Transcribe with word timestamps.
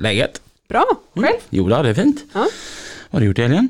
Läget? 0.00 0.40
Bra! 0.68 0.84
Själv? 1.14 1.36
Jo, 1.50 1.68
då, 1.68 1.82
det 1.82 1.88
är 1.88 1.94
fint. 1.94 2.24
Ja. 2.32 2.40
Vad 2.40 2.48
har 3.10 3.20
du 3.20 3.26
gjort 3.26 3.38
i 3.38 3.42
helgen? 3.42 3.68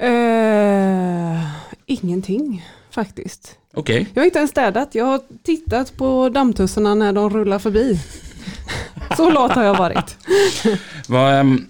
Eh, 0.00 1.46
ingenting 1.86 2.66
faktiskt. 2.90 3.56
Okej. 3.74 4.08
Jag 4.14 4.20
har 4.22 4.26
inte 4.26 4.38
ens 4.38 4.50
städat. 4.50 4.94
Jag 4.94 5.04
har 5.04 5.20
tittat 5.42 5.96
på 5.96 6.28
dammtussarna 6.28 6.94
när 6.94 7.12
de 7.12 7.30
rullar 7.30 7.58
förbi. 7.58 8.00
Så 9.16 9.30
lat 9.30 9.52
har 9.52 9.64
jag 9.64 9.78
varit. 9.78 10.16
Vad, 11.08 11.34
ehm, 11.34 11.66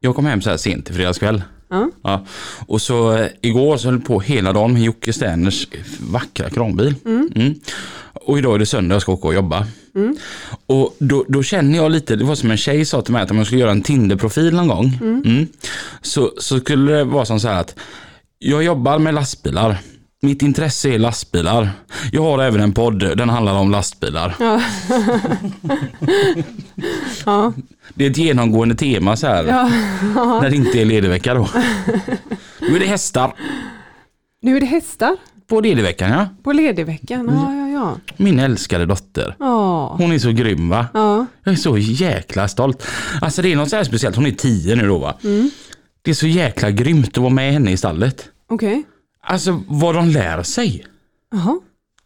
Jag 0.00 0.14
kom 0.14 0.26
hem 0.26 0.42
så 0.42 0.50
här 0.50 0.56
sent 0.56 0.90
i 0.90 0.92
fredagskväll. 0.92 1.42
Ja. 1.68 1.90
Ja. 2.02 2.26
Och 2.66 2.82
så 2.82 3.12
eh, 3.16 3.26
igår 3.40 3.76
så 3.76 3.88
höll 3.88 3.94
jag 3.94 4.04
på 4.04 4.20
hela 4.20 4.52
dagen 4.52 4.72
med 4.72 4.82
Jocke 4.82 5.12
Sterners 5.12 5.68
vackra 6.00 6.50
kranbil. 6.50 6.94
Mm. 7.04 7.54
Och 8.14 8.38
idag 8.38 8.54
är 8.54 8.58
det 8.58 8.66
söndag 8.66 8.94
jag 8.94 9.02
ska 9.02 9.12
åka 9.12 9.28
och 9.28 9.34
jobba. 9.34 9.66
Och 10.66 10.96
då, 10.98 11.24
då 11.28 11.42
känner 11.42 11.78
jag 11.78 11.92
lite, 11.92 12.16
det 12.16 12.24
var 12.24 12.34
som 12.34 12.50
en 12.50 12.56
tjej 12.56 12.84
sa 12.84 13.02
till 13.02 13.12
mig 13.12 13.22
att 13.22 13.30
om 13.30 13.36
jag 13.38 13.46
skulle 13.46 13.60
göra 13.60 13.70
en 13.70 13.82
Tinder-profil 13.82 14.54
någon 14.54 14.68
gång. 14.68 14.98
Mm. 15.02 15.46
Så, 16.02 16.32
så 16.38 16.58
skulle 16.60 16.92
det 16.92 17.04
vara 17.04 17.24
som 17.24 17.40
så 17.40 17.48
här 17.48 17.60
att 17.60 17.74
jag 18.38 18.62
jobbar 18.64 18.98
med 18.98 19.14
lastbilar. 19.14 19.78
Mitt 20.24 20.42
intresse 20.42 20.88
är 20.88 20.98
lastbilar. 20.98 21.70
Jag 22.12 22.22
har 22.22 22.38
även 22.38 22.60
en 22.60 22.72
podd, 22.72 23.16
den 23.16 23.28
handlar 23.28 23.54
om 23.54 23.70
lastbilar. 23.70 24.34
Ja. 24.40 24.62
ja. 27.26 27.52
Det 27.94 28.06
är 28.06 28.10
ett 28.10 28.16
genomgående 28.16 28.74
tema 28.74 29.16
så 29.16 29.26
här. 29.26 29.44
ja. 29.44 29.70
När 30.42 30.50
det 30.50 30.56
inte 30.56 30.80
är 30.80 30.84
ledigvecka 30.84 31.34
då. 31.34 31.48
Nu 32.60 32.76
är 32.76 32.80
det 32.80 32.86
hästar. 32.86 33.34
Nu 34.42 34.56
är 34.56 34.60
det 34.60 34.66
hästar 34.66 35.16
På 35.52 35.60
ledigveckan 35.60 36.10
ja. 36.10 36.28
på 36.42 36.52
ledigveckan. 36.52 37.30
Ja, 37.34 37.54
ja, 37.54 37.68
ja. 37.68 37.98
Min 38.16 38.38
älskade 38.38 38.86
dotter. 38.86 39.36
Ja. 39.38 39.94
Hon 39.98 40.12
är 40.12 40.18
så 40.18 40.30
grym 40.32 40.68
va? 40.68 40.86
Ja. 40.94 41.26
Jag 41.44 41.52
är 41.52 41.56
så 41.56 41.78
jäkla 41.78 42.48
stolt. 42.48 42.86
Alltså 43.20 43.42
det 43.42 43.52
är 43.52 43.56
något 43.56 43.70
så 43.70 43.76
här 43.76 43.84
speciellt. 43.84 44.16
Hon 44.16 44.26
är 44.26 44.30
tio 44.30 44.76
nu 44.76 44.86
då 44.86 44.98
va? 44.98 45.18
Mm. 45.24 45.50
Det 46.02 46.10
är 46.10 46.14
så 46.14 46.26
jäkla 46.26 46.70
grymt 46.70 47.08
att 47.08 47.16
vara 47.16 47.30
med 47.30 47.52
henne 47.52 47.72
i 47.72 47.76
stallet. 47.76 48.28
Okej. 48.48 48.82
Alltså 49.22 49.62
vad 49.68 49.94
de 49.94 50.08
lär 50.08 50.42
sig. 50.42 50.86
Jaha. 51.32 51.60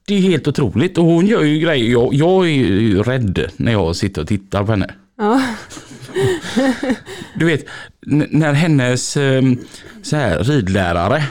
Det 0.06 0.14
är 0.14 0.20
helt 0.20 0.48
otroligt 0.48 0.98
och 0.98 1.04
hon 1.04 1.26
gör 1.26 1.42
ju 1.42 1.58
grejer. 1.58 1.92
Jag, 1.92 2.14
jag 2.14 2.44
är 2.44 2.50
ju 2.50 3.02
rädd 3.02 3.50
när 3.56 3.72
jag 3.72 3.96
sitter 3.96 4.22
och 4.22 4.28
tittar 4.28 4.64
på 4.64 4.70
henne. 4.70 4.94
Ja. 5.18 5.42
Du 7.34 7.46
vet, 7.46 7.66
när 8.30 8.52
hennes 8.52 9.16
eh, 9.16 9.42
så 10.02 10.16
här, 10.16 10.44
ridlärare, 10.44 11.24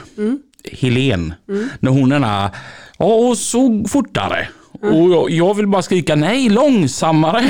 Helen, 0.71 1.33
när 1.79 1.91
hon 1.91 2.11
är 2.11 2.19
där, 2.19 2.49
ja 2.97 3.05
och 3.05 3.37
så 3.37 3.83
fortare. 3.87 4.47
Och 4.81 5.09
jag, 5.11 5.29
jag 5.29 5.53
vill 5.53 5.67
bara 5.67 5.81
skrika 5.81 6.15
nej, 6.15 6.49
långsammare. 6.49 7.49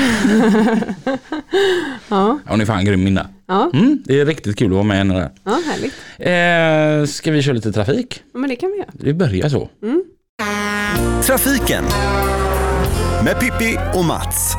Ja. 2.08 2.38
Hon 2.46 2.60
är 2.60 2.64
fan 2.64 2.84
grym 2.84 3.04
Minna. 3.04 3.26
Ja. 3.46 3.70
Mm, 3.74 4.02
det 4.04 4.20
är 4.20 4.26
riktigt 4.26 4.58
kul 4.58 4.66
att 4.66 4.72
vara 4.72 4.82
med 4.82 4.96
henne 4.96 5.14
där. 5.14 5.30
Ja, 5.44 5.60
härligt. 5.66 5.94
Eh, 6.18 7.12
ska 7.12 7.30
vi 7.30 7.42
köra 7.42 7.54
lite 7.54 7.72
trafik? 7.72 8.22
Ja, 8.32 8.38
men 8.38 8.50
det 8.50 8.56
kan 8.56 8.70
vi 8.70 8.78
göra. 8.78 8.90
Vi 8.92 9.14
börjar 9.14 9.48
så. 9.48 9.68
Trafiken 11.22 11.84
med 13.24 13.40
Pippi 13.40 13.78
och 13.94 14.04
Mats. 14.04 14.54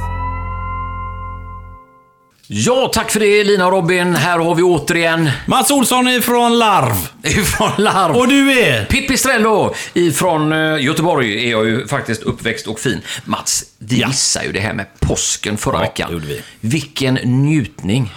Ja, 2.49 2.91
tack 2.93 3.11
för 3.11 3.19
det 3.19 3.43
Lina 3.43 3.65
och 3.65 3.71
Robin. 3.71 4.15
Här 4.15 4.39
har 4.39 4.55
vi 4.55 4.63
återigen 4.63 5.29
Mats 5.45 5.71
Olsson 5.71 6.07
ifrån 6.07 6.57
Larv. 6.59 6.95
ifrån 7.23 7.71
Larv. 7.77 8.15
Och 8.15 8.27
du 8.27 8.59
är? 8.59 8.85
Pippi 8.85 9.17
Strello 9.17 9.73
ifrån 9.93 10.51
eh, 10.53 10.81
Göteborg 10.83 11.45
är 11.47 11.51
jag 11.51 11.65
ju 11.65 11.87
faktiskt 11.87 12.21
uppväxt 12.23 12.67
och 12.67 12.79
fin. 12.79 13.01
Mats, 13.25 13.63
vi 13.77 13.99
Ja. 13.99 14.07
missade 14.07 14.45
ju 14.45 14.51
det 14.51 14.59
här 14.59 14.73
med 14.73 14.85
påsken 14.99 15.57
förra 15.57 15.75
Ja, 15.75 15.81
veckan. 15.81 16.07
det 16.09 16.13
gjorde 16.13 16.25
vi. 16.27 16.41
Vilken 16.59 17.13
njutning. 17.23 18.13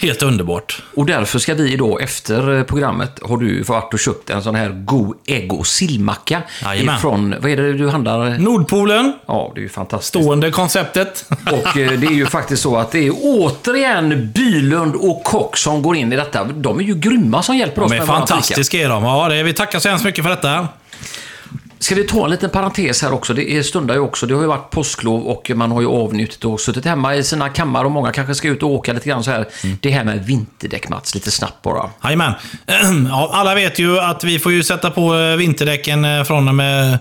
Helt 0.00 0.22
underbart. 0.22 0.82
Och 0.94 1.06
därför 1.06 1.38
ska 1.38 1.54
vi 1.54 1.76
då 1.76 1.98
efter 1.98 2.58
eh, 2.58 2.62
programmet, 2.62 3.20
har 3.22 3.36
du 3.36 3.62
varit 3.62 3.94
och 3.94 4.00
köpt 4.00 4.30
en 4.30 4.42
sån 4.42 4.54
här 4.54 4.68
god 4.68 5.16
ägg 5.26 5.52
och 5.52 5.66
sillmacka. 5.66 6.42
Jajamän. 6.62 6.96
Ifrån, 6.96 7.34
vad 7.40 7.50
är 7.50 7.56
det 7.56 7.72
du 7.72 7.88
handlar? 7.88 8.38
Nordpolen. 8.38 9.12
Ja, 9.26 9.52
det 9.54 9.60
är 9.60 9.62
ju 9.62 9.68
fantastiskt. 9.68 10.24
Stående 10.24 10.50
konceptet. 10.50 11.24
Och 11.52 11.78
eh, 11.78 11.90
det 11.92 12.06
är 12.06 12.12
ju 12.12 12.26
faktiskt 12.26 12.62
så 12.62 12.76
att 12.76 12.90
det 12.90 13.06
är 13.06 13.12
återigen 13.22 14.32
Bylund 14.34 14.94
och 14.94 15.24
Kock 15.24 15.56
som 15.56 15.82
går 15.82 15.96
in 15.96 16.12
i 16.12 16.16
detta. 16.16 16.44
De 16.44 16.78
är 16.78 16.84
ju 16.84 16.94
grymma 16.94 17.42
som 17.42 17.56
hjälper 17.56 17.82
oss 17.82 17.90
De 17.90 17.96
är 17.96 18.00
med 18.00 18.08
fantastiska 18.08 18.78
är 18.78 18.88
de. 18.88 19.04
Ja, 19.04 19.28
det, 19.28 19.42
vi 19.42 19.52
tackar 19.52 19.78
så 19.78 19.88
hemskt 19.88 20.04
mycket 20.04 20.24
för 20.24 20.30
detta. 20.30 20.68
Ska 21.80 21.94
vi 21.94 22.04
ta 22.04 22.24
en 22.24 22.30
liten 22.30 22.50
parentes 22.50 23.02
här 23.02 23.12
också? 23.12 23.34
Det 23.34 23.50
är 23.50 23.62
stundar 23.62 23.94
ju 23.94 24.00
också. 24.00 24.26
Det 24.26 24.34
har 24.34 24.42
ju 24.42 24.48
varit 24.48 24.70
påsklov 24.70 25.26
och 25.26 25.50
man 25.54 25.70
har 25.70 25.80
ju 25.80 25.86
avnjutit 25.86 26.44
och 26.44 26.60
suttit 26.60 26.84
hemma 26.84 27.14
i 27.14 27.24
sina 27.24 27.48
kammare 27.48 27.84
och 27.84 27.90
många 27.90 28.12
kanske 28.12 28.34
ska 28.34 28.48
ut 28.48 28.62
och 28.62 28.70
åka 28.70 28.92
lite 28.92 29.08
grann 29.08 29.24
så 29.24 29.30
här. 29.30 29.48
Mm. 29.64 29.78
Det 29.80 29.90
här 29.90 30.04
med 30.04 30.26
vinterdäck, 30.26 30.88
Mats, 30.88 31.14
lite 31.14 31.30
snabbt 31.30 31.62
bara. 31.62 31.90
Jajamän. 32.04 32.32
Ja, 33.08 33.30
alla 33.32 33.54
vet 33.54 33.78
ju 33.78 34.00
att 34.00 34.24
vi 34.24 34.38
får 34.38 34.52
ju 34.52 34.62
sätta 34.62 34.90
på 34.90 35.14
eh, 35.14 35.36
vinterdäcken 35.36 36.04
eh, 36.04 36.24
från 36.24 36.48
och 36.48 36.54
med 36.54 36.98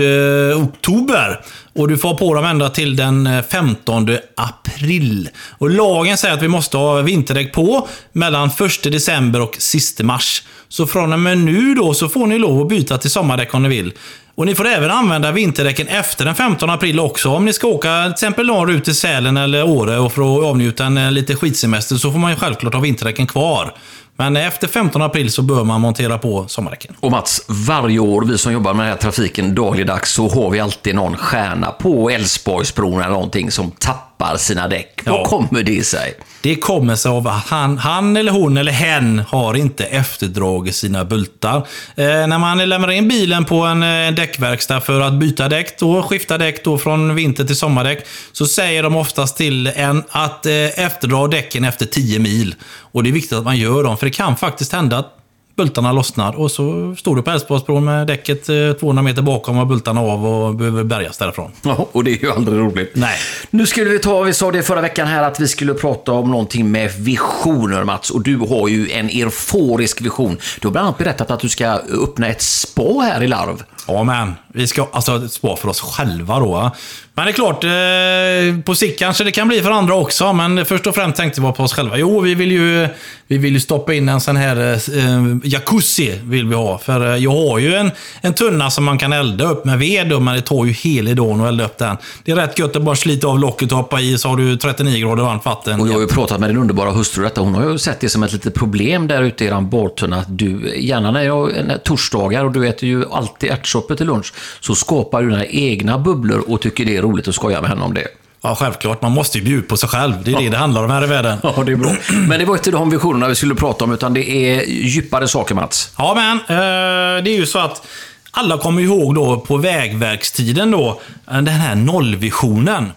eh, 0.00 0.62
oktober. 0.62 1.40
Och 1.74 1.88
du 1.88 1.98
får 1.98 2.08
ha 2.08 2.16
på 2.16 2.34
dem 2.34 2.44
ända 2.44 2.70
till 2.70 2.96
den 2.96 3.26
eh, 3.26 3.42
15 3.50 4.08
april. 4.36 5.28
Och 5.58 5.70
lagen 5.70 6.16
säger 6.16 6.34
att 6.34 6.42
vi 6.42 6.48
måste 6.48 6.76
ha 6.76 7.02
vinterdäck 7.02 7.52
på 7.52 7.88
mellan 8.12 8.48
1 8.48 8.82
december 8.82 9.40
och 9.40 9.56
sista 9.58 10.04
mars. 10.04 10.42
Så 10.68 10.86
från 10.86 11.12
och 11.12 11.20
med 11.20 11.38
nu 11.38 11.74
då 11.74 11.94
så 11.94 12.08
får 12.08 12.26
ni 12.26 12.38
lov 12.38 12.62
att 12.62 12.68
byta 12.68 12.98
till 12.98 13.10
sommardäck 13.10 13.54
om 13.54 13.62
ni 13.62 13.68
vill. 13.68 13.92
Och 14.36 14.46
ni 14.46 14.54
får 14.54 14.66
även 14.66 14.90
använda 14.90 15.32
vinterdäcken 15.32 15.88
efter 15.88 16.24
den 16.24 16.34
15 16.34 16.70
april 16.70 17.00
också. 17.00 17.28
Om 17.28 17.44
ni 17.44 17.52
ska 17.52 17.66
åka 17.66 18.02
till 18.04 18.12
exempel 18.12 18.46
norrut 18.46 18.76
ut 18.76 18.84
till 18.84 18.94
Sälen 18.94 19.36
eller 19.36 19.64
Åre 19.64 19.98
och 19.98 20.12
för 20.12 20.22
att 20.22 20.44
avnjuta 20.44 20.84
en 20.84 20.98
eh, 20.98 21.12
lite 21.12 21.36
skidsemester 21.36 21.96
så 21.96 22.12
får 22.12 22.18
man 22.18 22.30
ju 22.30 22.36
självklart 22.36 22.74
ha 22.74 22.80
vinterdäcken 22.80 23.26
kvar. 23.26 23.74
Men 24.16 24.36
efter 24.36 24.68
15 24.68 25.02
april 25.02 25.32
så 25.32 25.42
bör 25.42 25.64
man 25.64 25.80
montera 25.80 26.18
på 26.18 26.48
sommardäcken. 26.48 26.94
Och 27.00 27.10
Mats, 27.10 27.44
varje 27.48 27.98
år, 27.98 28.24
vi 28.24 28.38
som 28.38 28.52
jobbar 28.52 28.74
med 28.74 28.84
den 28.84 28.92
här 28.92 28.98
trafiken 28.98 29.54
dagligdags, 29.54 30.12
så 30.12 30.28
har 30.28 30.50
vi 30.50 30.60
alltid 30.60 30.94
någon 30.94 31.16
stjärna 31.16 31.70
på 31.70 32.10
Älvsborgsbron 32.10 33.00
eller 33.00 33.10
någonting 33.10 33.50
som 33.50 33.70
tappar 33.70 34.13
sina 34.36 34.68
däck. 34.68 35.00
Ja. 35.04 35.12
Vad 35.12 35.26
kommer 35.26 35.62
det 35.62 35.86
sig? 35.86 36.14
Det 36.40 36.56
kommer 36.56 36.96
sig 36.96 37.10
av 37.10 37.28
att 37.28 37.46
han, 37.46 37.78
han 37.78 38.16
eller 38.16 38.32
hon 38.32 38.56
eller 38.56 38.72
hen 38.72 39.22
har 39.28 39.54
inte 39.54 39.84
efterdragit 39.84 40.76
sina 40.76 41.04
bultar. 41.04 41.56
Eh, 41.96 42.04
när 42.04 42.38
man 42.38 42.68
lämnar 42.68 42.90
in 42.90 43.08
bilen 43.08 43.44
på 43.44 43.56
en 43.56 43.82
eh, 43.82 44.14
däckverkstad 44.14 44.80
för 44.80 45.00
att 45.00 45.14
byta 45.14 45.48
däck, 45.48 45.78
då, 45.78 46.02
skifta 46.02 46.38
däck 46.38 46.64
då 46.64 46.78
från 46.78 47.14
vinter 47.14 47.44
till 47.44 47.56
sommardäck, 47.56 48.06
så 48.32 48.46
säger 48.46 48.82
de 48.82 48.96
oftast 48.96 49.36
till 49.36 49.66
en 49.66 50.04
att 50.08 50.46
eh, 50.46 50.52
efterdra 50.78 51.28
däcken 51.28 51.64
efter 51.64 51.86
10 51.86 52.18
mil. 52.18 52.54
Och 52.64 53.02
det 53.02 53.10
är 53.10 53.12
viktigt 53.12 53.38
att 53.38 53.44
man 53.44 53.56
gör 53.56 53.84
dem, 53.84 53.96
för 53.96 54.06
det 54.06 54.12
kan 54.12 54.36
faktiskt 54.36 54.72
hända 54.72 54.98
att 54.98 55.23
bultarna 55.56 55.92
lossnar 55.92 56.40
och 56.40 56.50
så 56.50 56.94
står 56.98 57.16
du 57.16 57.22
på 57.22 57.30
Älvsborgsbron 57.30 57.84
med 57.84 58.06
däcket 58.06 58.48
eh, 58.48 58.72
200 58.80 59.02
meter 59.02 59.22
bakom 59.22 59.58
och 59.58 59.66
bultarna 59.66 60.00
av 60.00 60.26
och 60.26 60.54
behöver 60.54 60.84
bärgas 60.84 61.18
därifrån. 61.18 61.50
Ja, 61.62 61.88
och 61.92 62.04
det 62.04 62.10
är 62.10 62.22
ju 62.22 62.32
aldrig 62.32 62.58
roligt. 62.58 62.92
Nej. 62.94 63.16
Nu 63.50 63.66
skulle 63.66 63.90
vi 63.90 63.98
ta, 63.98 64.22
vi 64.22 64.34
sa 64.34 64.50
det 64.50 64.62
förra 64.62 64.80
veckan 64.80 65.06
här, 65.06 65.22
att 65.22 65.40
vi 65.40 65.48
skulle 65.48 65.74
prata 65.74 66.12
om 66.12 66.30
någonting 66.30 66.70
med 66.70 66.92
visioner 66.92 67.84
Mats. 67.84 68.10
Och 68.10 68.22
du 68.22 68.36
har 68.36 68.68
ju 68.68 68.90
en 68.90 69.08
euforisk 69.08 70.00
vision. 70.00 70.36
Du 70.60 70.68
har 70.68 70.72
bland 70.72 70.86
annat 70.86 70.98
berättat 70.98 71.30
att 71.30 71.40
du 71.40 71.48
ska 71.48 71.66
öppna 72.02 72.28
ett 72.28 72.42
spa 72.42 73.00
här 73.02 73.22
i 73.22 73.26
Larv. 73.26 73.62
Ja, 73.86 74.04
men 74.04 74.34
vi 74.52 74.66
ska 74.66 74.88
alltså 74.92 75.28
spara 75.28 75.56
för 75.56 75.68
oss 75.68 75.80
själva 75.80 76.38
då. 76.38 76.70
Men 77.16 77.24
det 77.26 77.30
är 77.30 77.32
klart, 77.32 77.64
eh, 77.64 78.62
på 78.64 78.74
sikt 78.74 78.98
kanske 78.98 79.24
det 79.24 79.32
kan 79.32 79.48
bli 79.48 79.62
för 79.62 79.70
andra 79.70 79.94
också. 79.94 80.32
Men 80.32 80.66
först 80.66 80.86
och 80.86 80.94
främst 80.94 81.16
tänkte 81.16 81.40
vi 81.40 81.52
på 81.52 81.62
oss 81.62 81.72
själva. 81.72 81.98
Jo, 81.98 82.20
vi 82.20 82.34
vill 82.34 82.52
ju, 82.52 82.88
vi 83.26 83.38
vill 83.38 83.52
ju 83.52 83.60
stoppa 83.60 83.94
in 83.94 84.08
en 84.08 84.20
sån 84.20 84.36
här 84.36 84.72
eh, 84.72 85.36
jacuzzi. 85.44 86.20
Vill 86.24 86.46
vi 86.46 86.54
ha. 86.54 86.78
För 86.78 87.12
eh, 87.12 87.16
jag 87.16 87.30
har 87.30 87.58
ju 87.58 87.74
en, 87.74 87.90
en 88.20 88.34
tunna 88.34 88.70
som 88.70 88.84
man 88.84 88.98
kan 88.98 89.12
elda 89.12 89.44
upp 89.44 89.64
med 89.64 89.78
ved. 89.78 90.22
Men 90.22 90.34
det 90.34 90.40
tar 90.40 90.64
ju 90.64 90.72
hela 90.72 91.14
dagen 91.14 91.40
att 91.40 91.48
elda 91.48 91.64
upp 91.64 91.78
den. 91.78 91.96
Det 92.24 92.32
är 92.32 92.36
rätt 92.36 92.58
gött 92.58 92.76
att 92.76 92.82
bara 92.82 92.96
slita 92.96 93.26
av 93.26 93.38
locket 93.38 93.72
och 93.72 93.78
hoppa 93.78 94.00
i 94.00 94.18
så 94.18 94.28
har 94.28 94.36
du 94.36 94.56
39 94.56 95.06
grader 95.06 95.22
varmt 95.22 95.44
vatten. 95.44 95.80
Och 95.80 95.88
jag 95.88 95.92
har 95.92 96.00
ju 96.00 96.06
pratat 96.06 96.40
med 96.40 96.50
din 96.50 96.58
underbara 96.58 96.90
hustru 96.90 97.24
detta. 97.24 97.40
Hon 97.40 97.54
har 97.54 97.70
ju 97.70 97.78
sett 97.78 98.00
det 98.00 98.08
som 98.08 98.22
ett 98.22 98.32
litet 98.32 98.54
problem 98.54 99.08
där 99.08 99.22
ute 99.22 99.44
i 99.44 99.46
eran 99.46 99.70
badtunna. 99.70 100.16
Att 100.16 100.38
du, 100.38 100.76
gärna 100.76 101.10
när 101.10 101.22
jag, 101.22 101.50
när, 101.64 101.78
torsdagar 101.78 102.44
och 102.44 102.52
du 102.52 102.68
äter 102.68 102.88
ju 102.88 103.04
alltid 103.10 103.50
ärtsoppa 103.50 103.96
till 103.96 104.06
lunch, 104.06 104.32
så 104.60 104.74
skapar 104.74 105.22
du 105.22 105.30
dina 105.30 105.46
egna 105.46 105.98
bubblor 105.98 106.44
och 106.48 106.60
tycker 106.60 106.84
det 106.84 106.96
är 106.96 107.03
roligt 107.04 107.28
att 107.28 107.34
skoja 107.34 107.60
med 107.60 107.70
henne 107.70 107.82
om 107.84 107.94
det. 107.94 108.08
Ja, 108.42 108.54
självklart. 108.54 109.02
Man 109.02 109.12
måste 109.12 109.38
ju 109.38 109.44
bjuda 109.44 109.68
på 109.68 109.76
sig 109.76 109.88
själv. 109.88 110.14
Det 110.24 110.32
är 110.32 110.40
det 110.40 110.48
det 110.48 110.56
handlar 110.56 110.84
om 110.84 110.90
här 110.90 111.04
i 111.04 111.06
världen. 111.06 111.38
Ja, 111.42 111.62
det 111.66 111.72
är 111.72 111.76
bra. 111.76 111.92
Men 112.28 112.38
det 112.38 112.44
var 112.44 112.54
inte 112.54 112.70
de 112.70 112.90
visionerna 112.90 113.28
vi 113.28 113.34
skulle 113.34 113.54
prata 113.54 113.84
om, 113.84 113.92
utan 113.92 114.14
det 114.14 114.30
är 114.30 114.64
djupare 114.66 115.28
saker, 115.28 115.54
Mats. 115.54 115.92
Ja, 115.98 116.14
men 116.14 116.36
eh, 116.36 117.24
det 117.24 117.30
är 117.30 117.36
ju 117.36 117.46
så 117.46 117.58
att 117.58 117.86
alla 118.30 118.58
kommer 118.58 118.82
ihåg 118.82 119.14
då 119.14 119.40
på 119.40 119.56
vägverkstiden 119.56 120.70
då, 120.70 121.00
eh, 121.30 121.34
den 121.34 121.48
här 121.48 121.74
nollvisionen. 121.74 122.92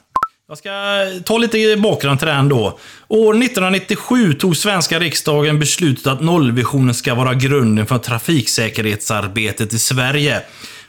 Jag 0.50 0.58
ska 0.58 0.70
ta 1.26 1.38
lite 1.38 1.78
bakgrund 1.78 2.20
till 2.20 2.28
den 2.28 2.50
då. 2.50 2.80
År 3.08 3.34
1997 3.34 4.34
tog 4.34 4.58
svenska 4.58 5.00
riksdagen 5.00 5.60
beslutet 5.60 6.08
att 6.08 6.22
nollvisionen 6.22 6.94
ska 6.94 7.16
vara 7.16 7.34
grunden 7.34 7.86
för 7.86 7.98
trafiksäkerhetsarbetet 7.98 9.74
i 9.74 9.80
Sverige. 9.80 10.42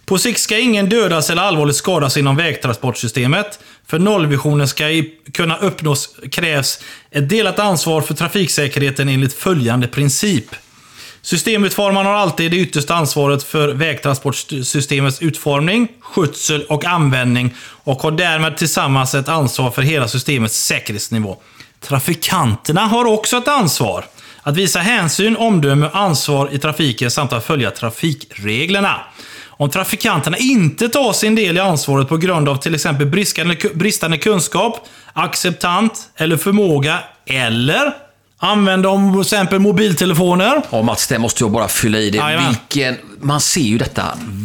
På 0.09 0.19
sikt 0.19 0.41
ska 0.41 0.59
ingen 0.59 0.89
dödas 0.89 1.31
eller 1.31 1.43
allvarligt 1.43 1.77
skadas 1.77 2.17
inom 2.17 2.37
vägtransportsystemet. 2.37 3.59
För 3.87 3.99
nollvisionen 3.99 4.69
ska 4.69 4.85
kunna 5.33 5.57
uppnås 5.57 6.17
krävs 6.31 6.81
ett 7.11 7.29
delat 7.29 7.59
ansvar 7.59 8.01
för 8.01 8.15
trafiksäkerheten 8.15 9.09
enligt 9.09 9.33
följande 9.33 9.89
princip. 9.89 10.45
Systemutformaren 11.23 12.07
har 12.07 12.15
alltid 12.15 12.51
det 12.51 12.57
yttersta 12.57 12.95
ansvaret 12.95 13.43
för 13.43 13.69
vägtransportsystemets 13.69 15.23
utformning, 15.23 15.89
skötsel 16.01 16.63
och 16.63 16.85
användning 16.85 17.55
och 17.61 18.03
har 18.03 18.11
därmed 18.11 18.57
tillsammans 18.57 19.15
ett 19.15 19.29
ansvar 19.29 19.71
för 19.71 19.83
hela 19.83 20.09
systemets 20.09 20.65
säkerhetsnivå. 20.65 21.37
Trafikanterna 21.81 22.81
har 22.81 23.05
också 23.05 23.37
ett 23.37 23.49
ansvar. 23.49 24.05
Att 24.43 24.57
visa 24.57 24.79
hänsyn, 24.79 25.37
omdöme 25.37 25.87
och 25.87 25.97
ansvar 25.97 26.49
i 26.53 26.59
trafiken 26.59 27.11
samt 27.11 27.33
att 27.33 27.45
följa 27.45 27.71
trafikreglerna. 27.71 29.01
Om 29.61 29.71
trafikanterna 29.71 30.37
inte 30.37 30.89
tar 30.89 31.13
sin 31.13 31.35
del 31.35 31.57
i 31.57 31.61
ansvaret 31.61 32.09
på 32.09 32.17
grund 32.17 32.49
av 32.49 32.57
till 32.57 32.75
exempel 32.75 33.07
bristande, 33.75 34.19
kunskap, 34.19 34.89
acceptant 35.13 36.11
eller 36.17 36.37
förmåga 36.37 36.99
eller 37.27 37.95
använder 38.39 38.89
om 38.89 39.13
till 39.13 39.21
exempel 39.21 39.59
mobiltelefoner 39.59 40.63
Ja, 40.71 40.83
Mats, 40.83 41.07
det 41.07 41.19
måste 41.19 41.45
jag 41.45 41.51
bara 41.51 41.69
fylla 41.69 41.99
i 41.99 42.11
det. 42.11 42.19
Jajamän. 42.19 42.49
Vilken, 42.49 42.97
man 43.21 43.41
ser 43.41 43.61
ju 43.61 43.79
detta 43.79 44.05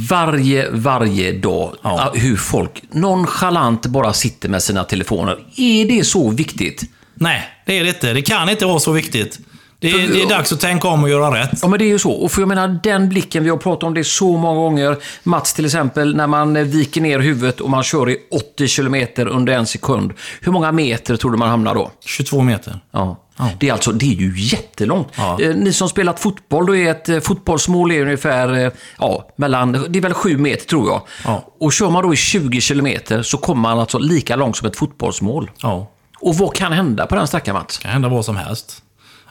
varje, 0.10 0.70
varje 0.72 1.32
dag. 1.32 1.76
Ja. 1.82 2.12
Hur 2.16 2.38
folk 2.38 2.84
nonchalant 2.92 3.86
bara 3.86 4.14
sitter 4.14 4.50
med 4.50 4.64
sina 4.64 4.84
telefoner. 4.84 5.38
Är 5.56 5.86
det 5.86 6.04
så 6.04 6.32
viktigt? 6.32 6.84
Nej, 7.16 7.44
det 7.66 7.80
är 7.80 7.84
det 7.84 7.90
inte. 7.90 8.14
Det 8.14 8.22
kan 8.22 8.50
inte 8.50 8.66
vara 8.66 8.80
så 8.80 8.92
viktigt. 8.92 9.40
Det 9.84 9.92
är, 10.04 10.08
det 10.08 10.22
är 10.22 10.30
dags 10.30 10.54
att 10.54 10.60
tänka 10.60 10.88
om 10.88 11.04
och 11.04 11.10
göra 11.10 11.42
rätt. 11.42 11.60
Ja, 11.62 11.68
men 11.68 11.80
det 11.80 11.86
är 11.86 11.90
ju 11.90 12.00
så. 12.00 12.12
Och 12.12 12.32
för 12.32 12.42
jag 12.42 12.48
menar, 12.48 12.80
den 12.84 13.10
blicken, 13.10 13.44
vi 13.44 13.50
har 13.50 13.58
pratat 13.58 13.84
om 13.84 13.94
det 13.94 14.04
så 14.04 14.38
många 14.38 14.56
gånger. 14.60 14.98
Mats 15.24 15.54
till 15.54 15.66
exempel, 15.66 16.16
när 16.16 16.28
man 16.28 16.56
eh, 16.56 16.64
viker 16.64 17.02
ner 17.02 17.20
huvudet 17.20 17.62
och 17.62 17.70
man 17.70 17.84
kör 17.84 18.10
i 18.10 18.18
80 18.54 18.68
kilometer 18.68 19.28
under 19.28 19.54
en 19.54 19.66
sekund. 19.68 20.14
Hur 20.42 20.52
många 20.52 20.72
meter 20.72 21.16
tror 21.16 21.32
du 21.32 21.38
man 21.38 21.50
hamnar 21.50 21.76
då? 21.76 21.92
22 22.06 22.42
meter. 22.42 22.80
Ja. 22.92 23.20
Ja. 23.38 23.50
Det, 23.60 23.70
är 23.70 23.74
alltså, 23.74 23.92
det 23.92 24.06
är 24.06 24.16
ju 24.16 24.34
jättelångt. 24.38 25.08
Ja. 25.16 25.42
Eh, 25.42 25.56
Ni 25.56 25.74
som 25.74 25.90
spelat 25.90 26.20
fotboll, 26.20 26.66
då 26.66 26.76
är 26.76 26.92
ett 26.92 27.10
eh, 27.10 27.20
fotbollsmål 27.20 27.92
är 27.92 28.02
ungefär 28.02 28.66
eh, 28.66 28.72
ja, 29.00 29.28
mellan, 29.36 29.72
det 29.90 30.00
är 30.00 30.02
väl 30.02 30.14
sju 30.14 30.38
meter 30.38 30.66
tror 30.66 30.88
jag. 30.90 31.02
Ja. 31.26 31.44
Och 31.60 31.74
kör 31.74 31.90
man 31.90 32.04
då 32.04 32.14
i 32.14 32.18
20 32.18 32.62
kilometer 32.62 33.22
så 33.22 33.38
kommer 33.38 33.62
man 33.62 33.80
alltså 33.80 34.00
lika 34.00 34.36
långt 34.36 34.58
som 34.58 34.68
ett 34.68 34.76
fotbollsmål. 34.78 35.52
Ja. 35.62 35.92
Och 36.20 36.36
vad 36.36 36.56
kan 36.56 36.72
hända 36.72 37.06
på 37.06 37.16
den 37.16 37.28
sträckan 37.28 37.54
Mats? 37.56 37.78
kan 37.78 37.92
hända 37.92 38.10
vad 38.10 38.26
som 38.26 38.38
helst. 38.38 38.84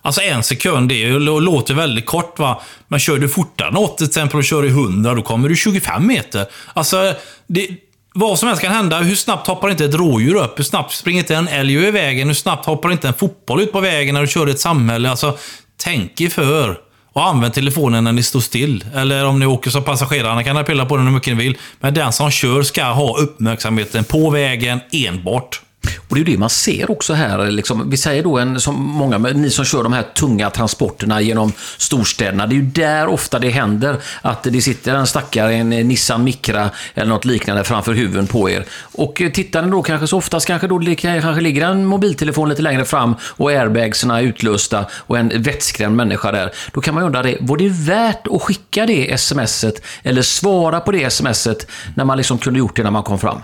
Alltså 0.02 0.20
en 0.20 0.42
sekund, 0.42 0.88
det 0.88 1.08
låter 1.18 1.74
väldigt 1.74 2.06
kort 2.06 2.38
va. 2.38 2.62
Men 2.88 3.00
kör 3.00 3.18
du 3.18 3.28
fortare 3.28 3.68
än 3.68 3.76
80 3.76 3.96
till 3.96 4.06
exempel 4.06 4.38
och 4.38 4.44
kör 4.44 4.64
i 4.64 4.68
100, 4.68 5.14
då 5.14 5.22
kommer 5.22 5.48
du 5.48 5.56
25 5.56 6.06
meter. 6.06 6.46
Alltså, 6.74 7.14
det, 7.46 7.68
vad 8.14 8.38
som 8.38 8.48
helst 8.48 8.62
kan 8.62 8.72
hända. 8.72 9.00
Hur 9.00 9.14
snabbt 9.14 9.46
hoppar 9.46 9.70
inte 9.70 9.84
ett 9.84 9.94
rådjur 9.94 10.34
upp? 10.34 10.58
Hur 10.58 10.64
snabbt 10.64 10.92
springer 10.92 11.18
inte 11.18 11.34
en 11.34 11.48
älg 11.48 11.78
över 11.78 11.92
vägen? 11.92 12.28
Hur 12.28 12.34
snabbt 12.34 12.66
hoppar 12.66 12.92
inte 12.92 13.08
en 13.08 13.14
fotboll 13.14 13.60
ut 13.60 13.72
på 13.72 13.80
vägen 13.80 14.14
när 14.14 14.20
du 14.20 14.28
kör 14.28 14.48
i 14.48 14.50
ett 14.50 14.60
samhälle? 14.60 15.10
Alltså, 15.10 15.38
tänk 15.76 16.20
er 16.20 16.28
för. 16.28 16.78
Och 17.12 17.26
använd 17.26 17.54
telefonen 17.54 18.04
när 18.04 18.12
ni 18.12 18.22
står 18.22 18.40
still. 18.40 18.84
Eller 18.94 19.24
om 19.24 19.38
ni 19.38 19.46
åker 19.46 19.70
som 19.70 19.84
passagerarna 19.84 20.44
kan 20.44 20.56
ni 20.56 20.64
pilla 20.64 20.86
på 20.86 20.96
den 20.96 21.06
hur 21.06 21.12
mycket 21.12 21.36
ni 21.36 21.44
vill. 21.44 21.56
Men 21.80 21.94
den 21.94 22.12
som 22.12 22.30
kör 22.30 22.62
ska 22.62 22.84
ha 22.84 23.18
uppmärksamheten 23.18 24.04
på 24.04 24.30
vägen 24.30 24.80
enbart. 24.92 25.60
Och 26.08 26.14
det 26.14 26.20
är 26.20 26.24
det 26.24 26.38
man 26.38 26.50
ser 26.50 26.90
också 26.90 27.14
här. 27.14 27.50
Liksom, 27.50 27.90
vi 27.90 27.96
säger 27.96 28.22
då, 28.22 28.38
en, 28.38 28.60
som 28.60 28.74
många, 28.74 29.18
ni 29.18 29.50
som 29.50 29.64
kör 29.64 29.82
de 29.82 29.92
här 29.92 30.02
tunga 30.02 30.50
transporterna 30.50 31.20
genom 31.20 31.52
storstäderna. 31.78 32.46
Det 32.46 32.54
är 32.54 32.56
ju 32.56 32.62
där 32.62 33.06
ofta 33.06 33.38
det 33.38 33.50
händer 33.50 33.96
att 34.22 34.42
det 34.42 34.62
sitter 34.62 34.94
en 34.94 35.06
stackare, 35.06 35.54
en 35.54 35.70
Nissan 35.70 36.24
Micra 36.24 36.70
eller 36.94 37.08
något 37.08 37.24
liknande 37.24 37.64
framför 37.64 37.94
huven 37.94 38.26
på 38.26 38.50
er. 38.50 38.64
Och 38.92 39.22
tittar 39.34 39.62
ni 39.62 39.70
då 39.70 39.82
kanske 39.82 40.06
så 40.06 40.18
oftast 40.18 40.46
kanske 40.46 40.68
då 40.68 40.78
det 40.78 40.94
kanske 40.94 41.40
ligger 41.40 41.66
en 41.66 41.86
mobiltelefon 41.86 42.48
lite 42.48 42.62
längre 42.62 42.84
fram 42.84 43.14
och 43.22 43.50
airbagsen 43.50 44.10
är 44.10 44.22
utlösta 44.22 44.84
och 44.92 45.18
en 45.18 45.42
vettskrämd 45.42 45.96
människa 45.96 46.32
där. 46.32 46.52
Då 46.72 46.80
kan 46.80 46.94
man 46.94 47.02
ju 47.02 47.06
undra, 47.06 47.22
det, 47.22 47.36
var 47.40 47.56
det 47.56 47.68
värt 47.68 48.26
att 48.26 48.42
skicka 48.42 48.86
det 48.86 49.20
smset 49.20 49.82
eller 50.02 50.22
svara 50.22 50.80
på 50.80 50.92
det 50.92 51.10
smset 51.10 51.66
när 51.96 52.04
man 52.04 52.16
liksom 52.16 52.38
kunde 52.38 52.58
gjort 52.58 52.76
det 52.76 52.82
när 52.82 52.90
man 52.90 53.02
kom 53.02 53.18
fram? 53.18 53.42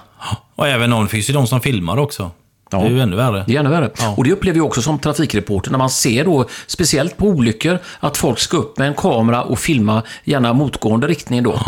Och 0.54 0.68
även 0.68 0.90
någon, 0.90 1.08
finns 1.08 1.30
ju 1.30 1.34
de 1.34 1.46
som 1.46 1.60
filmar 1.60 1.96
också. 1.96 2.30
Ja. 2.70 2.78
Det 2.78 2.86
är 2.86 2.90
ju 2.90 3.00
ännu 3.00 3.16
värre. 3.16 3.44
Det 3.46 3.56
är 3.56 3.60
ännu 3.60 3.70
värre. 3.70 3.90
Ja. 3.98 4.14
Och 4.16 4.24
det 4.24 4.32
upplever 4.32 4.58
jag 4.58 4.66
också 4.66 4.82
som 4.82 4.98
trafikreporter 4.98 5.70
när 5.70 5.78
man 5.78 5.90
ser 5.90 6.24
då, 6.24 6.48
speciellt 6.66 7.16
på 7.16 7.26
olyckor, 7.26 7.78
att 8.00 8.16
folk 8.16 8.38
ska 8.38 8.56
upp 8.56 8.78
med 8.78 8.88
en 8.88 8.94
kamera 8.94 9.42
och 9.42 9.58
filma, 9.58 10.02
gärna 10.24 10.52
motgående 10.52 11.06
riktning 11.06 11.42
då. 11.42 11.60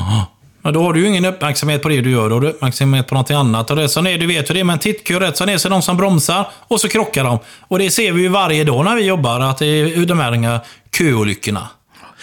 Men 0.62 0.74
då 0.74 0.82
har 0.82 0.92
du 0.92 1.00
ju 1.00 1.06
ingen 1.06 1.24
uppmärksamhet 1.24 1.82
på 1.82 1.88
det 1.88 2.00
du 2.00 2.10
gör. 2.10 2.28
Då 2.28 2.36
har 2.36 2.40
du 2.40 2.48
uppmärksamhet 2.48 3.06
på 3.06 3.14
någonting 3.14 3.36
annat. 3.36 3.70
Och 3.70 3.76
rätt 3.76 3.90
som 3.90 4.04
det 4.04 4.10
är, 4.10 4.18
du 4.18 4.26
vet 4.26 4.50
hur 4.50 4.54
det 4.54 4.60
är 4.60 4.64
med 4.64 4.72
en 4.72 4.78
tittkö. 4.78 5.20
Rätt 5.20 5.36
som 5.36 5.46
det 5.46 5.52
är 5.52 5.58
så 5.58 5.68
är 5.68 5.70
de 5.70 5.82
som 5.82 5.96
bromsar 5.96 6.48
och 6.54 6.80
så 6.80 6.88
krockar 6.88 7.24
de. 7.24 7.38
Och 7.60 7.78
det 7.78 7.90
ser 7.90 8.12
vi 8.12 8.22
ju 8.22 8.28
varje 8.28 8.64
dag 8.64 8.84
när 8.84 8.96
vi 8.96 9.02
jobbar, 9.02 9.40
att 9.40 9.58
det 9.58 9.66
är 9.66 10.06
de 10.06 10.18
här 10.18 10.60
köolyckorna. 10.98 11.68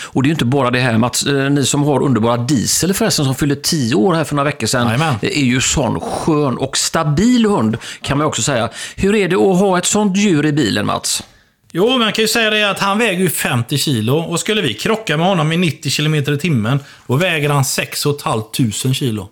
Och 0.02 0.24
det 0.24 0.28
är 0.28 0.30
ju 0.30 0.34
inte 0.34 0.46
bara 0.46 0.72
det 0.72 0.80
här 0.80 0.98
Mats, 0.98 1.26
eh, 1.26 1.50
ni 1.50 1.66
som 1.66 1.84
har 1.84 2.04
underbara 2.04 2.38
Diesel 2.38 2.94
förresten 2.94 3.26
som 3.26 3.36
fyllde 3.36 3.56
10 3.56 3.96
år 3.96 4.14
här 4.14 4.24
för 4.24 4.36
några 4.36 4.46
veckor 4.46 4.68
sedan. 4.68 4.86
Jajamän. 4.86 5.16
Det 5.22 5.40
är 5.40 5.44
ju 5.44 5.62
sån 5.62 6.00
skön 6.00 6.58
och 6.58 6.78
stabil 6.78 7.46
hund 7.46 7.78
kan 8.02 8.18
man 8.18 8.28
också 8.28 8.42
säga. 8.42 8.70
Hur 8.96 9.16
är 9.16 9.28
det 9.28 9.36
att 9.36 9.60
ha 9.60 9.78
ett 9.78 9.86
sånt 9.86 10.18
djur 10.18 10.46
i 10.46 10.52
bilen 10.52 10.86
Mats? 10.86 11.24
Jo, 11.72 11.98
man 11.98 12.12
kan 12.14 12.22
ju 12.22 12.28
säga 12.28 12.50
det 12.50 12.70
att 12.70 12.80
han 12.80 12.98
väger 12.98 13.20
ju 13.20 13.30
50 13.30 13.78
kilo. 13.78 14.18
Och 14.18 14.40
skulle 14.40 14.62
vi 14.62 14.74
krocka 14.74 15.18
med 15.18 15.28
honom 15.28 15.52
i 15.52 15.58
90 15.58 15.92
km 15.92 16.16
i 16.16 16.38
timmen, 16.38 16.80
då 17.08 17.16
väger 17.16 17.50
han 17.50 17.66
6 17.66 18.04
500 18.04 18.94
kilo. 18.94 19.30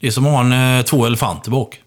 Det 0.00 0.06
är 0.06 0.10
som 0.10 0.26
att 0.26 0.32
ha 0.32 0.40
en, 0.40 0.78
eh, 0.78 0.84
två 0.84 1.06
elefanter 1.06 1.50
bak. 1.50 1.80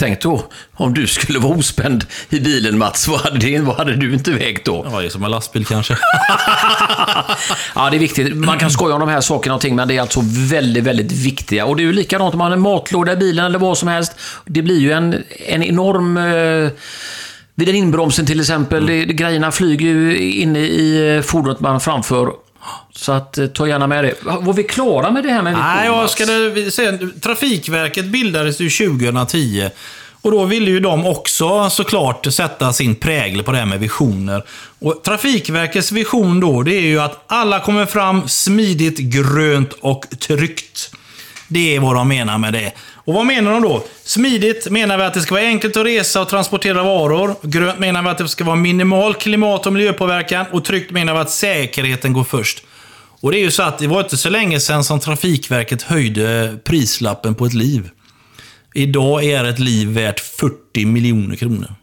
Tänk 0.00 0.20
då 0.20 0.42
om 0.74 0.94
du 0.94 1.06
skulle 1.06 1.38
vara 1.38 1.56
ospänd 1.56 2.04
i 2.28 2.40
bilen 2.40 2.78
Mats, 2.78 3.08
vad 3.08 3.20
hade, 3.20 3.38
det, 3.38 3.58
vad 3.58 3.76
hade 3.76 3.96
du 3.96 4.14
inte 4.14 4.32
vägt 4.32 4.64
då? 4.64 4.86
Ja, 4.92 5.00
det 5.00 5.06
är 5.06 5.10
som 5.10 5.24
en 5.24 5.30
lastbil 5.30 5.66
kanske. 5.66 5.96
Ja, 7.74 7.90
det 7.90 7.96
är 7.96 7.98
viktigt. 7.98 8.36
Man 8.36 8.58
kan 8.58 8.70
skoja 8.70 8.94
om 8.94 9.00
de 9.00 9.08
här 9.08 9.20
sakerna 9.20 9.54
och 9.54 9.60
ting, 9.60 9.76
men 9.76 9.88
det 9.88 9.96
är 9.96 10.00
alltså 10.00 10.20
väldigt, 10.24 10.84
väldigt 10.84 11.12
viktiga. 11.12 11.66
Och 11.66 11.76
det 11.76 11.82
är 11.82 11.84
ju 11.84 11.92
likadant 11.92 12.34
om 12.34 12.38
man 12.38 12.46
har 12.46 12.56
en 12.56 12.62
matlåda 12.62 13.12
i 13.12 13.16
bilen 13.16 13.44
eller 13.44 13.58
vad 13.58 13.78
som 13.78 13.88
helst. 13.88 14.12
Det 14.44 14.62
blir 14.62 14.78
ju 14.78 14.92
en, 14.92 15.24
en 15.46 15.62
enorm... 15.62 16.16
Eh, 16.16 16.70
vid 17.54 17.68
en 17.68 17.74
inbromsen 17.74 18.26
till 18.26 18.40
exempel, 18.40 18.86
det, 18.86 19.04
det, 19.04 19.12
grejerna 19.12 19.52
flyger 19.52 19.86
ju 19.86 20.30
in 20.30 20.56
i, 20.56 20.60
i 20.60 21.16
eh, 21.16 21.22
fordonet 21.22 21.60
man 21.60 21.80
framför. 21.80 22.32
Så 22.92 23.12
att, 23.12 23.38
eh, 23.38 23.46
ta 23.46 23.68
gärna 23.68 23.86
med 23.86 24.04
det. 24.04 24.14
Var 24.22 24.52
vi 24.52 24.62
klara 24.62 25.10
med 25.10 25.22
det 25.22 25.30
här 25.30 25.42
med 25.42 25.52
vision, 25.52 25.66
Nej, 25.66 25.86
jag 25.86 26.54
det, 26.54 26.70
säga, 26.70 26.98
Trafikverket 27.22 28.04
bildades 28.04 28.60
ju 28.60 28.70
2010. 28.70 29.70
Och 30.22 30.30
då 30.30 30.44
ville 30.44 30.70
ju 30.70 30.80
de 30.80 31.06
också 31.06 31.70
såklart 31.70 32.26
sätta 32.32 32.72
sin 32.72 32.94
prägel 32.94 33.42
på 33.42 33.52
det 33.52 33.58
här 33.58 33.66
med 33.66 33.80
visioner. 33.80 34.44
Och 34.78 35.02
Trafikverkets 35.04 35.92
vision 35.92 36.40
då, 36.40 36.62
det 36.62 36.74
är 36.74 36.80
ju 36.80 37.00
att 37.00 37.24
alla 37.26 37.60
kommer 37.60 37.86
fram 37.86 38.28
smidigt, 38.28 38.98
grönt 38.98 39.72
och 39.72 40.06
tryggt. 40.20 40.90
Det 41.48 41.76
är 41.76 41.80
vad 41.80 41.94
de 41.94 42.08
menar 42.08 42.38
med 42.38 42.52
det. 42.52 42.72
Och 43.10 43.16
vad 43.16 43.26
menar 43.26 43.52
de 43.52 43.62
då? 43.62 43.84
Smidigt 44.04 44.70
menar 44.70 44.98
vi 44.98 45.02
att 45.02 45.14
det 45.14 45.20
ska 45.20 45.34
vara 45.34 45.44
enkelt 45.44 45.76
att 45.76 45.86
resa 45.86 46.20
och 46.20 46.28
transportera 46.28 46.82
varor. 46.82 47.34
Grönt 47.42 47.78
menar 47.78 48.02
vi 48.02 48.08
att 48.08 48.18
det 48.18 48.28
ska 48.28 48.44
vara 48.44 48.56
minimal 48.56 49.14
klimat 49.14 49.66
och 49.66 49.72
miljöpåverkan. 49.72 50.46
Och 50.52 50.64
tryggt 50.64 50.90
menar 50.90 51.14
vi 51.14 51.18
att 51.18 51.30
säkerheten 51.30 52.12
går 52.12 52.24
först. 52.24 52.62
Och 53.20 53.32
det 53.32 53.38
är 53.38 53.42
ju 53.42 53.50
så 53.50 53.62
att 53.62 53.78
det 53.78 53.86
var 53.86 54.00
inte 54.00 54.16
så 54.16 54.30
länge 54.30 54.60
sedan 54.60 54.84
som 54.84 55.00
Trafikverket 55.00 55.82
höjde 55.82 56.58
prislappen 56.64 57.34
på 57.34 57.46
ett 57.46 57.54
liv. 57.54 57.90
Idag 58.74 59.24
är 59.24 59.44
ett 59.44 59.58
liv 59.58 59.88
värt 59.88 60.20
40 60.20 60.86
miljoner 60.86 61.36
kronor. 61.36 61.74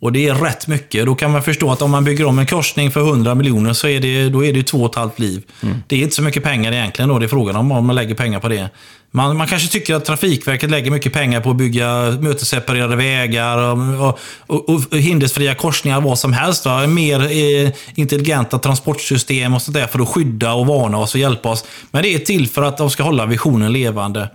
Och 0.00 0.12
det 0.12 0.28
är 0.28 0.34
rätt 0.34 0.66
mycket. 0.66 1.06
Då 1.06 1.14
kan 1.14 1.30
man 1.30 1.42
förstå 1.42 1.72
att 1.72 1.82
om 1.82 1.90
man 1.90 2.04
bygger 2.04 2.24
om 2.24 2.38
en 2.38 2.46
korsning 2.46 2.90
för 2.90 3.00
100 3.00 3.34
miljoner 3.34 3.72
så 3.72 3.88
är 3.88 4.00
det, 4.00 4.28
då 4.28 4.44
är 4.44 4.52
det 4.52 4.62
två 4.62 4.78
och 4.78 4.90
ett 4.90 4.96
halvt 4.96 5.18
liv. 5.18 5.42
Det 5.86 5.96
är 5.96 6.00
inte 6.00 6.14
så 6.14 6.22
mycket 6.22 6.42
pengar 6.42 6.72
egentligen 6.72 7.08
då 7.08 7.18
det 7.18 7.26
är 7.26 7.28
frågan 7.28 7.56
om, 7.56 7.72
om 7.72 7.86
man 7.86 7.96
lägger 7.96 8.14
pengar 8.14 8.40
på 8.40 8.48
det. 8.48 8.70
Man, 9.10 9.36
man 9.36 9.46
kanske 9.46 9.68
tycker 9.68 9.94
att 9.94 10.04
Trafikverket 10.04 10.70
lägger 10.70 10.90
mycket 10.90 11.12
pengar 11.12 11.40
på 11.40 11.50
att 11.50 11.56
bygga 11.56 12.16
mötesseparerade 12.20 12.96
vägar 12.96 13.58
och, 13.58 14.08
och, 14.46 14.68
och, 14.68 14.92
och 14.92 14.98
hindersfria 14.98 15.54
korsningar, 15.54 16.00
vad 16.00 16.18
som 16.18 16.32
helst. 16.32 16.64
Va? 16.64 16.86
Mer 16.86 17.20
eh, 17.20 17.70
intelligenta 17.94 18.58
transportsystem 18.58 19.54
och 19.54 19.62
sånt 19.62 19.74
där 19.74 19.86
för 19.86 19.98
att 19.98 20.08
skydda 20.08 20.52
och 20.52 20.66
varna 20.66 20.98
oss 20.98 21.14
och 21.14 21.20
hjälpa 21.20 21.48
oss. 21.48 21.64
Men 21.90 22.02
det 22.02 22.14
är 22.14 22.18
till 22.18 22.48
för 22.48 22.62
att 22.62 22.78
de 22.78 22.90
ska 22.90 23.02
hålla 23.02 23.26
visionen 23.26 23.72
levande. 23.72 24.30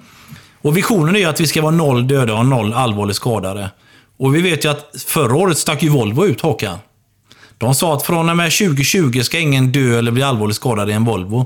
Och 0.62 0.78
visionen 0.78 1.16
är 1.16 1.28
att 1.28 1.40
vi 1.40 1.48
ska 1.48 1.62
vara 1.62 1.72
noll 1.72 2.08
döda 2.08 2.34
och 2.34 2.46
noll 2.46 2.74
allvarligt 2.74 3.16
skadade. 3.16 3.70
Och 4.20 4.36
vi 4.36 4.42
vet 4.42 4.66
ju 4.66 4.70
att 4.70 5.04
förra 5.08 5.36
året 5.36 5.58
stack 5.58 5.84
ju 5.84 5.90
Volvo 5.90 6.26
ut 6.26 6.42
Håkan. 6.42 6.78
De 7.58 7.76
sa 7.76 7.94
att 7.94 8.04
från 8.04 8.30
och 8.30 8.38
med 8.38 8.52
2020 8.52 9.22
ska 9.22 9.40
ingen 9.40 9.72
dö 9.72 9.98
eller 10.00 10.12
bli 10.12 10.24
allvarligt 10.24 10.56
skadad 10.56 10.90
i 10.90 10.94
en 10.94 11.06
Volvo. 11.06 11.46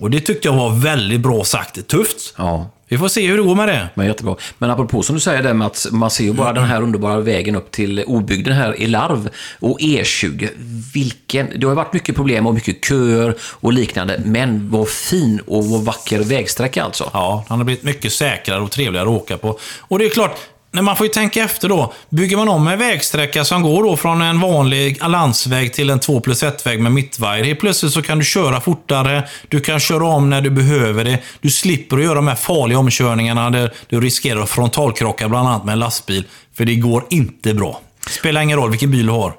Och 0.00 0.10
det 0.10 0.20
tyckte 0.20 0.48
jag 0.48 0.54
var 0.56 0.70
väldigt 0.70 1.20
bra 1.20 1.44
sagt. 1.44 1.88
Tufft. 1.88 2.34
Ja, 2.36 2.70
Vi 2.88 2.98
får 2.98 3.08
se 3.08 3.26
hur 3.26 3.36
det 3.36 3.42
går 3.42 3.54
med 3.54 3.68
det. 3.68 3.88
men 3.94 4.06
jättebra. 4.06 4.36
Men 4.58 4.70
apropå 4.70 5.02
som 5.02 5.14
du 5.14 5.20
säger 5.20 5.42
det 5.42 5.54
med 5.54 5.66
att 5.66 5.86
man 5.90 6.10
ser 6.10 6.24
ju 6.24 6.32
bara 6.32 6.52
den 6.52 6.64
här 6.64 6.82
underbara 6.82 7.20
vägen 7.20 7.56
upp 7.56 7.70
till 7.70 8.04
obygden 8.06 8.54
här 8.54 8.80
i 8.80 8.86
Larv 8.86 9.28
och 9.60 9.80
E20. 9.80 10.48
Vilken, 10.94 11.46
det 11.60 11.66
har 11.66 11.72
ju 11.72 11.76
varit 11.76 11.92
mycket 11.92 12.16
problem 12.16 12.46
och 12.46 12.54
mycket 12.54 12.84
köer 12.84 13.34
och 13.42 13.72
liknande, 13.72 14.20
men 14.24 14.70
vad 14.70 14.88
fin 14.88 15.40
och 15.46 15.64
vad 15.64 15.80
vacker 15.80 16.18
vägsträcka 16.18 16.82
alltså. 16.84 17.10
Ja, 17.12 17.44
han 17.48 17.58
har 17.58 17.64
blivit 17.64 17.84
mycket 17.84 18.12
säkrare 18.12 18.60
och 18.60 18.70
trevligare 18.70 19.08
att 19.08 19.14
åka 19.22 19.36
på. 19.38 19.58
Och 19.80 19.98
det 19.98 20.04
är 20.04 20.10
klart, 20.10 20.36
när 20.72 20.82
man 20.82 20.96
får 20.96 21.06
ju 21.06 21.12
tänka 21.12 21.44
efter 21.44 21.68
då. 21.68 21.92
Bygger 22.08 22.36
man 22.36 22.48
om 22.48 22.68
en 22.68 22.78
vägsträcka 22.78 23.44
som 23.44 23.62
går 23.62 23.82
då 23.82 23.96
från 23.96 24.22
en 24.22 24.40
vanlig 24.40 24.98
landsväg 25.08 25.72
till 25.72 25.90
en 25.90 26.00
2 26.00 26.20
plus 26.20 26.42
1-väg 26.42 26.80
med 26.80 26.92
mittvajer. 26.92 27.44
Helt 27.44 27.60
plötsligt 27.60 27.92
så 27.92 28.02
kan 28.02 28.18
du 28.18 28.24
köra 28.24 28.60
fortare, 28.60 29.28
du 29.48 29.60
kan 29.60 29.80
köra 29.80 30.06
om 30.06 30.30
när 30.30 30.40
du 30.40 30.50
behöver 30.50 31.04
det. 31.04 31.18
Du 31.40 31.50
slipper 31.50 31.96
att 31.96 32.04
göra 32.04 32.14
de 32.14 32.28
här 32.28 32.34
farliga 32.34 32.78
omkörningarna 32.78 33.50
där 33.50 33.72
du 33.88 34.00
riskerar 34.00 34.40
att 34.40 34.50
frontalkrocka 34.50 35.28
bland 35.28 35.48
annat 35.48 35.64
med 35.64 35.72
en 35.72 35.78
lastbil. 35.78 36.24
För 36.56 36.64
det 36.64 36.74
går 36.74 37.04
inte 37.10 37.54
bra. 37.54 37.80
Spelar 38.08 38.40
ingen 38.40 38.58
roll 38.58 38.70
vilken 38.70 38.90
bil 38.90 39.06
du 39.06 39.12
har. 39.12 39.32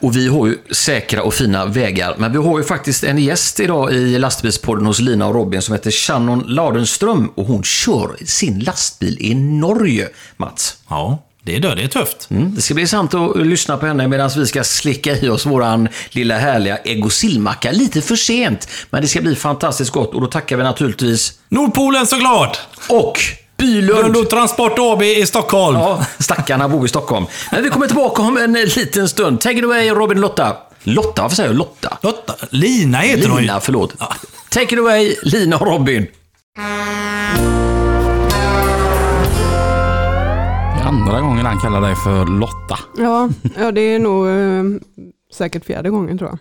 Och 0.00 0.16
vi 0.16 0.28
har 0.28 0.46
ju 0.46 0.56
säkra 0.70 1.22
och 1.22 1.34
fina 1.34 1.66
vägar, 1.66 2.14
men 2.18 2.32
vi 2.32 2.38
har 2.38 2.58
ju 2.58 2.64
faktiskt 2.64 3.04
en 3.04 3.18
gäst 3.18 3.60
idag 3.60 3.92
i 3.92 4.18
lastbilspodden 4.18 4.86
hos 4.86 5.00
Lina 5.00 5.26
och 5.26 5.34
Robin 5.34 5.62
som 5.62 5.74
heter 5.74 5.90
Shannon 5.90 6.44
Ladenström 6.46 7.28
och 7.34 7.46
hon 7.46 7.62
kör 7.62 8.24
sin 8.24 8.58
lastbil 8.58 9.16
i 9.20 9.34
Norge, 9.34 10.08
Mats. 10.36 10.76
Ja, 10.88 11.22
det 11.42 11.56
är, 11.56 11.60
det, 11.60 11.74
det 11.74 11.82
är 11.82 11.88
tufft. 11.88 12.30
Mm, 12.30 12.54
det 12.54 12.62
ska 12.62 12.74
bli 12.74 12.86
sant 12.86 13.14
att 13.14 13.46
lyssna 13.46 13.76
på 13.76 13.86
henne 13.86 14.08
medan 14.08 14.30
vi 14.36 14.46
ska 14.46 14.64
slicka 14.64 15.16
i 15.16 15.28
oss 15.28 15.46
våran 15.46 15.88
lilla 16.10 16.38
härliga 16.38 16.78
egosillmacka 16.78 17.72
lite 17.72 18.00
för 18.00 18.16
sent. 18.16 18.68
Men 18.90 19.02
det 19.02 19.08
ska 19.08 19.20
bli 19.20 19.36
fantastiskt 19.36 19.90
gott 19.90 20.14
och 20.14 20.20
då 20.20 20.26
tackar 20.26 20.56
vi 20.56 20.62
naturligtvis 20.62 21.38
Nordpolen 21.48 22.06
såklart! 22.06 22.58
och 22.88 23.20
Bylund. 23.58 24.02
Lundå 24.02 24.24
Transport 24.24 24.72
AB 24.78 25.02
i 25.02 25.26
Stockholm. 25.26 25.76
Ja, 25.78 26.06
stackarna 26.18 26.68
bor 26.68 26.84
i 26.86 26.88
Stockholm. 26.88 27.26
Men 27.52 27.62
vi 27.62 27.68
kommer 27.68 27.86
tillbaka 27.86 28.22
om 28.22 28.36
en 28.36 28.52
liten 28.52 29.08
stund. 29.08 29.40
Take 29.40 29.58
it 29.58 29.64
away 29.64 29.90
Robin 29.90 30.20
Lotta. 30.20 30.56
Lotta, 30.82 31.22
varför 31.22 31.36
säger 31.36 31.48
jag 31.48 31.56
Lotta? 31.56 31.98
Lotta, 32.02 32.34
Lina 32.50 32.98
heter 32.98 33.28
hon 33.28 33.36
ju. 33.36 33.42
Lina, 33.42 33.60
förlåt. 33.60 33.94
Take 34.50 34.74
it 34.74 34.78
away, 34.78 35.14
Lina 35.22 35.56
och 35.56 35.66
Robin. 35.66 36.06
Det 40.76 40.82
är 40.82 40.86
andra 40.86 41.20
gången 41.20 41.46
han 41.46 41.60
kallar 41.60 41.80
dig 41.80 41.96
för 41.96 42.26
Lotta. 42.26 42.78
Ja, 42.98 43.28
ja 43.58 43.72
det 43.72 43.80
är 43.80 43.98
nog 43.98 44.26
eh, 44.28 44.64
säkert 45.34 45.64
fjärde 45.64 45.90
gången 45.90 46.18
tror 46.18 46.30
jag. 46.30 46.38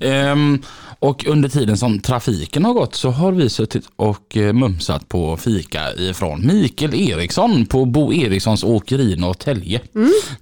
Ehm, 0.00 0.62
och 1.02 1.26
under 1.28 1.48
tiden 1.48 1.78
som 1.78 2.00
trafiken 2.00 2.64
har 2.64 2.72
gått 2.72 2.94
så 2.94 3.10
har 3.10 3.32
vi 3.32 3.48
suttit 3.50 3.88
och 3.96 4.36
eh, 4.36 4.52
mumsat 4.52 5.08
på 5.08 5.36
fika 5.36 5.92
ifrån 5.94 6.46
Mikael 6.46 6.94
Eriksson 6.94 7.66
på 7.66 7.84
Bo 7.84 8.12
Erikssons 8.12 8.64
åkeri 8.64 9.16
Norrtälje. 9.16 9.80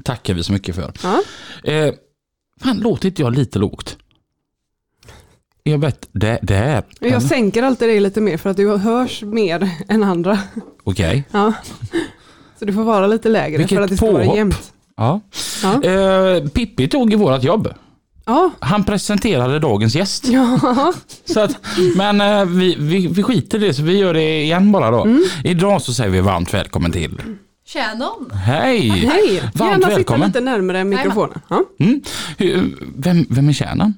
Tackar 0.05 0.35
vi 0.35 0.43
så 0.43 0.53
mycket 0.53 0.75
för. 0.75 0.93
Ja. 1.03 1.23
Eh, 1.73 1.95
fan, 2.63 2.79
låter 2.79 3.09
inte 3.09 3.23
jag 3.23 3.35
lite 3.35 3.59
lågt? 3.59 3.97
Jag 5.63 5.79
vet, 5.79 6.09
det, 6.13 6.39
det 6.43 6.55
är. 6.57 6.83
Jag 7.01 7.23
sänker 7.23 7.63
alltid 7.63 7.89
det 7.89 8.01
lite 8.01 8.21
mer 8.21 8.37
för 8.37 8.51
att 8.51 8.57
du 8.57 8.77
hörs 8.77 9.23
mer 9.23 9.71
än 9.89 10.03
andra. 10.05 10.39
Okej. 10.85 11.25
Ja. 11.31 11.53
Så 12.59 12.65
du 12.65 12.73
får 12.73 12.85
vara 12.85 13.07
lite 13.07 13.29
lägre 13.29 13.59
Vilket 13.59 13.77
för 13.77 13.83
att 13.85 13.91
det 13.91 13.97
ska 13.97 14.11
vara 14.13 14.23
påhopp. 14.25 14.37
jämnt. 14.37 14.73
Ja. 14.97 15.21
Ja. 15.63 15.83
Eh, 15.85 16.49
Pippi 16.49 16.89
tog 16.89 17.13
i 17.13 17.17
vårat 17.17 17.45
jobb. 17.45 17.69
Ja. 18.31 18.51
Han 18.61 18.85
presenterade 18.85 19.59
dagens 19.59 19.95
gäst. 19.95 20.25
ja, 20.29 20.93
Så 21.25 21.41
att, 21.41 21.57
men 21.97 22.21
eh, 22.21 22.45
vi, 22.45 22.77
vi, 22.79 23.07
vi 23.07 23.23
skiter 23.23 23.63
i 23.63 23.67
det 23.67 23.75
så 23.75 23.83
vi 23.83 23.99
gör 23.99 24.15
det 24.15 24.43
igen 24.43 24.73
bara 24.73 24.91
då. 24.91 25.03
Mm. 25.05 25.23
Idag 25.45 25.83
så 25.83 25.93
säger 25.95 26.11
vi 26.11 26.21
varmt 26.21 26.55
välkommen 26.55 26.93
till. 26.93 27.21
Shannon. 27.67 28.31
Hej! 28.47 28.89
hej. 28.89 29.41
Varmt 29.41 29.55
Gärna 29.71 29.75
sitta 29.87 29.89
välkommen. 29.97 30.27
lite 30.29 30.41
närmare 30.41 30.85
mikrofonen. 30.85 31.41
Ja. 31.49 31.63
Mm. 31.81 32.01
Hur- 32.39 32.77
Vem, 32.97 33.27
vem 33.31 33.49
är 33.49 33.53
tjänaren? 33.53 33.95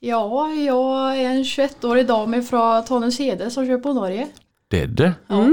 Ja, 0.00 0.48
jag 0.52 1.16
är 1.18 1.30
en 1.30 1.42
21-årig 1.44 2.06
dam 2.06 2.42
från 2.42 2.84
Tanumshede 2.84 3.50
som 3.50 3.66
kör 3.66 3.78
på 3.78 3.92
Norge. 3.92 4.26
Det 4.70 4.80
är 4.80 4.86
det. 4.86 5.12
Ja. 5.28 5.46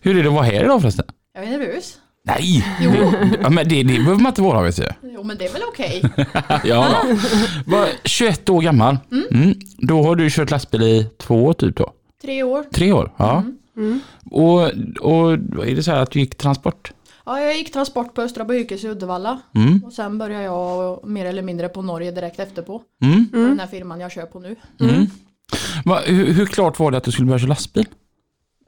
Hur 0.00 0.18
är 0.18 0.22
det 0.22 0.28
att 0.28 0.34
vara 0.34 0.44
här 0.44 0.64
idag 0.64 0.80
förresten? 0.80 1.04
Jag 1.34 1.44
är 1.44 1.50
nervös. 1.58 1.94
Nej! 2.24 2.64
Jo. 2.80 2.90
Det, 2.90 3.38
ja, 3.42 3.50
men 3.50 3.68
det, 3.68 3.82
det 3.82 3.98
behöver 3.98 4.22
man 4.22 4.30
inte 4.30 4.42
vara 4.42 4.62
vet 4.62 4.76
du. 4.76 4.88
Jo, 5.02 5.22
men 5.22 5.38
det 5.38 5.46
är 5.46 5.52
väl 5.52 5.62
okej. 5.68 6.02
Ja, 6.64 6.88
då. 7.02 7.16
Var 7.76 7.88
21 8.04 8.48
år 8.48 8.62
gammal. 8.62 8.96
Mm. 9.10 9.54
Då 9.78 10.02
har 10.02 10.16
du 10.16 10.30
kört 10.30 10.50
lastbil 10.50 10.82
i 10.82 11.06
två 11.18 11.44
år 11.44 11.52
typ 11.52 11.76
då? 11.76 11.92
Tre 12.22 12.42
år. 12.42 12.64
Tre 12.72 12.92
år? 12.92 13.12
Ja. 13.16 13.44
Mm. 13.76 14.00
Och, 14.30 14.60
och 15.00 15.32
är 15.66 15.76
det 15.76 15.82
så 15.82 15.90
här 15.90 16.02
att 16.02 16.10
du 16.10 16.20
gick 16.20 16.34
transport? 16.38 16.92
Ja, 17.26 17.40
jag 17.40 17.56
gick 17.56 17.72
transport 17.72 18.14
på 18.14 18.22
Östra 18.22 18.44
Bykes 18.44 18.84
i 18.84 18.88
Uddevalla. 18.88 19.40
Mm. 19.54 19.82
Och 19.86 19.92
sen 19.92 20.18
började 20.18 20.44
jag 20.44 21.08
mer 21.08 21.24
eller 21.26 21.42
mindre 21.42 21.68
på 21.68 21.82
Norge 21.82 22.10
direkt 22.10 22.40
efterpå. 22.40 22.82
Mm. 23.02 23.28
På 23.28 23.36
den 23.36 23.60
här 23.60 23.66
firman 23.66 24.00
jag 24.00 24.12
kör 24.12 24.26
på 24.26 24.40
nu. 24.40 24.56
Mm. 24.80 25.06
Va, 25.84 26.00
hur, 26.06 26.32
hur 26.32 26.46
klart 26.46 26.78
var 26.78 26.90
det 26.90 26.96
att 26.96 27.04
du 27.04 27.12
skulle 27.12 27.26
börja 27.26 27.38
köra 27.38 27.48
lastbil? 27.48 27.86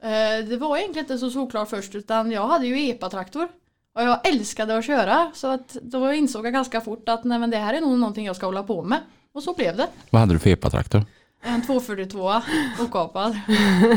Eh, 0.01 0.45
det 0.49 0.57
var 0.57 0.77
egentligen 0.77 1.05
inte 1.05 1.17
så 1.17 1.29
solklart 1.29 1.69
först 1.69 1.95
utan 1.95 2.31
jag 2.31 2.47
hade 2.47 2.67
ju 2.67 2.89
EPA-traktor. 2.89 3.47
Och 3.95 4.01
jag 4.01 4.27
älskade 4.27 4.77
att 4.77 4.85
köra 4.85 5.31
så 5.33 5.47
att 5.47 5.77
då 5.81 6.13
insåg 6.13 6.45
jag 6.45 6.53
ganska 6.53 6.81
fort 6.81 7.09
att 7.09 7.23
nej 7.23 7.39
men 7.39 7.49
det 7.49 7.57
här 7.57 7.73
är 7.73 7.81
nog 7.81 7.99
någonting 7.99 8.25
jag 8.25 8.35
ska 8.35 8.45
hålla 8.45 8.63
på 8.63 8.83
med. 8.83 8.99
Och 9.33 9.43
så 9.43 9.53
blev 9.53 9.77
det. 9.77 9.87
Vad 10.09 10.19
hade 10.19 10.33
du 10.33 10.39
för 10.39 10.49
epatraktor? 10.49 11.05
En 11.41 11.61
242 11.65 12.41
okapad, 12.79 13.39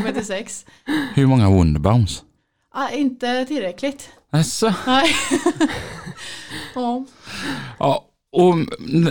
76. 0.05 0.67
Hur 1.15 1.27
många 1.27 1.51
Wunderbaums? 1.51 2.23
Ah, 2.71 2.89
inte 2.91 3.45
tillräckligt. 3.45 4.11
Alltså. 4.31 4.75
Nej. 4.87 5.07
ja. 6.75 7.05
Ja, 7.79 8.05
och 8.33 8.57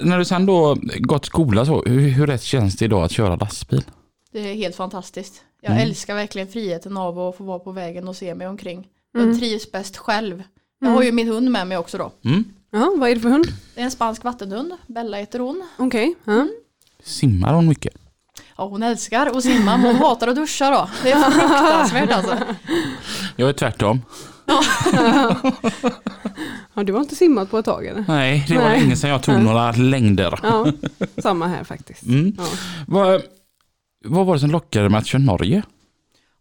när 0.04 0.18
du 0.18 0.26
sen 0.26 0.46
då 0.46 0.78
gått 0.98 1.26
skola 1.26 1.66
så, 1.66 1.84
hur, 1.86 2.10
hur 2.10 2.28
rätt 2.28 2.44
känns 2.44 2.76
det 2.76 2.86
idag 2.86 3.04
att 3.04 3.12
köra 3.12 3.36
lastbil? 3.36 3.84
Det 4.32 4.40
är 4.40 4.56
helt 4.56 4.76
fantastiskt. 4.76 5.44
Jag 5.68 5.76
Mm. 5.78 5.90
älskar 5.90 6.16
verkligen 6.16 6.48
friheten 6.48 6.98
av 6.98 7.20
att 7.20 7.38
få 7.38 7.44
vara 7.44 7.60
på 7.60 7.72
vägen 7.72 8.08
och 8.08 8.16
se 8.16 8.36
mig 8.36 8.48
omkring. 8.48 8.88
Jag 9.14 9.38
trivs 9.40 9.72
bäst 9.72 9.98
själv. 9.98 10.44
Jag 10.80 10.90
har 10.90 11.04
ju 11.04 11.12
min 11.12 11.28
hund 11.28 11.52
med 11.52 11.68
mig 11.68 11.78
också 11.78 11.98
då. 11.98 12.12
Mm. 12.26 12.44
ja, 12.72 12.94
vad 12.98 13.10
är 13.10 13.16
det 13.16 13.22
för 13.22 13.30
hund? 13.30 13.46
Det 13.76 13.82
är 13.82 13.86
en 13.86 13.92
spansk 13.92 14.24
vattenhund. 14.24 14.74
Bella 14.88 15.18
heter 15.18 15.40
hon. 15.40 15.64
Okej. 15.78 16.16
Ja. 16.24 16.48
Simmar 17.04 17.54
hon 17.54 17.68
mycket? 17.68 17.94
Ja, 18.58 18.68
hon 18.68 18.84
älskar 18.84 19.26
att 19.26 19.44
simma 19.44 19.78
men 19.78 19.86
hon 19.86 19.96
hatar 19.96 20.28
att 20.28 20.36
duscha 20.36 20.70
då. 20.72 20.90
Det 21.04 21.12
är 21.12 21.32
fruktansvärt 21.32 22.12
alltså. 22.12 22.38
Jag 23.36 23.50
är 23.50 23.54
tvärtom. 23.54 24.02
ja, 26.74 26.84
du 26.84 26.94
har 26.94 27.00
inte 27.00 27.16
simmat 27.16 27.52
på 27.52 27.58
ett 27.58 27.66
tag 27.66 27.86
eller? 27.86 28.06
Nej, 28.08 28.46
det 28.48 28.56
var 28.56 28.64
Nej. 28.64 28.80
länge 28.82 28.96
sedan 28.96 29.10
jag 29.10 29.24
tog 29.24 29.42
några 29.42 29.72
längder. 29.72 30.40
Ja, 30.44 30.68
samma 31.18 31.48
här 31.48 31.64
faktiskt. 31.64 32.04
Mm. 32.04 32.34
Ja. 32.38 32.46
Vad, 32.88 33.22
vad 34.06 34.26
var 34.26 34.34
det 34.34 34.40
som 34.40 34.52
lockade 34.52 34.90
med 34.90 35.00
att 35.00 35.08
köra 35.08 35.22
Norge? 35.22 35.64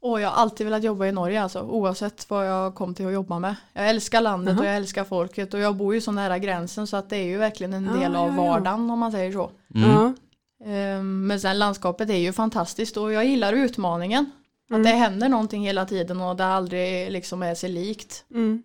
Och 0.00 0.20
jag 0.20 0.28
har 0.28 0.36
alltid 0.36 0.66
velat 0.66 0.84
jobba 0.84 1.06
i 1.06 1.12
Norge 1.12 1.42
alltså, 1.42 1.60
oavsett 1.60 2.30
vad 2.30 2.48
jag 2.48 2.74
kom 2.74 2.94
till 2.94 3.06
att 3.06 3.12
jobba 3.12 3.38
med. 3.38 3.56
Jag 3.72 3.88
älskar 3.88 4.20
landet 4.20 4.52
Jaha. 4.52 4.60
och 4.60 4.66
jag 4.66 4.76
älskar 4.76 5.04
folket 5.04 5.54
och 5.54 5.60
jag 5.60 5.76
bor 5.76 5.94
ju 5.94 6.00
så 6.00 6.12
nära 6.12 6.38
gränsen 6.38 6.86
så 6.86 6.96
att 6.96 7.10
det 7.10 7.16
är 7.16 7.24
ju 7.24 7.38
verkligen 7.38 7.72
en 7.72 7.84
del 8.00 8.16
av 8.16 8.28
ja, 8.28 8.34
ja. 8.36 8.42
vardagen 8.42 8.90
om 8.90 8.98
man 8.98 9.12
säger 9.12 9.32
så. 9.32 9.50
Mm. 9.74 9.90
Ja. 9.90 10.12
Ehm, 10.64 11.26
Men 11.26 11.40
sen 11.40 11.58
landskapet 11.58 12.10
är 12.10 12.16
ju 12.16 12.32
fantastiskt 12.32 12.96
och 12.96 13.12
jag 13.12 13.24
gillar 13.24 13.52
utmaningen. 13.52 14.30
Att 14.70 14.84
det 14.84 14.90
händer 14.90 15.28
någonting 15.28 15.66
hela 15.66 15.86
tiden 15.86 16.20
och 16.20 16.36
det 16.36 16.46
aldrig 16.46 17.12
liksom 17.12 17.42
är 17.42 17.54
sig 17.54 17.70
likt. 17.70 18.24
Mm. 18.34 18.62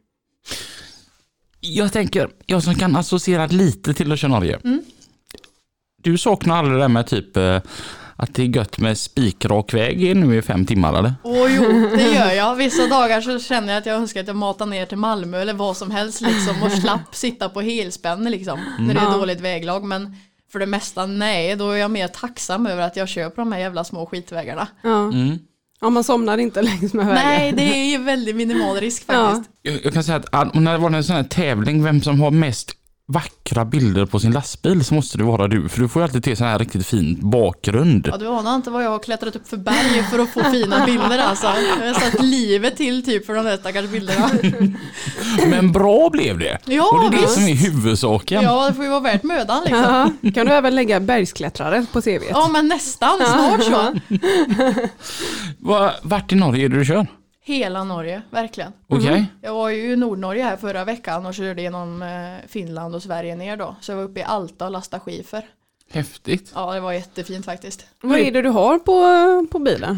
Jag 1.60 1.94
tänker, 1.94 2.30
jag 2.46 2.64
som 2.64 2.76
kan 2.76 2.96
associera 2.96 3.48
lite 3.48 3.94
till 3.94 4.12
att 4.12 4.20
köra 4.20 4.32
Norge. 4.32 4.60
Mm. 4.64 4.82
Du 5.98 6.18
saknar 6.18 6.58
aldrig 6.58 6.78
det 6.78 6.82
där 6.82 6.88
med 6.88 7.08
typ 7.08 7.38
eh, 7.38 7.62
att 8.22 8.34
det 8.36 8.42
är 8.44 8.48
gött 8.56 8.78
med 8.78 8.98
spikrak 8.98 9.74
väg 9.74 10.16
nu 10.18 10.38
i 10.38 10.42
fem 10.42 10.66
timmar 10.66 11.00
eller? 11.00 11.14
Åh 11.24 11.56
jo, 11.56 11.90
det 11.98 12.14
gör 12.14 12.32
jag. 12.32 12.56
Vissa 12.56 12.88
dagar 12.88 13.22
så 13.22 13.40
känner 13.40 13.74
jag 13.74 13.78
att 13.80 13.86
jag 13.86 13.96
önskar 13.96 14.22
att 14.22 14.28
jag 14.28 14.36
matar 14.36 14.66
ner 14.66 14.86
till 14.86 14.98
Malmö 14.98 15.42
eller 15.42 15.54
vad 15.54 15.78
som 15.78 15.92
helst 15.92 16.22
liksom 16.22 16.64
och 16.64 16.72
slapp 16.72 17.16
sitta 17.16 17.50
på 17.50 17.62
helspänn 17.62 18.24
liksom 18.24 18.60
när 18.80 18.94
det 18.94 19.00
är 19.00 19.04
Ja. 19.04 19.18
dåligt 19.18 19.42
väglag. 19.42 19.84
Men 19.84 20.16
för 20.52 20.60
det 20.60 20.66
mesta 20.66 21.06
nej, 21.06 21.56
då 21.56 21.70
är 21.72 21.78
jag 21.78 21.92
mer 21.92 22.08
tacksam 22.08 22.68
över 22.68 22.82
att 22.82 22.96
jag 22.96 23.10
kör 23.10 23.30
på 23.30 23.42
de 23.42 23.52
här 23.52 23.60
jävla 23.60 23.84
små 23.84 24.06
skitvägarna. 24.06 24.68
Ja. 24.84 25.04
Mm. 25.04 25.40
ja, 25.82 25.90
man 25.90 26.04
somnar 26.04 26.38
inte 26.38 26.62
längs 26.62 26.94
med 26.94 27.06
vägen. 27.06 27.24
Nej, 27.26 27.52
det 27.52 27.64
är 27.80 27.86
ju 27.92 27.98
väldigt 28.04 28.36
minimal 28.36 28.76
risk 28.78 29.06
faktiskt. 29.06 29.50
Jag, 29.62 29.80
jag 29.86 29.94
kan 29.94 30.04
säga 30.04 30.22
att 30.32 30.54
när 30.54 30.72
det 30.72 30.78
var 30.78 30.92
en 30.92 31.04
sån 31.04 31.16
här 31.16 31.24
tävling, 31.24 31.84
vem 31.84 32.02
som 32.02 32.22
har 32.22 32.32
mest 32.32 32.72
vackra 33.08 33.66
bilder 33.66 34.06
på 34.06 34.20
sin 34.20 34.32
lastbil 34.32 34.86
så 34.86 34.94
måste 34.94 35.18
det 35.18 35.24
vara 35.24 35.48
du. 35.48 35.70
För 35.70 35.82
du 35.82 35.88
får 35.88 36.00
ju 36.00 36.04
alltid 36.04 36.24
till 36.24 36.38
sån 36.38 36.48
här 36.48 36.60
riktigt 36.60 36.88
fin 36.88 37.18
bakgrund. 37.30 38.08
Ja, 38.12 38.18
du 38.18 38.28
anar 38.28 38.56
inte 38.56 38.70
vad 38.70 38.84
jag 38.86 38.90
har 38.90 39.00
klättrat 39.00 39.36
upp 39.36 39.48
för 39.48 39.58
berg 39.58 40.04
för 40.12 40.20
att 40.20 40.30
få 40.30 40.44
fina 40.44 40.86
bilder 40.86 41.18
alltså. 41.20 41.48
Jag 41.80 41.88
har 41.88 41.94
satt 42.12 42.24
livet 42.24 42.78
till 42.78 43.06
typ 43.06 43.26
för 43.26 43.34
de 43.36 43.46
där 43.46 43.58
stackars 43.58 43.86
bilderna. 43.90 44.30
Men 45.50 45.72
bra 45.72 46.10
blev 46.10 46.38
det. 46.40 46.58
Ja, 46.66 46.90
Och 46.92 47.00
det 47.02 47.08
är 47.08 47.12
det 47.12 47.18
visst. 47.26 47.34
som 47.34 47.44
är 47.48 47.56
huvudsaken. 47.56 48.44
Ja, 48.44 48.68
det 48.70 48.74
får 48.74 48.84
ju 48.84 48.90
vara 48.90 49.00
värt 49.00 49.24
mödan 49.24 49.64
liksom. 49.64 50.12
Ja. 50.22 50.32
Kan 50.32 50.46
du 50.46 50.52
även 50.54 50.76
lägga 50.76 51.00
bergsklättrare 51.00 51.86
på 51.92 52.02
CVt? 52.02 52.24
Ja, 52.30 52.48
men 52.48 52.68
nästan. 52.68 53.18
Snart 53.18 53.64
så. 53.64 53.94
Va- 55.60 55.94
Vart 56.02 56.32
i 56.32 56.36
Norge 56.36 56.66
är 56.66 56.70
det 56.70 56.78
du 56.78 56.86
kör? 56.86 57.08
Hela 57.44 57.84
Norge, 57.84 58.22
verkligen. 58.30 58.72
Okej. 58.88 59.26
Jag 59.42 59.54
var 59.54 59.70
ju 59.70 59.92
i 59.94 59.96
Nordnorge 59.96 60.44
här 60.44 60.58
förra 60.58 60.84
veckan 60.86 61.26
och 61.26 61.34
körde 61.34 61.62
genom 61.62 62.02
eh, 62.02 62.48
Finland 62.48 62.96
och 62.96 63.04
Sverige 63.04 63.36
ner 63.36 63.58
då. 63.58 63.76
Så 63.82 63.92
jag 63.92 63.98
var 63.98 64.04
uppe 64.04 64.20
i 64.20 64.24
Alta 64.24 64.66
och 64.66 64.72
lastade 64.72 65.02
skiffer. 65.02 65.46
Häftigt. 65.92 66.52
Ja, 66.56 66.74
det 66.74 66.80
var 66.80 66.92
jättefint 66.94 67.46
faktiskt. 67.46 67.86
Vad 68.02 68.20
är 68.20 68.32
det 68.32 68.42
du 68.42 68.50
har 68.50 68.80
på, 68.80 69.48
på 69.52 69.60
bilen? 69.60 69.98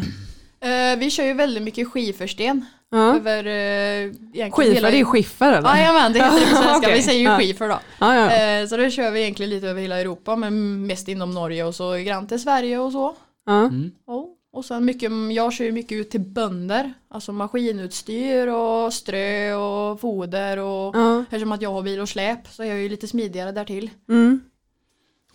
Eh, 0.60 0.98
vi 0.98 1.10
kör 1.10 1.24
ju 1.24 1.32
väldigt 1.34 1.62
mycket 1.62 1.88
skifersten. 1.88 2.64
Ja. 2.90 3.16
Över, 3.16 3.44
eh, 3.46 4.50
Skiffer, 4.50 4.72
hela- 4.74 4.90
det 4.90 5.00
är 5.00 5.04
skiffer 5.04 5.52
eller? 5.52 5.76
Jajamän, 5.76 6.12
det 6.12 6.18
heter 6.18 6.40
det 6.40 6.46
på 6.46 6.56
svenska. 6.56 6.76
Okej. 6.78 6.92
Vi 6.94 7.02
säger 7.02 7.18
ju 7.20 7.24
Ja. 7.26 7.38
skifer 7.38 7.68
då. 7.68 7.78
Ja, 7.98 8.14
ja. 8.14 8.30
Eh, 8.60 8.66
så 8.66 8.76
det 8.76 8.90
kör 8.90 9.10
vi 9.10 9.20
egentligen 9.22 9.50
lite 9.50 9.68
över 9.68 9.82
hela 9.82 10.00
Europa, 10.00 10.36
men 10.36 10.86
mest 10.86 11.08
inom 11.08 11.30
Norge 11.30 11.64
och 11.64 11.74
så 11.74 11.92
grann 11.96 12.26
till 12.26 12.42
Sverige 12.42 12.78
och 12.78 12.92
så. 12.92 13.14
ja. 13.46 13.70
Ja, 14.06 14.26
och 14.54 14.64
sen 14.64 14.84
mycket, 14.84 15.12
jag 15.32 15.52
kör 15.52 15.64
ju 15.64 15.72
mycket 15.72 15.92
ut 15.92 16.10
till 16.10 16.20
bönder, 16.20 16.92
alltså 17.08 17.32
maskinutstyr 17.32 18.46
och 18.46 18.92
strö 18.92 19.54
och 19.54 20.00
foder 20.00 20.56
och 20.58 20.96
Ja. 20.96 21.20
eftersom 21.22 21.52
att 21.52 21.62
jag 21.62 21.72
har 21.72 21.82
bil 21.82 22.00
och 22.00 22.08
släp 22.08 22.48
så 22.50 22.62
är 22.62 22.66
jag 22.66 22.78
ju 22.78 22.88
lite 22.88 23.08
smidigare 23.08 23.52
där 23.52 23.64
till. 23.64 23.90
Mm. 24.08 24.40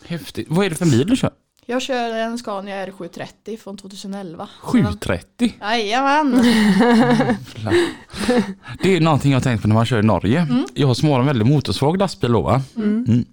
Häftigt. 0.04 0.46
Vad 0.50 0.66
är 0.66 0.70
det 0.70 0.76
för 0.76 0.86
bil 0.86 1.06
du 1.08 1.16
kör? 1.16 1.30
Jag 1.66 1.82
kör 1.82 2.14
en 2.14 2.38
Scania 2.38 2.86
R730 2.86 3.56
från 3.56 3.76
2011. 3.76 4.48
730. 4.62 5.54
Jajamän! 5.60 6.32
Det 8.82 8.96
är 8.96 9.00
någonting 9.00 9.32
jag 9.32 9.36
har 9.38 9.42
tänkt 9.42 9.62
på 9.62 9.68
när 9.68 9.74
man 9.74 9.86
kör 9.86 9.98
i 9.98 10.02
Norge. 10.02 10.46
Jag 10.74 10.96
som 10.96 11.08
har 11.08 11.20
en 11.20 11.26
väldigt 11.26 11.48
motorsvag 11.48 11.98
lastbil 11.98 12.32
då 12.32 12.42
va. 12.42 12.62
Mm. 12.76 13.24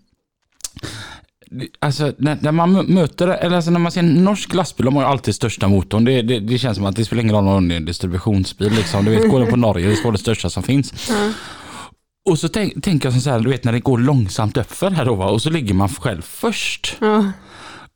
Alltså 1.80 2.14
när, 2.18 2.38
när 2.42 2.52
man 2.52 2.76
mö- 2.78 2.88
möter, 2.94 3.28
eller 3.28 3.56
alltså 3.56 3.72
när 3.72 3.80
man 3.80 3.92
ser 3.92 4.00
en 4.00 4.24
norsk 4.24 4.54
lastbil, 4.54 4.86
de 4.86 4.96
har 4.96 5.04
ju 5.04 5.10
alltid 5.10 5.36
största 5.36 5.68
motorn. 5.68 6.06
Det, 6.06 6.22
det, 6.22 6.40
det 6.40 6.58
känns 6.58 6.78
som 6.78 6.86
att 6.86 6.96
det 6.96 7.06
spelar 7.06 7.24
ingen 7.24 7.36
roll 7.36 7.48
om 7.48 7.68
det 7.68 7.76
är 7.76 7.78
en 7.78 7.86
distributionsbil 7.86 8.72
liksom. 8.74 9.06
Du 9.06 9.12
vet, 9.12 9.30
går 9.32 9.40
den 9.40 9.50
på 9.50 9.56
Norge, 9.56 9.88
det 9.90 9.96
ska 9.96 10.04
vara 10.04 10.12
det 10.14 10.18
största 10.20 10.50
som 10.50 10.64
finns. 10.64 11.12
Och 12.30 12.40
så 12.40 12.48
tänk- 12.50 12.84
tänker 12.84 13.12
jag 13.12 13.22
så 13.22 13.30
här, 13.30 13.40
du 13.40 13.50
vet 13.50 13.64
när 13.64 13.72
det 13.72 13.80
går 13.80 13.98
långsamt 13.98 14.58
uppför 14.58 14.92
här 14.92 15.06
då 15.06 15.16
va, 15.16 15.26
och 15.30 15.42
så 15.42 15.50
ligger 15.50 15.74
man 15.74 15.90
själv 15.90 16.22
först. 16.22 16.96
Ja. 17.00 17.32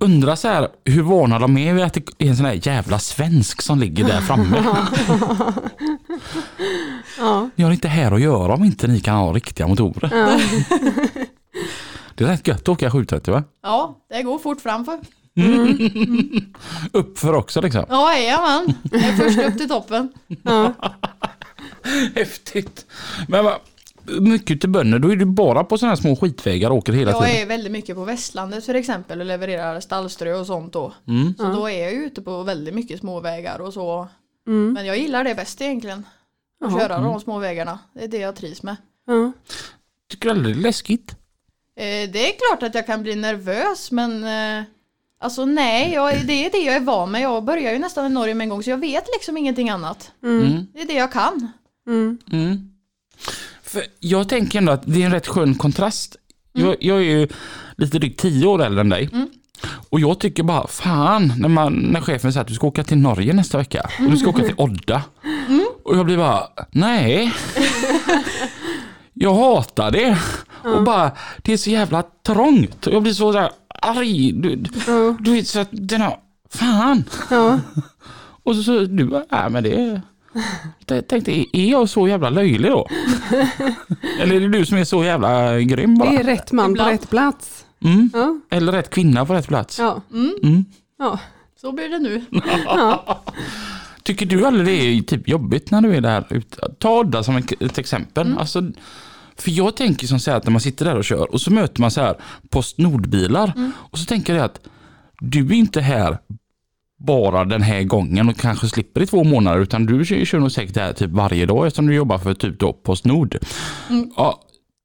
Undrar 0.04 0.36
så 0.36 0.48
här 0.48 0.68
hur 0.86 1.02
vana 1.02 1.40
de 1.40 1.58
är 1.58 1.74
vid 1.74 1.84
att 1.84 1.94
det 1.94 2.04
är 2.18 2.28
en 2.30 2.38
sån 2.38 2.46
här 2.46 2.60
jävla 2.68 3.00
svensk 3.00 3.62
som 3.62 3.80
ligger 3.80 4.04
där 4.08 4.22
framme. 4.22 4.64
Ja. 7.20 7.50
Ni 7.56 7.64
har 7.64 7.72
inte 7.72 7.88
här 7.88 8.12
att 8.12 8.22
göra 8.22 8.54
om 8.54 8.64
inte 8.64 8.88
ni 8.88 9.00
kan 9.00 9.16
ha 9.16 9.34
riktiga 9.34 9.68
motorer. 9.68 10.10
Ja. 10.14 10.40
Det 12.16 12.24
är 12.24 12.28
rätt 12.28 12.48
gött 12.48 12.62
att 12.62 12.70
åka 12.70 12.92
730 12.92 13.34
va? 13.34 13.44
Ja, 13.64 13.98
det 14.10 14.24
går 14.24 14.40
fort 14.40 14.62
framför. 14.62 15.00
Uppför 16.92 17.34
också 17.34 17.62
liksom. 17.62 17.86
Ja, 17.90 18.14
jajamän. 18.14 18.74
Jag 18.92 19.02
är 19.04 19.14
först 19.18 19.40
upp 19.40 19.58
till 19.58 19.70
toppen. 19.70 20.14
Ja. 20.44 20.74
Häftigt. 22.16 22.86
Men 23.28 23.46
va, 23.46 23.60
mycket 24.20 24.62
till 24.62 24.70
bönder, 24.70 25.00
då 25.00 25.12
är 25.12 25.16
du 25.16 25.26
bara 25.26 25.64
på 25.64 25.78
sådana 25.78 25.92
här 25.96 26.02
små 26.02 26.16
skitvägar 26.16 26.70
och 26.70 26.78
åker 26.78 26.94
hela 26.94 27.12
Jag 27.12 27.24
tiden. 27.26 27.42
är 27.42 27.46
väldigt 27.46 27.72
mycket 27.72 27.96
på 27.96 28.04
Västlandet 28.06 28.66
för 28.66 28.74
exempel 28.74 29.20
och 29.20 29.26
levererar 29.26 29.80
stallströ 29.80 30.34
och 30.34 30.46
sånt 30.46 30.74
då. 30.74 30.94
Mm. 31.08 31.34
Så 31.38 31.44
då 31.44 31.70
är 31.70 31.84
jag 31.84 31.94
ute 31.94 32.22
på 32.22 32.44
väldigt 32.44 32.74
mycket 32.76 33.00
småvägar 33.00 33.60
och 33.60 33.74
så. 33.74 34.08
Mm. 34.48 34.74
Men 34.74 34.86
jag 34.86 34.98
gillar 34.98 35.24
det 35.24 35.36
bäst 35.36 35.62
egentligen. 35.62 36.06
Att 36.66 36.72
Jaha. 36.72 36.80
köra 36.80 37.00
de 37.02 37.20
små 37.20 37.40
vägarna. 37.40 37.80
Det 37.94 38.04
är 38.04 38.08
det 38.08 38.18
jag 38.18 38.36
trivs 38.36 38.64
med. 38.64 38.76
Ja. 39.08 39.32
Tycker 40.10 40.30
du 40.30 40.36
aldrig 40.36 40.56
det 40.56 40.60
är 40.60 40.64
läskigt? 40.64 41.16
Eh, 41.78 42.10
det 42.12 42.30
är 42.30 42.34
klart 42.38 42.64
att 42.64 42.76
jag 42.76 42.86
kan 42.86 43.04
bli 43.04 43.16
nervös 43.16 43.92
men 43.92 44.24
eh, 44.24 44.64
Alltså 45.24 45.46
nej, 45.46 45.94
jag, 45.94 46.26
det 46.26 46.46
är 46.46 46.52
det 46.52 46.58
jag 46.58 46.76
är 46.76 46.80
van 46.80 47.12
med. 47.12 47.22
Jag 47.22 47.44
börjar 47.44 47.74
ju 47.74 47.80
nästan 47.80 48.06
i 48.06 48.10
Norge 48.10 48.34
med 48.34 48.46
en 48.46 48.50
gång 48.50 48.64
så 48.64 48.70
jag 48.70 48.78
vet 48.78 49.04
liksom 49.14 49.38
ingenting 49.38 49.70
annat. 49.70 50.12
Mm. 50.24 50.68
Det 50.74 50.82
är 50.82 50.88
det 50.88 50.94
jag 50.94 51.12
kan. 51.12 51.52
Mm. 51.88 52.18
Mm. 52.32 52.72
För 53.64 53.84
jag 54.00 54.30
tänker 54.30 54.58
ändå 54.58 54.72
att 54.72 54.82
det 54.86 55.02
är 55.02 55.06
en 55.06 55.12
rätt 55.12 55.28
skön 55.28 55.56
kontrast. 55.56 56.16
Jag, 56.54 56.76
jag 56.80 56.98
är 56.98 57.02
ju 57.02 57.28
lite 57.78 58.00
drygt 58.00 58.20
tio 58.20 58.48
år 58.48 58.64
äldre 58.64 58.82
än 58.82 58.90
dig. 58.90 59.10
Och 59.90 60.00
jag 60.00 60.20
tycker 60.20 60.44
bara, 60.44 60.68
fan, 60.68 61.34
när, 61.38 61.50
man, 61.50 61.74
när 61.74 62.02
chefen 62.02 62.34
säger 62.34 62.42
att 62.42 62.48
du 62.48 62.54
ska 62.54 62.68
åka 62.68 62.84
till 62.84 62.98
Norge 62.98 63.34
nästa 63.34 63.58
vecka. 63.58 63.90
Och 64.00 64.12
du 64.12 64.18
ska 64.18 64.30
åka 64.30 64.44
till 64.44 64.56
Odda. 64.58 65.04
Och 65.84 65.98
jag 65.98 66.06
blir 66.06 66.18
bara, 66.18 66.44
nej. 66.72 67.34
jag 69.14 69.34
hatar 69.34 69.92
det. 69.92 70.18
Och 70.64 70.84
bara, 70.84 71.12
det 71.42 71.54
är 71.54 71.58
så 71.58 71.70
jävla 71.70 72.04
trångt. 72.26 72.88
Jag 72.92 73.04
blir 73.04 73.14
så 73.14 73.32
där 73.32 73.50
arg. 73.68 74.32
Du, 74.32 74.56
du, 74.56 74.70
Ja. 74.88 75.16
du 75.20 75.32
vet 75.32 75.48
så 75.48 75.60
att 75.60 75.70
den 75.72 76.02
här, 76.02 76.16
fan. 76.50 77.04
Ja. 77.30 77.60
Och 78.44 78.56
så, 78.56 78.64
så 78.64 78.80
du 78.80 79.06
bara, 79.06 79.26
nej 79.32 79.50
men 79.50 79.64
det... 79.64 80.02
Jag 80.88 81.08
tänkte, 81.08 81.58
är 81.58 81.70
jag 81.72 81.90
så 81.90 82.08
jävla 82.08 82.30
löjlig 82.30 82.72
då? 82.72 82.88
Eller 84.22 84.36
är 84.36 84.40
det 84.40 84.48
du 84.50 84.66
som 84.66 84.78
är 84.78 84.84
så 84.84 85.04
jävla 85.04 85.60
grym 85.60 85.98
bara? 85.98 86.10
Det 86.10 86.16
är 86.16 86.24
rätt 86.24 86.52
man 86.52 86.66
på 86.66 86.72
Ibland. 86.72 86.92
rätt 86.92 87.10
plats. 87.10 87.66
Mm. 87.84 88.10
Ja. 88.14 88.40
Eller 88.50 88.72
rätt 88.72 88.90
kvinna 88.90 89.26
på 89.26 89.34
rätt 89.34 89.48
plats? 89.48 89.80
Ja. 89.80 90.02
Mm. 90.14 90.66
Ja. 91.00 91.20
Så 91.62 91.72
blir 91.72 91.90
det 91.90 92.00
nu. 92.00 92.26
Tycker 94.04 94.26
du 94.26 94.46
aldrig 94.46 94.66
det 94.68 94.72
är 94.74 95.02
typ 95.02 95.28
jobbigt 95.30 95.72
när 95.72 95.82
du 95.82 95.96
är 95.96 96.02
där 96.02 96.28
ute? 96.30 96.68
Ta 96.80 97.00
Odda 97.00 97.24
som 97.24 97.36
ett, 97.38 97.62
ett 97.62 97.78
exempel. 97.78 98.28
Mm. 98.28 98.38
Alltså, 98.38 98.64
för 99.38 99.52
jag 99.52 99.76
tänker 99.76 100.08
som 100.08 100.20
så 100.20 100.32
här 100.32 100.38
att 100.38 100.44
när 100.44 100.52
man 100.52 100.62
sitter 100.62 100.86
där 100.86 100.96
och 100.96 101.06
kör 101.06 101.32
och 101.34 101.42
så 101.42 101.52
möter 101.52 101.82
man 101.82 101.92
så 101.92 102.02
här 102.02 102.16
Postnordbilar 102.50 103.54
Mm. 103.56 103.72
och 103.78 103.98
så 104.00 104.06
tänker 104.06 104.36
jag 104.36 104.46
att 104.46 104.60
du 105.20 105.48
är 105.48 105.54
inte 105.54 105.82
här 105.82 106.18
bara 107.06 107.46
den 107.46 107.62
här 107.62 107.84
gången 107.84 108.30
och 108.30 108.38
kanske 108.38 108.68
slipper 108.68 109.02
i 109.02 109.06
två 109.08 109.24
månader 109.24 109.60
utan 109.60 109.86
du 109.86 110.06
kör, 110.06 110.26
kör 110.26 110.40
nog 110.40 110.52
säkert 110.52 110.74
det 110.74 110.82
här 110.82 110.94
typ 110.94 111.10
varje 111.12 111.46
dag 111.46 111.68
eftersom 111.68 111.88
du 111.88 111.96
jobbar 111.96 112.18
för 112.18 112.34
typ 112.34 112.60
då 112.60 112.74
Postnord. 112.74 113.38
Mm. 113.90 114.12
Ja, 114.18 114.42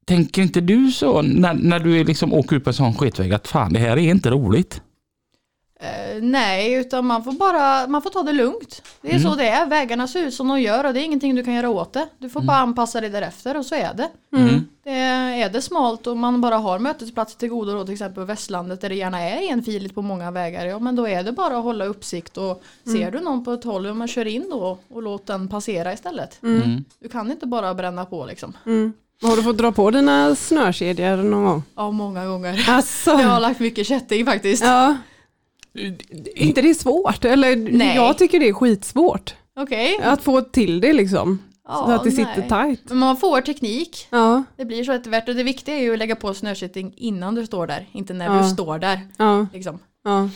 tänker 0.06 0.42
inte 0.42 0.60
du 0.60 0.90
så 0.90 1.22
när, 1.22 1.54
när 1.54 1.78
du 1.80 2.04
liksom 2.04 2.32
åker 2.32 2.56
ut 2.56 2.64
på 2.64 2.70
en 2.70 2.74
sån 2.74 2.94
skitväg 2.94 3.32
att 3.32 3.48
fan 3.48 3.72
det 3.72 3.78
här 3.78 3.90
är 3.96 4.10
inte 4.10 4.30
roligt? 4.30 4.80
Eh, 5.80 6.22
nej, 6.22 6.74
utan 6.74 7.06
man 7.06 7.24
får 7.24 7.32
bara 7.32 7.86
man 7.86 8.02
får 8.02 8.10
ta 8.10 8.22
det 8.22 8.32
lugnt. 8.32 8.82
Det 9.00 9.14
är 9.14 9.18
så 9.18 9.34
det 9.34 9.48
är. 9.48 9.66
Vägarna 9.66 10.08
ser 10.08 10.26
ut 10.26 10.34
som 10.34 10.48
de 10.48 10.60
gör 10.60 10.84
och 10.84 10.94
det 10.94 11.00
är 11.00 11.04
ingenting 11.04 11.34
du 11.34 11.44
kan 11.44 11.54
göra 11.54 11.70
åt 11.70 11.92
det. 11.92 12.08
Du 12.18 12.28
får 12.28 12.40
bara 12.40 12.56
anpassa 12.56 13.00
dig 13.00 13.10
därefter 13.10 13.56
och 13.56 13.66
så 13.66 13.74
är 13.74 13.94
det. 13.94 14.10
Mm. 14.36 14.66
det. 14.84 14.90
Är 15.42 15.50
det 15.50 15.62
smalt 15.62 16.06
och 16.06 16.16
man 16.16 16.40
bara 16.40 16.56
har 16.56 16.78
mötesplatser 16.78 17.38
till 17.38 17.48
godo 17.48 17.72
då 17.72 17.84
till 17.84 17.92
exempel 17.92 18.14
på 18.14 18.24
Västlandet 18.24 18.80
där 18.80 18.88
det 18.88 18.94
gärna 18.94 19.20
är 19.20 19.52
enfiligt 19.52 19.94
på 19.94 20.02
många 20.02 20.30
vägar. 20.30 20.66
Ja 20.66 20.78
men 20.78 20.96
då 20.96 21.08
är 21.08 21.22
det 21.22 21.32
bara 21.32 21.58
att 21.58 21.64
hålla 21.64 21.84
uppsikt 21.84 22.36
och 22.36 22.62
ser 22.84 23.10
du 23.10 23.20
någon 23.20 23.44
på 23.44 23.52
ett 23.52 23.64
håll, 23.64 23.86
om 23.86 23.98
man 23.98 24.08
kör 24.08 24.26
in 24.26 24.46
då 24.50 24.78
och 24.88 25.02
låt 25.02 25.26
den 25.26 25.48
passera 25.48 25.92
istället. 25.92 26.42
Mm. 26.42 26.84
Du 27.00 27.08
kan 27.08 27.30
inte 27.30 27.46
bara 27.46 27.74
bränna 27.74 28.04
på 28.04 28.26
liksom. 28.26 28.52
Mm. 28.66 28.92
Har 29.22 29.36
du 29.36 29.42
fått 29.42 29.58
dra 29.58 29.72
på 29.72 29.90
dina 29.90 30.34
snörkedjor 30.34 31.16
någon 31.16 31.44
gång? 31.44 31.62
Ja, 31.76 31.90
många 31.90 32.26
gånger. 32.26 32.64
Alltså. 32.68 33.10
Jag 33.10 33.28
har 33.28 33.40
lagt 33.40 33.60
mycket 33.60 33.86
kätting 33.86 34.26
faktiskt. 34.26 34.64
Ja. 34.64 34.96
Inte 36.36 36.62
det 36.62 36.70
är 36.70 36.74
svårt? 36.74 37.24
Eller 37.24 37.56
Nej. 37.56 37.96
jag 37.96 38.18
tycker 38.18 38.40
det 38.40 38.48
är 38.48 38.52
skitsvårt. 38.52 39.34
Okej. 39.56 39.98
Att 40.02 40.22
få 40.22 40.40
till 40.40 40.80
det 40.80 40.92
liksom. 40.92 41.38
så 41.52 41.52
Ja, 41.68 41.94
att 41.94 42.04
det 42.04 42.10
sitter 42.10 42.38
nej. 42.40 42.48
tajt. 42.48 42.80
Men 42.84 42.98
man 42.98 43.16
får 43.16 43.40
teknik. 43.40 44.06
Ja, 44.10 44.44
Det 44.56 44.64
blir 44.64 44.84
så 44.84 44.92
eftervärt 44.92 45.28
och 45.28 45.34
det 45.34 45.42
viktiga 45.42 45.74
är 45.74 45.82
ju 45.82 45.92
att 45.92 45.98
lägga 45.98 46.16
på 46.16 46.34
snökätting 46.34 46.94
innan 46.96 47.34
du 47.34 47.46
står 47.46 47.66
där, 47.66 47.88
inte 47.92 48.14
när 48.14 48.36
Ja. 48.36 48.42
du 48.42 48.48
står 48.48 48.78
där. 48.78 49.00
ja, 49.18 49.46
Liksom. 49.52 49.78
ja. 50.04 50.28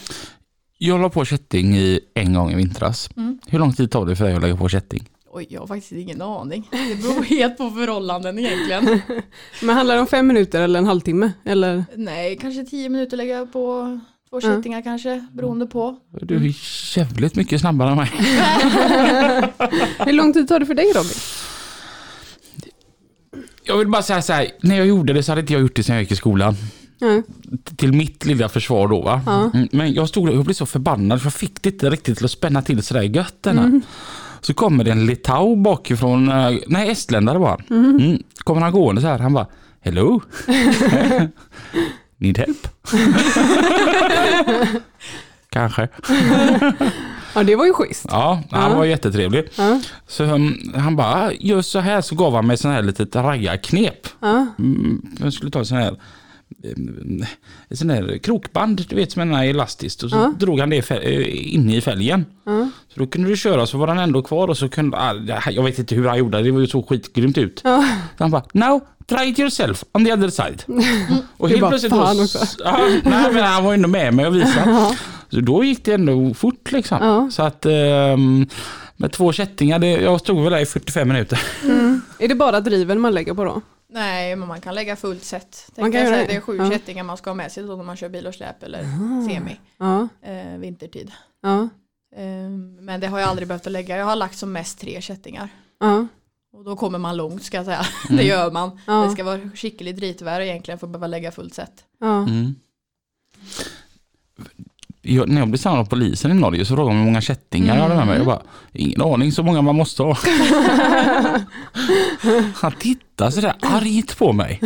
Jag 0.78 1.00
la 1.00 1.08
på 1.10 1.24
kätting 1.24 1.76
i 1.76 2.00
en 2.14 2.34
gång 2.34 2.50
i 2.52 2.54
vintras. 2.54 3.10
Mm. 3.16 3.38
Hur 3.46 3.58
lång 3.58 3.72
tid 3.72 3.90
tar 3.90 4.06
det 4.06 4.16
för 4.16 4.24
dig 4.24 4.34
att 4.34 4.42
lägga 4.42 4.56
på 4.56 4.68
kätting? 4.68 5.08
Oj, 5.32 5.46
jag 5.50 5.60
har 5.60 5.66
faktiskt 5.66 5.92
ingen 5.92 6.22
aning. 6.22 6.68
Det 6.70 7.02
beror 7.02 7.22
helt 7.22 7.58
på 7.58 7.70
förhållanden 7.70 8.38
egentligen. 8.38 9.00
Men 9.62 9.76
handlar 9.76 9.94
det 9.94 10.00
om 10.00 10.06
fem 10.06 10.26
minuter 10.26 10.60
eller 10.60 10.78
en 10.78 10.86
halvtimme? 10.86 11.32
Eller? 11.44 11.84
Nej, 11.96 12.36
kanske 12.40 12.64
tio 12.64 12.88
minuter 12.88 13.16
lägga 13.16 13.46
på 13.46 14.00
Två 14.30 14.40
kättingar 14.40 14.82
kanske, 14.82 15.26
beroende 15.32 15.66
på. 15.66 15.96
Du 16.22 16.36
är 16.36 16.54
jävligt 16.98 17.34
mycket 17.34 17.60
snabbare 17.60 17.90
än 17.90 17.96
mig. 17.96 18.08
Hur 19.98 20.12
lång 20.12 20.32
tid 20.32 20.48
tar 20.48 20.60
det 20.60 20.66
för 20.66 20.74
dig 20.74 20.86
Robin? 20.94 21.12
Jag 23.64 23.78
vill 23.78 23.88
bara 23.88 24.02
säga 24.02 24.22
så 24.22 24.32
här, 24.32 24.46
när 24.62 24.76
jag 24.76 24.86
gjorde 24.86 25.12
det 25.12 25.22
så 25.22 25.32
hade 25.32 25.40
inte 25.40 25.52
jag 25.52 25.62
gjort 25.62 25.76
det 25.76 25.82
sen 25.82 25.94
jag 25.94 26.02
gick 26.02 26.12
i 26.12 26.16
skolan. 26.16 26.54
Ja. 26.98 27.22
Till 27.76 27.92
mitt 27.92 28.24
lilla 28.26 28.48
försvar 28.48 28.88
då 28.88 29.00
va. 29.00 29.50
Mm, 29.54 29.68
Men 29.72 29.92
jag 29.92 30.08
stod 30.08 30.30
jag 30.30 30.44
blev 30.44 30.54
så 30.54 30.66
förbannad 30.66 31.20
för 31.20 31.26
jag 31.26 31.34
fick 31.34 31.62
det 31.62 31.68
inte 31.68 31.90
riktigt 31.90 32.16
till 32.16 32.24
att 32.24 32.30
spänna 32.30 32.62
till 32.62 32.82
sådär 32.82 33.02
gött 33.02 33.36
den. 33.40 33.58
Mm. 33.58 33.82
Så 34.40 34.54
kommer 34.54 34.84
det 34.84 34.90
en 34.90 35.06
litau 35.06 35.56
bakifrån, 35.56 36.28
eh, 36.28 36.58
nej 36.66 36.90
estländare 36.90 37.38
var 37.38 37.48
han. 37.48 37.62
Mm. 38.00 38.22
Kommer 38.38 38.60
han 38.60 38.72
gående 38.72 39.00
så 39.00 39.06
här, 39.06 39.18
han 39.18 39.32
bara 39.32 39.46
Hello? 39.80 40.20
Need 42.20 42.38
help? 42.38 42.68
Kanske. 45.50 45.88
ja, 47.34 47.42
det 47.42 47.56
var 47.56 47.66
ju 47.66 47.72
schysst. 47.72 48.06
Ja, 48.08 48.42
han 48.50 48.76
var 48.76 48.84
jättetrevlig. 48.84 49.48
Så 50.06 50.24
um, 50.24 50.72
han 50.76 50.96
bara, 50.96 51.06
"Ah, 51.14 51.30
just 51.40 51.70
så 51.70 51.78
här 51.78 52.00
så 52.00 52.14
gav 52.14 52.34
han 52.34 52.46
mig 52.46 52.56
sån 52.56 52.70
här 52.70 52.82
litet 52.82 53.16
raggarknep. 53.16 54.06
Ja. 54.20 54.46
Mm, 54.58 55.02
jag 55.20 55.32
skulle 55.32 55.50
ta 55.50 55.64
sån 55.64 55.78
här 55.78 55.96
sån 57.74 57.90
här 57.90 58.18
krokband, 58.18 58.86
du 58.88 58.96
vet 58.96 59.12
som 59.12 59.32
är 59.32 59.44
elastiskt. 59.44 60.02
Och 60.02 60.10
så 60.10 60.16
Ja. 60.16 60.34
drog 60.38 60.60
han 60.60 60.70
det 60.70 60.90
eh, 60.90 61.54
inne 61.54 61.76
i 61.76 61.80
fälgen. 61.80 62.26
Ja. 62.44 62.68
Så 62.94 63.00
då 63.00 63.06
kunde 63.06 63.28
du 63.28 63.36
köra 63.36 63.66
så 63.66 63.78
var 63.78 63.86
den 63.86 63.98
ändå 63.98 64.22
kvar 64.22 64.48
och 64.48 64.58
så 64.58 64.68
kunde, 64.68 64.96
ah, 64.96 65.14
jag 65.50 65.62
vet 65.62 65.78
inte 65.78 65.94
hur 65.94 66.08
han 66.08 66.18
gjorde 66.18 66.38
det, 66.38 66.44
det 66.44 66.50
var 66.50 66.60
ju 66.60 66.66
så 66.66 66.82
skitgrymt 66.82 67.38
ut. 67.38 67.60
Ja. 67.64 67.84
Så 68.18 68.24
han 68.24 68.30
bara, 68.30 68.42
now 68.52 68.80
try 69.06 69.28
it 69.28 69.38
yourself 69.38 69.84
on 69.92 70.04
the 70.04 70.12
other 70.12 70.28
side. 70.28 70.62
Och 71.36 71.48
Du 71.48 71.60
bara, 71.60 71.78
"Fan 71.78 72.20
också." 72.20 72.38
Ja, 72.64 72.78
nej 73.04 73.32
men 73.32 73.44
han 73.44 73.64
var 73.64 73.74
ändå 73.74 73.88
med 73.88 74.14
mig 74.14 74.26
och 74.26 74.34
visade. 74.36 74.96
Så 75.30 75.40
då 75.40 75.64
gick 75.64 75.84
det 75.84 75.92
ändå 75.92 76.34
fort 76.34 76.72
liksom. 76.72 77.30
Så 77.32 77.42
att 77.42 77.66
ehm, 77.66 78.46
med 78.96 79.12
två 79.12 79.32
kättingar, 79.32 79.78
det, 79.78 79.86
jag 79.90 80.20
stod 80.20 80.42
väl 80.42 80.52
där 80.52 80.60
i 80.60 80.66
45 80.66 81.08
minuter. 81.08 81.40
Är 82.18 82.28
det 82.28 82.34
bara 82.34 82.60
driven 82.60 83.00
man 83.00 83.14
lägger 83.14 83.34
på 83.34 83.44
då? 83.44 83.60
Nej, 83.92 84.36
men 84.36 84.48
man 84.48 84.60
kan 84.60 84.74
lägga 84.74 84.96
fullt 84.96 85.24
set. 85.24 85.70
Man 85.76 85.92
kan 85.92 86.00
jag 86.00 86.08
säga, 86.10 86.20
det. 86.20 86.26
det 86.26 86.36
är 86.36 86.40
sju 86.40 86.56
Ja. 86.56 86.70
kättingar 86.70 87.04
man 87.04 87.16
ska 87.16 87.30
ha 87.30 87.34
med 87.34 87.52
sig 87.52 87.62
då 87.64 87.76
när 87.76 87.84
man 87.84 87.96
kör 87.96 88.08
bil 88.08 88.26
och 88.26 88.34
släp 88.34 88.62
eller 88.62 88.82
semi 89.28 89.60
Ja. 89.78 90.08
eh, 90.22 90.58
vintertid. 90.58 91.12
Ja. 91.42 91.62
Eh, 92.16 92.48
men 92.80 93.00
det 93.00 93.06
har 93.06 93.18
jag 93.18 93.28
aldrig 93.28 93.48
behövt 93.48 93.66
att 93.66 93.72
lägga. 93.72 93.96
Jag 93.96 94.04
har 94.06 94.16
lagt 94.16 94.38
som 94.38 94.52
mest 94.52 94.78
tre 94.80 95.00
kättingar. 95.02 95.48
Ja. 95.80 96.06
Och 96.52 96.64
då 96.64 96.76
kommer 96.76 96.98
man 96.98 97.16
långt 97.16 97.42
ska 97.42 97.56
jag 97.56 97.66
säga. 97.66 97.86
Det 98.08 98.22
gör 98.24 98.50
man. 98.50 98.80
Ja. 98.86 98.92
Det 99.04 99.10
ska 99.10 99.24
vara 99.24 99.50
skickligt 99.54 99.96
dritvärre 99.96 100.46
egentligen 100.46 100.78
för 100.78 100.86
att 100.86 100.90
behöva 100.92 101.06
lägga 101.06 101.32
fullt 101.32 101.54
set. 101.54 101.84
Ja. 102.00 102.16
Mm. 102.22 102.54
Jag, 105.02 105.28
när 105.28 105.40
jag 105.40 105.48
blev 105.48 105.58
samlad 105.58 105.80
av 105.80 105.84
polisen 105.84 106.30
i 106.30 106.34
Norge 106.34 106.64
så 106.64 106.74
frågade 106.74 106.90
de 106.90 106.98
hur 106.98 107.04
många 107.04 107.20
kättingar 107.20 107.76
jag 107.76 107.82
hade 107.82 107.94
med 107.94 108.06
mig. 108.06 108.16
Jag 108.16 108.26
bara, 108.26 108.42
ingen 108.72 109.02
aning 109.02 109.32
så 109.32 109.42
många 109.42 109.62
man 109.62 109.76
måste 109.76 110.02
ha. 110.02 110.16
Han 112.54 112.72
tittade 112.72 113.32
sådär 113.32 113.54
argt 113.62 114.18
på 114.18 114.32
mig. 114.32 114.60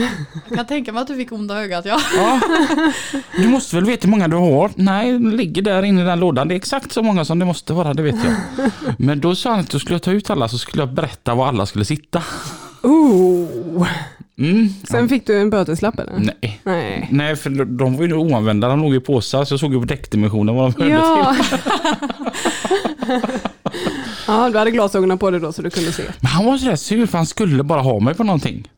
Jag 0.48 0.56
kan 0.56 0.66
tänka 0.66 0.92
mig 0.92 1.02
att 1.02 1.08
du 1.08 1.16
fick 1.16 1.32
onda 1.32 1.62
ögat 1.62 1.84
ja. 1.84 2.00
Ja. 2.16 2.40
Du 3.36 3.48
måste 3.48 3.76
väl 3.76 3.84
veta 3.84 4.04
hur 4.04 4.10
många 4.10 4.28
du 4.28 4.36
har? 4.36 4.70
Nej, 4.74 5.12
de 5.12 5.30
ligger 5.30 5.62
där 5.62 5.82
inne 5.82 6.02
i 6.02 6.04
den 6.04 6.20
lådan. 6.20 6.48
Det 6.48 6.54
är 6.54 6.56
exakt 6.56 6.92
så 6.92 7.02
många 7.02 7.24
som 7.24 7.38
det 7.38 7.44
måste 7.44 7.72
vara, 7.72 7.94
det 7.94 8.02
vet 8.02 8.16
jag. 8.24 8.34
Men 8.98 9.20
då 9.20 9.34
sa 9.34 9.50
han 9.50 9.60
att 9.60 9.70
då 9.70 9.78
skulle 9.78 9.94
jag 9.94 10.02
ta 10.02 10.12
ut 10.12 10.30
alla 10.30 10.48
så 10.48 10.58
skulle 10.58 10.82
jag 10.82 10.92
berätta 10.92 11.34
var 11.34 11.48
alla 11.48 11.66
skulle 11.66 11.84
sitta. 11.84 12.22
Oh. 12.82 13.86
Mm. 14.38 14.68
Sen 14.90 15.08
fick 15.08 15.26
du 15.26 15.38
en 15.40 15.50
böteslapp 15.50 15.98
eller? 15.98 16.12
Nej. 16.18 16.60
Nej. 16.64 17.08
Nej, 17.12 17.36
för 17.36 17.50
de- 17.50 17.76
de 17.76 17.96
var 17.96 18.04
ju 18.04 18.12
oanvända. 18.14 18.68
De 18.68 18.82
låg 18.82 18.94
i 18.94 19.00
påsar 19.00 19.44
så 19.44 19.52
jag 19.52 19.60
såg 19.60 19.72
ju 19.74 19.78
på 19.80 19.84
däckdimensionen 19.86 20.54
vad 20.54 20.74
de 20.74 20.82
hörde 20.82 20.94
Ja. 20.94 21.36
till. 21.50 21.58
ja, 24.26 24.50
du 24.50 24.58
hade 24.58 24.70
glasögonen 24.70 25.18
på 25.18 25.30
dig 25.30 25.40
då 25.40 25.52
så 25.52 25.62
du 25.62 25.70
kunde 25.70 25.92
se. 25.92 26.02
Men 26.20 26.26
han 26.26 26.44
var 26.46 26.58
sådär 26.58 26.76
sur 26.76 27.06
för 27.06 27.18
han 27.18 27.26
skulle 27.26 27.62
bara 27.62 27.80
ha 27.80 28.00
mig 28.00 28.14
på 28.14 28.24
någonting. 28.24 28.68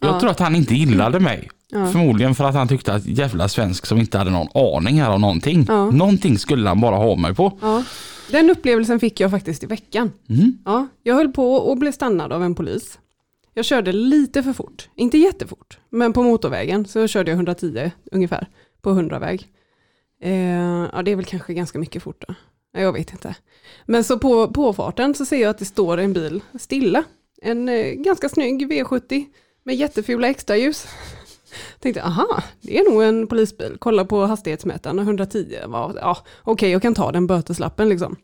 Jag 0.00 0.14
Ja. 0.14 0.20
tror 0.20 0.30
att 0.30 0.40
han 0.40 0.56
inte 0.56 0.74
gillade 0.74 1.20
mig. 1.20 1.48
Ja. 1.72 1.86
Förmodligen 1.86 2.34
för 2.34 2.44
att 2.44 2.54
han 2.54 2.68
tyckte 2.68 2.94
att 2.94 3.06
jävla 3.06 3.48
svensk 3.48 3.86
som 3.86 3.98
inte 3.98 4.18
hade 4.18 4.30
någon 4.30 4.48
aning 4.76 5.00
här 5.02 5.10
om 5.10 5.20
någonting. 5.20 5.64
Ja. 5.68 5.90
Någonting 5.90 6.38
skulle 6.38 6.68
han 6.68 6.80
bara 6.80 6.96
ha 6.96 7.16
mig 7.16 7.34
på. 7.34 7.58
Ja. 7.62 7.82
Den 8.30 8.50
upplevelsen 8.50 9.00
fick 9.00 9.20
jag 9.20 9.30
faktiskt 9.30 9.62
i 9.62 9.66
veckan. 9.66 10.12
Mm. 10.28 10.58
Ja, 10.64 10.86
jag 11.02 11.14
höll 11.14 11.28
på 11.32 11.54
och 11.54 11.76
blev 11.78 11.92
stannad 11.92 12.32
av 12.32 12.44
en 12.44 12.54
polis. 12.54 12.98
Jag 13.54 13.64
körde 13.64 13.92
lite 13.92 14.42
för 14.42 14.52
fort, 14.52 14.88
inte 14.94 15.18
jättefort, 15.18 15.78
men 15.90 16.12
på 16.12 16.22
motorvägen 16.22 16.86
så 16.86 17.06
körde 17.06 17.30
jag 17.30 17.36
110 17.36 17.90
ungefär 18.12 18.46
på 18.82 18.90
100-väg. 18.90 19.48
Eh, 20.22 20.88
ja, 20.92 21.02
det 21.04 21.10
är 21.10 21.16
väl 21.16 21.24
kanske 21.24 21.54
ganska 21.54 21.78
mycket 21.78 22.02
fort 22.02 22.24
då. 22.28 22.34
Jag 22.72 22.92
vet 22.92 23.12
inte. 23.12 23.34
Men 23.86 24.04
så 24.04 24.18
på 24.18 24.48
påfarten 24.48 25.14
så 25.14 25.24
ser 25.24 25.40
jag 25.40 25.50
att 25.50 25.58
det 25.58 25.64
står 25.64 25.98
en 25.98 26.12
bil 26.12 26.42
stilla. 26.60 27.04
En 27.42 27.68
eh, 27.68 27.92
ganska 27.92 28.28
snygg 28.28 28.72
V70 28.72 29.24
med 29.64 29.76
jättefula 29.76 30.28
extraljus. 30.28 30.86
Tänkte, 31.80 32.02
aha, 32.02 32.42
det 32.60 32.78
är 32.78 32.90
nog 32.90 33.02
en 33.02 33.26
polisbil. 33.26 33.76
Kolla 33.78 34.04
på 34.04 34.26
hastighetsmätaren, 34.26 34.98
110. 34.98 35.58
Ja, 35.62 36.16
Okej, 36.42 36.70
jag 36.70 36.82
kan 36.82 36.94
ta 36.94 37.12
den 37.12 37.26
böteslappen 37.26 37.88
liksom. 37.88 38.16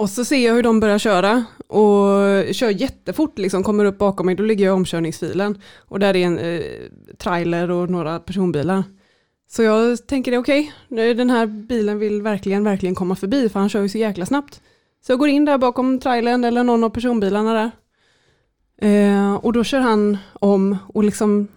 Och 0.00 0.10
så 0.10 0.24
ser 0.24 0.46
jag 0.46 0.54
hur 0.54 0.62
de 0.62 0.80
börjar 0.80 0.98
köra 0.98 1.44
och 1.66 2.54
kör 2.54 2.70
jättefort, 2.70 3.38
liksom, 3.38 3.62
kommer 3.62 3.84
upp 3.84 3.98
bakom 3.98 4.26
mig, 4.26 4.34
då 4.34 4.42
ligger 4.42 4.64
jag 4.64 4.72
i 4.72 4.74
omkörningsfilen. 4.74 5.58
Och 5.78 5.98
där 6.00 6.16
är 6.16 6.26
en 6.26 6.38
eh, 6.38 6.62
trailer 7.18 7.70
och 7.70 7.90
några 7.90 8.20
personbilar. 8.20 8.84
Så 9.50 9.62
jag 9.62 10.06
tänker 10.06 10.38
okej, 10.38 10.72
okay, 10.88 11.14
den 11.14 11.30
här 11.30 11.46
bilen 11.46 11.98
vill 11.98 12.22
verkligen, 12.22 12.64
verkligen 12.64 12.94
komma 12.94 13.16
förbi 13.16 13.48
för 13.48 13.60
han 13.60 13.68
kör 13.68 13.82
ju 13.82 13.88
så 13.88 13.98
jäkla 13.98 14.26
snabbt. 14.26 14.60
Så 15.06 15.12
jag 15.12 15.18
går 15.18 15.28
in 15.28 15.44
där 15.44 15.58
bakom 15.58 15.98
trailern 15.98 16.44
eller 16.44 16.64
någon 16.64 16.84
av 16.84 16.90
personbilarna 16.90 17.54
där. 17.54 17.70
Eh, 18.88 19.34
och 19.34 19.52
då 19.52 19.64
kör 19.64 19.80
han 19.80 20.18
om 20.32 20.76
och 20.94 21.04
liksom 21.04 21.48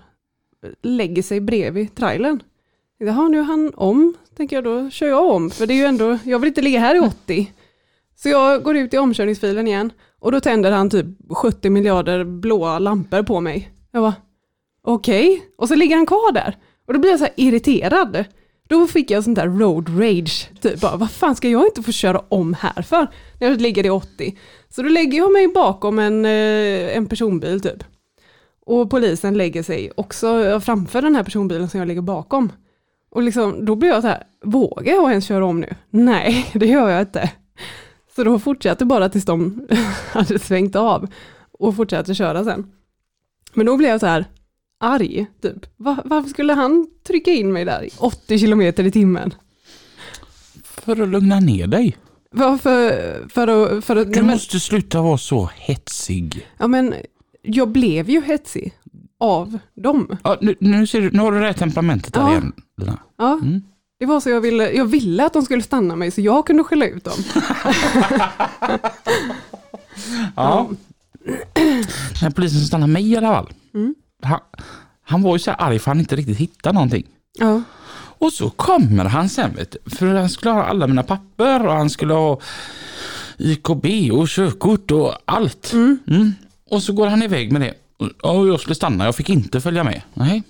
lägger 0.82 1.24
sig 1.24 1.40
bredvid 1.40 1.96
trailern. 1.96 2.44
Jaha, 2.98 3.28
nu 3.28 3.40
är 3.40 3.44
han 3.44 3.72
om, 3.76 4.14
tänker 4.38 4.56
jag 4.56 4.64
då 4.64 4.90
kör 4.90 5.08
jag 5.08 5.32
om, 5.32 5.50
för 5.50 5.68
det 5.68 5.74
är 5.74 5.78
ju 5.78 5.86
ändå, 5.86 6.18
jag 6.24 6.40
vill 6.40 6.48
inte 6.48 6.62
ligga 6.62 6.80
här 6.80 6.96
i 6.96 7.00
80. 7.00 7.52
Så 8.24 8.30
jag 8.30 8.64
går 8.64 8.78
ut 8.78 8.94
i 8.94 8.98
omkörningsfilen 8.98 9.68
igen 9.68 9.92
och 10.20 10.32
då 10.32 10.40
tänder 10.40 10.72
han 10.72 10.90
typ 10.90 11.06
70 11.30 11.70
miljarder 11.70 12.24
blåa 12.24 12.80
lampor 12.80 13.24
på 13.24 13.42
mig. 13.42 13.72
Jag 13.92 14.04
bara, 14.04 14.16
okej, 14.84 15.42
och 15.58 15.68
så 15.68 15.76
ligger 15.76 15.96
han 15.96 16.06
kvar 16.06 16.32
där. 16.32 16.58
Och 16.88 16.94
då 16.94 17.00
blir 17.00 17.10
jag 17.10 17.20
så 17.20 17.26
här 17.26 17.34
irriterad. 17.38 18.26
Då 18.68 18.88
fick 18.88 19.12
jag 19.12 19.24
sånt 19.24 19.36
där 19.36 19.48
road 19.48 19.90
rage, 20.02 20.50
typ 20.62 20.82
bara, 20.82 20.96
vad 20.96 21.12
fan 21.12 21.36
ska 21.36 21.50
jag 21.50 21.66
inte 21.66 21.84
få 21.84 21.92
köra 21.92 22.22
om 22.30 22.54
här 22.54 22.82
för? 22.82 23.08
När 23.40 23.50
jag 23.50 23.62
ligger 23.62 23.86
i 23.86 23.90
80. 23.90 24.38
Så 24.70 24.82
då 24.82 24.90
lägger 24.90 25.18
jag 25.18 25.32
mig 25.32 25.48
bakom 25.48 26.00
en, 26.00 26.26
eh, 26.26 26.98
en 26.98 27.06
personbil 27.06 27.62
typ. 27.62 27.84
Och 28.66 28.90
polisen 28.90 29.38
lägger 29.38 29.64
sig 29.64 29.92
också 29.98 30.60
framför 30.64 31.02
den 31.02 31.16
här 31.16 31.24
personbilen 31.24 31.70
som 31.70 31.80
jag 31.80 31.88
ligger 31.88 32.02
bakom. 32.02 32.52
Och 33.12 33.22
liksom, 33.22 33.66
då 33.66 33.76
blir 33.76 33.90
jag 33.90 34.02
så 34.02 34.08
här, 34.08 34.24
vågar 34.46 34.94
jag 34.94 35.10
ens 35.10 35.26
köra 35.26 35.46
om 35.46 35.60
nu? 35.60 35.76
Nej, 35.90 36.46
det 36.54 36.66
gör 36.66 36.90
jag 36.90 37.02
inte. 37.02 37.32
Så 38.16 38.24
då 38.24 38.40
fortsatte 38.40 38.86
bara 38.86 39.10
tills 39.10 39.26
de 39.26 39.68
hade 40.12 40.40
svängt 40.40 40.76
av 40.76 41.08
och 41.60 41.76
fortsatte 41.76 42.16
köra 42.16 42.44
sen. 42.44 42.72
Men 43.54 43.66
då 43.66 43.78
blev 43.78 43.90
jag 43.90 44.00
så 44.00 44.06
här 44.06 44.26
arg, 44.80 45.26
typ. 45.42 45.66
Va- 45.78 46.02
varför 46.06 46.30
skulle 46.30 46.54
han 46.54 46.88
trycka 47.08 47.32
in 47.32 47.54
mig 47.54 47.66
där 47.66 47.84
i 47.84 47.90
80 47.98 48.40
kilometer 48.40 48.84
i 48.84 48.92
timmen? 48.92 49.34
För 50.64 51.02
att 51.02 51.10
lugna 51.10 51.40
ner 51.40 51.68
dig. 51.68 51.98
Varför? 52.32 53.30
För 53.30 53.48
att... 53.78 53.86
För 53.86 53.96
att 53.96 54.14
Du 54.14 54.20
men, 54.22 54.32
måste 54.32 54.60
sluta 54.60 55.02
vara 55.02 55.18
så 55.18 55.50
hetsig. 55.56 56.48
ja, 56.58 56.68
men 56.68 56.94
jag 57.42 57.70
blev 57.70 58.10
ju 58.10 58.22
hetsig 58.22 58.74
av 59.20 59.58
dem. 59.76 60.18
Ja, 60.24 60.38
nu, 60.42 60.56
nu, 60.60 60.88
ser 60.88 61.02
du, 61.02 61.12
nu 61.12 61.20
har 61.20 61.32
du 61.32 61.40
det 61.40 61.46
här 61.46 61.54
temperamentet 61.54 62.14
där 62.14 62.22
Ja. 62.22 62.32
igen. 62.32 62.52
Ja, 63.18 63.40
Mm. 63.44 63.62
Det 64.04 64.08
var 64.08 64.20
så 64.20 64.30
jag 64.30 64.42
ville, 64.42 64.72
jag 64.72 64.86
ville 64.86 65.26
att 65.26 65.34
de 65.34 65.42
skulle 65.46 65.64
stanna 65.64 65.96
mig 65.96 66.12
så 66.12 66.22
jag 66.22 66.48
kunde 66.48 66.64
skälla 66.64 66.86
ut 66.86 67.04
dem. 67.04 67.18
Ja. 70.36 70.70
Den 72.22 72.32
polisen 72.32 72.60
som 72.60 72.68
stannade 72.68 72.92
mig 72.94 73.12
i 73.12 73.18
alla 73.18 73.28
fall. 73.28 73.54
Mm. 73.74 73.96
Han, 74.24 74.40
han 75.04 75.22
var 75.22 75.36
ju 75.36 75.40
så 75.40 75.52
här 75.52 75.62
arg 75.62 75.80
för 75.80 75.92
han 75.92 76.00
inte 76.00 76.16
riktigt 76.16 76.38
hittade 76.38 76.74
någonting. 76.74 77.06
Ja, 77.40 77.62
Och 77.96 78.34
så 78.34 78.50
kommer 78.50 79.06
han 79.06 79.30
sen 79.30 79.56
vet 79.56 79.72
du, 79.72 79.96
för 79.96 80.06
han 80.06 80.30
skulle 80.30 80.52
ha 80.52 80.64
alla 80.64 80.88
mina 80.88 81.04
papper 81.04 81.66
och 81.66 81.74
han 81.74 81.90
skulle 81.90 82.14
ha 82.14 82.40
IKB 83.38 83.86
och 84.12 84.28
körkort 84.28 84.92
och 84.92 85.14
allt. 85.26 85.74
Mm. 85.74 86.34
Och 86.70 86.84
så 86.84 86.94
går 86.94 87.08
han 87.08 87.24
iväg 87.24 87.52
med 87.52 87.62
det. 87.62 87.74
Och 87.98 88.38
och 88.38 88.48
jag 88.48 88.60
skulle 88.60 88.76
stanna, 88.76 89.06
jag 89.06 89.16
fick 89.16 89.30
inte 89.30 89.62
följa 89.62 89.84
med. 89.84 90.02
Nej. 90.14 90.44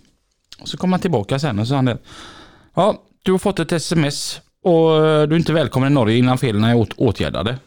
Och 0.59 0.67
så 0.69 0.77
kom 0.77 0.91
han 0.91 1.01
tillbaka 1.01 1.39
sen 1.39 1.59
och 1.59 1.67
sa 1.67 1.75
han 1.75 1.85
det. 1.85 1.97
Ja, 2.73 3.01
du 3.23 3.31
har 3.31 3.39
fått 3.39 3.59
ett 3.59 3.71
sms 3.71 4.41
och 4.63 5.05
eh, 5.05 5.27
du 5.27 5.35
är 5.35 5.39
inte 5.39 5.53
välkommen 5.53 5.91
i 5.91 5.95
Norge 5.95 6.17
innan 6.17 6.37
felen 6.37 6.63
är 6.63 6.75
åt, 6.75 6.93
åtgärdade. 6.93 7.57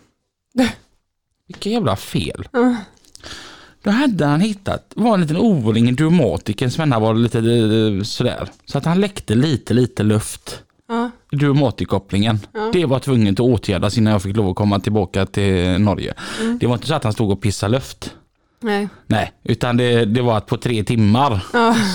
Vilka 1.47 1.71
jävla 1.71 1.97
fel. 1.97 2.49
Då 3.83 3.91
hade 3.91 4.27
han 4.27 4.41
hittat, 4.41 4.93
var 4.97 5.15
en 5.15 5.21
liten 5.21 5.37
O-ring 5.37 5.89
i 5.89 5.97
pneumatiken 5.97 6.71
som 6.71 6.91
var 6.91 7.15
lite 7.15 7.39
eh, 7.39 8.03
sådär. 8.03 8.49
Så 8.67 8.79
att 8.79 8.85
han 8.85 9.01
läckte 9.01 9.35
lite, 9.35 9.75
lite 9.75 10.03
luft. 10.03 10.63
Ja. 10.89 11.11
du 11.31 11.49
och 11.49 11.57
återkopplingen. 11.57 12.39
Det 12.73 12.85
var 12.85 12.99
tvunget 12.99 13.33
att 13.33 13.41
åtgärdas 13.41 13.99
innan 13.99 14.13
jag 14.13 14.23
fick 14.23 14.37
lov 14.37 14.49
att 14.49 14.57
komma 14.57 14.81
tillbaka 14.81 15.27
till 15.27 15.81
Norge. 15.81 16.15
Mm. 16.41 16.59
Det 16.59 16.67
var 16.67 16.75
inte 16.75 16.87
så 16.87 16.95
att 16.95 17.05
han 17.05 17.13
stod 17.13 17.31
och 17.31 17.43
pissade 17.43 17.73
luft. 17.73 18.15
Nej. 18.61 18.89
Nej, 19.07 19.33
utan 19.45 19.77
det, 19.77 20.05
det 20.05 20.23
var 20.23 20.37
att 20.37 20.47
på 20.47 20.57
tre 20.57 20.85
timmar 20.85 21.43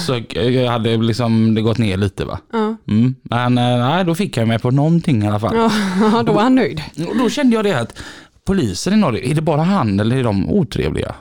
så 0.05 0.21
jag 0.39 0.71
hade 0.71 0.97
liksom 0.97 1.55
det 1.55 1.61
gått 1.61 1.77
ner 1.77 1.97
lite 1.97 2.25
va. 2.25 2.39
Ja. 2.51 2.75
Mm. 2.87 3.15
Men 3.23 3.57
eh, 3.57 3.87
nej, 3.87 4.05
då 4.05 4.15
fick 4.15 4.37
jag 4.37 4.47
mig 4.47 4.59
på 4.59 4.71
någonting 4.71 5.23
i 5.23 5.27
alla 5.27 5.39
fall. 5.39 5.55
Ja, 5.55 6.23
då 6.25 6.33
var 6.33 6.41
han 6.41 6.55
nöjd. 6.55 6.81
Och 7.09 7.17
då 7.17 7.29
kände 7.29 7.55
jag 7.55 7.65
det 7.65 7.79
att 7.79 7.99
polisen 8.45 8.93
i 8.93 8.97
Norge, 8.97 9.31
är 9.31 9.35
det 9.35 9.41
bara 9.41 9.61
han 9.61 9.99
eller 9.99 10.17
är 10.17 10.23
de 10.23 10.49
otrevliga? 10.49 11.15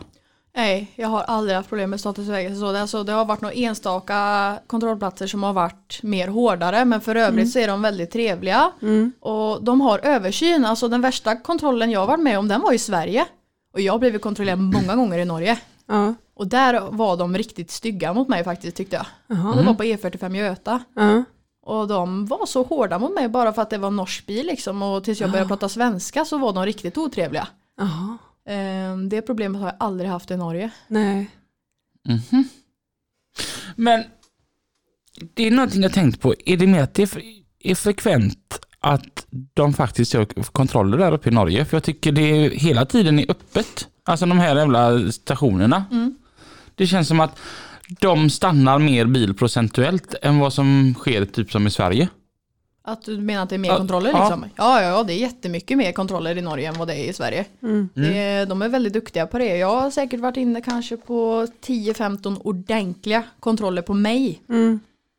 Nej, 0.56 0.92
jag 0.96 1.08
har 1.08 1.22
aldrig 1.22 1.56
haft 1.56 1.68
problem 1.68 1.90
med 1.90 2.00
Statens 2.00 2.28
vägrätt. 2.28 2.62
Alltså, 2.62 3.04
det 3.04 3.12
har 3.12 3.24
varit 3.24 3.40
några 3.40 3.54
enstaka 3.54 4.58
kontrollplatser 4.66 5.26
som 5.26 5.42
har 5.42 5.52
varit 5.52 6.00
mer 6.02 6.28
hårdare 6.28 6.84
men 6.84 7.00
för 7.00 7.14
övrigt 7.14 7.52
så 7.52 7.58
är 7.58 7.68
de 7.68 7.82
väldigt 7.82 8.10
trevliga. 8.10 8.70
Och 9.20 9.64
de 9.64 9.80
har 9.80 9.98
översyn. 9.98 10.64
Alltså 10.64 10.88
den 10.88 11.00
värsta 11.00 11.36
kontrollen 11.36 11.90
jag 11.90 12.06
varit 12.06 12.20
med 12.20 12.38
om 12.38 12.48
den 12.48 12.60
var 12.60 12.72
i 12.72 12.78
Sverige. 12.78 13.26
Och 13.72 13.80
jag 13.80 13.92
har 13.92 13.98
blivit 13.98 14.22
kontrollerad 14.22 14.58
många 14.58 14.96
gånger 14.96 15.18
i 15.18 15.24
Norge. 15.24 15.58
Ja. 15.86 16.14
Och 16.34 16.46
där 16.46 16.80
var 16.90 17.16
de 17.16 17.36
riktigt 17.38 17.70
stygga 17.70 18.12
mot 18.12 18.28
mig 18.28 18.44
faktiskt 18.44 18.76
tyckte 18.76 18.96
jag. 18.96 19.06
Och 19.50 19.56
det 19.56 19.62
var 19.62 19.74
på 19.74 19.82
E45 19.84 20.36
Göta. 20.36 20.82
Ja. 20.94 21.24
Och 21.62 21.88
de 21.88 22.26
var 22.26 22.46
så 22.46 22.62
hårda 22.62 22.98
mot 22.98 23.14
mig 23.14 23.28
bara 23.28 23.52
för 23.52 23.62
att 23.62 23.70
det 23.70 23.78
var 23.78 23.90
norsk 23.90 24.26
bil 24.26 24.46
liksom. 24.46 24.82
Och 24.82 25.04
tills 25.04 25.20
jag 25.20 25.30
började 25.30 25.48
prata 25.48 25.68
svenska 25.68 26.24
så 26.24 26.38
var 26.38 26.52
de 26.52 26.66
riktigt 26.66 26.98
otrevliga. 26.98 27.48
Ehm, 28.46 29.08
Det 29.08 29.22
problemet 29.22 29.60
har 29.60 29.68
jag 29.68 29.76
aldrig 29.80 30.10
haft 30.10 30.30
i 30.30 30.36
Norge. 30.36 30.70
Nej. 30.88 31.30
Men 33.76 34.04
det 35.34 35.46
är 35.46 35.50
någonting 35.50 35.82
jag 35.82 35.92
tänkt 35.92 36.20
på. 36.20 36.34
Är 36.46 36.56
det 36.56 36.66
mer 36.66 36.82
att 36.82 36.94
det 36.94 37.16
är 37.60 37.74
frekvent 37.74 38.58
att 38.80 39.26
de 39.54 39.72
faktiskt 39.72 40.14
gör 40.14 40.24
kontroller 40.42 40.98
där 40.98 41.12
uppe 41.12 41.28
i 41.28 41.32
Norge? 41.32 41.64
För 41.64 41.76
jag 41.76 41.84
tycker 41.84 42.12
det 42.12 42.22
är 42.22 42.50
hela 42.50 42.86
tiden 42.86 43.18
är 43.18 43.30
öppet. 43.30 43.88
Alltså 44.04 44.26
de 44.26 44.38
här 44.38 44.56
jävla 44.56 45.12
stationerna. 45.12 45.84
Det 46.74 46.86
känns 46.86 47.08
som 47.08 47.20
att 47.20 47.38
de 48.00 48.30
stannar 48.30 48.78
mer 48.78 49.04
bil 49.06 49.34
procentuellt 49.34 50.14
än 50.22 50.38
vad 50.38 50.52
som 50.52 50.94
sker 50.98 51.24
typ 51.24 51.52
som 51.52 51.66
i 51.66 51.70
Sverige. 51.70 52.08
Att 52.82 53.02
du 53.04 53.18
menar 53.18 53.42
att 53.42 53.48
det 53.48 53.56
är 53.56 53.58
mer 53.58 53.68
Ja, 53.68 53.76
kontroller 53.76 54.10
ja. 54.10 54.20
liksom? 54.20 54.44
Ja, 54.56 54.82
ja, 54.82 54.88
ja, 54.88 55.02
det 55.02 55.12
är 55.12 55.18
jättemycket 55.18 55.78
mer 55.78 55.92
kontroller 55.92 56.38
i 56.38 56.42
Norge 56.42 56.68
än 56.68 56.74
vad 56.78 56.88
det 56.88 56.94
är 56.94 57.10
i 57.10 57.12
Sverige. 57.12 57.44
Det 57.94 58.18
är, 58.18 58.46
de 58.46 58.62
är 58.62 58.68
väldigt 58.68 58.92
duktiga 58.92 59.26
på 59.26 59.38
det. 59.38 59.56
Jag 59.56 59.80
har 59.80 59.90
säkert 59.90 60.20
varit 60.20 60.36
inne 60.36 60.60
kanske 60.60 60.96
på 60.96 61.46
10-15 61.66 62.40
ordentliga 62.44 63.22
kontroller 63.40 63.82
på 63.82 63.94
mig 63.94 64.42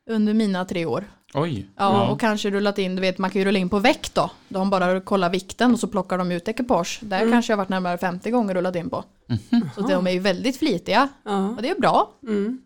under 0.09 0.33
mina 0.33 0.65
tre 0.65 0.85
år. 0.85 1.05
Oj. 1.33 1.67
Ja, 1.75 2.11
och 2.11 2.19
kanske 2.19 2.49
rullat 2.49 2.77
in, 2.77 2.95
du 2.95 3.01
vet 3.01 3.17
man 3.17 3.29
kan 3.29 3.39
ju 3.41 3.45
rulla 3.45 3.59
in 3.59 3.69
på 3.69 3.79
väck 3.79 4.13
då. 4.13 4.31
De 4.49 4.69
bara 4.69 5.01
kollar 5.01 5.29
vikten 5.29 5.73
och 5.73 5.79
så 5.79 5.87
plockar 5.87 6.17
de 6.17 6.31
ut 6.31 6.47
ekipage. 6.47 6.99
Där 7.01 7.31
kanske 7.31 7.51
jag 7.51 7.57
varit 7.57 7.69
närmare 7.69 7.97
50 7.97 8.31
gånger 8.31 8.53
rullat 8.53 8.75
in 8.75 8.89
på. 8.89 9.03
Så 9.75 9.81
de 9.81 10.07
är 10.07 10.11
ju 10.11 10.19
väldigt 10.19 10.57
flitiga. 10.57 11.09
Ja. 11.23 11.49
Och 11.49 11.61
det 11.61 11.69
är 11.69 11.79
bra. 11.79 12.13
Mm. 12.27 12.61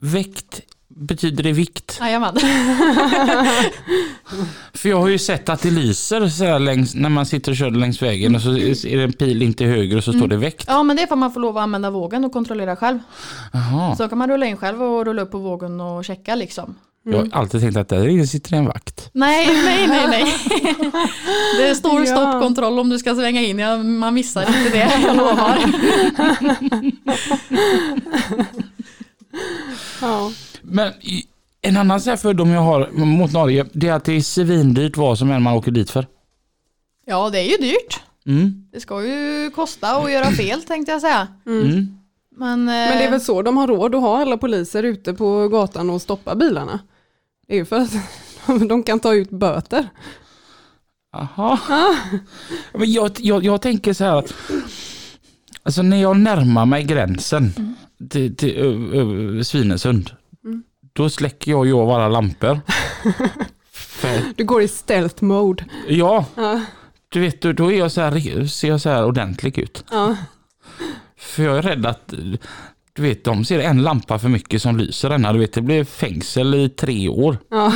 Väkt, 0.00 0.60
betyder 0.88 1.42
det 1.42 1.52
vikt? 1.52 1.98
Jajamän. 2.00 2.36
För 4.74 4.88
jag 4.88 5.00
har 5.00 5.08
ju 5.08 5.18
sett 5.18 5.48
att 5.48 5.62
det 5.62 5.70
lyser 5.70 6.28
så 6.28 6.44
här 6.44 6.58
längs, 6.58 6.94
när 6.94 7.08
man 7.08 7.26
sitter 7.26 7.52
och 7.52 7.56
kör 7.56 7.70
längs 7.70 8.02
vägen 8.02 8.34
och 8.34 8.42
så 8.42 8.50
är 8.50 8.96
det 8.96 9.02
en 9.02 9.12
pil 9.12 9.42
in 9.42 9.54
till 9.54 9.66
höger 9.66 9.96
och 9.96 10.04
så 10.04 10.12
står 10.12 10.28
det 10.28 10.36
väkt. 10.36 10.64
Ja 10.68 10.82
men 10.82 10.96
det 10.96 11.02
är 11.02 11.06
för 11.06 11.14
att 11.14 11.18
man 11.18 11.32
får 11.32 11.40
lov 11.40 11.58
att 11.58 11.62
använda 11.62 11.90
vågen 11.90 12.24
och 12.24 12.32
kontrollera 12.32 12.76
själv. 12.76 12.98
Jaha. 13.52 13.96
Så 13.96 14.08
kan 14.08 14.18
man 14.18 14.30
rulla 14.30 14.46
in 14.46 14.56
själv 14.56 14.82
och 14.82 15.04
rulla 15.04 15.22
upp 15.22 15.30
på 15.30 15.38
vågen 15.38 15.80
och 15.80 16.04
checka 16.04 16.34
liksom. 16.34 16.74
Jag 17.04 17.18
har 17.18 17.28
alltid 17.32 17.60
tänkt 17.60 17.76
att 17.76 17.88
där 17.88 18.08
inne 18.08 18.26
sitter 18.26 18.56
en 18.56 18.66
vakt. 18.66 19.10
Nej, 19.12 19.46
nej, 19.64 19.86
nej, 19.88 20.06
nej. 20.08 20.34
Det 21.58 21.74
står 21.74 22.04
stoppkontroll 22.04 22.78
om 22.78 22.88
du 22.88 22.98
ska 22.98 23.14
svänga 23.14 23.40
in. 23.40 23.58
Ja, 23.58 23.76
man 23.76 24.14
missar 24.14 24.40
inte 24.40 24.70
det, 24.70 24.90
jag 25.06 25.16
lovar. 25.16 25.58
Ja. 30.00 30.30
Men 30.62 30.92
en 31.62 31.76
annan 31.76 32.00
så 32.00 32.10
här 32.10 32.16
fördom 32.16 32.50
jag 32.50 32.60
har 32.60 32.90
mot 32.90 33.32
Norge, 33.32 33.66
det 33.72 33.88
är 33.88 33.92
att 33.92 34.04
det 34.04 34.12
är 34.12 34.20
svindyrt 34.20 34.96
vad 34.96 35.18
som 35.18 35.30
än 35.30 35.42
man 35.42 35.54
åker 35.54 35.70
dit 35.70 35.90
för. 35.90 36.06
Ja, 37.06 37.30
det 37.30 37.38
är 37.38 37.50
ju 37.50 37.56
dyrt. 37.56 38.00
Mm. 38.26 38.68
Det 38.72 38.80
ska 38.80 39.04
ju 39.04 39.50
kosta 39.50 39.96
att 39.96 40.12
göra 40.12 40.30
fel 40.30 40.62
tänkte 40.62 40.92
jag 40.92 41.00
säga. 41.00 41.28
Mm. 41.46 41.98
Men, 42.36 42.64
Men 42.64 42.98
det 42.98 43.04
är 43.04 43.10
väl 43.10 43.20
så 43.20 43.42
de 43.42 43.56
har 43.56 43.66
råd 43.66 43.94
att 43.94 44.00
ha 44.00 44.20
alla 44.20 44.36
poliser 44.36 44.82
ute 44.82 45.14
på 45.14 45.48
gatan 45.48 45.90
och 45.90 46.02
stoppa 46.02 46.34
bilarna. 46.34 46.80
Det 47.46 47.54
är 47.54 47.56
ju 47.56 47.64
för 47.64 47.76
att 47.76 47.90
de 48.68 48.82
kan 48.82 49.00
ta 49.00 49.14
ut 49.14 49.30
böter. 49.30 49.88
Jaha. 51.12 51.58
Men 52.72 52.92
jag, 52.92 53.10
jag, 53.18 53.44
jag 53.44 53.62
tänker 53.62 53.92
så 53.92 54.04
här 54.04 54.16
att 54.16 54.34
alltså 55.62 55.82
när 55.82 56.02
jag 56.02 56.16
närmar 56.16 56.66
mig 56.66 56.84
gränsen 56.84 57.76
till, 58.10 58.36
till 58.36 58.56
ö, 58.56 58.98
ö, 58.98 59.44
Svinesund, 59.44 60.10
då 60.92 61.10
släcker 61.10 61.50
jag 61.50 61.66
ju 61.66 61.72
av 61.72 61.90
alla 61.90 62.08
lampor. 62.08 62.60
Du 64.36 64.44
går 64.44 64.62
i 64.62 64.68
stealth 64.68 65.24
mode. 65.24 65.64
ja, 65.88 66.24
Ja. 66.34 66.60
du 67.08 67.20
vet, 67.20 67.42
då, 67.42 67.52
då 67.52 67.72
är 67.72 67.78
jag 67.78 67.92
så 67.92 68.00
här, 68.00 68.46
ser 68.46 68.68
jag 68.68 68.80
så 68.80 68.88
här 68.90 69.04
ordentlig 69.06 69.58
ut. 69.58 69.84
Ja. 69.90 70.16
För 71.16 71.42
jag 71.42 71.58
är 71.58 71.62
rädd 71.62 71.86
att, 71.86 72.14
du 72.92 73.02
vet, 73.02 73.24
de 73.24 73.44
ser 73.44 73.58
en 73.58 73.82
lampa 73.82 74.18
för 74.18 74.28
mycket 74.28 74.62
som 74.62 74.76
lyser 74.76 75.08
denna. 75.10 75.32
Du 75.32 75.38
vet, 75.38 75.52
det 75.52 75.62
blir 75.62 75.84
fängsel 75.84 76.54
i 76.54 76.68
tre 76.68 77.08
år. 77.08 77.38
Ja. 77.50 77.72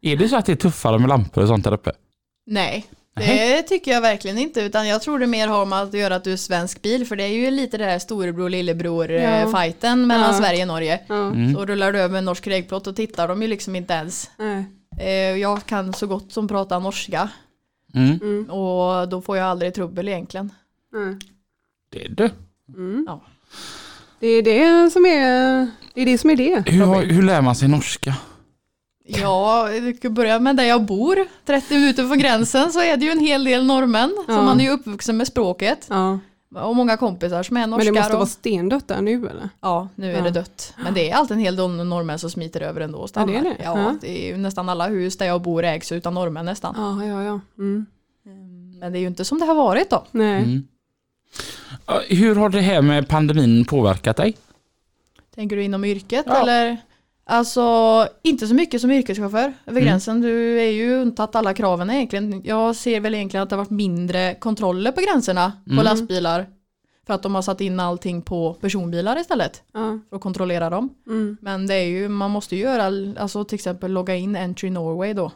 Är 0.00 0.16
det 0.16 0.28
så 0.28 0.36
att 0.36 0.46
det 0.46 0.52
är 0.52 0.56
tuffare 0.56 0.98
med 0.98 1.08
lampor 1.08 1.42
och 1.42 1.48
sånt 1.48 1.64
där 1.64 1.72
uppe? 1.74 1.92
Nej, 2.46 2.86
det 3.14 3.26
Nej. 3.26 3.62
tycker 3.66 3.90
jag 3.90 4.00
verkligen 4.00 4.38
inte. 4.38 4.60
Utan 4.60 4.88
jag 4.88 5.02
tror 5.02 5.18
det 5.18 5.26
mer 5.26 5.48
har 5.48 5.66
med 5.66 5.82
att 5.82 5.94
göra 5.94 6.16
att 6.16 6.24
du 6.24 6.32
är 6.32 6.36
svensk 6.36 6.82
bil. 6.82 7.06
För 7.06 7.16
det 7.16 7.22
är 7.24 7.28
ju 7.28 7.50
lite 7.50 7.78
det 7.78 7.84
här 7.84 7.98
storebror 7.98 8.50
lillebror 8.50 9.10
eh, 9.10 9.40
Ja. 9.40 9.52
fighten 9.60 10.06
mellan 10.06 10.32
Ja. 10.32 10.38
Sverige 10.38 10.62
och 10.62 10.68
Norge. 10.68 11.00
Ja. 11.08 11.32
Så 11.54 11.66
rullar 11.66 11.92
du 11.92 11.98
över 12.00 12.18
en 12.18 12.24
norsk 12.24 12.46
regplåt 12.46 12.86
och 12.86 12.96
tittar 12.96 13.28
de 13.28 13.42
ju 13.42 13.48
liksom 13.48 13.76
inte 13.76 13.94
ens. 13.94 14.30
Nej. 14.36 14.64
Eh, 15.00 15.36
Jag 15.40 15.66
kan 15.66 15.92
så 15.92 16.06
gott 16.06 16.32
som 16.32 16.48
prata 16.48 16.78
norska. 16.78 17.28
Mm. 17.94 18.50
Och 18.50 19.08
då 19.08 19.22
får 19.22 19.36
jag 19.36 19.46
aldrig 19.46 19.74
trubbel 19.74 20.08
egentligen. 20.08 20.52
Nej. 20.92 21.16
Det 21.92 22.04
är 22.04 22.08
det. 22.08 22.30
Ja. 23.06 23.20
Det 24.20 24.26
är 24.26 24.42
det 24.42 24.90
som 24.90 25.06
är 25.06 25.20
det. 25.20 25.70
Är 26.02 26.06
det, 26.06 26.18
som 26.18 26.30
är 26.30 26.36
det. 26.36 26.70
Hur, 26.70 27.12
hur 27.12 27.22
lär 27.22 27.40
man 27.42 27.54
sig 27.54 27.68
norska? 27.68 28.14
Ja, 29.18 29.68
vi 29.82 29.92
kan 29.96 30.14
börja 30.14 30.38
med 30.38 30.56
där 30.56 30.64
jag 30.64 30.82
bor. 30.82 31.18
30 31.46 31.74
minuter 31.74 32.06
från 32.08 32.18
gränsen 32.18 32.72
så 32.72 32.80
är 32.80 32.96
det 32.96 33.04
ju 33.04 33.10
en 33.10 33.20
hel 33.20 33.44
del 33.44 33.64
norrmän. 33.66 34.12
Så 34.26 34.32
Ja. 34.32 34.42
man 34.42 34.60
är 34.60 34.64
ju 34.64 34.70
uppvuxen 34.70 35.16
med 35.16 35.26
språket. 35.26 35.86
Ja. 35.90 36.18
Och 36.54 36.76
många 36.76 36.96
kompisar 36.96 37.42
som 37.42 37.56
är 37.56 37.60
Men 37.60 37.70
norskar. 37.70 37.84
det 37.92 37.98
måste 38.00 38.12
och... 38.12 38.18
vara 38.18 38.26
stendött 38.28 38.88
där 38.88 39.00
nu 39.00 39.14
eller? 39.28 39.48
Ja, 39.60 39.88
nu 39.94 40.12
är 40.12 40.16
Ja. 40.16 40.22
det 40.24 40.30
dött. 40.30 40.74
Men 40.84 40.94
det 40.94 41.10
är 41.10 41.14
alltid 41.14 41.36
en 41.36 41.42
hel 41.42 41.56
del 41.56 41.70
norrmän 41.70 42.18
som 42.18 42.30
smiter 42.30 42.60
över 42.60 42.80
ändå 42.80 42.98
och 42.98 43.08
stannar. 43.08 43.32
Ja, 43.34 43.40
det 43.40 43.48
är 43.48 43.50
det. 43.58 43.64
Ja, 43.64 43.78
Ja. 43.78 43.94
det 44.00 44.24
är 44.24 44.28
ju 44.30 44.36
nästan 44.36 44.68
alla 44.68 44.86
hus 44.88 45.16
där 45.16 45.26
jag 45.26 45.40
bor 45.42 45.64
ägs 45.64 45.92
utan 45.92 46.14
norrmän 46.14 46.44
nästan. 46.46 46.74
Ja, 46.78 47.04
ja, 47.06 47.22
ja. 47.24 47.40
Mm. 47.58 47.86
Men 48.80 48.92
det 48.92 48.98
är 48.98 49.00
ju 49.00 49.06
inte 49.06 49.24
som 49.24 49.38
det 49.40 49.46
har 49.46 49.54
varit 49.54 49.90
då. 49.90 50.04
Nej. 50.10 50.42
Mm. 50.42 50.62
Hur 52.08 52.34
har 52.36 52.48
det 52.48 52.60
här 52.60 52.82
med 52.82 53.08
pandemin 53.08 53.64
påverkat 53.64 54.16
dig? 54.16 54.36
Tänker 55.34 55.56
du 55.56 55.62
inom 55.64 55.84
yrket 55.84 56.24
Ja. 56.28 56.42
eller? 56.42 56.76
Alltså 57.24 58.06
inte 58.22 58.46
så 58.46 58.54
mycket 58.54 58.80
som 58.80 58.90
yrkeschaufför 58.90 59.52
över 59.66 59.80
Mm. 59.80 59.84
gränsen. 59.84 60.20
Du 60.20 60.60
är 60.60 60.70
ju 60.70 60.94
undtatt 60.94 61.34
alla 61.36 61.54
kraven 61.54 61.90
egentligen. 61.90 62.42
Jag 62.44 62.76
ser 62.76 63.00
väl 63.00 63.14
egentligen 63.14 63.42
att 63.42 63.50
det 63.50 63.56
har 63.56 63.64
varit 63.64 63.70
mindre 63.70 64.34
kontroller 64.34 64.92
på 64.92 65.00
gränserna 65.00 65.52
på 65.66 65.72
Mm. 65.72 65.84
lastbilar. 65.84 66.46
För 67.06 67.14
att 67.14 67.22
de 67.22 67.34
har 67.34 67.42
satt 67.42 67.60
in 67.60 67.80
allting 67.80 68.22
på 68.22 68.54
personbilar 68.54 69.20
istället. 69.20 69.62
Ja. 69.72 69.98
För 70.08 70.16
att 70.16 70.22
kontrollera 70.22 70.70
dem. 70.70 70.88
Mm. 71.06 71.36
Men 71.40 71.66
det 71.66 71.74
är 71.74 71.84
ju, 71.86 72.08
man 72.08 72.30
måste 72.30 72.56
ju 72.56 72.62
göra, 72.62 73.14
alltså 73.22 73.44
till 73.44 73.54
exempel 73.54 73.92
logga 73.92 74.14
in 74.16 74.36
Entry 74.36 74.70
Norway 74.70 75.12
då. 75.12 75.32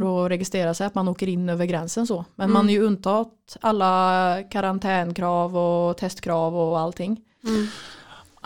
För 0.00 0.24
att 0.24 0.30
registrera 0.30 0.74
sig 0.74 0.86
att 0.86 0.94
man 0.94 1.08
åker 1.08 1.28
in 1.28 1.48
över 1.48 1.64
gränsen 1.66 2.06
så. 2.06 2.24
Men 2.34 2.52
man 2.52 2.68
är 2.68 2.72
ju 2.74 2.82
undtatt 2.82 3.56
alla 3.60 4.36
karantänkrav 4.50 5.56
och 5.56 5.96
testkrav 5.96 6.56
och 6.56 6.78
allting. 6.78 7.20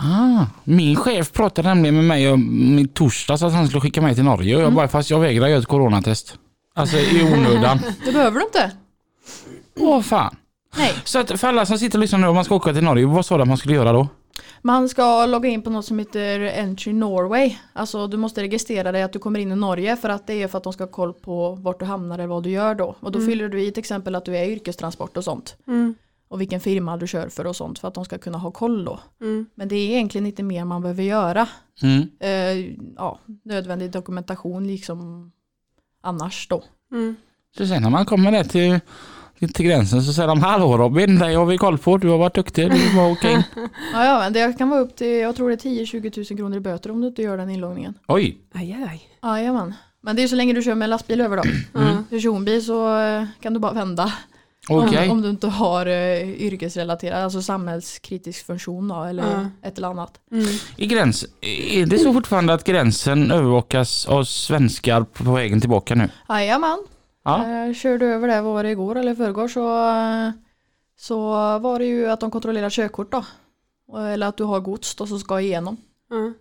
Ah, 0.01 0.47
min 0.65 0.97
chef 0.97 1.33
pratade 1.33 1.69
nämligen 1.69 1.95
med 1.95 2.05
mig 2.05 2.33
om 2.33 2.79
i 2.79 2.89
torsdags 2.89 3.43
att 3.43 3.53
han 3.53 3.67
skulle 3.67 3.81
skicka 3.81 4.03
mig 4.03 4.15
till 4.15 4.25
Norge 4.25 4.57
och 4.57 4.63
jag 4.63 4.73
bara, 4.73 4.89
fast 4.89 5.11
jag 5.11 5.21
vägrar 5.21 5.49
göra 5.49 5.59
ett 5.59 5.67
coronatest. 5.67 6.39
Alltså 6.75 6.97
i 6.97 7.33
onödan. 7.35 7.79
Det 8.05 8.13
behöver 8.13 8.39
du 8.39 8.45
inte. 8.47 8.73
Åh 9.81 10.01
fan. 10.01 10.37
Nej, 10.77 10.95
Så 11.05 11.19
att 11.19 11.41
för 11.41 11.49
alla 11.49 11.67
som 11.67 11.79
sitter 11.79 11.99
och 11.99 12.01
lyssnar 12.01 12.19
nu, 12.19 12.27
om 12.27 12.35
man 12.35 12.45
ska 12.45 12.55
åka 12.55 12.73
till 12.73 12.85
Norge, 12.85 13.07
vad 13.07 13.27
sa 13.27 13.37
du 13.37 13.43
att 13.43 13.49
man 13.49 13.57
skulle 13.57 13.75
göra 13.75 13.93
då? 13.93 14.09
man 14.63 14.89
ska 14.89 15.27
logga 15.27 15.49
in 15.49 15.63
på 15.63 15.71
något 15.71 15.85
som 15.85 15.99
heter 15.99 16.61
Entry 16.61 16.93
Norway. 16.93 17.57
Alltså 17.73 18.07
du 18.07 18.17
måste 18.17 18.43
registrera 18.43 18.93
dig 18.93 19.03
att 19.03 19.13
du 19.13 19.19
kommer 19.19 19.41
in 19.41 19.53
i 19.53 19.57
Norge 19.57 19.97
för 19.97 20.09
att 20.09 20.27
det 20.27 20.43
är 20.43 20.49
för 20.49 20.59
att 20.59 20.65
de 20.65 20.73
ska 20.73 20.85
ha 20.85 20.91
koll 20.91 21.13
på 21.13 21.55
vart 21.55 21.79
du 21.79 21.85
hamnar 21.85 22.19
eller 22.19 22.29
vad 22.29 22.43
du 22.43 22.51
gör 22.51 22.75
då. 22.75 22.97
Och 23.01 23.13
då 23.13 23.21
fyller 23.21 23.49
du 23.49 23.63
i 23.63 23.73
till 23.73 23.81
exempel 23.81 24.15
att 24.15 24.25
du 24.25 24.37
är 24.37 24.45
yrkestransport 24.45 25.17
och 25.17 25.25
sånt. 25.25 25.57
Mm. 25.67 25.95
Och 26.29 26.41
vilken 26.41 26.61
firma 26.61 26.97
du 26.97 27.07
kör 27.07 27.29
för 27.29 27.47
och 27.47 27.57
sånt 27.57 27.79
för 27.79 27.89
att 27.89 27.95
de 27.95 28.05
ska 28.05 28.19
kunna 28.19 28.39
ha 28.39 28.51
koll 28.51 28.85
då. 28.85 29.01
Mm. 29.21 29.47
Men 29.55 29.69
det 29.69 29.77
är 29.77 29.91
egentligen 29.91 30.27
inte 30.27 30.43
mer 30.43 30.65
man 30.65 30.83
behöver 30.83 31.03
göra. 31.03 31.49
Mm. 31.83 32.09
Eh, 32.21 32.75
ja, 32.97 33.19
nödvändig 33.45 33.91
dokumentation 33.91 34.67
liksom 34.67 35.31
annars 36.03 36.49
då. 36.49 36.65
Mm. 36.93 37.17
Så 37.57 37.67
sen 37.67 37.83
när 37.83 37.91
man 37.91 38.07
kommer 38.07 38.33
där 38.33 38.45
till, 38.45 38.81
till 39.53 39.67
gränsen 39.67 40.03
så 40.03 40.13
säger 40.13 40.29
de 40.29 40.43
Hallå 40.43 40.79
Robin, 40.79 41.19
dig 41.19 41.35
har 41.35 41.47
vi 41.47 41.59
koll 41.59 41.79
på, 41.79 41.99
du 41.99 42.09
har 42.09 42.19
varit 42.19 42.35
duktig, 42.35 42.71
du 42.71 42.97
var 42.97 43.13
okej. 43.13 43.47
Ja, 43.93 44.05
ja, 44.05 44.19
men 44.19 44.33
det 44.33 44.59
kan 44.59 44.69
vara 44.69 44.81
upp 44.81 44.97
till, 44.97 45.19
jag 45.19 45.37
tror 45.37 45.49
det 45.49 45.55
är 45.65 45.71
10-20 45.71 46.33
000 46.33 46.39
kronor 46.39 46.57
i 46.57 46.61
böter 46.61 46.91
om 46.91 47.01
du 47.01 47.07
inte 47.07 47.23
gör 47.23 47.37
den 47.37 47.51
inloggningen. 47.51 47.95
Oj, 48.09 48.39
Aj, 48.55 48.77
aj. 48.91 49.09
Jajamän. 49.23 49.75
Men 50.01 50.17
det 50.17 50.23
är 50.23 50.29
så 50.29 50.37
länge 50.37 50.53
du 50.53 50.63
kör 50.63 50.75
med 50.75 50.91
lastbil 50.91 51.21
över 51.21 51.37
då. 51.37 51.43
Mm. 51.75 52.05
Personbil 52.05 52.65
så 52.65 53.01
eh, 53.01 53.25
kan 53.41 53.55
du 53.55 53.61
bara 53.61 53.73
vända. 53.73 54.13
Okej. 54.69 55.05
Om, 55.11 55.11
om 55.11 55.23
du 55.23 55.31
inte 55.31 55.47
har 55.47 55.87
uh, 55.87 56.43
yrkesrelaterad, 56.43 57.25
alltså 57.25 57.43
samhällskritisk 57.43 58.47
funktion 58.47 58.89
då, 58.89 59.03
eller 59.05 59.23
Ja. 59.23 59.69
ett 59.69 59.79
eller 59.79 59.89
annat. 59.89 60.21
Mm. 60.33 60.47
I 60.77 60.87
gräns, 60.87 61.25
är 61.41 61.87
det 61.87 61.99
så 61.99 62.13
fortfarande 62.13 62.53
att 62.55 62.65
gränsen 62.65 63.31
övervakas 63.31 64.07
av 64.07 64.25
svenskar 64.25 65.03
på 65.05 65.33
vägen 65.33 65.61
tillbaka 65.61 65.95
nu? 65.95 66.09
Jajamän. 66.29 66.79
Ja. 67.25 67.67
Eh, 67.67 67.75
körde 67.75 68.07
över 68.07 68.29
det, 68.29 68.41
vad 68.41 68.53
var 68.55 68.63
det 68.63 68.71
igår 68.71 68.99
eller 68.99 69.15
förrgår 69.15 69.49
så, 69.49 69.89
eh, 69.89 70.31
så 70.99 71.19
var 71.59 71.79
det 71.79 71.85
ju 71.85 72.11
att 72.11 72.21
de 72.21 72.31
kontrollerar 72.31 72.71
körkort 72.71 73.13
då. 73.13 73.25
Eller 73.99 74.27
att 74.27 74.37
du 74.37 74.45
har 74.45 74.61
gods 74.61 74.95
då 74.95 75.07
som 75.07 75.21
ska 75.21 75.41
igenom. 75.41 75.77
Ja. 76.11 76.33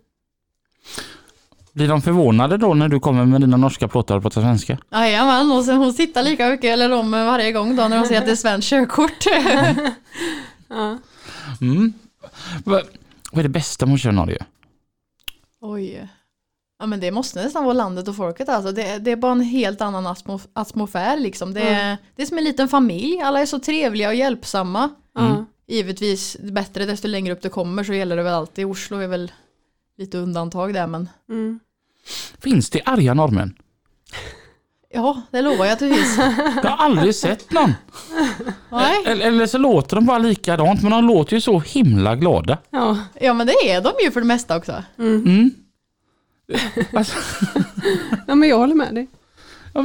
Blir 1.78 1.88
de 1.88 2.02
förvånade 2.02 2.56
då 2.56 2.74
när 2.74 2.88
du 2.88 3.00
kommer 3.00 3.24
med 3.24 3.40
dina 3.40 3.56
norska 3.56 3.88
plåtar 3.88 4.16
och 4.16 4.22
pratar 4.22 4.40
svenska? 4.40 4.78
Jajamän, 4.92 5.52
och 5.52 5.64
sen 5.64 5.76
hon 5.76 5.94
tittar 5.94 6.22
lika 6.22 6.48
mycket, 6.48 6.64
eller 6.64 6.88
de 6.88 7.10
varje 7.10 7.52
gång 7.52 7.76
då 7.76 7.88
när 7.88 7.98
de 8.00 8.06
ser 8.06 8.18
att 8.18 8.26
det 8.26 8.32
är 8.32 8.36
svenskt 8.36 8.68
körkort. 8.70 9.24
Ja. 10.68 10.98
Mm. 11.60 11.92
Vad, 12.64 12.80
är 13.32 13.42
det 13.42 13.48
bästa 13.48 13.86
med 13.86 13.94
att 13.94 14.00
köra 14.00 14.12
Norge? 14.12 14.44
Oj. 15.60 16.08
Ja 16.78 16.86
men 16.86 17.00
det 17.00 17.10
måste 17.10 17.42
nästan 17.42 17.64
vara 17.64 17.72
landet 17.74 18.08
och 18.08 18.16
folket 18.16 18.48
alltså. 18.48 18.72
Det, 18.72 18.98
det 18.98 19.10
är 19.10 19.16
bara 19.16 19.32
en 19.32 19.40
helt 19.40 19.80
annan 19.80 20.06
atmo- 20.06 20.48
atmosfär 20.52 21.16
liksom. 21.16 21.54
Det, 21.54 21.60
är- 21.60 21.96
det 22.16 22.22
är 22.22 22.26
som 22.26 22.38
en 22.38 22.44
liten 22.44 22.68
familj, 22.68 23.20
alla 23.20 23.40
är 23.40 23.46
så 23.46 23.58
trevliga 23.58 24.08
och 24.08 24.14
hjälpsamma. 24.14 24.88
Ja. 25.14 25.44
Givetvis 25.68 26.36
bättre 26.40 26.84
desto 26.86 27.08
längre 27.08 27.32
upp 27.32 27.42
det 27.42 27.48
kommer 27.48 27.84
så 27.84 27.94
gäller 27.94 28.16
det 28.16 28.22
väl 28.22 28.34
alltid. 28.34 28.66
Oslo 28.66 28.98
är 28.98 29.06
väl 29.08 29.32
lite 29.98 30.18
undantag 30.18 30.74
där 30.74 30.86
men 30.86 31.08
Mm. 31.28 31.60
Finns 32.42 32.70
det 32.70 32.82
arga 32.84 33.14
norrmän? 33.14 33.54
ja, 34.90 35.22
det 35.30 35.42
lovar 35.42 35.64
jag 35.64 35.72
att 35.72 35.78
det 35.78 35.94
finns. 35.94 36.18
Jag 36.62 36.70
har 36.70 36.84
aldrig 36.84 37.14
sett 37.14 37.52
någon. 37.52 37.74
Nej. 38.70 39.02
Eller, 39.06 39.26
eller 39.26 39.46
så 39.46 39.58
låter 39.58 39.96
de 39.96 40.06
bara 40.06 40.18
likadant 40.18 40.82
men 40.82 40.90
de 40.90 41.04
låter 41.04 41.34
ju 41.34 41.40
så 41.40 41.60
himla 41.60 42.16
glada. 42.16 42.58
Ja. 42.70 42.98
Ja 43.20 43.34
men 43.34 43.46
det 43.46 43.52
är 43.70 43.80
de 43.80 43.92
ju 44.04 44.10
för 44.10 44.20
det 44.20 44.26
mesta 44.26 44.56
också. 44.56 44.82
Mm. 44.98 45.50
Alltså, 46.92 47.16
ja, 48.26 48.34
men 48.34 48.48
jag 48.48 48.58
håller 48.58 48.74
med 48.74 48.94
dig. 48.94 49.08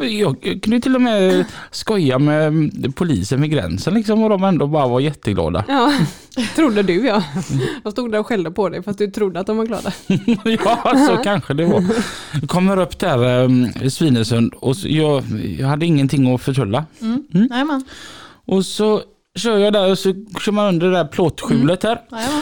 Jag 0.02 0.60
kunde 0.64 0.80
till 0.80 0.96
och 0.96 1.02
med 1.02 1.46
skoja 1.72 2.20
med 2.20 2.96
polisen 2.96 3.42
vid 3.42 3.52
gränsen 3.52 3.94
liksom 3.94 4.24
och 4.24 4.30
de 4.30 4.44
ändå 4.44 4.68
bara 4.68 4.88
var 4.88 5.00
jätteglada. 5.00 5.64
Ja, 5.68 5.94
trodde 6.56 6.84
du 6.84 7.06
ja. 7.06 7.24
De 7.84 7.92
stod 7.92 8.12
där 8.12 8.20
och 8.20 8.28
skällde 8.28 8.52
på 8.52 8.70
dig 8.70 8.84
fast 8.84 9.00
du 9.00 9.12
trodde 9.12 9.40
att 9.40 9.48
de 9.48 9.58
var 9.58 9.66
glada. 9.66 9.92
ja, 10.66 11.08
så 11.08 11.18
kanske 11.24 11.54
det 11.54 11.66
var. 11.66 11.84
Jag 12.42 12.50
kommer 12.50 12.80
upp 12.80 13.00
där 13.00 13.44
eh, 13.44 13.86
i 13.86 13.90
Svinesund 13.90 14.54
och 14.54 14.76
jag, 14.84 15.24
jag 15.60 15.68
hade 15.68 15.86
ingenting 15.86 16.36
att 16.36 16.42
förtulla. 16.42 16.86
Mm. 17.02 17.24
Mm. 17.34 17.84
Och 18.46 18.66
så 18.66 19.02
kör 19.36 19.58
jag 19.58 19.74
där 19.74 19.92
och 19.92 20.00
så 20.00 20.14
kör 20.40 20.52
man 20.52 20.68
under 20.68 20.88
det 20.88 20.94
där 20.94 21.06
plåtskjulet 21.06 21.82
där. 21.82 22.02
Jajamän. 22.12 22.42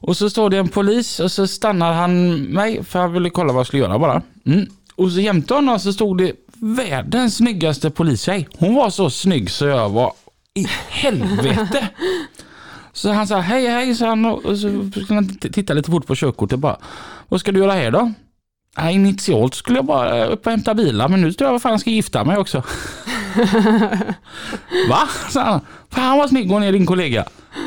Och 0.00 0.16
så 0.16 0.30
står 0.30 0.50
det 0.50 0.56
en 0.56 0.68
polis 0.68 1.20
och 1.20 1.32
så 1.32 1.46
stannar 1.46 1.92
han 1.92 2.42
mig 2.42 2.84
för 2.84 2.98
han 2.98 3.12
ville 3.12 3.30
kolla 3.30 3.52
vad 3.52 3.60
jag 3.60 3.66
skulle 3.66 3.82
göra 3.82 3.98
bara. 3.98 4.22
Mm. 4.46 4.66
Och 4.94 5.12
så 5.12 5.20
jämte 5.20 5.54
honom 5.54 5.78
så 5.78 5.92
stod 5.92 6.18
det 6.18 6.32
världens 6.60 7.36
snyggaste 7.36 7.90
polistjej. 7.90 8.48
Hon 8.58 8.74
var 8.74 8.90
så 8.90 9.10
snygg 9.10 9.50
så 9.50 9.66
jag 9.66 9.88
var 9.88 10.12
i 10.54 10.66
helvete. 10.88 11.88
Så 12.92 13.12
han 13.12 13.26
sa 13.26 13.38
hej 13.38 13.66
hej 13.66 13.94
sa 13.94 14.08
han 14.08 14.24
och 14.24 14.58
så 14.58 14.90
skulle 14.90 15.14
han 15.14 15.28
titta 15.28 15.74
lite 15.74 15.90
fort 15.90 16.06
på 16.06 16.14
körkortet 16.14 16.58
bara. 16.58 16.76
Vad 17.28 17.40
ska 17.40 17.52
du 17.52 17.60
göra 17.60 17.72
här 17.72 17.90
då? 17.90 18.12
Ja, 18.76 18.90
initialt 18.90 19.54
skulle 19.54 19.78
jag 19.78 19.84
bara 19.84 20.24
upp 20.24 20.46
och 20.46 20.50
hämta 20.52 20.74
bilar 20.74 21.08
men 21.08 21.20
nu 21.20 21.32
tror 21.32 21.46
jag 21.46 21.52
vad 21.52 21.62
fan 21.62 21.78
ska 21.78 21.90
gifta 21.90 22.24
mig 22.24 22.36
också. 22.36 22.58
Va? 24.88 25.08
sa 25.30 25.42
han. 25.42 25.60
Fan 25.90 26.18
vad 26.18 26.28
snygg 26.28 26.50
hon 26.50 26.62
är 26.62 26.72
din 26.72 26.86
kollega. 26.86 27.24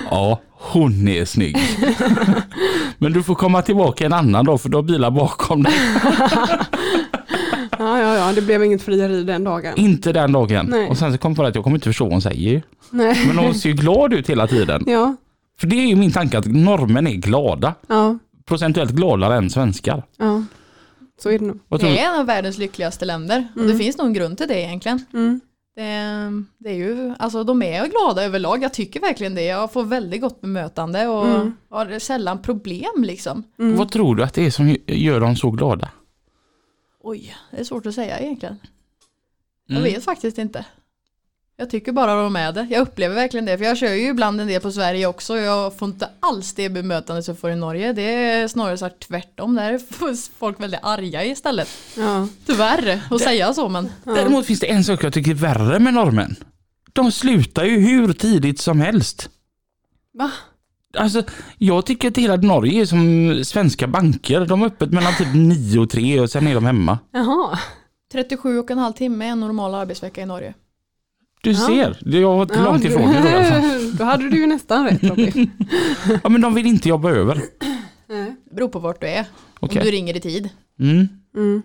Ja, 0.10 0.42
hon 0.50 1.08
är 1.08 1.26
snygg. 1.26 1.58
Men 2.98 3.14
du 3.14 3.24
får 3.24 3.36
komma 3.36 3.62
tillbaka 3.62 4.06
en 4.06 4.14
annan 4.14 4.46
dag 4.46 4.62
för 4.62 4.70
du 4.70 4.78
har 4.78 4.84
bilar 4.84 5.12
bakom 5.12 5.64
dig. 5.64 5.74
Ja, 7.82 8.00
ja, 8.00 8.16
ja, 8.18 8.34
det 8.36 8.42
blev 8.42 8.64
inget 8.64 8.82
frieri 8.82 9.24
den 9.24 9.44
dagen. 9.44 9.74
Inte 9.78 10.12
den 10.14 10.32
dagen. 10.32 10.66
Nej. 10.70 10.90
Och 10.90 10.98
sen 10.98 11.12
så 11.12 11.18
kom 11.18 11.32
jag 11.32 11.38
på 11.38 11.44
att 11.44 11.56
jag 11.56 11.64
kommer 11.64 11.78
inte 11.78 11.90
förstå 11.90 12.04
vad 12.04 12.14
hon 12.14 12.22
säger. 12.22 12.62
Nej. 12.90 13.28
Men 13.28 13.38
hon 13.38 13.54
ser 13.56 13.70
ju 13.70 13.76
glad 13.76 14.14
ut 14.14 14.30
hela 14.30 14.48
tiden. 14.48 14.84
Ja, 14.88 15.16
För 15.60 15.68
det 15.68 15.76
är 15.76 15.88
ju 15.88 15.96
min 15.96 16.12
tanke 16.12 16.38
att 16.38 16.46
norrmän 16.46 17.08
är 17.08 17.12
glada. 17.16 17.74
ja, 17.88 18.18
Procentuellt 18.46 18.92
gladare 18.92 19.36
än 19.36 19.50
svenskar. 19.50 20.04
ja. 20.18 20.44
Så 21.24 21.30
är 21.30 21.40
det 21.40 21.46
nog. 21.46 21.60
Vad 21.68 21.80
tror 21.80 21.90
Det 21.92 22.00
är 22.00 22.14
en 22.14 22.20
av 22.20 22.26
världens 22.26 22.58
lyckligaste 22.58 23.06
länder. 23.06 23.48
Och 23.56 23.62
det 23.64 23.76
finns 23.76 23.98
nog 23.98 24.08
en 24.08 24.14
grund 24.14 24.38
till 24.38 24.48
det 24.48 24.60
egentligen. 24.62 25.06
Mm. 25.14 25.40
Det, 25.76 25.84
det 26.60 26.70
är 26.70 26.74
ju, 26.74 27.14
alltså 27.20 27.44
de 27.44 27.62
är 27.64 27.88
glada 27.88 28.24
överlag, 28.24 28.64
jag 28.64 28.74
tycker 28.74 29.00
verkligen 29.00 29.36
det. 29.36 29.44
Jag 29.46 29.74
får 29.74 29.84
väldigt 29.84 30.22
gott 30.22 30.42
bemötande 30.42 31.08
och 31.08 31.28
Mm. 31.28 31.54
har 31.70 32.00
sällan 32.00 32.42
problem 32.42 32.92
liksom. 32.98 33.44
Vad 33.56 33.92
tror 33.92 34.16
du 34.16 34.24
att 34.24 34.34
det 34.34 34.46
är 34.46 34.52
som 34.52 34.76
gör 34.88 35.20
dem 35.20 35.36
så 35.36 35.52
glada? 35.52 35.90
Oj, 37.04 37.36
det 37.52 37.60
är 37.60 37.64
svårt 37.64 37.86
att 37.86 37.96
säga 37.96 38.20
egentligen. 38.20 38.60
Jag 39.68 39.78
Mm. 39.78 39.94
vet 39.94 40.04
faktiskt 40.04 40.38
inte. 40.38 40.66
Jag 41.58 41.70
tycker 41.70 41.92
bara 41.92 42.24
de 42.24 42.36
är 42.36 42.52
det. 42.52 42.68
Jag 42.72 42.82
upplever 42.82 43.16
verkligen 43.16 43.46
det. 43.46 43.58
För 43.58 43.66
jag 43.66 43.78
kör 43.78 43.94
ju 43.94 44.08
ibland 44.10 44.42
en 44.42 44.48
del 44.48 44.62
på 44.62 44.72
Sverige 44.72 45.08
också. 45.08 45.38
Jag 45.38 45.78
får 45.78 45.88
inte 45.88 46.10
alls 46.20 46.54
det 46.54 46.70
bemötande 46.70 47.24
som 47.24 47.32
jag 47.34 47.40
får 47.40 47.52
i 47.52 47.56
Norge. 47.56 47.94
Det 47.94 48.02
är 48.02 48.48
snarare 48.48 48.78
så 48.78 48.86
här 48.86 48.94
tvärtom. 49.00 49.56
Där 49.56 49.74
är 49.74 50.38
folk 50.40 50.60
väldigt 50.60 50.80
arga 50.84 51.26
istället. 51.26 51.68
Ja. 51.98 52.28
Tyvärr 52.46 53.02
att 53.12 53.22
säga 53.22 53.54
så 53.54 53.70
men. 53.70 53.90
Däremot 54.04 54.46
finns 54.46 54.60
det 54.60 54.72
en 54.72 54.84
sak 54.84 55.04
jag 55.04 55.14
tycker 55.14 55.32
är 55.32 55.36
värre 55.36 55.80
med 55.80 55.94
norrmän. 55.94 56.36
De 56.94 57.12
slutar 57.12 57.64
ju 57.66 57.80
hur 57.80 58.14
tidigt 58.14 58.60
som 58.60 58.82
helst. 58.82 59.30
Va? 60.14 60.32
Alltså, 60.98 61.24
jag 61.58 61.86
tycker 61.86 62.08
att 62.08 62.18
hela 62.18 62.36
Norge 62.36 62.82
är 62.82 62.86
som 62.86 63.40
svenska 63.46 63.88
banker. 63.88 64.46
De 64.46 64.62
är 64.62 64.66
öppet 64.66 64.92
mellan 64.92 65.14
typ 65.18 65.28
9 65.34 65.80
och 65.80 65.90
3 65.90 66.20
och 66.20 66.30
sen 66.30 66.48
är 66.48 66.56
de 66.56 66.66
hemma. 66.66 67.00
Jaha. 67.12 67.60
37 68.12 68.60
och 68.60 68.72
en 68.72 68.78
halv 68.78 68.94
timme 68.94 69.26
är 69.26 69.30
en 69.30 69.40
normal 69.40 69.76
arbetsvecka 69.76 70.22
i 70.22 70.26
Norge. 70.26 70.54
Du 71.44 71.52
Ja. 71.52 71.58
ser, 71.58 71.98
jag 72.20 72.38
var 72.38 72.48
Ja, 72.54 72.64
långt 72.64 72.84
ifrån 72.86 73.12
det 73.12 73.22
då. 73.32 73.38
Alltså. 73.38 73.98
Då 73.98 74.04
hade 74.04 74.30
du 74.30 74.38
ju 74.38 74.48
nästan 74.48 74.86
rätt 74.90 75.04
Robin. 75.04 75.52
Ja 76.24 76.30
men 76.30 76.42
de 76.42 76.54
vill 76.54 76.66
inte 76.66 76.90
jobba 76.90 77.10
över. 77.12 77.42
Det 78.08 78.56
beror 78.56 78.68
på 78.70 78.80
vart 78.80 79.02
du 79.02 79.08
är. 79.08 79.26
Okej. 79.60 79.80
Om 79.80 79.86
du 79.86 79.92
ringer 79.92 80.18
i 80.18 80.20
tid. 80.20 80.50
Mm. 80.80 81.08
Mm. 81.36 81.62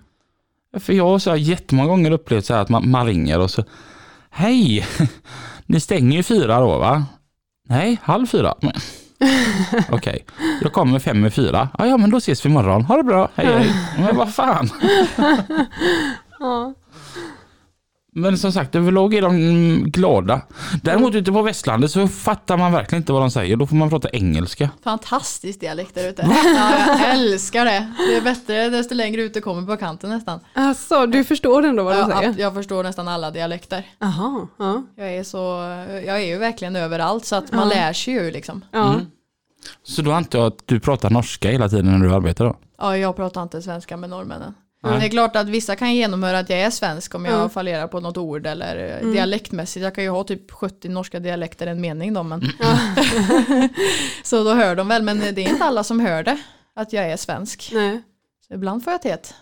För 0.78 0.92
jag 0.92 1.04
har 1.08 1.18
så 1.18 1.30
här 1.30 1.36
jättemånga 1.36 1.88
gånger 1.88 2.10
upplevt 2.10 2.44
så 2.44 2.54
här 2.54 2.60
att 2.62 2.68
man, 2.68 2.90
man 2.90 3.06
ringer 3.06 3.38
och 3.40 3.50
så 3.50 3.64
Hej! 4.30 4.86
Ni 5.66 5.80
stänger 5.80 6.16
ju 6.16 6.22
fyra 6.22 6.60
då 6.60 6.78
va? 6.78 7.04
Nej, 7.68 7.98
halv 8.02 8.26
fyra. 8.26 8.54
Men- 8.62 8.72
Okej, 9.90 10.24
jag 10.60 10.72
kommer 10.72 10.98
fem 10.98 11.26
i 11.26 11.30
fyra. 11.30 11.68
Ja, 11.78 11.86
ja 11.86 11.96
men 11.96 12.10
då 12.10 12.16
ses 12.16 12.44
vi 12.44 12.48
imorgon. 12.48 12.84
Ha 12.84 12.96
det 12.96 13.02
bra, 13.02 13.28
hej 13.34 13.46
hej. 13.46 13.72
Men 13.98 14.16
vad 14.16 14.34
fan. 14.34 14.70
Ja. 16.40 16.74
Men 18.18 18.38
som 18.38 18.52
sagt, 18.52 18.74
överlag 18.74 19.14
är 19.14 19.22
de 19.22 19.36
glada. 19.90 20.40
Däremot 20.82 21.14
ute 21.14 21.32
på 21.32 21.42
västlandet 21.42 21.90
så 21.90 22.08
fattar 22.08 22.56
man 22.56 22.72
verkligen 22.72 23.02
inte 23.02 23.12
vad 23.12 23.22
de 23.22 23.30
säger. 23.30 23.56
Då 23.56 23.66
får 23.66 23.76
man 23.76 23.90
prata 23.90 24.08
engelska. 24.10 24.70
Fantastisk 24.84 25.60
dialekt 25.60 25.94
där 25.94 26.08
ute. 26.08 26.22
Ja, 26.56 26.98
jag 27.00 27.10
älskar 27.10 27.64
det. 27.64 27.92
Det 27.98 28.16
är 28.16 28.20
bättre 28.20 28.68
desto 28.68 28.94
längre 28.94 29.22
ut 29.22 29.34
du 29.34 29.40
kommer 29.40 29.62
på 29.62 29.76
kanten 29.76 30.10
nästan. 30.10 30.40
Alltså, 30.54 31.06
du 31.06 31.24
förstår 31.24 31.62
ändå 31.64 31.82
vad 31.82 31.94
de 31.96 32.10
Jag, 32.10 32.18
säger? 32.18 32.34
jag 32.38 32.54
förstår 32.54 32.82
nästan 32.82 33.08
alla 33.08 33.30
dialekter. 33.30 33.86
Jaha. 33.98 34.46
Ja. 34.58 34.82
Jag 34.96 35.14
är, 35.16 35.24
så, 35.24 35.38
jag 36.06 36.16
är 36.22 36.26
ju 36.26 36.38
verkligen 36.38 36.76
överallt 36.76 37.24
så 37.24 37.36
att 37.36 37.52
man 37.52 37.68
Ja. 37.68 37.74
lär 37.74 37.92
sig 37.92 38.14
ju 38.14 38.30
liksom. 38.30 38.64
Ja. 38.72 38.88
Mm. 38.94 39.06
Så 39.82 40.02
då 40.02 40.12
antar 40.12 40.38
jag 40.38 40.46
att 40.46 40.62
du 40.64 40.80
pratar 40.80 41.10
norska 41.10 41.50
hela 41.50 41.68
tiden 41.68 41.84
när 41.98 42.08
du 42.08 42.14
arbetar 42.14 42.44
då? 42.44 42.56
Ja, 42.78 42.96
jag 42.96 43.16
pratar 43.16 43.42
inte 43.42 43.62
svenska 43.62 43.96
med 43.96 44.10
norrmännen. 44.10 44.54
Nej. 44.82 45.00
Det 45.00 45.06
är 45.06 45.10
klart 45.10 45.36
att 45.36 45.48
vissa 45.48 45.76
kan 45.76 45.94
genomhöra 45.94 46.38
att 46.38 46.50
jag 46.50 46.58
är 46.60 46.70
svensk 46.70 47.14
om 47.14 47.24
jag 47.24 47.34
Mm. 47.34 47.50
fallerar 47.50 47.86
på 47.88 48.00
något 48.00 48.16
ord 48.16 48.46
eller 48.46 48.76
eh, 48.88 48.98
Mm. 49.00 49.12
dialektmässigt. 49.12 49.84
Jag 49.84 49.94
kan 49.94 50.04
ju 50.04 50.10
ha 50.10 50.24
typ 50.24 50.50
70 50.50 50.88
norska 50.88 51.20
dialekter 51.20 51.66
en 51.66 51.80
mening 51.80 52.14
då 52.14 52.22
men 52.22 52.40
så 54.22 54.44
då 54.44 54.54
hör 54.54 54.76
de 54.76 54.88
väl 54.88 55.02
men 55.02 55.18
det 55.18 55.28
är 55.28 55.48
inte 55.48 55.64
alla 55.64 55.84
som 55.84 56.00
hör 56.00 56.22
det 56.22 56.38
att 56.76 56.92
jag 56.92 57.06
är 57.10 57.16
svensk. 57.16 57.70
Nej. 57.74 58.02
Så 58.48 58.54
ibland 58.54 58.84
får 58.84 58.92
jag 58.92 59.02
tet. 59.02 59.34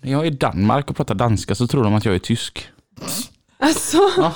När 0.00 0.12
jag 0.12 0.20
är 0.22 0.26
i 0.26 0.30
Danmark 0.30 0.90
och 0.90 0.96
pratar 0.96 1.14
danska 1.14 1.54
så 1.54 1.66
tror 1.66 1.84
de 1.84 1.94
att 1.94 2.04
jag 2.04 2.14
är 2.14 2.18
tysk. 2.18 2.68
Alltså, 3.58 3.98
Ja. 4.16 4.34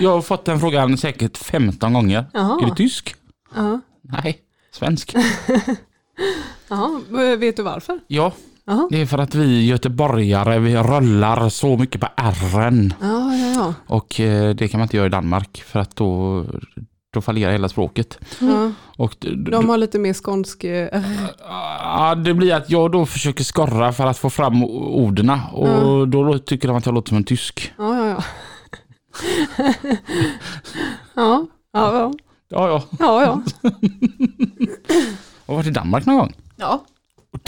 Jag 0.00 0.10
har 0.10 0.22
fått 0.22 0.44
den 0.44 0.60
frågan 0.60 0.98
säkert 0.98 1.36
15 1.36 1.92
gånger. 1.92 2.26
Jaha. 2.32 2.62
Är 2.62 2.66
du 2.66 2.74
tysk? 2.74 3.14
Ja. 3.54 3.80
Nej, 4.02 4.38
svensk. 4.72 5.14
Jaha, 6.68 7.00
vet 7.36 7.56
du 7.56 7.62
varför? 7.62 8.00
Ja, 8.06 8.32
Jaha. 8.66 8.88
det 8.90 9.00
är 9.00 9.06
för 9.06 9.18
att 9.18 9.34
vi 9.34 9.66
göteborgare, 9.66 10.58
vi 10.58 10.76
rullar 10.76 11.48
så 11.48 11.76
mycket 11.76 12.00
på 12.00 12.08
ärren. 12.16 12.94
Ja, 13.00 13.34
ja, 13.34 13.52
ja. 13.54 13.74
Och 13.86 14.20
eh, 14.20 14.54
det 14.54 14.68
kan 14.68 14.80
man 14.80 14.84
inte 14.84 14.96
göra 14.96 15.06
i 15.06 15.10
Danmark 15.10 15.62
för 15.66 15.80
att 15.80 15.96
då, 15.96 16.44
då 17.12 17.20
fallerar 17.20 17.52
hela 17.52 17.68
språket. 17.68 18.18
ja. 18.40 18.72
Och 18.96 19.14
De 19.50 19.68
har 19.68 19.76
lite 19.78 19.98
mer 19.98 20.12
skånsk... 20.12 20.64
eh, 20.64 21.02
Ja, 21.80 22.14
det 22.14 22.34
blir 22.34 22.54
att 22.54 22.70
jag 22.70 22.92
då 22.92 23.06
försöker 23.06 23.44
skorra 23.44 23.92
för 23.92 24.06
att 24.06 24.18
få 24.18 24.30
fram 24.30 24.64
orden 24.64 25.30
och 25.52 25.68
Ja. 25.68 26.06
då 26.06 26.38
tycker 26.38 26.68
de 26.68 26.76
att 26.76 26.86
jag 26.86 26.94
låter 26.94 27.08
som 27.08 27.16
en 27.16 27.24
tysk. 27.24 27.72
Ja, 27.78 27.96
ja, 27.96 28.06
ja. 28.06 28.22
ja, 31.14 31.46
ja, 31.72 31.92
ja. 31.98 32.12
Ja, 32.48 32.68
ja. 32.68 32.82
ja, 32.98 33.22
ja. 33.22 33.42
Har 35.46 35.54
varit 35.54 35.66
i 35.66 35.70
Danmark 35.70 36.06
någon 36.06 36.16
gång. 36.18 36.32
Ja, 36.56 36.84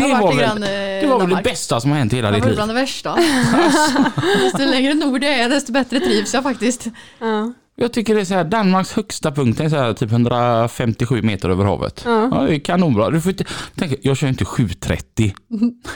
det 0.09 0.21
var, 0.21 0.29
väl, 0.29 0.39
grann, 0.39 0.63
eh, 0.63 0.69
det 1.01 1.07
var 1.07 1.21
väl 1.21 1.31
det 1.31 1.43
bästa 1.43 1.81
som 1.81 1.91
har 1.91 1.99
hänt 1.99 2.13
i 2.13 2.17
hela 2.17 2.31
Det 2.31 2.35
ditt 2.37 2.43
var 2.45 2.49
liv. 2.51 2.57
bland 2.57 2.71
det 2.71 2.75
värsta. 2.75 3.17
desto 4.43 4.59
längre 4.71 4.95
nord 4.95 5.25
jag 5.25 5.35
är, 5.35 5.49
desto 5.49 5.73
bättre 5.73 6.01
trivs 6.01 6.35
jag 6.35 6.43
faktiskt. 6.43 6.87
ja. 7.19 7.53
Jag 7.81 7.93
tycker 7.93 8.15
det 8.15 8.21
är 8.21 8.25
så 8.25 8.35
här, 8.35 8.45
Danmarks 8.45 8.93
högsta 8.93 9.33
punkt 9.33 9.61
är 9.61 9.69
så 9.69 9.77
här, 9.77 9.93
typ 9.93 10.13
157 10.13 11.23
meter 11.23 11.49
över 11.49 11.65
havet. 11.65 12.03
Ja. 12.05 12.29
Ja, 12.33 12.43
det 12.43 12.55
är 12.57 12.59
kanonbra. 12.61 13.11
Du 13.11 13.21
får 13.21 13.31
inte, 13.33 13.45
tänk, 13.75 13.95
jag 14.03 14.17
kör 14.17 14.29
inte 14.29 14.45
730. 14.45 15.35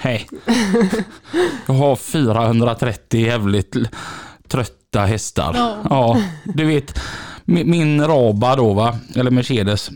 Nej. 0.04 0.28
Jag 1.66 1.74
har 1.74 1.96
430 1.96 3.20
jävligt 3.20 3.76
trötta 4.48 5.00
hästar. 5.00 5.52
Ja. 5.56 5.76
Ja, 5.90 6.22
du 6.44 6.64
vet. 6.64 6.98
Min, 7.44 7.70
min 7.70 8.04
Raba 8.06 8.56
då 8.56 8.72
va, 8.72 8.96
eller 9.14 9.30
Mercedes. 9.30 9.90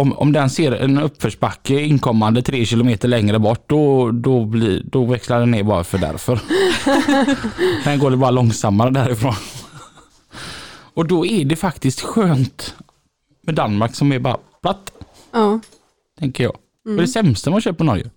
Om, 0.00 0.12
om 0.12 0.32
den 0.32 0.50
ser 0.50 0.72
en 0.72 0.98
uppförsbacke 0.98 1.80
inkommande 1.80 2.42
tre 2.42 2.64
kilometer 2.66 3.08
längre 3.08 3.38
bort 3.38 3.64
då, 3.68 4.10
då, 4.10 4.44
blir, 4.44 4.82
då 4.84 5.04
växlar 5.04 5.40
den 5.40 5.50
ner 5.50 5.62
bara 5.62 5.84
för 5.84 5.98
därför. 5.98 6.40
den 7.84 7.98
går 7.98 8.10
det 8.10 8.16
bara 8.16 8.30
långsammare 8.30 8.90
därifrån. 8.90 9.34
Och 10.94 11.06
då 11.06 11.26
är 11.26 11.44
det 11.44 11.56
faktiskt 11.56 12.00
skönt 12.00 12.74
med 13.42 13.54
Danmark 13.54 13.94
som 13.94 14.12
är 14.12 14.18
bara 14.18 14.36
platt, 14.62 14.92
ja. 15.32 15.60
tänker 16.18 16.44
jag. 16.44 16.56
Vad 16.84 16.96
är 16.96 17.00
det 17.00 17.08
sämsta 17.08 17.50
man 17.50 17.60
kör 17.60 17.72
på 17.72 17.84
Norge? 17.84 18.10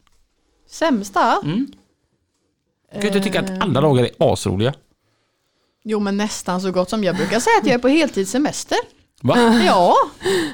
Sämsta? 0.70 1.40
Mm. 1.44 1.68
Kan 2.92 3.02
du 3.02 3.08
inte 3.08 3.22
tycka 3.22 3.40
Eh. 3.40 3.46
att 3.46 3.62
alla 3.62 3.82
dagar 3.82 4.04
är 4.04 4.12
asroliga? 4.18 4.74
Jo 5.84 6.00
men 6.00 6.18
nästan 6.18 6.62
så 6.62 6.72
gott 6.72 6.90
som 6.90 7.04
jag 7.04 7.16
brukar 7.16 7.40
säga 7.40 7.58
att 7.62 7.68
jag 7.68 7.76
är 7.76 7.80
på 7.80 7.88
heltidssemester. 7.88 8.78
Va? 9.24 9.62
Ja, 9.66 9.96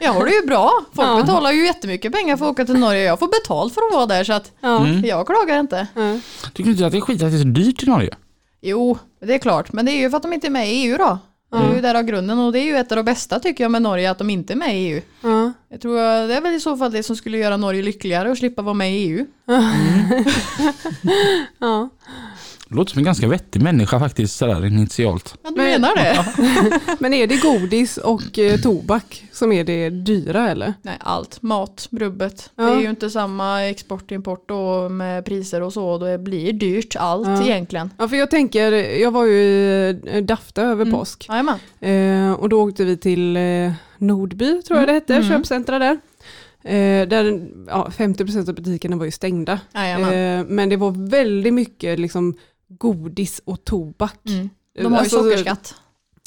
jag 0.02 0.14
har 0.14 0.26
det 0.26 0.32
ju 0.32 0.42
bra. 0.46 0.72
Folk 0.94 1.08
Ja. 1.08 1.22
betalar 1.22 1.52
ju 1.52 1.66
jättemycket 1.66 2.14
pengar 2.14 2.38
för 2.38 2.46
att 2.46 2.52
åka 2.52 2.66
till 2.66 2.76
Norge. 2.80 3.04
Jag 3.04 3.20
får 3.20 3.28
betalt 3.28 3.74
för 3.74 3.82
att 3.82 3.94
vara 3.94 4.06
där 4.06 4.24
så 4.24 4.34
att 4.34 4.52
ja. 4.62 4.86
Mm. 4.86 5.06
jag 5.06 5.28
klagar 5.28 5.60
inte. 5.60 5.88
ja. 5.96 6.20
Tycker 6.54 6.64
du 6.64 6.72
inte 6.72 6.86
att 6.86 6.92
det 6.92 6.98
är 6.98 7.02
skit 7.02 7.24
att 7.24 7.32
det 7.32 7.38
är 7.38 7.42
så 7.42 7.48
dyrt 7.48 7.84
i 7.84 7.86
Norge? 7.86 8.16
Jo, 8.62 8.98
det 9.26 9.34
är 9.34 9.38
klart. 9.38 9.72
Men 9.74 9.86
det 9.86 9.92
är 9.92 10.00
ju 10.00 10.10
för 10.10 10.18
att 10.18 10.24
de 10.24 10.34
inte 10.34 10.48
är 10.48 10.52
med 10.52 10.68
i 10.68 10.72
EU 10.72 10.98
då. 10.98 11.18
Det 11.52 11.58
är 11.58 11.76
ju 11.76 11.82
där 11.82 11.96
av 11.96 12.04
grunden 12.04 12.40
och 12.40 12.52
det 12.54 12.60
är 12.60 12.64
ju 12.64 12.78
ett 12.78 12.92
av 12.92 12.96
de 12.96 13.04
bästa 13.04 13.40
tycker 13.40 13.64
jag 13.64 13.72
med 13.72 13.82
Norge 13.82 14.12
att 14.12 14.18
de 14.18 14.30
inte 14.30 14.54
är 14.54 14.58
med 14.58 14.76
i 14.76 14.88
EU. 14.88 15.02
ja. 15.22 15.54
Jag 15.70 15.82
tror 15.82 16.00
att 16.00 16.28
det 16.30 16.36
är 16.36 16.42
väl 16.42 16.54
i 16.54 16.60
så 16.60 16.78
fall 16.78 16.92
det 16.92 17.04
som 17.04 17.16
skulle 17.16 17.38
göra 17.38 17.58
Norge 17.58 17.82
lyckligare 17.84 18.30
och 18.32 18.38
slippa 18.38 18.62
vara 18.62 18.74
med 18.74 18.94
i 18.94 18.96
EU. 18.98 19.26
ja. 21.60 21.90
Låter 22.72 22.92
som 22.92 23.00
en 23.00 23.06
ganska 23.06 23.28
vettig 23.28 23.62
människa 23.62 24.00
faktiskt 24.00 24.38
sådär 24.38 24.66
initialt. 24.66 25.36
Ja, 25.44 25.50
du 25.50 25.56
Men- 25.56 25.66
menar 25.66 25.96
det? 25.96 26.26
Men 27.00 27.14
är 27.14 27.28
det 27.28 27.42
godis 27.42 27.98
och 27.98 28.40
eh, 28.40 28.60
tobak 28.60 29.24
som 29.32 29.52
är 29.52 29.64
det 29.64 29.90
dyra 29.90 30.50
eller? 30.50 30.74
Nej, 30.82 30.98
allt. 31.00 31.42
Mat, 31.42 31.88
rubbet. 31.92 32.52
Ja. 32.56 32.64
Det 32.64 32.72
är 32.72 32.80
ju 32.82 32.90
inte 32.90 33.10
samma 33.10 33.64
export 33.66 34.12
import 34.12 34.44
då 34.50 34.90
med 34.90 35.26
priser 35.26 35.62
och 35.62 35.74
så. 35.74 35.98
Det 35.98 36.18
blir 36.18 36.54
dyrt 36.54 36.96
allt 36.96 37.28
Ja. 37.28 37.44
egentligen. 37.44 37.90
Ja, 37.98 38.08
för 38.08 38.16
jag 38.16 38.30
tänker, 38.32 38.72
jag 39.02 39.12
var 39.12 39.26
ju 39.26 39.34
i 39.42 40.00
eh, 40.06 40.24
Dafta 40.24 40.62
över 40.62 40.86
Mm. 40.86 41.00
påsk. 41.00 41.28
Eh, 41.80 42.32
och 42.32 42.50
då 42.50 42.64
åkte 42.64 42.86
vi 42.86 42.98
till 42.98 43.38
eh, 43.38 43.72
Nordby, 43.98 44.62
tror 44.62 44.80
jag 44.80 44.88
det 44.90 44.94
hette, 44.94 45.16
Mm. 45.16 45.30
köpcentra 45.30 45.80
där. 45.80 45.98
Eh, 46.64 47.08
där 47.08 47.48
ja, 47.68 47.90
50% 47.98 48.50
av 48.50 48.56
butikerna 48.56 48.96
var 48.96 49.06
ju 49.06 49.12
stängda. 49.12 49.54
Eh, 49.74 50.46
men 50.48 50.70
det 50.70 50.78
var 50.78 51.10
väldigt 51.10 51.54
mycket 51.54 52.00
liksom, 52.00 52.36
godis 52.70 53.42
och 53.46 53.64
tobak. 53.66 54.20
Mm. 54.28 54.50
De 54.76 54.84
har 54.84 54.92
ju 54.92 54.98
Alltså, 54.98 55.24
sockerskatt. 55.24 55.76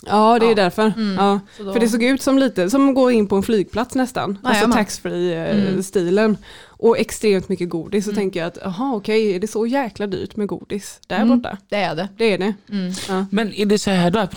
Ja, 0.06 0.38
det 0.38 0.46
är 0.46 0.48
Ja. 0.48 0.54
därför. 0.54 0.92
Mm. 0.96 1.14
Ja. 1.14 1.40
Då- 1.58 1.72
För 1.72 1.80
det 1.80 1.88
såg 1.88 2.02
ut 2.02 2.22
som 2.22 2.38
lite, 2.38 2.70
som 2.70 2.88
att 2.88 2.94
gå 2.94 3.10
in 3.10 3.26
på 3.26 3.36
en 3.36 3.42
flygplats 3.42 3.94
nästan. 3.94 4.30
Alltså 4.30 4.52
Jajamän. 4.52 4.76
taxfree-stilen. 4.78 6.36
Och 6.66 6.98
extremt 6.98 7.48
mycket 7.48 7.68
godis. 7.68 8.04
Så 8.04 8.10
Mm. 8.10 8.20
tänker 8.20 8.40
jag 8.40 8.46
att, 8.46 8.58
jaha 8.62 8.94
okej, 8.94 9.34
är 9.34 9.40
det 9.40 9.46
så 9.48 9.66
jäkla 9.66 10.06
dyrt 10.06 10.36
med 10.36 10.46
godis 10.48 11.00
där 11.06 11.16
Mm. 11.16 11.28
borta? 11.40 11.58
Det 11.68 11.76
är 11.76 11.94
det. 11.96 12.08
Det 12.16 12.24
är 12.24 12.38
det. 12.38 12.54
Mm. 12.70 13.26
Men 13.30 13.52
är 13.54 13.66
det 13.66 13.78
så 13.78 13.90
här 13.90 14.10
då 14.10 14.18
att 14.18 14.34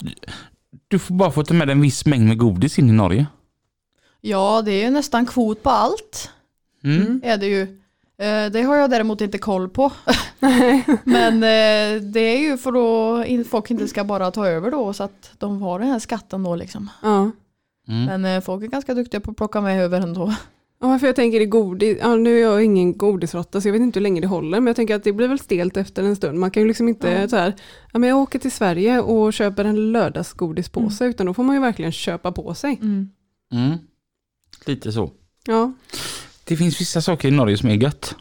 du 0.87 0.99
får 0.99 1.15
bara 1.15 1.31
få 1.31 1.43
ta 1.43 1.53
med 1.53 1.69
en 1.69 1.81
viss 1.81 2.05
mängd 2.05 2.27
med 2.27 2.37
godis 2.37 2.79
in 2.79 2.89
i 2.89 2.93
Norge? 2.93 3.27
Ja, 4.21 4.61
det 4.65 4.71
är 4.71 4.83
ju 4.83 4.89
nästan 4.89 5.25
kvot 5.25 5.63
på 5.63 5.69
allt. 5.69 6.29
Mm. 6.83 7.21
Är 7.23 7.37
det 7.37 7.45
ju. 7.47 7.79
Eh, 8.17 8.51
Det 8.51 8.61
har 8.61 8.75
jag 8.75 8.89
däremot 8.89 9.21
inte 9.21 9.37
koll 9.37 9.69
på. 9.69 9.91
Men 11.03 11.33
eh, 11.35 12.01
det 12.01 12.19
är 12.19 12.37
ju 12.39 12.57
för 12.57 12.69
att 13.41 13.47
folk 13.47 13.71
inte 13.71 13.87
ska 13.87 14.03
bara 14.03 14.31
ta 14.31 14.47
över 14.47 14.71
då 14.71 14.93
så 14.93 15.03
att 15.03 15.31
de 15.37 15.61
har 15.61 15.79
den 15.79 15.87
här 15.87 15.99
skatten 15.99 16.43
då 16.43 16.55
liksom. 16.55 16.89
Ja. 17.03 17.31
Mm. 17.87 18.05
Men 18.21 18.25
eh, 18.25 18.41
folk 18.41 18.63
är 18.63 18.67
ganska 18.67 18.93
duktiga 18.93 19.21
på 19.21 19.31
att 19.31 19.37
plocka 19.37 19.61
med 19.61 19.83
över 19.83 20.01
ändå. 20.01 20.33
Ja, 20.81 20.99
för 20.99 21.07
jag 21.07 21.15
tänker 21.15 21.39
det 21.39 21.45
godis, 21.45 21.97
ja, 22.01 22.15
nu 22.15 22.37
är 22.37 22.41
jag 22.41 22.63
ingen 22.63 22.97
godisråtta 22.97 23.61
så 23.61 23.67
jag 23.67 23.73
vet 23.73 23.81
inte 23.81 23.99
hur 23.99 24.03
länge 24.03 24.21
det 24.21 24.27
håller 24.27 24.59
men 24.59 24.67
jag 24.67 24.75
tänker 24.75 24.95
att 24.95 25.03
det 25.03 25.13
blir 25.13 25.27
väl 25.27 25.39
stelt 25.39 25.77
efter 25.77 26.03
en 26.03 26.15
stund. 26.15 26.39
Man 26.39 26.51
kan 26.51 26.63
ju 26.63 26.67
liksom 26.67 26.87
inte 26.89 27.09
Ja. 27.09 27.27
så 27.27 27.35
här, 27.35 27.53
ja 27.93 27.99
men 27.99 28.09
jag 28.09 28.17
åker 28.19 28.39
till 28.39 28.51
Sverige 28.51 29.01
och 29.01 29.33
köper 29.33 29.65
en 29.65 29.91
lördagsgodispåse 29.91 31.05
utan 31.05 31.25
då 31.25 31.33
får 31.33 31.43
man 31.43 31.55
ju 31.55 31.61
verkligen 31.61 31.91
köpa 31.91 32.31
på 32.31 32.53
sig. 32.53 32.79
Mm. 32.81 33.09
Mm. 33.53 33.77
Lite 34.65 34.91
så. 34.91 35.11
Ja, 35.47 35.73
Det 36.47 36.57
finns 36.57 36.81
vissa 36.81 37.01
saker 37.01 37.27
i 37.27 37.31
Norge 37.31 37.57
som 37.57 37.69
är 37.69 37.73
gött. 37.75 38.15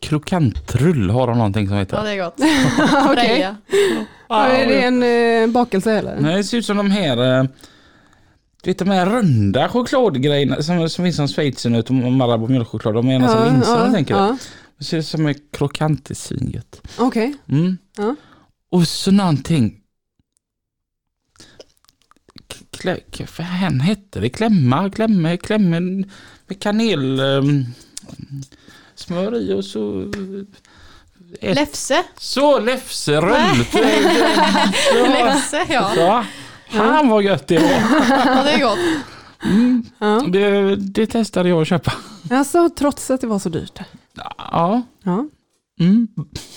Krokantrull 0.00 1.10
har 1.10 1.26
de 1.26 1.36
någonting 1.38 1.66
som 1.68 1.76
Ja, 1.76 1.80
heter. 1.82 2.04
det 2.04 2.10
är 2.10 2.24
gott. 2.24 2.34
okej. 3.12 3.54
Ja, 4.28 4.46
är 4.46 4.66
det 4.66 4.82
en 4.82 5.02
eh, 5.42 5.52
bakelse 5.54 5.92
eller? 5.92 6.20
Nej, 6.20 6.36
det 6.36 6.44
ser 6.44 6.56
ut 6.58 6.66
som 6.66 6.76
de 6.76 6.90
här 6.90 7.38
eh, 7.40 7.44
du 8.62 8.70
vet 8.70 8.78
de 8.78 8.88
här 8.90 9.06
runda 9.06 9.68
chokladgrejerna 9.68 10.62
som, 10.62 10.88
som 10.88 11.04
finns 11.04 11.16
som 11.16 11.28
schweizernöt 11.28 11.88
och 11.88 11.94
Marabou 11.94 12.48
mjölkchoklad. 12.48 12.94
De 12.94 13.08
är 13.08 13.18
nästan 13.18 13.52
linser 13.54 13.78
ja, 13.86 13.92
tänker 13.92 14.14
jag. 14.14 14.22
ja. 14.28 14.36
Det 14.78 14.84
ser 14.84 14.98
ut 14.98 15.06
som 15.06 15.26
en 15.26 15.34
krokant 15.52 16.10
i 16.10 16.14
svinget. 16.14 16.82
Okej. 16.98 17.34
Mm. 17.48 17.78
Ja. 17.96 18.16
Och 18.70 18.88
så 18.88 19.10
någonting. 19.10 19.74
Klä, 22.78 22.98
vad 23.18 23.28
fan 23.28 23.80
hette 23.80 24.20
det? 24.20 24.28
Klämma, 24.28 24.90
klämme, 24.90 25.36
klämme 25.36 25.80
med 26.46 26.60
kanel 26.60 27.20
um, 27.20 27.66
smör 28.94 29.36
i 29.36 29.52
och 29.52 29.64
så... 29.64 30.12
Ett, 31.40 31.54
Läfse. 31.54 32.02
så 32.18 32.58
läfserull! 32.58 33.58
Läfse, 35.12 35.66
ja. 35.68 35.90
ja. 35.96 36.24
Han 36.70 37.08
vad 37.08 37.22
gött 37.22 37.46
det 37.46 37.58
var. 37.58 37.70
ja. 38.10 38.42
Det 38.44 38.50
är 38.50 38.60
gott. 38.60 38.78
Ja. 39.98 40.24
Det, 40.28 40.76
det 40.76 41.06
testade 41.06 41.48
jag 41.48 41.62
att 41.62 41.68
köpa. 41.68 41.92
Alltså 42.30 42.70
trots 42.78 43.10
att 43.10 43.20
det 43.20 43.26
var 43.26 43.38
så 43.38 43.48
dyrt. 43.48 43.80
Ja. 44.38 44.82
Ja. 45.02 45.26
Mm. 45.80 46.08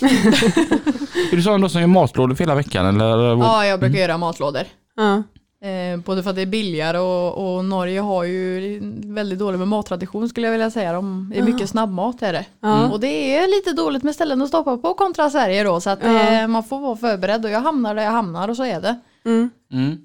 är 1.32 1.36
du 1.36 1.42
sån 1.42 1.60
då 1.60 1.68
som 1.68 1.80
gör 1.80 1.88
matlådor 1.88 2.34
för 2.34 2.44
hela 2.44 2.54
veckan 2.54 2.86
eller? 2.86 3.18
Ja, 3.18 3.66
jag 3.66 3.80
brukar 3.80 3.98
göra 3.98 4.18
matlådor. 4.18 4.62
Ja. 4.96 5.22
Eh, 5.62 6.00
både 6.00 6.22
för 6.22 6.30
att 6.30 6.36
det 6.36 6.42
är 6.42 6.46
billigare 6.46 6.98
och, 6.98 7.56
och 7.56 7.64
Norge 7.64 8.00
har 8.00 8.24
ju 8.24 8.78
väldigt 9.04 9.38
dålig 9.38 9.58
med 9.58 9.68
mattradition 9.68 10.28
skulle 10.28 10.46
jag 10.46 10.52
vilja 10.52 10.70
säga. 10.70 10.92
De 10.92 11.32
är 11.36 11.42
mycket 11.42 11.70
snabbmat 11.70 12.22
är 12.22 12.32
det. 12.32 12.46
Ja. 12.60 12.90
Och 12.90 13.00
det 13.00 13.36
är 13.36 13.56
lite 13.56 13.82
dåligt 13.82 14.02
med 14.02 14.14
ställen 14.14 14.42
att 14.42 14.48
stoppa 14.48 14.76
på 14.76 14.94
kontra 14.94 15.30
Sverige 15.30 15.64
då. 15.64 15.80
Så 15.80 15.90
att 15.90 16.04
eh, 16.04 16.46
man 16.46 16.64
får 16.64 16.80
vara 16.80 16.96
förberedd 16.96 17.44
och 17.44 17.50
jag 17.50 17.60
hamnar 17.60 17.94
där 17.94 18.02
jag 18.02 18.10
hamnar 18.10 18.48
och 18.48 18.56
så 18.56 18.64
är 18.64 18.80
det. 18.80 19.00
Mm. 19.24 19.50
Mm. 19.72 19.98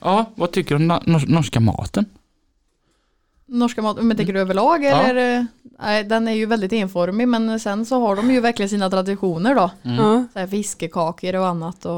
Ja, 0.00 0.24
vad 0.34 0.52
tycker 0.52 0.78
du 0.78 0.84
om 0.84 1.00
norska 1.26 1.60
maten? 1.60 2.04
Norska 3.50 3.82
mat, 3.82 3.96
men 4.02 4.16
tänker 4.16 4.32
du 4.32 4.40
överlag 4.40 4.84
Ja. 4.84 4.88
eller? 5.02 5.38
eh, 5.38 5.44
Nej, 5.82 6.04
den 6.04 6.28
är 6.28 6.32
ju 6.32 6.46
väldigt 6.46 6.72
enformig 6.72 7.28
men 7.28 7.60
sen 7.60 7.86
så 7.86 8.00
har 8.00 8.16
de 8.16 8.30
ju 8.30 8.40
verkligen 8.40 8.68
sina 8.68 8.90
traditioner 8.90 9.54
då. 9.54 9.70
ja. 9.82 10.24
Så 10.32 10.38
här 10.38 10.46
fiskekakor 10.46 11.34
och 11.36 11.46
annat 11.46 11.84
och 11.84 11.92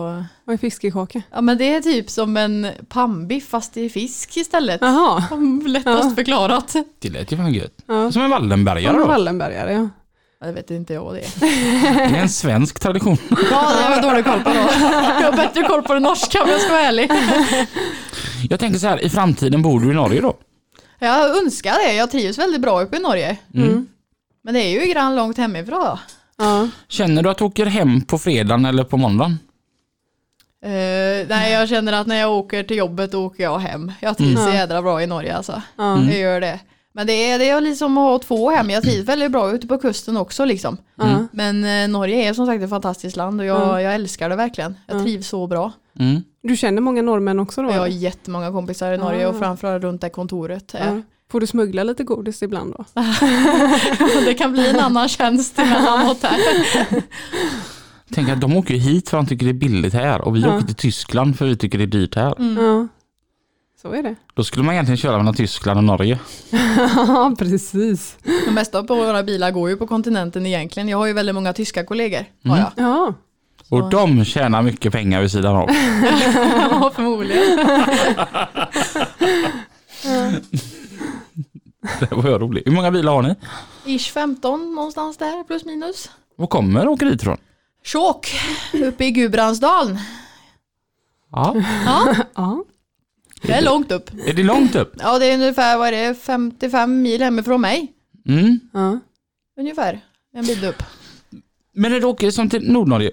Vad 0.45 0.55
är 0.55 0.57
fiskekaka? 0.57 1.23
Ja 1.33 1.41
men 1.41 1.59
det 1.59 1.75
är 1.75 1.81
typ 1.81 2.11
som 2.11 2.37
en 2.37 2.67
pannbiff 2.89 3.49
fast 3.49 3.77
i 3.77 3.89
fisk 3.89 4.37
istället. 4.37 4.81
Jaha. 4.81 5.23
Lättast 5.67 6.05
Ja. 6.05 6.13
förklarat. 6.17 6.77
Det 6.99 7.09
lät 7.11 7.33
ju 7.33 7.37
fan 7.37 7.53
gött. 7.55 7.75
Ja. 7.87 8.13
Som 8.13 8.23
en 8.23 8.31
Wallenbergare 8.31 8.99
då. 8.99 9.07
Wallenbergare 9.07 9.73
ja. 9.73 9.89
Det 10.47 10.53
vet 10.53 10.71
inte 10.71 10.95
jag 10.95 11.05
vad 11.05 11.15
det 11.15 11.21
är. 11.21 11.41
Det 12.11 12.17
är 12.17 12.23
en 12.23 12.29
svensk 12.29 12.81
tradition. 12.81 13.17
Ja, 13.31 13.37
det 13.51 13.83
har 13.83 13.91
jag 13.95 14.03
dålig 14.03 14.25
koll 14.25 14.41
på 14.41 14.49
då. 14.51 14.55
Jag 15.21 15.31
har 15.33 15.37
bättre 15.37 15.63
koll 15.63 15.83
på 15.83 15.95
det 15.95 16.01
norska 16.01 16.43
om 16.43 16.49
jag 16.51 16.61
ska 16.61 16.71
vara 16.73 16.83
ärlig. 16.83 17.11
Jag 18.51 18.61
tänker 18.61 18.79
så 18.79 18.87
här, 18.87 19.05
i 19.05 19.09
framtiden 19.11 19.63
bor 19.63 19.81
du 19.81 19.91
i 19.91 19.95
Norge 19.95 20.21
då? 20.21 20.35
Jag 21.07 21.37
önskar 21.43 21.73
det. 21.87 21.93
Jag 21.95 22.11
trivs 22.11 22.39
väldigt 22.39 22.61
bra 22.61 22.83
uppe 22.83 22.97
i 22.97 23.01
Norge. 23.01 23.37
Mm. 23.55 23.87
Men 24.45 24.55
det 24.55 24.61
är 24.61 24.81
ju 24.87 24.93
grann 24.93 25.17
långt 25.17 25.39
hemifrån. 25.39 25.81
då. 25.81 25.99
Ja. 26.39 26.69
Känner 26.89 27.23
du 27.23 27.31
att 27.31 27.39
du 27.39 27.45
åker 27.45 27.67
hem 27.67 28.01
på 28.01 28.19
fredagen 28.19 28.65
eller 28.65 28.85
på 28.85 28.97
måndagen? 28.97 29.39
Eh, 30.65 31.29
nej, 31.29 31.53
jag 31.53 31.69
känner 31.69 31.93
att 31.93 32.07
när 32.07 32.17
jag 32.17 32.33
åker 32.33 32.63
till 32.63 32.77
jobbet 32.77 33.13
då 33.13 33.25
åker 33.27 33.43
jag 33.43 33.59
hem. 33.59 33.93
Jag 34.01 34.17
trivs 34.17 34.39
Mm. 34.41 34.51
så 34.53 34.57
jädra 34.57 34.83
bra 34.83 35.03
i 35.03 35.07
Norge 35.07 35.37
alltså. 35.37 35.63
Ja. 35.77 36.03
Jag 36.05 36.19
gör 36.19 36.41
det. 36.41 36.61
Men 36.95 37.07
det 37.07 37.13
är, 37.31 37.39
det 37.39 37.49
är 37.49 37.61
liksom 37.61 37.99
att 37.99 38.03
ha 38.11 38.19
två 38.19 38.51
hem. 38.51 38.71
Jag 38.71 38.83
trivs 38.83 39.09
väldigt 39.09 39.33
bra 39.33 39.53
ute 39.53 39.67
på 39.67 39.79
kusten 39.79 40.17
också 40.17 40.45
liksom. 40.45 40.77
Ja. 40.97 41.27
Men 41.33 41.65
eh, 41.65 41.89
Norge 41.89 42.29
är 42.29 42.33
som 42.35 42.47
sagt 42.47 42.63
ett 42.63 42.71
fantastiskt 42.71 43.17
land 43.17 43.41
och 43.41 43.47
jag, 43.47 43.63
Mm. 43.71 43.83
jag 43.85 43.95
älskar 43.95 44.29
det 44.29 44.37
verkligen. 44.37 44.75
Jag 44.87 44.95
Mm. 44.95 45.05
trivs 45.07 45.29
så 45.29 45.47
bra. 45.47 45.73
Mm. 45.99 46.23
Du 46.43 46.57
känner 46.57 46.81
många 46.83 47.03
norrmän 47.03 47.41
också 47.41 47.63
då? 47.63 47.71
Jag 47.71 47.79
har 47.79 47.87
eller? 47.87 47.97
jättemånga 47.97 48.51
kompisar 48.51 48.93
i 48.93 48.99
Norge 48.99 49.27
och 49.27 49.35
Ah. 49.35 49.39
framförallt 49.39 49.83
runt 49.85 50.01
det 50.01 50.11
kontoret. 50.11 50.75
Får 51.31 51.41
du 51.41 51.47
smuggla 51.47 51.83
lite 51.85 52.05
godis 52.05 52.43
ibland 52.43 52.75
då? 52.79 52.85
det 54.25 54.35
kan 54.35 54.53
bli 54.53 54.69
en 54.71 54.79
annan 54.81 55.09
tjänst 55.09 55.59
emellanåt 55.59 56.23
här. 56.23 56.39
Tänk 58.15 58.29
att 58.29 58.41
de 58.41 58.57
åker 58.57 58.75
hit 58.75 59.09
för 59.09 59.19
att 59.19 59.25
de 59.27 59.29
tycker 59.29 59.47
det 59.47 59.51
är 59.53 59.55
billigt 59.71 59.95
här 59.95 60.21
och 60.21 60.37
vi 60.37 60.41
Ja. 60.41 60.57
åker 60.57 60.67
till 60.67 60.75
Tyskland 60.75 61.39
för 61.39 61.47
vi 61.47 61.57
tycker 61.57 61.79
det 61.79 61.85
är 61.85 61.87
dyrt 61.87 62.15
här. 62.15 62.35
Mm. 62.41 62.65
Ja. 62.65 62.89
Så 63.83 63.93
är 63.93 64.03
det. 64.03 64.15
Då 64.35 64.45
skulle 64.45 64.65
man 64.65 64.75
egentligen 64.75 64.97
köra 64.97 65.19
mellan 65.19 65.35
Tyskland 65.35 65.79
och 65.79 65.85
Norge. 65.85 66.19
Ja, 66.97 67.35
precis. 67.39 68.17
De 68.47 68.51
mesta 68.55 68.83
på 68.83 68.95
våra 68.95 69.23
bilar 69.23 69.51
går 69.51 69.71
ju 69.71 69.77
på 69.77 69.87
kontinenten 69.87 70.47
egentligen. 70.47 70.89
Jag 70.89 70.99
har 70.99 71.07
ju 71.07 71.13
väldigt 71.13 71.35
många 71.35 71.53
tyska 71.53 71.85
kollegor. 71.85 72.25
Har 72.45 72.59
jag. 72.59 72.73
Ja. 72.77 73.15
Och 73.69 73.91
de 73.91 74.25
tjänar 74.25 74.63
mycket 74.63 74.93
pengar 74.93 75.21
vid 75.21 75.31
sidan 75.31 75.57
av. 75.57 75.69
Ja, 76.71 76.93
förmodligen. 76.95 77.57
Det 82.01 82.11
var 82.13 82.31
jag 82.31 82.43
rolig. 82.43 82.63
Hur 82.67 82.73
många 82.73 82.91
bilar 82.91 83.13
har 83.13 83.23
ni? 83.23 83.35
Ish 83.99 84.13
15 84.13 84.75
någonstans 84.75 85.17
där 85.17 85.45
plus 85.45 85.65
minus. 85.65 86.11
Var 86.37 86.47
kommer 86.47 86.89
åkeriet 86.89 87.23
ifrån? 87.23 87.37
Tjåk 87.85 88.31
uppe 88.73 89.05
i 89.05 89.11
Gubransdalen. 89.11 89.99
Ja. 91.33 91.55
Ja, 91.87 92.15
ja. 92.35 92.65
Det 93.43 93.53
är 93.53 93.63
långt 93.63 93.93
upp. 93.93 94.11
Är 94.27 94.33
det 94.33 94.43
långt 94.43 94.75
upp? 94.75 94.93
Ja, 94.99 95.19
det 95.19 95.27
är 95.27 95.35
ungefär 95.35 95.79
vad 95.79 95.89
är 95.89 95.93
det, 96.09 96.15
55 96.15 97.03
mil 97.03 97.23
hemifrån 97.23 97.61
mig. 97.61 97.93
Mm. 98.29 98.61
ja. 98.73 98.99
Ungefär 99.61 100.01
en 100.35 100.45
bit 100.47 100.65
upp. 100.65 100.83
Men 101.75 101.93
när 101.93 102.01
du 102.01 102.07
åker 102.07 102.31
som 102.31 102.51
till 102.51 102.73
Nordnorge, 102.73 103.13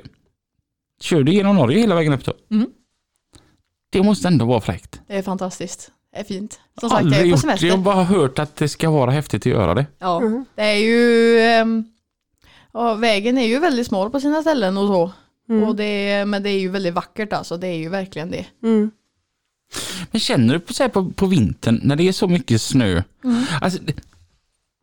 kör 1.01 1.23
du 1.23 1.31
genom 1.33 1.55
Norge 1.55 1.79
hela 1.79 1.95
vägen 1.95 2.13
upp 2.13 2.25
då? 2.25 2.33
Mm. 2.51 2.67
Det 3.89 4.03
måste 4.03 4.27
ändå 4.27 4.45
vara 4.45 4.61
fräckt. 4.61 5.01
Det 5.07 5.15
är 5.17 5.21
fantastiskt. 5.21 5.91
Det 6.13 6.19
är 6.19 6.23
fint. 6.23 6.59
Som 6.79 6.89
sagt, 6.89 7.01
jag 7.01 7.05
Aldrig 7.05 7.19
är 7.19 7.23
på 7.23 7.27
gjort 7.29 7.37
det, 7.37 7.41
semester. 7.41 7.67
jag 7.67 7.77
har 7.77 7.83
bara 7.83 8.03
hört 8.03 8.39
att 8.39 8.55
det 8.55 8.69
ska 8.69 8.89
vara 8.89 9.11
häftigt 9.11 9.41
att 9.41 9.45
göra 9.45 9.73
det. 9.73 9.85
Ja, 9.99 10.19
Mhm. 10.19 10.45
det 10.55 10.61
är 10.63 10.75
ju... 10.77 11.39
ehm, 11.39 11.83
ja, 12.73 12.93
vägen 12.93 13.37
är 13.37 13.45
ju 13.47 13.59
väldigt 13.59 13.87
smal 13.87 14.09
på 14.09 14.19
sina 14.19 14.41
ställen 14.41 14.77
och 14.77 14.87
så. 14.87 15.11
Mm. 15.49 15.63
Och 15.63 15.75
det 15.75 16.25
men 16.25 16.43
det 16.43 16.49
är 16.49 16.59
ju 16.59 16.69
väldigt 16.69 16.93
vackert 16.93 17.33
alltså. 17.33 17.57
Det 17.57 17.67
är 17.67 17.77
ju 17.77 17.89
verkligen 17.89 18.31
det. 18.31 18.45
Mm. 18.63 18.91
Men 20.11 20.19
känner 20.19 20.53
du 20.53 20.59
på, 20.59 20.73
så 20.73 20.83
här, 20.83 20.89
på, 20.89 21.09
på 21.09 21.25
vintern 21.25 21.79
när 21.83 21.95
det 21.95 22.07
är 22.07 22.11
så 22.11 22.27
mycket 22.27 22.61
snö? 22.61 23.03
Mm. 23.23 23.43
Alltså, 23.61 23.79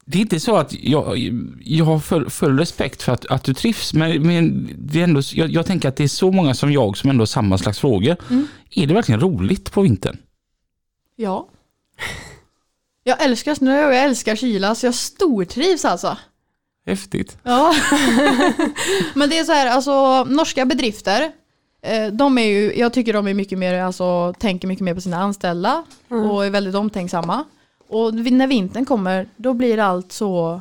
det, 0.04 0.18
är 0.18 0.22
inte 0.22 0.40
så 0.40 0.56
att 0.56 0.72
jag, 0.72 1.18
jag 1.60 1.84
har 1.84 1.98
full, 1.98 2.30
full 2.30 2.58
respekt 2.58 3.02
för 3.02 3.12
att, 3.12 3.26
att 3.26 3.44
du 3.44 3.54
trivs, 3.54 3.94
men, 3.94 4.26
men 4.26 4.70
det 4.78 5.00
är 5.00 5.04
ändå, 5.04 5.20
jag, 5.34 5.50
jag 5.50 5.66
tänker 5.66 5.88
att 5.88 5.96
det 5.96 6.04
är 6.04 6.08
så 6.08 6.32
många 6.32 6.54
som 6.54 6.72
jag 6.72 6.96
som 6.96 7.10
ändå 7.10 7.22
har 7.22 7.26
samma 7.26 7.58
slags 7.58 7.78
frågor. 7.78 8.16
Mm. 8.30 8.48
Är 8.70 8.86
det 8.86 8.94
verkligen 8.94 9.20
roligt 9.20 9.72
på 9.72 9.82
vintern? 9.82 10.16
Ja. 11.16 11.48
Jag 13.04 13.22
älskar 13.22 13.54
snö 13.54 13.86
och 13.86 13.94
jag 13.94 14.04
älskar 14.04 14.36
kyla 14.36 14.74
så 14.74 14.86
jag 14.86 14.94
stortrivs 14.94 15.84
alltså. 15.84 16.18
Häftigt. 16.86 17.38
Ja. 17.42 17.74
Men 19.14 19.30
det 19.30 19.38
är 19.38 19.44
så 19.44 19.52
här, 19.52 19.66
alltså 19.66 20.24
norska 20.24 20.66
bedrifter, 20.66 21.32
de 22.12 22.38
är 22.38 22.46
ju, 22.46 22.74
jag 22.78 22.92
tycker 22.92 23.12
de 23.12 23.26
är 23.28 23.34
mycket 23.34 23.58
mer, 23.58 23.82
alltså 23.82 24.34
tänker 24.38 24.68
mycket 24.68 24.84
mer 24.84 24.94
på 24.94 25.00
sina 25.00 25.16
anställda 25.16 25.84
och 26.32 26.46
är 26.46 26.50
väldigt 26.50 26.74
omtänksamma. 26.74 27.44
Och 27.88 28.14
när 28.14 28.46
vintern 28.46 28.84
kommer, 28.84 29.28
då 29.36 29.54
blir 29.54 29.78
allt 29.78 30.12
så 30.12 30.60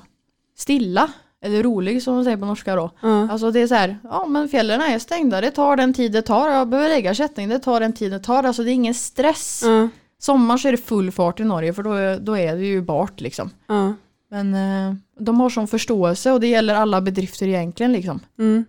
stilla. 0.58 1.10
Eller 1.42 1.64
rolig 1.64 2.04
som 2.04 2.16
de 2.16 2.24
säger 2.24 2.38
på 2.38 2.46
norska 2.46 2.76
då. 2.76 2.92
Ja. 3.02 3.30
Alltså 3.32 3.52
det 3.52 3.60
är 3.60 3.68
så 3.68 3.76
här, 3.76 3.98
ja 4.04 4.26
men 4.26 4.50
fjällen 4.50 4.82
är 4.82 5.00
stängda, 5.00 5.42
det 5.42 5.52
tar 5.52 5.76
den 5.78 5.94
tid 5.94 6.12
det 6.12 6.22
tar, 6.22 6.50
jag 6.50 6.68
behöver 6.68 6.90
lägga 6.90 7.14
kätting, 7.14 7.50
det 7.50 7.60
tar 7.60 7.80
den 7.80 7.94
tid 7.94 8.12
det 8.12 8.20
tar, 8.20 8.44
alltså 8.44 8.64
det 8.64 8.72
är 8.72 8.74
ingen 8.74 8.94
stress. 8.94 9.62
Ja. 9.66 9.90
Sommar 10.20 10.58
så 10.58 10.68
är 10.68 10.72
det 10.72 10.78
full 10.78 11.12
fart 11.12 11.40
i 11.40 11.44
Norge 11.44 11.74
för 11.74 11.84
då, 11.84 11.94
är- 11.94 12.20
då 12.20 12.38
är 12.38 12.56
det 12.56 12.66
ju 12.66 12.82
bart 12.82 13.22
liksom. 13.22 13.50
Ja. 13.68 13.94
Men 14.32 14.54
eh, 14.54 14.96
de 15.20 15.40
har 15.40 15.50
sån 15.50 15.68
förståelse 15.68 16.32
och 16.32 16.40
det 16.40 16.48
gäller 16.48 16.76
alla 16.76 17.02
bedrifter 17.02 17.48
egentligen 17.48 17.92
liksom. 17.94 18.20
Mm. 18.40 18.66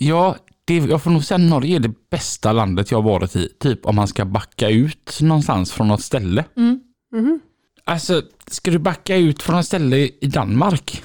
Mm. 0.00 0.08
Ja, 0.08 0.36
det, 0.64 0.76
jag 0.76 1.02
får 1.02 1.10
nog 1.10 1.24
säga 1.24 1.36
att 1.36 1.50
Norge 1.50 1.76
är 1.76 1.80
det 1.80 1.92
bästa 2.10 2.52
landet 2.52 2.90
jag 2.90 3.02
varit 3.02 3.36
i. 3.36 3.48
Typ 3.60 3.86
om 3.86 3.94
man 3.96 4.08
ska 4.08 4.24
backa 4.24 4.68
ut 4.68 5.18
någonstans 5.20 5.72
från 5.72 5.88
något 5.88 6.02
ställe. 6.02 6.44
Mm. 6.56 6.80
Mhm. 7.12 7.40
Alltså, 7.84 8.22
ska 8.46 8.70
du 8.70 8.78
backa 8.78 9.16
ut 9.16 9.42
från 9.42 9.56
något 9.56 9.66
ställe 9.66 9.96
i 10.20 10.26
Danmark 10.26 11.02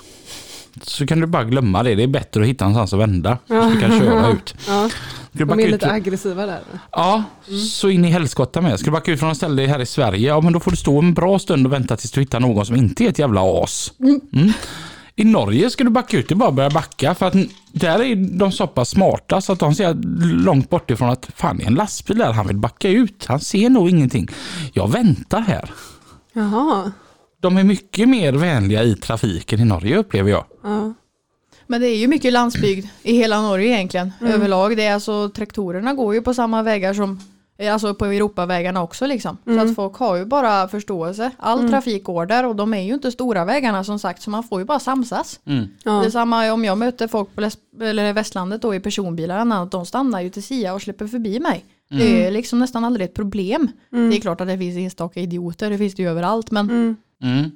så 0.81 1.07
kan 1.07 1.19
du 1.19 1.27
bara 1.27 1.43
glömma 1.43 1.83
det. 1.83 1.95
Det 1.95 2.03
är 2.03 2.07
bättre 2.07 2.41
att 2.41 2.47
hitta 2.47 2.65
någonstans 2.65 2.93
att 2.93 2.99
vända. 2.99 3.37
Så 3.47 3.53
du 3.69 3.79
kan 3.79 3.99
köra 3.99 4.31
ut. 4.31 4.55
Ja. 4.67 4.89
Ska 5.35 5.45
De 5.45 5.59
är 5.59 5.65
ut 5.65 5.71
lite 5.71 5.85
från- 5.85 5.95
aggressiva 5.95 6.45
där. 6.45 6.59
Ja, 6.91 7.23
så 7.79 7.89
in 7.89 8.05
i 8.05 8.09
helskotta 8.09 8.61
med. 8.61 8.79
Ska 8.79 8.85
du 8.85 8.91
backa 8.91 9.11
ut 9.11 9.19
från 9.19 9.29
något 9.29 9.37
ställe 9.37 9.65
här 9.67 9.79
i 9.81 9.85
Sverige, 9.85 10.27
ja 10.27 10.41
men 10.41 10.53
då 10.53 10.59
får 10.59 10.71
du 10.71 10.77
stå 10.77 10.99
en 10.99 11.13
bra 11.13 11.39
stund 11.39 11.65
och 11.67 11.73
vänta 11.73 11.97
tills 11.97 12.11
du 12.11 12.19
hittar 12.21 12.39
någon 12.39 12.65
som 12.65 12.75
inte 12.75 13.03
är 13.03 13.09
ett 13.09 13.19
jävla 13.19 13.41
as. 13.63 13.93
Mm. 13.99 14.53
I 15.19 15.23
Norge 15.23 15.69
ska 15.69 15.83
du 15.83 15.89
backa 15.89 16.17
ut, 16.17 16.27
det 16.27 16.33
är 16.33 16.35
bara 16.35 16.49
att 16.49 16.55
börja 16.55 16.69
backa 16.69 17.15
för 17.15 17.25
att 17.25 17.33
där 17.71 18.03
är 18.03 18.15
de 18.15 18.51
så 18.51 18.67
pass 18.67 18.89
smarta 18.89 19.41
så 19.41 19.53
att 19.53 19.59
de 19.59 19.75
ser 19.75 19.93
långt 20.43 20.69
bort 20.69 20.91
ifrån 20.91 21.09
att 21.09 21.29
fan 21.35 21.57
det 21.57 21.63
är 21.63 21.67
en 21.67 21.73
lastbil 21.73 22.17
där, 22.17 22.31
han 22.31 22.47
vill 22.47 22.57
backa 22.57 22.89
ut. 22.89 23.25
Han 23.25 23.39
ser 23.39 23.69
nog 23.69 23.89
ingenting. 23.89 24.27
Jag 24.73 24.91
väntar 24.91 25.41
här. 25.41 25.71
Jaha. 26.33 26.91
De 27.41 27.57
är 27.57 27.63
mycket 27.63 28.09
mer 28.09 28.33
vänliga 28.33 28.83
i 28.83 28.95
trafiken 28.95 29.59
i 29.59 29.65
Norge 29.65 29.97
upplever 29.97 30.31
jag. 30.31 30.45
Ja. 30.63 30.93
Men 31.67 31.81
det 31.81 31.87
är 31.87 31.97
ju 31.97 32.07
mycket 32.07 32.33
landsbygd 32.33 32.87
i 33.03 33.13
hela 33.13 33.41
Norge 33.41 33.67
egentligen 33.67 34.11
överlag. 34.21 34.77
Det 34.77 34.83
är 34.83 34.93
alltså 34.93 35.29
traktorerna 35.29 35.93
går 35.93 36.13
ju 36.13 36.21
på 36.21 36.33
samma 36.33 36.63
vägar 36.63 36.93
som 36.93 37.19
Alltså 37.71 37.93
på 37.93 38.05
Europavägarna 38.05 38.83
också 38.83 39.05
liksom. 39.05 39.37
Så 39.45 39.59
att 39.59 39.75
folk 39.75 39.95
har 39.95 40.15
ju 40.15 40.25
bara 40.25 40.67
förståelse. 40.67 41.31
All 41.37 41.69
trafik 41.69 42.03
går 42.03 42.25
där 42.25 42.45
och 42.45 42.55
de 42.55 42.73
är 42.73 42.81
ju 42.81 42.93
inte 42.93 43.11
stora 43.11 43.45
vägarna 43.45 43.83
som 43.83 43.99
sagt 43.99 44.21
så 44.21 44.29
man 44.29 44.43
får 44.43 44.59
ju 44.61 44.65
bara 44.65 44.79
samsas. 44.79 45.39
Mm. 45.45 45.67
Det 45.83 45.89
är 45.89 46.03
Ja. 46.03 46.11
samma 46.11 46.51
om 46.53 46.65
jag 46.65 46.77
möter 46.77 47.07
folk 47.07 47.35
på 47.35 47.49
västlandet 48.13 48.61
då 48.61 48.75
i 48.75 48.79
personbilar, 48.79 49.65
de 49.65 49.85
stannar 49.85 50.21
ju 50.21 50.29
till 50.29 50.43
Sia 50.43 50.73
och 50.73 50.81
släpper 50.81 51.07
förbi 51.07 51.39
mig. 51.39 51.65
Det 51.89 52.25
är 52.25 52.31
liksom 52.31 52.59
nästan 52.59 52.85
aldrig 52.85 53.05
ett 53.05 53.13
problem. 53.13 53.71
Det 53.89 53.97
är 54.17 54.21
klart 54.21 54.41
att 54.41 54.47
det 54.47 54.57
finns 54.57 54.77
enstaka 54.77 55.19
idioter, 55.19 55.69
det 55.69 55.77
finns 55.77 55.95
det 55.95 56.01
ju 56.03 56.09
överallt 56.09 56.51
men 56.51 56.69
Mm. 56.69 56.95
Mm. 57.23 57.51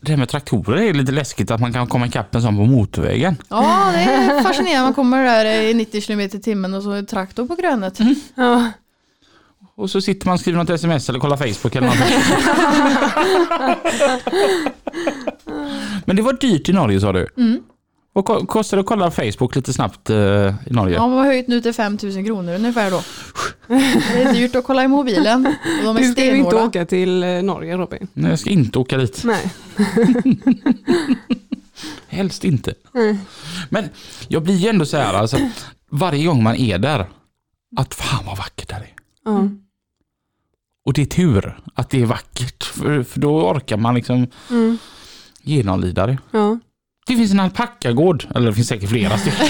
Det 0.00 0.10
här 0.10 0.16
med 0.16 0.28
traktorer 0.28 0.82
är 0.82 0.94
lite 0.94 1.12
läskigt 1.12 1.50
att 1.50 1.60
man 1.60 1.72
kan 1.72 1.86
komma 1.86 2.06
ikapp 2.06 2.34
en 2.34 2.42
sån 2.42 2.56
på 2.56 2.64
motorvägen. 2.64 3.36
ja 3.48 3.90
det 3.92 3.98
är 3.98 4.42
fascinerande. 4.42 4.84
Man 4.84 4.94
kommer 4.94 5.24
där 5.24 5.62
i 5.62 5.74
90 5.74 6.00
km 6.00 6.20
i 6.20 6.28
timmen 6.28 6.74
och 6.74 6.82
så 6.82 6.90
är 6.90 6.96
det 6.96 7.08
traktor 7.08 7.46
på 7.46 7.54
grönet. 7.54 7.98
Ja. 8.34 8.70
Och 9.74 9.90
så 9.90 10.00
sitter 10.00 10.26
man 10.26 10.34
och 10.34 10.40
skriver 10.40 10.58
något 10.58 10.70
sms 10.70 11.08
eller 11.08 11.18
kollar 11.18 11.36
Facebook 11.36 11.76
eller 11.76 11.86
någonting. 11.86 12.16
Men 16.04 16.16
det 16.16 16.22
var 16.22 16.32
dyrt 16.32 16.68
i 16.68 16.72
Norge 16.72 17.00
sa 17.00 17.12
du? 17.12 17.28
Mm. 17.36 17.60
Vad 18.12 18.24
ko- 18.24 18.46
kostar 18.46 18.76
det 18.76 18.80
att 18.80 18.86
kolla 18.86 19.10
Facebook 19.10 19.56
lite 19.56 19.72
snabbt 19.72 20.10
eh, 20.10 20.16
i 20.16 20.54
Norge? 20.70 20.94
Ja, 20.94 21.00
de 21.00 21.12
har 21.12 21.24
höjt 21.24 21.48
nu 21.48 21.60
till 21.60 21.72
5000 21.72 22.24
kronor 22.24 22.54
ungefär 22.54 22.90
då. 22.90 23.02
Det 23.66 24.22
är 24.22 24.32
dyrt 24.32 24.54
att 24.56 24.64
kolla 24.64 24.84
i 24.84 24.88
mobilen. 24.88 25.46
Och 25.78 25.84
de 25.84 25.96
är 25.96 26.00
Du 26.00 26.12
ska 26.12 26.24
ju 26.24 26.36
inte 26.36 26.56
åka 26.56 26.86
till 26.86 27.22
eh, 27.22 27.42
Norge 27.42 27.76
Robin. 27.76 28.08
Nej, 28.12 28.30
jag 28.30 28.38
ska 28.38 28.50
inte 28.50 28.78
åka 28.78 28.96
dit. 28.96 29.22
Nej. 29.24 29.50
Helst 32.08 32.44
inte. 32.44 32.74
Nej. 32.92 33.18
Men 33.68 33.88
jag 34.28 34.42
blir 34.42 34.54
ju 34.54 34.68
ändå 34.68 34.84
så 34.86 34.96
här, 34.96 35.14
alltså, 35.14 35.36
varje 35.90 36.26
gång 36.26 36.42
man 36.42 36.54
är 36.56 36.78
där, 36.78 37.06
att 37.76 37.94
fan 37.94 38.24
vad 38.26 38.36
vackert 38.38 38.68
det 38.68 38.74
är. 38.74 38.94
Ja. 39.24 39.48
Och 40.84 40.92
det 40.92 41.02
är 41.02 41.06
tur 41.06 41.60
att 41.74 41.90
det 41.90 42.02
är 42.02 42.06
vackert, 42.06 42.64
för, 42.64 43.02
för 43.02 43.20
då 43.20 43.50
orkar 43.50 43.76
man 43.76 43.94
liksom 43.94 44.26
Mm. 44.50 44.78
genomlida 45.42 46.06
det. 46.06 46.18
Ja. 46.30 46.58
Det 47.10 47.16
finns 47.16 47.32
en 47.32 47.40
alpackagård, 47.40 48.26
eller 48.34 48.46
det 48.46 48.54
finns 48.54 48.68
säkert 48.68 48.88
flera 48.88 49.18
stycken. 49.18 49.46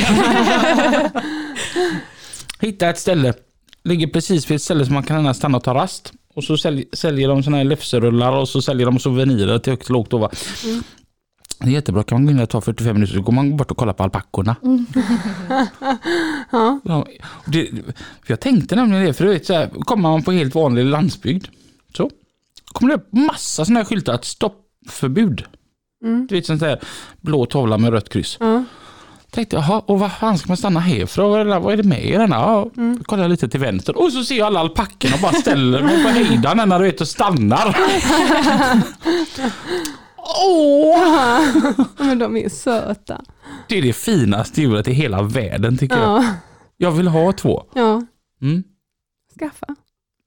Hitta 2.60 2.88
ett 2.88 2.98
ställe, 2.98 3.34
ligger 3.84 4.06
precis 4.06 4.50
vid 4.50 4.56
ett 4.56 4.62
ställe 4.62 4.84
som 4.84 4.94
man 4.94 5.02
kan 5.02 5.34
stanna 5.34 5.56
och 5.56 5.64
ta 5.64 5.74
rast. 5.74 6.12
Och 6.34 6.44
så 6.44 6.56
sälj, 6.56 6.84
säljer 6.92 7.28
de 7.28 7.42
såna 7.42 7.56
här 7.56 7.64
läfserullar 7.64 8.32
och 8.32 8.48
så 8.48 8.62
säljer 8.62 8.86
de 8.86 8.98
souvenirer 8.98 9.58
till 9.58 9.72
högt 9.72 9.84
och 9.84 9.90
lågt. 9.90 10.12
Och 10.12 10.20
va. 10.20 10.30
Det 11.58 11.66
är 11.66 11.70
jättebra, 11.70 12.02
kan 12.02 12.16
man 12.16 12.26
gå 12.26 12.30
in 12.30 12.36
där 12.36 12.44
och 12.44 12.50
ta 12.50 12.60
45 12.60 12.94
minuter 12.94 13.14
så 13.14 13.22
går 13.22 13.32
man 13.32 13.56
bort 13.56 13.70
och 13.70 13.76
kollar 13.76 13.92
på 13.92 14.02
alpackorna. 14.02 14.56
ja. 16.50 16.80
och 17.44 17.50
det, 17.50 17.70
för 18.22 18.32
jag 18.32 18.40
tänkte 18.40 18.76
nämligen 18.76 19.06
det, 19.06 19.14
för 19.14 19.24
du 19.24 19.30
vet 19.30 19.46
så 19.46 19.54
här, 19.54 19.68
kommer 19.68 20.02
man 20.02 20.22
på 20.22 20.32
helt 20.32 20.54
vanlig 20.54 20.84
landsbygd 20.84 21.46
så 21.96 22.10
kommer 22.72 22.92
det 22.92 22.96
upp 22.96 23.12
massa 23.12 23.64
sådana 23.64 23.80
här 23.80 23.84
skyltar 23.84 24.12
att 24.12 24.24
stoppförbud. 24.24 25.44
Du 26.00 26.34
vet 26.34 26.46
sånt 26.46 26.60
där 26.60 26.80
blå 27.20 27.46
tavla 27.46 27.78
med 27.78 27.90
rött 27.92 28.08
kryss. 28.08 28.36
Ja. 28.40 28.64
Tänkte 29.30 29.56
jaha, 29.56 29.82
och 29.86 29.98
vad 29.98 30.12
fan 30.12 30.38
ska 30.38 30.48
man 30.48 30.56
stanna 30.56 30.80
här 30.80 31.06
för? 31.06 31.44
Vad 31.58 31.72
är 31.72 31.76
det, 31.76 31.82
med 31.82 32.04
i 32.04 32.12
denna? 32.12 32.36
Ja, 32.36 32.70
Kollar 33.04 33.28
lite 33.28 33.48
till 33.48 33.60
vänster 33.60 33.98
och 33.98 34.12
så 34.12 34.24
ser 34.24 34.34
jag 34.38 34.46
alla 34.46 34.60
alpackorna 34.60 35.14
och 35.14 35.20
bara 35.20 35.32
ställer 35.32 35.82
mig 35.82 36.02
på 36.02 36.08
hejdan 36.08 36.68
när 36.68 36.78
du 36.78 36.84
vet 36.84 37.00
och 37.00 37.08
stannar. 37.08 37.76
Åh! 40.46 41.42
Men 41.98 42.18
de 42.18 42.36
är 42.36 42.48
söta. 42.48 43.20
Det 43.68 43.78
är 43.78 43.82
det 43.82 43.92
finaste 43.92 44.60
djuret 44.60 44.88
i 44.88 44.92
hela 44.92 45.22
världen 45.22 45.78
tycker 45.78 45.96
jag. 45.96 46.22
Ja. 46.22 46.24
Jag 46.76 46.90
vill 46.92 47.08
ha 47.08 47.32
två. 47.32 47.62
ja. 47.74 48.02
Mm. 48.42 48.64
Skaffa. 49.38 49.66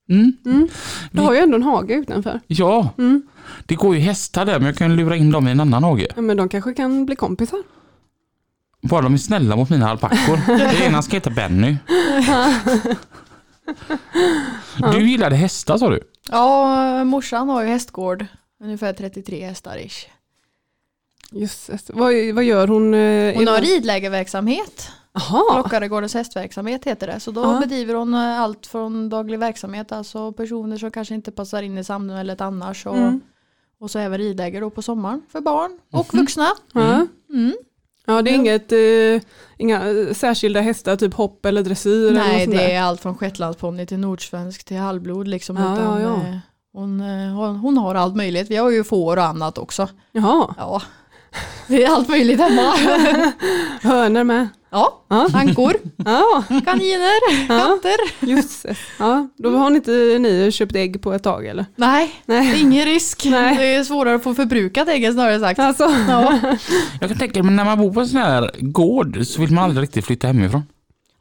Mm. 0.10 0.68
Du 1.12 1.22
har 1.22 1.34
ju 1.34 1.40
ändå 1.40 1.56
en 1.56 1.64
hage 1.64 1.94
utanför. 1.94 2.40
Ja, 2.48 2.90
Mm. 2.98 3.22
det 3.66 3.76
går 3.76 3.96
ju 3.96 4.02
hästar 4.02 4.46
där 4.46 4.60
men 4.60 4.66
jag 4.66 4.76
kan 4.78 4.96
lura 4.96 5.16
in 5.16 5.32
dem 5.32 5.48
i 5.48 5.52
en 5.52 5.60
annan 5.60 5.84
hage. 5.84 6.08
Ja, 6.16 6.22
men 6.22 6.38
de 6.38 6.50
kanske 6.50 6.74
kan 6.74 7.06
bli 7.06 7.16
kompisar. 7.16 7.60
Bara 8.82 9.02
de 9.02 9.14
är 9.14 9.18
snälla 9.18 9.56
mot 9.56 9.70
mina 9.70 9.90
alpackor. 9.90 10.40
Det 10.58 10.86
ena 10.86 11.02
ska 11.02 11.14
heta 11.14 11.30
Benny. 11.30 11.76
Du 14.92 15.10
gillade 15.10 15.36
hästar 15.36 15.78
sa 15.78 15.90
du? 15.90 16.04
Ja, 16.32 17.04
morsan 17.04 17.50
har 17.50 17.62
ju 17.64 17.68
hästgård. 17.68 18.26
Ungefär 18.64 18.94
33 18.94 19.46
hästar 19.46 19.78
ish. 19.86 20.06
Jösses. 21.32 21.92
Vad, 21.94 22.14
vad 22.34 22.44
gör 22.44 22.68
hon? 22.68 22.94
eh, 22.94 23.36
Hon 23.36 23.48
har 23.48 23.62
ridlägerverksamhet. 23.62 24.90
Jaha. 25.14 25.58
Lockaregårdens 25.58 26.14
hästverksamhet 26.14 26.86
heter 26.86 27.08
det. 27.08 27.20
Så 27.20 27.32
då 27.32 27.42
Ja. 27.42 27.60
bedriver 27.60 27.94
hon 27.94 28.14
eh, 28.14 28.42
allt 28.42 28.68
från 28.68 29.10
daglig 29.10 29.40
verksamhet, 29.40 29.92
alltså 29.92 30.32
personer 30.32 30.78
som 30.78 30.92
kanske 30.92 31.16
inte 31.16 31.32
passar 31.32 31.62
in 31.62 31.78
i 31.78 31.84
samhället 31.84 32.42
annars. 32.42 32.86
Och, 32.86 32.98
Mm. 32.98 33.22
och 33.80 33.92
så 33.92 34.00
även 34.00 34.18
ridläger 34.18 34.62
då 34.62 34.70
på 34.70 34.82
sommaren 34.82 35.22
för 35.32 35.42
barn 35.42 35.80
och 35.92 36.14
vuxna. 36.14 36.48
Ja. 36.74 37.06
Mm. 37.34 37.54
ja, 38.06 38.22
det 38.22 38.32
är 38.32 38.36
inget, 38.36 38.72
eh, 38.72 39.30
inga 39.58 39.90
eh, 39.90 40.14
särskilda 40.14 40.62
hästar, 40.62 40.96
typ 40.96 41.14
hopp 41.14 41.46
eller 41.46 41.64
dressyr? 41.64 42.08
eller 42.08 42.20
Nej, 42.20 42.44
sånt 42.46 42.58
det 42.58 42.72
är 42.74 42.82
allt 42.82 43.02
från 43.02 43.18
shetlandsponny 43.18 43.86
till 43.86 44.00
nordsvensk 44.00 44.64
till 44.64 44.78
halvblod. 44.78 45.28
Liksom, 45.28 45.58
Ja, 45.58 45.74
utan, 45.74 46.02
ja, 46.02 46.10
ja. 46.10 46.28
eh, 46.30 46.38
Hon, 46.74 47.00
hon, 47.36 47.56
hon 47.56 47.78
har 47.78 47.96
allt 47.96 48.16
möjligt. 48.16 48.52
Vi 48.52 48.56
har 48.56 48.70
ju 48.70 48.84
får 48.84 49.18
och 49.18 49.24
annat 49.24 49.58
också. 49.58 49.88
Jaha, 50.12 50.54
Ja, 50.58 50.82
det 51.68 51.84
är 51.84 51.90
allt 51.90 52.10
möjligt 52.10 52.40
hemma. 52.40 52.62
hönor 53.82 54.24
med. 54.24 54.48
Ja, 54.74 55.00
Ja. 55.10 55.28
ankor, 55.34 55.74
Ja, 56.06 56.44
kaniner, 56.66 57.48
Ja. 57.50 57.60
katter. 57.60 58.28
jösses. 58.30 58.78
Ja, 59.00 59.28
då 59.38 59.58
har 59.58 59.70
ni 59.70 59.76
inte 59.76 59.92
ni 60.20 60.52
köpt 60.52 60.76
ägg 60.76 61.02
på 61.02 61.14
ett 61.14 61.24
tag 61.24 61.46
eller? 61.46 61.66
Nej, 61.76 62.12
det 62.26 62.34
Nej. 62.40 62.52
är 62.52 62.62
ingen 62.62 62.86
risk. 62.86 63.26
Nej. 63.26 63.58
Det 63.58 63.76
är 63.76 63.84
svårare 63.84 64.16
att 64.16 64.24
få 64.24 64.34
förbrukat 64.36 64.88
äggen 64.88 65.14
snarare 65.14 65.40
sagt. 65.40 65.60
Alltså, 65.60 65.84
Ja. 66.08 66.40
Jag 67.02 67.10
kan 67.10 67.18
tänka 67.20 67.44
mig 67.44 67.56
när 67.56 67.66
man 67.66 67.78
bor 67.78 67.94
på 67.94 68.00
en 68.00 68.08
sån 68.08 68.20
här 68.22 68.52
gård 68.60 69.26
så 69.26 69.42
vill 69.42 69.52
man 69.52 69.64
aldrig 69.64 69.84
riktigt 69.84 70.06
flytta 70.06 70.28
hemifrån. 70.28 70.64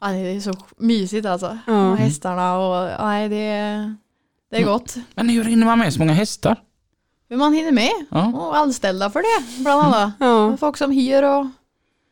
Ja, 0.01 0.07
det 0.09 0.19
är 0.19 0.41
så 0.41 0.53
mysigt 0.79 1.27
alltså. 1.27 1.59
Ja. 1.67 1.91
Och 1.91 1.97
hästarna 1.97 2.59
och 2.59 2.91
nej, 3.07 3.29
det 3.29 3.37
är, 3.37 3.95
det 4.51 4.57
är 4.57 4.65
gott. 4.65 4.97
Men 5.15 5.29
hur 5.29 5.45
hinner 5.45 5.67
man 5.67 5.79
med 5.79 5.93
så 5.93 5.99
många 5.99 6.13
hästar? 6.13 6.57
Hur 7.29 7.37
man 7.37 7.53
hinner 7.53 7.73
med. 7.73 7.91
Ja. 8.11 8.27
Och 8.27 8.57
anställda 8.57 9.11
för 9.11 9.21
det 9.21 9.63
bland 9.63 9.83
annat. 9.83 10.13
ja. 10.21 10.57
Folk 10.57 10.77
som 10.77 10.91
hyr 10.91 11.23
och 11.23 11.47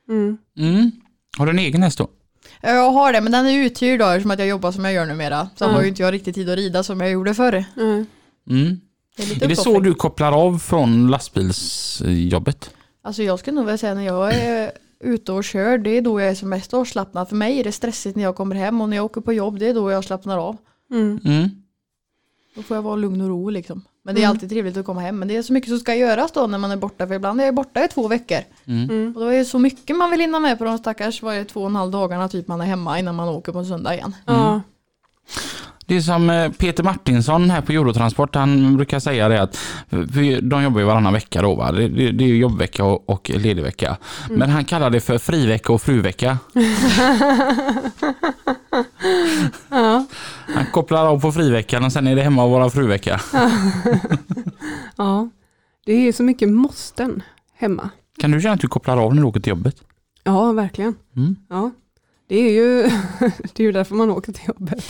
Mm. 0.09 0.38
Mm. 0.59 0.91
Har 1.39 1.47
du 1.47 1.51
en 1.53 1.59
egen 1.59 1.83
häst 1.83 1.99
då? 1.99 2.09
Ja, 2.61 2.70
Jag 2.70 2.91
har 2.91 3.12
det, 3.12 3.20
men 3.20 3.33
den 3.33 3.47
är 3.47 3.64
uthyrd 3.64 4.01
då 4.01 4.07
eftersom 4.07 4.31
att 4.31 4.39
jag 4.39 4.49
jobbar 4.49 4.72
som 4.72 4.85
jag 4.85 4.95
gör 4.95 5.07
numera. 5.07 5.49
Så 5.57 5.64
Mm. 5.64 5.74
har 5.76 5.83
ju 5.83 5.89
inte 5.89 6.03
jag 6.03 6.12
riktigt 6.14 6.35
tid 6.35 6.51
att 6.51 6.57
rida 6.57 6.83
som 6.83 7.01
jag 7.01 7.11
gjorde 7.11 7.35
förr. 7.35 7.64
Mm. 7.76 8.07
Mm. 8.51 8.81
Det 9.16 9.22
är 9.22 9.26
lite 9.26 9.45
Är 9.45 9.49
det 9.49 9.57
så 9.57 9.81
du 9.81 9.95
kopplar 9.95 10.33
av 10.33 10.59
från 10.59 11.09
lastbilsjobbet? 11.11 12.70
Alltså 13.03 13.22
jag 13.22 13.39
skulle 13.39 13.55
nog 13.55 13.64
vilja 13.64 13.78
säga 13.78 13.95
när 13.95 14.07
jag 14.07 14.35
är 14.35 14.72
ute 15.05 15.33
och 15.33 15.45
kör, 15.45 15.78
det 15.78 15.91
är 15.91 16.01
då 16.03 16.20
jag 16.20 16.31
är 16.31 16.35
som 16.35 16.49
mest 16.49 16.74
avslappnad. 16.74 17.28
För 17.28 17.37
mig 17.37 17.61
är 17.61 17.64
det 17.64 17.72
stressigt 17.72 18.16
när 18.16 18.22
jag 18.22 18.37
kommer 18.37 18.57
hem 18.57 18.81
och 18.81 18.89
när 18.89 18.97
jag 18.97 19.05
åker 19.05 19.20
på 19.20 19.33
jobb, 19.33 19.59
det 19.59 19.68
är 19.68 19.74
då 19.74 19.91
jag 19.91 20.05
slappnar 20.05 20.39
av. 20.39 20.57
Mm. 20.93 21.51
Mm. 22.61 22.63
Då 22.63 22.67
får 22.69 22.77
jag 22.77 22.83
vara 22.83 22.97
lugn 22.97 23.21
och 23.21 23.29
ro 23.29 23.51
liksom. 23.51 23.83
Men 24.05 24.15
det 24.15 24.21
är 24.21 24.23
Mm. 24.23 24.31
alltid 24.31 24.49
trevligt 24.51 24.77
att 24.77 24.87
komma 24.87 25.01
hem. 25.01 25.19
Men 25.19 25.29
det 25.29 25.37
är 25.37 25.43
så 25.43 25.53
mycket 25.53 25.71
som 25.71 25.79
ska 25.79 25.95
göras 25.95 26.33
då 26.33 26.47
när 26.47 26.59
man 26.59 26.71
är 26.71 26.77
borta. 26.77 27.07
För 27.07 27.15
ibland 27.15 27.41
är 27.41 27.45
jag 27.45 27.55
borta 27.55 27.85
i 27.85 27.89
två 27.89 28.09
veckor. 28.09 28.39
Mm. 28.67 29.13
Och 29.17 29.21
då 29.23 29.27
är 29.29 29.39
det 29.39 29.45
så 29.45 29.59
mycket 29.59 29.97
man 29.97 30.11
vill 30.11 30.21
hinna 30.21 30.41
med 30.41 30.59
på 30.59 30.65
de 30.65 30.79
stackars 30.79 31.23
varje 31.23 31.45
två 31.45 31.61
och 31.61 31.67
en 31.67 31.77
halv 31.77 31.91
dagarna 31.91 32.29
typ 32.29 32.49
man 32.49 32.61
är 32.61 32.65
hemma 32.65 32.99
innan 32.99 33.15
man 33.15 33.29
åker 33.29 33.53
på 33.53 33.59
en 33.59 33.67
söndag 33.67 33.95
igen. 33.95 34.15
Ja. 34.27 34.61
Det 35.87 35.97
är 35.97 36.01
som 36.01 36.31
eh, 36.31 36.51
Peter 36.53 36.83
Martinsson 36.83 37.51
här 37.51 37.61
på 37.61 37.73
Eurotransport, 37.73 38.35
han 38.35 38.77
brukar 38.77 38.99
säga 39.01 39.29
det 39.29 39.43
att 39.43 39.59
de 40.43 40.63
jobbar 40.63 40.81
ju 40.81 40.87
varannan 40.87 41.13
vecka 41.13 41.43
då 41.43 41.55
va? 41.55 41.73
Det, 41.73 41.89
det, 41.89 42.11
det 42.13 42.25
är 42.25 42.29
ju 42.29 42.37
jobbvecka 42.37 42.85
och, 42.85 43.11
och 43.11 43.31
ledig 43.31 43.63
vecka. 43.63 43.97
Men 44.31 44.51
han 44.51 44.65
kallar 44.65 44.91
det 44.91 45.01
för 45.01 45.19
frivecka 45.19 45.73
och 45.73 45.83
fruvecka. 45.83 46.39
Ja. 49.69 50.00
Han 50.55 50.67
kopplar 50.73 51.07
av 51.07 51.21
på 51.21 51.33
friveckan 51.33 51.85
och 51.85 51.93
sen 51.93 52.07
är 52.07 52.17
det 52.17 52.23
hemma 52.23 52.45
och 52.45 52.51
vara 52.51 52.71
fruvecka. 52.71 53.21
ja. 54.97 55.29
Det 55.87 56.09
är 56.09 56.13
så 56.13 56.23
mycket 56.23 56.49
måsten 56.49 57.23
hemma. 57.55 57.91
Kan 58.21 58.31
du 58.31 58.41
känna 58.41 58.55
att 58.55 58.61
du 58.61 58.69
kopplar 58.69 58.97
av 58.97 59.15
när 59.15 59.23
du 59.23 59.29
åker 59.29 59.41
till 59.41 59.51
jobbet? 59.51 59.77
Ja, 60.25 60.53
verkligen. 60.53 60.95
Mm. 61.17 61.37
Ja. 61.49 61.71
Det 62.29 62.37
är 62.37 62.53
ju 62.53 62.83
det 63.53 63.63
är 63.63 63.65
ju 63.65 63.73
därför 63.73 63.95
man 63.95 64.11
åker 64.11 64.33
till 64.33 64.49
jobbet. 64.49 64.85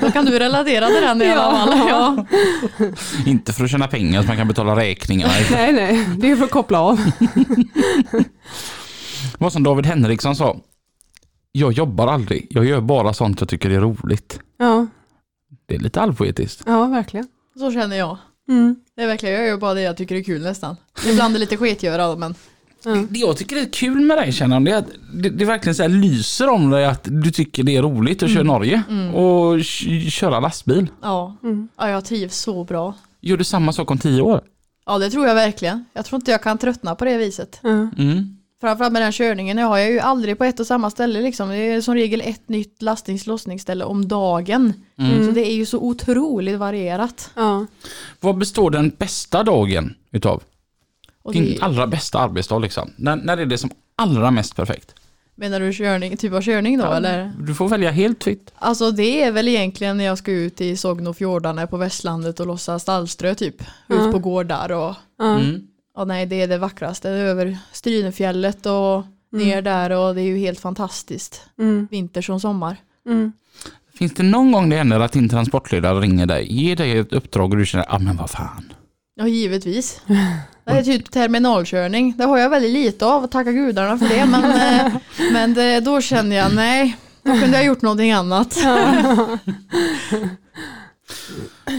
Då 0.00 0.10
kan 0.10 0.24
du 0.24 0.38
relatera 0.38 0.86
till 0.86 1.02
den 1.02 1.22
i 1.22 1.30
alla 1.30 1.50
fall. 1.50 1.78
Ja. 1.88 2.26
Inte 3.26 3.52
för 3.52 3.64
att 3.64 3.70
tjäna 3.70 3.88
pengar 3.88 4.22
så 4.22 4.28
man 4.28 4.36
kan 4.36 4.48
betala 4.48 4.76
räkningar. 4.76 5.46
Nej, 5.50 5.72
nej, 5.72 6.08
det 6.18 6.30
är 6.30 6.36
för 6.36 6.44
att 6.44 6.50
koppla 6.50 6.80
av. 6.80 7.00
Var 9.38 9.50
som 9.50 9.62
David 9.62 9.86
Henriksson 9.86 10.36
sa. 10.36 10.56
Jag 11.52 11.72
jobbar 11.72 12.06
aldrig, 12.06 12.46
jag 12.50 12.64
gör 12.64 12.80
bara 12.80 13.12
sånt 13.12 13.40
jag 13.40 13.48
tycker 13.48 13.70
är 13.70 13.80
roligt. 13.80 14.40
Ja, 14.58 14.86
Det 15.70 15.76
är 15.76 15.80
lite 15.80 16.00
allpoetiskt. 16.00 16.62
ja 16.66 16.86
verkligen. 16.86 17.26
Så 17.58 17.72
känner 17.72 17.96
jag. 17.96 18.18
Mm. 18.48 18.76
Det 18.96 19.02
är 19.02 19.06
verkligen, 19.06 19.34
jag 19.34 19.46
gör 19.46 19.56
bara 19.56 19.74
det 19.74 19.80
jag 19.80 19.96
tycker 19.96 20.14
är 20.14 20.22
kul 20.22 20.42
nästan. 20.42 20.76
Ibland 21.06 21.30
är 21.34 21.38
det 21.38 21.40
lite 21.40 21.56
sketgöra 21.56 22.16
men 22.16 22.34
Ja. 22.84 22.90
Det 23.10 23.18
jag 23.18 23.36
tycker 23.36 23.56
är 23.56 23.72
kul 23.72 24.00
med 24.00 24.18
dig 24.18 24.32
känner 24.32 24.56
jag, 24.56 24.64
det 24.64 24.70
är 24.70 24.76
att 24.76 24.88
det, 25.14 25.28
det 25.30 25.44
verkligen 25.44 25.74
så 25.74 25.82
här 25.82 25.88
lyser 25.88 26.48
om 26.48 26.70
dig 26.70 26.84
att 26.86 27.00
du 27.22 27.30
tycker 27.30 27.62
det 27.62 27.76
är 27.76 27.82
roligt 27.82 28.22
att 28.22 28.30
köra 28.30 28.42
Norge 28.42 28.82
och 29.14 29.56
k- 29.58 30.10
köra 30.10 30.40
lastbil. 30.40 30.86
ja. 31.02 31.36
Mm. 31.42 31.68
ja, 31.78 31.88
jag 31.88 32.04
trivs 32.04 32.36
så 32.36 32.64
bra. 32.64 32.94
Gör 33.20 33.36
du 33.36 33.44
samma 33.44 33.72
sak 33.72 33.90
om 33.90 33.98
tio 33.98 34.22
år? 34.22 34.40
Ja 34.86 34.98
det 34.98 35.10
tror 35.10 35.26
jag 35.26 35.34
verkligen. 35.34 35.84
Jag 35.92 36.04
tror 36.04 36.20
inte 36.20 36.30
jag 36.30 36.42
kan 36.42 36.58
tröttna 36.58 36.94
på 36.94 37.04
det 37.04 37.16
viset. 37.16 37.60
Mm. 37.64 38.36
Framförallt 38.60 38.92
med 38.92 39.02
den 39.02 39.12
körningen 39.12 39.58
jag 39.58 39.66
har 39.66 39.78
jag 39.78 39.90
ju 39.90 40.00
aldrig 40.00 40.38
på 40.38 40.44
ett 40.44 40.60
och 40.60 40.66
samma 40.66 40.90
ställe 40.90 41.20
liksom. 41.20 41.48
Det 41.48 41.56
är 41.56 41.80
som 41.80 41.94
regel 41.94 42.20
ett 42.20 42.48
nytt 42.48 42.82
lastnings 42.82 43.26
lossningsställe 43.26 43.84
om 43.84 44.08
dagen. 44.08 44.72
Mm. 44.98 45.26
Så 45.26 45.32
det 45.32 45.46
är 45.50 45.54
ju 45.54 45.66
så 45.66 45.78
otroligt 45.78 46.58
varierat. 46.58 47.30
Ja. 47.34 47.66
Vad 48.20 48.38
består 48.38 48.70
den 48.70 48.92
bästa 48.98 49.42
dagen 49.42 49.94
utav? 50.10 50.42
Och 51.22 51.32
Din 51.32 51.44
det, 51.44 51.58
allra 51.60 51.86
bästa 51.86 52.18
arbetsdag 52.18 52.58
liksom. 52.58 52.90
När, 52.96 53.16
när 53.16 53.36
är 53.36 53.46
det 53.46 53.58
som 53.58 53.70
allra 53.96 54.30
mest 54.30 54.56
perfekt? 54.56 54.94
menar 55.34 55.60
du 55.60 55.72
körning, 55.72 56.16
typ 56.16 56.32
av 56.32 56.42
körning 56.42 56.78
då 56.78 56.84
eller? 56.84 57.32
Du 57.40 57.54
får 57.54 57.68
välja 57.68 57.90
helt 57.90 58.24
fritt. 58.24 58.52
Alltså 58.58 58.90
det 58.90 59.22
är 59.22 59.32
väl 59.32 59.48
egentligen 59.48 59.96
när 59.96 60.04
jag 60.04 60.18
ska 60.18 60.32
ut 60.32 60.60
i 60.60 60.76
Sognofjordarna 60.76 61.66
på 61.66 61.76
Västlandet 61.76 62.40
och 62.40 62.46
lossa 62.46 62.78
stallströ 62.78 63.34
typ. 63.34 63.62
Ut 63.62 63.66
Ja. 63.88 64.12
på 64.12 64.18
gårdar 64.18 64.72
och 64.72 64.94
Ja. 65.18 65.38
Mm. 65.38 65.66
Ja, 66.00 66.04
nej 66.04 66.26
det 66.26 66.42
är 66.42 66.48
det 66.48 66.58
vackraste. 66.58 67.10
Över 67.10 67.58
Strynefjället 67.72 68.66
och 68.66 69.04
ner 69.32 69.62
där 69.62 69.90
och 69.90 70.14
det 70.14 70.20
är 70.20 70.24
ju 70.24 70.38
helt 70.38 70.60
fantastiskt. 70.60 71.42
Mm. 71.58 71.88
Vinter 71.90 72.22
som 72.22 72.40
sommar. 72.40 72.76
Mm. 73.06 73.32
Finns 73.94 74.14
det 74.14 74.22
någon 74.22 74.52
gång 74.52 74.68
det 74.70 74.76
händer 74.76 75.00
att 75.00 75.12
din 75.12 75.28
transportledare 75.28 76.00
ringer 76.00 76.26
dig, 76.26 76.62
ger 76.64 76.76
dig 76.76 76.98
ett 76.98 77.12
uppdrag 77.12 77.50
och 77.50 77.56
du 77.56 77.66
känner, 77.66 77.94
ah 77.94 77.98
men 77.98 78.16
vad 78.16 78.30
fan. 78.30 78.72
Ja 79.14 79.26
givetvis. 79.26 80.00
Det 80.64 80.70
är 80.70 80.82
typ 80.82 81.10
terminalkörning. 81.10 82.14
Det 82.16 82.24
har 82.24 82.38
jag 82.38 82.50
väldigt 82.50 82.72
lite 82.72 83.06
av, 83.06 83.26
tacka 83.26 83.52
gudarna 83.52 83.98
för 83.98 84.08
det. 84.08 84.26
Men, 84.26 84.44
eh, 84.86 84.92
men 85.32 85.54
det, 85.54 85.80
då 85.80 86.00
känner 86.00 86.36
jag 86.36 86.54
nej, 86.54 86.96
då 87.22 87.32
kunde 87.32 87.56
jag 87.56 87.64
gjort 87.66 87.82
någonting 87.82 88.12
annat. 88.12 88.56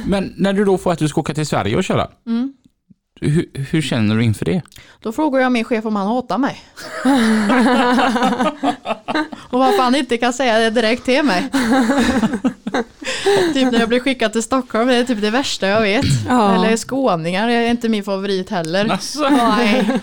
Men 0.06 0.34
när 0.38 0.54
du 0.54 0.66
då 0.66 0.78
får 0.78 0.92
att 0.92 1.00
du 1.00 1.08
ska 1.08 1.22
åka 1.22 1.34
till 1.34 1.46
Sverige 1.48 1.76
och 1.76 1.84
köra, 1.84 2.08
Mm. 2.26 2.54
Hur, 3.22 3.46
hur 3.54 3.82
känner 3.82 4.16
du 4.16 4.24
inför 4.24 4.46
det? 4.46 4.62
Då 5.00 5.12
frågar 5.12 5.40
jag 5.40 5.52
min 5.52 5.64
chef 5.64 5.86
om 5.86 5.96
han 5.96 6.08
hatar 6.08 6.38
mig. 6.38 6.64
och 9.50 9.60
varför 9.60 9.84
han 9.84 9.96
inte 9.96 10.18
kan 10.18 10.34
säga 10.34 10.60
det 10.60 10.70
direkt 10.70 11.06
till 11.06 11.24
mig. 11.24 11.50
typ 13.54 13.72
när 13.72 13.80
jag 13.80 13.90
blir 13.90 14.00
skickad 14.00 14.34
till 14.34 14.44
Stockholm, 14.44 14.88
det 14.88 14.96
är 14.96 15.04
typ 15.04 15.22
det 15.22 15.30
värsta 15.30 15.68
jag 15.68 15.82
vet. 15.82 16.06
Ja. 16.28 16.56
Eller 16.56 16.78
skåningar, 16.78 17.48
det 17.48 17.54
är 17.54 17.72
inte 17.72 17.90
min 17.90 18.04
favorit 18.04 18.50
heller. 18.50 18.92
Alltså, 18.92 19.30
Nej. 19.30 20.00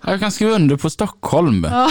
jag 0.00 0.20
kan 0.20 0.32
skriva 0.32 0.52
under 0.52 0.76
på 0.76 0.90
Stockholm. 0.90 1.66
Ja. 1.70 1.90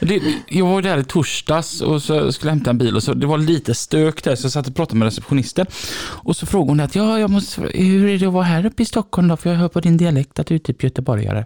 Det, 0.00 0.22
jag 0.48 0.66
var 0.66 0.82
där 0.82 0.98
i 0.98 1.04
torsdags 1.04 1.80
och 1.80 2.02
så 2.02 2.32
skulle 2.32 2.50
jag 2.50 2.54
hämta 2.54 2.70
en 2.70 2.78
bil 2.78 2.96
och 2.96 3.02
så, 3.02 3.14
det 3.14 3.26
var 3.26 3.38
lite 3.38 3.74
stök 3.74 4.24
där 4.24 4.36
så 4.36 4.44
jag 4.44 4.52
satt 4.52 4.68
och 4.68 4.74
pratade 4.74 4.98
med 4.98 5.06
receptionisten. 5.06 5.66
Och 6.02 6.36
så 6.36 6.46
frågade 6.46 6.70
hon 6.70 6.80
att 6.80 6.94
ja, 6.94 7.18
jag 7.18 7.30
måste, 7.30 7.60
hur 7.60 8.08
är 8.08 8.18
det 8.18 8.26
att 8.26 8.32
vara 8.32 8.44
här 8.44 8.66
uppe 8.66 8.82
i 8.82 8.86
Stockholm 8.86 9.28
då? 9.28 9.36
För 9.36 9.50
jag 9.50 9.56
hör 9.56 9.68
på 9.68 9.80
din 9.80 9.96
dialekt 9.96 10.38
att 10.38 10.46
du 10.46 10.54
är 10.54 10.58
typ 10.58 10.82
göteborgare. 10.82 11.44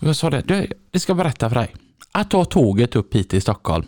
Och 0.00 0.08
jag 0.08 0.16
sa 0.16 0.30
det, 0.30 0.42
du, 0.46 0.66
det 0.90 1.00
ska 1.00 1.10
jag 1.10 1.16
berätta 1.16 1.48
för 1.48 1.56
dig. 1.56 1.74
Att 2.12 2.30
ta 2.30 2.44
tåget 2.44 2.96
upp 2.96 3.14
hit 3.14 3.30
till 3.30 3.42
Stockholm 3.42 3.84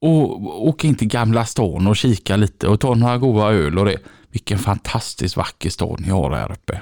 och 0.00 0.68
åka 0.68 0.88
in 0.88 0.94
till 0.94 1.08
Gamla 1.08 1.46
stan 1.46 1.86
och 1.86 1.96
kika 1.96 2.36
lite 2.36 2.68
och 2.68 2.80
ta 2.80 2.94
några 2.94 3.18
goda 3.18 3.52
öl 3.52 3.78
och 3.78 3.84
det. 3.84 3.98
Vilken 4.30 4.58
fantastiskt 4.58 5.36
vacker 5.36 5.70
stad 5.70 6.00
ni 6.00 6.08
har 6.08 6.30
här 6.30 6.52
uppe. 6.52 6.80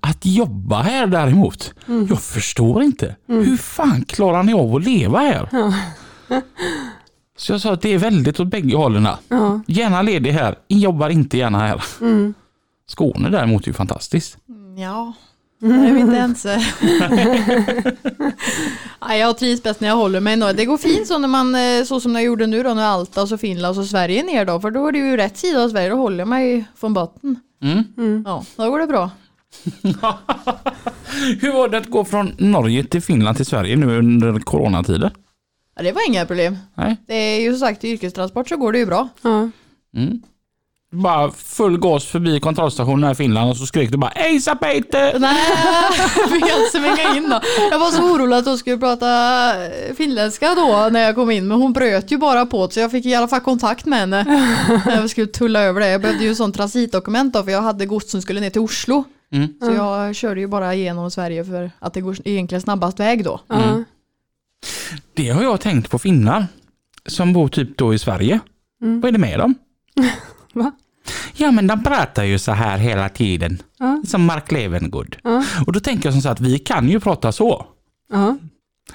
Att 0.00 0.26
jobba 0.26 0.82
här 0.82 1.06
däremot, 1.06 1.74
jag 2.08 2.22
förstår 2.22 2.82
inte. 2.82 3.16
Hur 3.26 3.56
fan 3.56 4.04
klarar 4.04 4.42
ni 4.42 4.54
av 4.54 4.76
att 4.76 4.84
leva 4.84 5.18
här? 5.18 5.48
Så 7.36 7.52
jag 7.52 7.60
sa 7.60 7.72
att 7.72 7.82
det 7.82 7.88
är 7.88 7.98
väldigt 7.98 8.40
åt 8.40 8.48
bägge 8.48 8.76
hållen. 8.76 9.08
Ja. 9.28 9.60
Gärna 9.66 10.02
ledig 10.02 10.32
här, 10.32 10.58
jobbar 10.68 11.08
inte 11.08 11.38
gärna 11.38 11.58
här. 11.58 11.84
Mm. 12.00 12.34
Skåne 12.86 13.30
däremot 13.30 13.62
är 13.62 13.66
ju 13.66 13.72
fantastiskt. 13.72 14.36
Ja, 14.78 15.12
där 15.60 15.86
är 15.86 15.92
vi 15.92 16.00
inte 16.00 16.16
ense. 16.16 16.64
Nej, 19.08 19.20
jag 19.20 19.38
trivs 19.38 19.62
bäst 19.62 19.80
när 19.80 19.88
jag 19.88 19.96
håller 19.96 20.20
mig. 20.20 20.36
Det 20.36 20.64
går 20.64 20.76
fint 20.76 21.06
så 21.06 21.18
när 21.18 21.28
man, 21.28 21.54
eh, 21.54 21.84
så 21.84 22.00
som 22.00 22.14
jag 22.14 22.24
gjorde 22.24 22.46
nu 22.46 22.62
då, 22.62 22.74
när 22.74 22.84
Alta 22.84 23.22
och 23.22 23.28
så 23.28 23.38
Finland 23.38 23.78
och 23.78 23.84
så 23.84 23.88
Sverige 23.88 24.22
ner 24.22 24.44
då, 24.44 24.60
för 24.60 24.70
då 24.70 24.86
är 24.86 24.92
det 24.92 24.98
ju 24.98 25.16
rätt 25.16 25.36
sida 25.36 25.62
av 25.64 25.68
Sverige, 25.68 25.88
då 25.88 25.96
håller 25.96 26.18
jag 26.18 26.28
mig 26.28 26.64
från 26.76 26.94
botten. 26.94 27.40
Mm. 27.62 28.22
Ja, 28.26 28.44
då 28.56 28.70
går 28.70 28.78
det 28.78 28.86
bra. 28.86 29.10
Hur 31.40 31.52
var 31.52 31.68
det 31.68 31.78
att 31.78 31.90
gå 31.90 32.04
från 32.04 32.34
Norge 32.38 32.84
till 32.84 33.02
Finland 33.02 33.36
till 33.36 33.46
Sverige 33.46 33.76
nu 33.76 33.98
under 33.98 34.40
coronatider? 34.40 35.10
Ja, 35.76 35.82
det 35.82 35.92
var 35.92 36.08
inga 36.08 36.26
problem. 36.26 36.56
Nej. 36.74 36.96
Det 37.06 37.14
är 37.14 37.40
ju 37.40 37.50
som 37.50 37.60
sagt 37.60 37.84
i 37.84 37.88
yrkestransport 37.88 38.48
så 38.48 38.56
går 38.56 38.72
det 38.72 38.78
ju 38.78 38.86
bra. 38.86 39.08
Ja. 39.22 39.50
Mm. 39.96 40.22
Bara 40.92 41.30
full 41.30 41.78
gas 41.78 42.04
förbi 42.04 42.40
kontrollstationen 42.40 43.04
här 43.04 43.12
i 43.12 43.14
Finland 43.14 43.50
och 43.50 43.56
så 43.56 43.66
skrek 43.66 43.90
du 43.90 43.96
bara 43.98 44.10
Ejsa 44.10 44.56
Peter! 44.56 45.18
Nej, 45.18 45.36
jag 46.16 46.30
fick 46.30 46.42
inte 46.42 46.70
svänga 46.72 47.16
in 47.16 47.30
då. 47.30 47.40
Jag 47.70 47.78
var 47.78 47.90
så 47.90 48.02
orolig 48.02 48.36
att 48.36 48.46
hon 48.46 48.58
skulle 48.58 48.78
prata 48.78 49.06
finländska 49.96 50.54
då 50.54 50.88
när 50.92 51.00
jag 51.00 51.14
kom 51.14 51.30
in, 51.30 51.48
men 51.48 51.60
hon 51.60 51.72
bröt 51.72 52.12
ju 52.12 52.18
bara 52.18 52.46
på 52.46 52.68
så 52.70 52.80
jag 52.80 52.90
fick 52.90 53.06
i 53.06 53.14
alla 53.14 53.28
fall 53.28 53.40
kontakt 53.40 53.86
med 53.86 53.98
henne 53.98 54.24
när 54.86 55.00
jag 55.00 55.10
skulle 55.10 55.26
tulla 55.26 55.62
över 55.62 55.80
det. 55.80 55.88
Jag 55.88 56.00
behövde 56.00 56.24
ju 56.24 56.34
sånt 56.34 56.56
transitdokument 56.56 57.34
då, 57.34 57.42
för 57.42 57.50
jag 57.50 57.62
hade 57.62 57.86
gods 57.86 58.10
som 58.10 58.22
skulle 58.22 58.40
ner 58.40 58.50
till 58.50 58.60
Oslo. 58.60 59.04
Mm. 59.34 59.54
Så 59.60 59.72
jag 59.72 60.14
körde 60.14 60.40
ju 60.40 60.46
bara 60.46 60.74
igenom 60.74 61.10
Sverige 61.10 61.44
för 61.44 61.70
att 61.78 61.94
det 61.94 62.00
går 62.00 62.16
egentligen 62.24 62.62
snabbast 62.62 63.00
väg 63.00 63.24
då. 63.24 63.40
Ja. 63.48 63.84
Det 65.14 65.28
har 65.28 65.42
jag 65.42 65.60
tänkt 65.60 65.90
på 65.90 65.98
finnar 65.98 66.46
som 67.06 67.32
bor 67.32 67.48
typ 67.48 67.78
då 67.78 67.94
i 67.94 67.98
Sverige. 67.98 68.40
Vad 68.78 69.04
är 69.04 69.12
det 69.12 69.18
med 69.18 69.38
dem? 69.38 69.54
Va? 70.52 70.72
Ja 71.36 71.50
men 71.50 71.66
de 71.66 71.82
pratar 71.82 72.24
ju 72.24 72.38
så 72.38 72.52
här 72.52 72.78
hela 72.78 73.08
tiden. 73.08 73.62
Ja. 73.78 74.02
Som 74.06 74.24
Mark 74.24 74.52
Levengood. 74.52 75.16
Ja. 75.22 75.44
Och 75.66 75.72
då 75.72 75.80
tänker 75.80 76.06
jag 76.06 76.14
som 76.14 76.22
så 76.22 76.28
att 76.28 76.40
vi 76.40 76.58
kan 76.58 76.88
ju 76.88 77.00
prata 77.00 77.32
så. 77.32 77.66
Ja. 78.12 78.36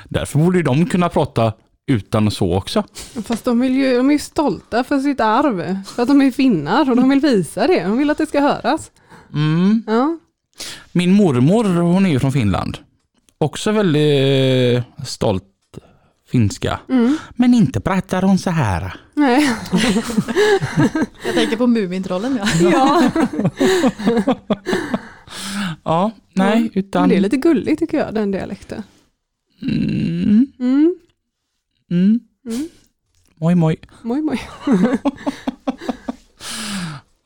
Därför 0.09 0.39
borde 0.39 0.57
ju 0.57 0.63
de 0.63 0.85
kunna 0.85 1.09
prata 1.09 1.53
utan 1.87 2.31
så 2.31 2.57
också. 2.57 2.83
Fast 3.23 3.45
de, 3.45 3.59
vill 3.59 3.77
ju, 3.77 3.97
de 3.97 4.09
är 4.09 4.13
ju 4.13 4.19
stolta 4.19 4.83
för 4.83 4.99
sitt 4.99 5.19
arv. 5.19 5.83
För 5.83 6.03
att 6.03 6.07
de 6.07 6.21
är 6.21 6.31
finnar 6.31 6.89
och 6.89 6.95
de 6.95 7.09
vill 7.09 7.19
visa 7.19 7.67
det. 7.67 7.83
De 7.83 7.97
vill 7.97 8.09
att 8.09 8.17
det 8.17 8.25
ska 8.25 8.39
höras. 8.39 8.91
Mm. 9.33 9.83
Ja. 9.87 10.17
Min 10.91 11.11
mormor 11.11 11.63
hon 11.63 12.05
är 12.05 12.09
ju 12.09 12.19
från 12.19 12.31
Finland. 12.31 12.77
Också 13.37 13.71
väldigt 13.71 14.77
eh, 14.77 15.03
stolt 15.05 15.43
finska. 16.31 16.79
Mm. 16.89 17.17
Men 17.35 17.53
inte 17.53 17.79
pratar 17.81 18.21
hon 18.21 18.37
så 18.37 18.49
här. 18.49 18.93
Nej. 19.13 19.49
Jag 21.25 21.33
tänker 21.35 21.57
på 21.57 21.67
Mumintrollen 21.67 22.39
ja. 22.41 22.47
Ja. 22.71 23.03
Ja, 25.83 26.11
nej, 26.33 26.71
utan... 26.73 27.01
Men 27.01 27.09
det 27.09 27.15
är 27.15 27.19
lite 27.21 27.37
gulligt 27.37 27.79
tycker 27.79 27.97
jag, 27.97 28.13
den 28.13 28.31
dialekten. 28.31 28.83
Mm, 29.61 30.47
Mm. 30.59 30.95
mm. 31.91 32.19
Mm. 32.49 32.69
Moj, 33.35 33.55
moj. 33.55 33.79
Moj, 34.01 34.21
moj. 34.21 34.41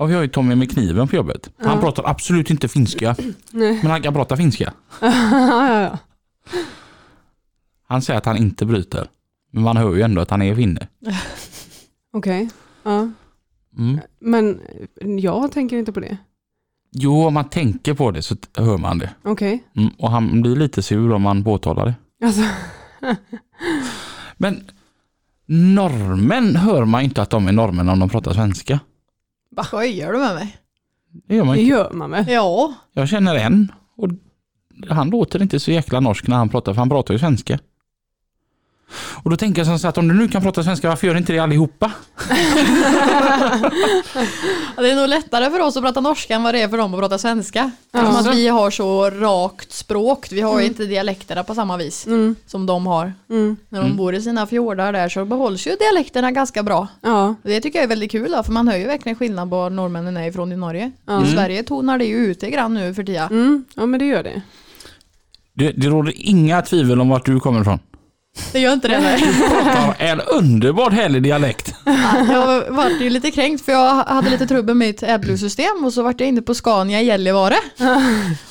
Ja, 0.03 0.07
vi 0.07 0.13
har 0.13 0.21
ju 0.21 0.27
Tommy 0.27 0.55
med 0.55 0.71
kniven 0.71 1.07
på 1.07 1.15
jobbet. 1.15 1.49
Han 1.57 1.79
pratar 1.79 2.09
absolut 2.09 2.49
inte 2.49 2.67
finska, 2.67 3.15
men 3.51 3.85
han 3.85 4.01
kan 4.01 4.13
prata 4.13 4.37
finska. 4.37 4.73
Han 7.87 8.01
säger 8.01 8.17
att 8.17 8.25
han 8.25 8.37
inte 8.37 8.65
bryter. 8.65 9.07
Men 9.51 9.63
man 9.63 9.77
hör 9.77 9.95
ju 9.95 10.01
ändå 10.01 10.21
att 10.21 10.29
han 10.29 10.41
är 10.41 10.55
finne. 10.55 10.87
Okej. 12.13 12.49
Ja. 12.83 13.11
Mm. 13.77 13.99
Men 14.19 14.59
jag 15.19 15.51
tänker 15.51 15.77
inte 15.77 15.91
på 15.91 15.99
det. 15.99 16.17
Jo, 16.91 17.23
om 17.25 17.33
man 17.33 17.49
tänker 17.49 17.93
på 17.93 18.11
det 18.11 18.21
så 18.21 18.35
hör 18.57 18.77
man 18.77 18.97
det. 18.97 19.09
Okej. 19.23 19.63
Mm. 19.75 19.89
Och 19.97 20.11
han 20.11 20.41
blir 20.41 20.55
lite 20.55 20.81
sur 20.81 21.13
om 21.13 21.21
man 21.21 21.43
påtalar 21.43 21.85
det. 21.85 22.25
Alltså, 22.25 22.41
Men 24.37 24.69
norrmän 25.45 26.55
hör 26.55 26.85
man 26.85 27.01
inte 27.01 27.21
att 27.21 27.29
de 27.29 27.47
är 27.47 27.51
norrmän 27.51 27.89
om 27.89 27.99
de 27.99 28.09
pratar 28.09 28.33
svenska. 28.33 28.79
Skojar 29.65 30.13
du 30.13 30.19
med 30.19 30.35
mig? 30.35 30.57
Det 31.27 31.35
gör 31.35 31.43
man 31.43 31.55
det 31.55 31.61
inte. 31.61 31.71
gör 31.75 31.91
man 31.93 32.09
med. 32.09 32.25
Ja. 32.29 32.73
Jag 32.93 33.09
känner 33.09 33.35
en 33.35 33.71
och 33.97 34.09
han 34.89 35.09
låter 35.09 35.41
inte 35.41 35.59
så 35.59 35.71
jäkla 35.71 35.99
norsk 35.99 36.27
när 36.27 36.35
han 36.37 36.49
pratar 36.49 36.73
för 36.73 36.79
han 36.79 36.89
pratar 36.89 37.13
ju 37.13 37.19
svenska. 37.19 37.59
Och 39.23 39.29
då 39.29 39.37
tänker 39.37 39.65
jag 39.65 39.79
så 39.79 39.87
att 39.87 39.97
om 39.97 40.07
du 40.07 40.13
nu 40.13 40.27
kan 40.27 40.41
prata 40.41 40.63
svenska, 40.63 40.89
varför 40.89 41.07
gör 41.07 41.17
inte 41.17 41.33
det 41.33 41.39
allihopa? 41.39 41.91
Det 44.77 44.91
är 44.91 44.95
nog 44.95 45.09
lättare 45.09 45.49
för 45.49 45.59
oss 45.59 45.77
att 45.77 45.83
prata 45.83 46.01
norska 46.01 46.35
än 46.35 46.43
vad 46.43 46.53
det 46.53 46.61
är 46.61 46.67
för 46.67 46.77
dem 46.77 46.93
att 46.93 46.99
prata 46.99 47.17
svenska. 47.17 47.71
Ja. 47.91 47.99
Som 47.99 48.15
att 48.15 48.35
vi 48.35 48.47
har 48.47 48.71
så 48.71 49.09
rakt 49.09 49.71
språk. 49.71 50.27
Vi 50.31 50.41
har 50.41 50.59
ju 50.59 50.65
inte 50.65 50.85
dialekterna 50.85 51.43
på 51.43 51.55
samma 51.55 51.77
vis 51.77 52.05
Mm. 52.07 52.35
som 52.45 52.65
de 52.65 52.87
har. 52.87 53.13
Mm. 53.29 53.57
När 53.69 53.79
de 53.79 53.85
Mm. 53.85 53.97
bor 53.97 54.15
i 54.15 54.21
sina 54.21 54.47
fjordar 54.47 54.93
där 54.93 55.09
så 55.09 55.25
behålls 55.25 55.67
ju 55.67 55.75
dialekterna 55.75 56.31
ganska 56.31 56.63
bra. 56.63 56.87
Ja. 57.01 57.35
Det 57.43 57.61
tycker 57.61 57.79
jag 57.79 57.83
är 57.83 57.87
väldigt 57.89 58.11
kul 58.11 58.31
då, 58.31 58.43
för 58.43 58.51
man 58.51 58.67
hör 58.67 58.77
ju 58.77 58.85
verkligen 58.85 59.15
skillnad 59.15 59.49
på 59.49 59.55
var 59.55 59.69
norrmännen 59.69 60.17
är 60.17 60.27
ifrån 60.27 60.51
i 60.51 60.55
Norge. 60.55 60.91
Ja. 61.05 61.25
I 61.25 61.31
Sverige 61.31 61.63
tonar 61.63 61.97
det 61.97 62.05
ju 62.05 62.15
ut 62.15 62.27
lite 62.41 62.49
grann 62.55 62.73
nu 62.73 62.93
för 62.93 63.03
tiden. 63.03 63.27
Mm. 63.31 63.65
ja, 63.75 63.85
men 63.85 63.99
det 63.99 64.05
gör 64.05 64.23
det. 64.23 64.41
Det, 65.53 65.71
det 65.71 65.87
råder 65.87 66.13
inga 66.15 66.61
tvivel 66.61 67.01
om 67.01 67.09
vart 67.09 67.25
du 67.25 67.39
kommer 67.39 67.61
ifrån. 67.61 67.79
Det 68.51 68.59
gör 68.59 68.73
inte 68.73 68.87
det. 68.87 68.99
nej. 68.99 69.23
En 69.97 70.21
underbart 70.21 70.93
härlig 70.93 71.23
dialekt. 71.23 71.73
Jag 72.29 72.71
var 72.71 72.89
ju 72.89 73.09
lite 73.09 73.31
kränkt 73.31 73.65
för 73.65 73.71
jag 73.71 73.95
hade 73.95 74.29
lite 74.29 74.47
trubbel 74.47 74.75
med 74.75 74.87
mitt 74.87 75.03
AdBlue-system 75.03 75.85
och 75.85 75.93
så 75.93 76.03
vart 76.03 76.19
jag 76.19 76.29
inne 76.29 76.41
på 76.41 76.53
Scania 76.55 77.01
i 77.01 77.05
Gällivare. 77.05 77.55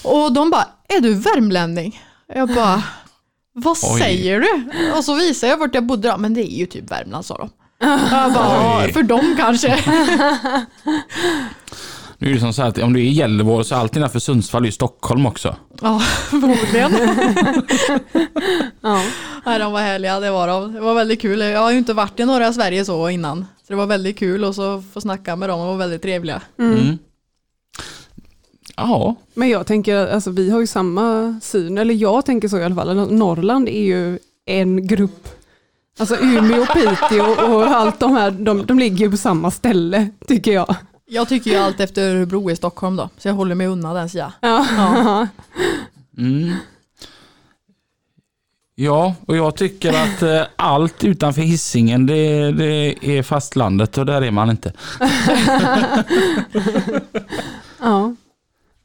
Och 0.02 0.32
de 0.32 0.50
bara, 0.50 0.66
är 0.88 1.00
du 1.00 1.14
värmlänning? 1.14 2.00
Jag 2.34 2.48
bara, 2.48 2.82
vad 3.54 3.76
Oj. 3.82 4.00
säger 4.00 4.40
du? 4.40 4.70
Och 4.98 5.04
så 5.04 5.14
visade 5.14 5.50
jag 5.52 5.58
vart 5.58 5.74
jag 5.74 5.86
bodde, 5.86 6.08
ja, 6.08 6.16
men 6.16 6.34
det 6.34 6.52
är 6.52 6.56
ju 6.58 6.66
typ 6.66 6.90
Värmland 6.90 7.24
sa 7.26 7.36
de. 7.38 7.50
Jag 8.10 8.32
bara, 8.32 8.78
Oj. 8.78 8.84
"Ja, 8.86 8.92
för 8.92 9.02
dem 9.02 9.34
kanske. 9.38 9.68
Nu 12.22 12.30
är 12.30 12.34
det 12.34 12.40
som 12.40 12.52
så 12.52 12.62
att 12.62 12.78
om 12.78 12.92
du 12.92 13.00
är 13.00 13.04
i 13.04 13.10
Gällivare 13.10 13.64
så 13.64 13.74
är 13.74 13.78
allt 13.78 13.96
innanför 13.96 14.18
Sundsvall 14.18 14.62
är 14.62 14.66
ju 14.66 14.72
Stockholm 14.72 15.26
också. 15.26 15.56
Ja, 15.80 15.98
förmodligen. 16.30 16.92
Ja. 18.80 19.02
Nej, 19.46 19.58
de 19.58 19.72
var 19.72 19.80
härliga, 19.80 20.20
det 20.20 20.30
var 20.30 20.48
de. 20.48 20.72
Det 20.72 20.80
var 20.80 20.94
väldigt 20.94 21.20
kul. 21.20 21.40
Jag 21.40 21.60
har 21.60 21.70
ju 21.70 21.78
inte 21.78 21.94
varit 21.94 22.20
i 22.20 22.24
norra 22.24 22.52
Sverige 22.52 22.84
så 22.84 23.08
innan. 23.08 23.46
Så 23.66 23.72
det 23.72 23.74
var 23.74 23.86
väldigt 23.86 24.18
kul 24.18 24.44
och 24.44 24.54
så 24.54 24.82
få 24.92 25.00
snacka 25.00 25.36
med 25.36 25.48
dem, 25.48 25.58
de 25.58 25.68
var 25.68 25.76
väldigt 25.76 26.02
trevliga. 26.02 26.42
Mm. 26.58 26.98
Ja, 28.76 29.14
Men 29.34 29.48
jag 29.48 29.66
tänker, 29.66 30.06
alltså 30.06 30.30
vi 30.30 30.50
har 30.50 30.60
ju 30.60 30.66
samma 30.66 31.38
syn, 31.42 31.78
eller 31.78 31.94
jag 31.94 32.24
tänker 32.24 32.48
så 32.48 32.58
i 32.58 32.64
alla 32.64 32.74
fall. 32.74 32.96
Norrland 33.12 33.68
är 33.68 33.82
ju 33.82 34.18
en 34.46 34.86
grupp. 34.86 35.28
Alltså 35.98 36.16
Umeå, 36.16 36.66
Piteå 36.66 37.54
och 37.54 37.66
allt 37.66 38.00
de 38.00 38.12
här, 38.12 38.30
de, 38.30 38.66
de 38.66 38.78
ligger 38.78 39.04
ju 39.04 39.10
på 39.10 39.16
samma 39.16 39.50
ställe 39.50 40.08
tycker 40.26 40.52
jag. 40.52 40.76
Jag 41.12 41.28
tycker 41.28 41.50
ju 41.50 41.56
allt 41.56 41.80
efter 41.80 42.16
Örebro 42.16 42.50
i 42.50 42.56
Stockholm 42.56 42.96
då, 42.96 43.08
så 43.18 43.28
jag 43.28 43.34
håller 43.34 43.54
mig 43.54 43.66
undan 43.66 43.94
den 43.94 44.08
sidan. 44.08 44.32
Ja. 44.40 44.66
Ja. 44.76 45.28
Mm. 46.18 46.54
Ja, 48.74 49.14
och 49.26 49.36
jag 49.36 49.56
tycker 49.56 49.92
att 49.92 50.22
eh, 50.22 50.42
allt 50.56 51.04
utanför 51.04 51.42
hissingen 51.42 52.06
det, 52.06 52.52
det 52.52 52.96
är 53.18 53.22
fastlandet 53.22 53.98
och 53.98 54.06
där 54.06 54.22
är 54.22 54.30
man 54.30 54.50
inte. 54.50 54.72
ja. 57.80 58.14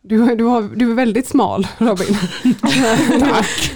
Du, 0.01 0.35
du, 0.35 0.43
har, 0.43 0.75
du 0.75 0.91
är 0.91 0.95
väldigt 0.95 1.27
smal 1.27 1.67
Robin. 1.77 2.17
Tack! 3.19 3.71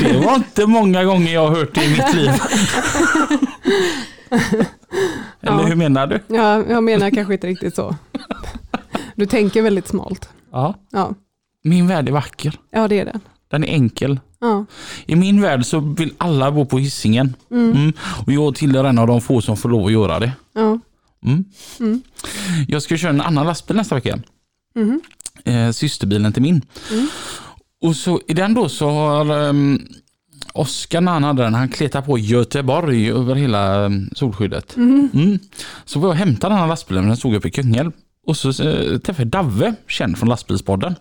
Det 0.00 0.22
var 0.24 0.34
inte 0.34 0.66
många 0.66 1.04
gånger 1.04 1.34
jag 1.34 1.48
har 1.48 1.56
hört 1.56 1.74
det 1.74 1.84
i 1.84 1.90
mitt 1.90 2.14
liv. 2.14 2.30
Eller 5.40 5.58
Ja. 5.58 5.62
Hur 5.66 5.74
menar 5.76 6.06
du? 6.06 6.20
Ja, 6.26 6.64
jag 6.68 6.82
menar 6.84 7.10
kanske 7.10 7.34
inte 7.34 7.46
riktigt 7.46 7.74
så. 7.74 7.96
Du 9.16 9.26
tänker 9.26 9.62
väldigt 9.62 9.88
smalt. 9.88 10.28
Ja. 10.52 10.74
Ja, 10.90 11.14
Min 11.64 11.86
värld 11.86 12.08
är 12.08 12.12
vacker. 12.12 12.58
ja 12.70 12.88
det 12.88 13.00
är 13.00 13.04
det. 13.04 13.20
Den 13.50 13.64
är 13.64 13.68
enkel. 13.68 14.20
Ja. 14.40 14.66
I 15.06 15.16
min 15.16 15.40
värld 15.40 15.64
så 15.66 15.80
vill 15.80 16.14
alla 16.18 16.52
bo 16.52 16.64
på 16.66 16.78
hissingen. 16.78 17.36
Mm. 17.50 17.92
Och 18.26 18.32
jag 18.32 18.54
tillhör 18.54 18.84
en 18.84 18.98
av 18.98 19.06
de 19.06 19.20
få 19.20 19.40
som 19.40 19.56
får 19.56 19.68
lov 19.68 19.86
att 19.86 19.92
göra 19.92 20.18
det. 20.18 20.32
Ja. 20.54 20.78
Mm. 21.24 21.44
Jag 22.68 22.82
ska 22.82 22.96
köra 22.96 23.10
en 23.10 23.20
annan 23.20 23.46
lastbil 23.46 23.76
nästa 23.76 23.94
vecka. 23.94 24.18
Mhm. 24.74 25.00
Eh, 25.44 25.70
systerbilen 25.70 26.32
till 26.32 26.42
min. 26.42 26.62
Och 27.82 27.96
så 27.96 28.20
i 28.28 28.34
den 28.34 28.54
då 28.54 28.68
så 28.68 28.90
har 28.90 29.30
um, 29.30 29.86
Oskar 30.52 31.00
när 31.00 31.12
han 31.12 31.24
hade 31.24 31.42
den, 31.42 31.54
han 31.54 31.68
kletade 31.68 32.06
på 32.06 32.18
Göteborg 32.18 33.10
över 33.10 33.34
hela 33.34 33.84
um, 33.86 34.10
solskyddet. 34.14 34.76
Mm. 34.76 35.38
Så 35.84 35.98
var 35.98 36.08
jag 36.08 36.12
och 36.12 36.16
hämtade 36.18 36.54
den 36.54 36.60
här 36.60 36.68
lastbilen, 36.68 37.06
den 37.06 37.16
stod 37.16 37.34
uppe 37.34 37.48
i 37.48 37.50
Kungälv. 37.50 37.92
Och 38.26 38.36
så 38.36 38.48
eh, 38.48 38.98
träffade 38.98 39.22
jag 39.22 39.28
Davve, 39.28 39.74
känd 39.88 40.18
från 40.18 40.28
lastbilspodden. 40.28 40.94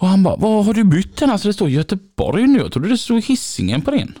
Och 0.00 0.06
han 0.08 0.22
bara, 0.22 0.36
vad 0.36 0.64
har 0.64 0.74
du 0.74 0.84
bytt 0.84 1.16
den? 1.16 1.30
Alltså 1.30 1.48
det 1.48 1.54
står 1.54 1.68
Göteborg 1.68 2.46
nu, 2.46 2.58
jag 2.58 2.72
trodde 2.72 2.88
det 2.88 2.98
stod 2.98 3.24
Hisingen 3.24 3.82
på 3.82 3.90
din. 3.90 4.14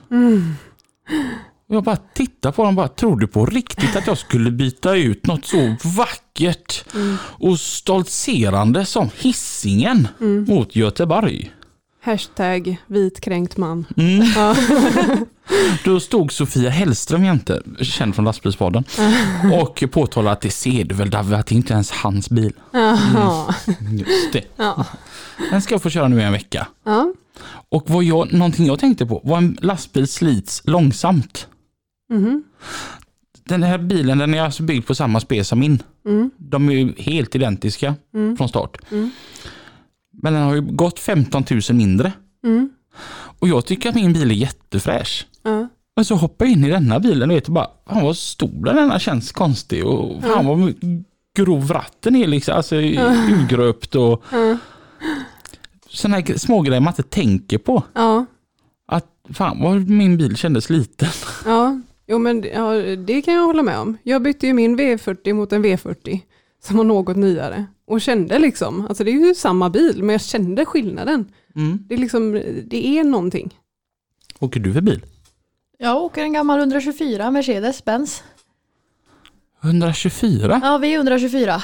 Och 1.68 1.74
jag 1.74 1.84
bara 1.84 1.96
tittade 1.96 2.52
på 2.52 2.62
honom 2.62 2.78
och 2.78 2.82
bara, 2.84 2.88
tror 2.88 3.16
du 3.16 3.26
på 3.26 3.46
riktigt 3.46 3.96
att 3.96 4.06
jag 4.06 4.18
skulle 4.18 4.50
byta 4.50 4.94
ut 4.96 5.26
något 5.26 5.44
så 5.44 5.76
vackert 5.96 6.84
och 7.18 7.60
stoltserande 7.60 8.84
som 8.84 9.10
Hisingen 9.18 10.08
mot 10.46 10.76
Göteborg? 10.76 11.52
Hashtag 12.00 12.76
vitkränkt 12.86 13.56
man. 13.56 13.86
Mm. 13.96 14.26
Ja. 14.36 14.56
Då 15.84 16.00
stod 16.00 16.32
Sofia 16.32 16.70
Hellström 16.70 17.24
jämte, 17.24 17.62
känd 17.80 18.14
från 18.14 18.24
lastbilspodden, 18.24 18.84
och 19.54 19.84
påtalade 19.90 20.32
att 20.32 20.40
det 20.40 20.50
ser 20.50 20.84
du 20.84 20.94
väl 20.94 21.10
Davve, 21.10 21.36
att 21.36 21.46
det 21.46 21.54
inte 21.54 21.72
ens 21.72 21.90
hans 21.90 22.30
bil. 22.30 22.52
Jaha. 22.72 23.54
Just 23.92 24.32
det. 24.32 24.44
Ja. 24.56 24.84
Den 25.50 25.62
ska 25.62 25.74
jag 25.74 25.82
få 25.82 25.90
köra 25.90 26.08
nu 26.08 26.20
i 26.20 26.22
en 26.22 26.32
vecka. 26.32 26.66
Ja. 26.84 27.12
Och 27.68 27.90
vad 27.90 28.04
jag, 28.04 28.32
någonting 28.32 28.66
jag 28.66 28.78
tänkte 28.78 29.06
på, 29.06 29.20
var 29.24 29.38
en 29.38 29.58
lastbil 29.62 30.08
slits 30.08 30.62
långsamt. 30.64 31.48
Mhm. 32.12 32.44
Den 33.44 33.62
här 33.62 33.78
bilen 33.78 34.18
den 34.18 34.34
är 34.34 34.42
alltså 34.42 34.62
byggd 34.62 34.86
på 34.86 34.94
samma 34.94 35.20
spec 35.20 35.48
som 35.48 35.58
min. 35.58 35.82
Mm. 36.06 36.30
De 36.36 36.68
är 36.68 36.72
ju 36.72 36.92
helt 36.98 37.34
identiska 37.34 37.94
från 38.36 38.48
start. 38.48 38.78
Men 40.22 40.32
den 40.32 40.42
har 40.42 40.54
ju 40.54 40.60
gått 40.60 40.98
15 40.98 41.44
000 41.50 41.60
mindre. 41.70 42.12
Mm. 42.44 42.70
Och 43.40 43.48
jag 43.48 43.66
tycker 43.66 43.88
att 43.88 43.94
min 43.94 44.12
bil 44.12 44.30
är 44.30 44.34
jättefräsch. 44.34 45.26
Ja. 45.42 45.68
Men 45.96 46.04
så 46.04 46.14
hoppar 46.14 46.46
jag 46.46 46.52
in 46.52 46.64
i 46.64 46.70
denna 46.70 47.00
bilen 47.00 47.30
och 47.30 47.36
vet 47.36 47.48
bara, 47.48 47.66
fan 47.86 48.04
vad 48.04 48.16
stor 48.16 48.64
den 48.64 48.76
denna 48.76 48.98
känns 48.98 49.32
konstig 49.32 49.86
och 49.86 50.22
fan 50.22 50.46
vad 50.46 50.58
mycket 50.58 50.82
grov 51.36 51.72
ratten 51.72 52.16
är 52.16 52.26
liksom, 52.26 52.56
alltså 52.56 52.76
urgröpt 52.76 53.94
och 53.94 54.24
sådana 55.90 56.16
här 56.16 56.38
smågrejer 56.38 56.80
man 56.80 56.92
inte 56.92 57.02
tänker 57.02 57.58
på. 57.58 57.82
Ja. 57.92 58.26
Att 58.86 59.06
fan 59.32 59.62
vad 59.62 59.88
min 59.88 60.16
bil 60.16 60.36
kändes 60.36 60.70
liten. 60.70 61.08
Ja. 61.44 61.80
Jo 62.06 62.18
men 62.18 62.44
ja, 62.54 62.72
det 62.96 63.22
kan 63.22 63.34
jag 63.34 63.46
hålla 63.46 63.62
med 63.62 63.78
om. 63.78 63.96
Jag 64.02 64.22
bytte 64.22 64.46
ju 64.46 64.52
min 64.52 64.78
V40 64.78 65.32
mot 65.32 65.52
en 65.52 65.64
V40 65.64 66.20
som 66.62 66.76
var 66.76 66.84
något 66.84 67.16
nyare 67.16 67.66
och 67.86 68.00
kände 68.00 68.38
liksom, 68.38 68.86
alltså 68.86 69.04
det 69.04 69.10
är 69.10 69.26
ju 69.26 69.34
samma 69.34 69.70
bil 69.70 70.02
men 70.02 70.08
jag 70.08 70.20
kände 70.20 70.64
skillnaden. 70.64 71.32
Mm. 71.56 71.78
Det 71.88 71.94
är 71.94 71.98
liksom, 71.98 72.32
det 72.66 72.86
är 72.98 73.04
någonting. 73.04 73.54
Åker 74.38 74.60
du 74.60 74.72
för 74.72 74.80
bil? 74.80 75.04
Jag 75.78 75.96
åker 75.96 76.22
en 76.22 76.32
gammal 76.32 76.58
124 76.58 77.30
Mercedes-Benz. 77.30 78.22
124? 79.62 80.60
Ja, 80.64 80.78
vi 80.78 80.94
är 80.94 80.96
124. 80.96 81.62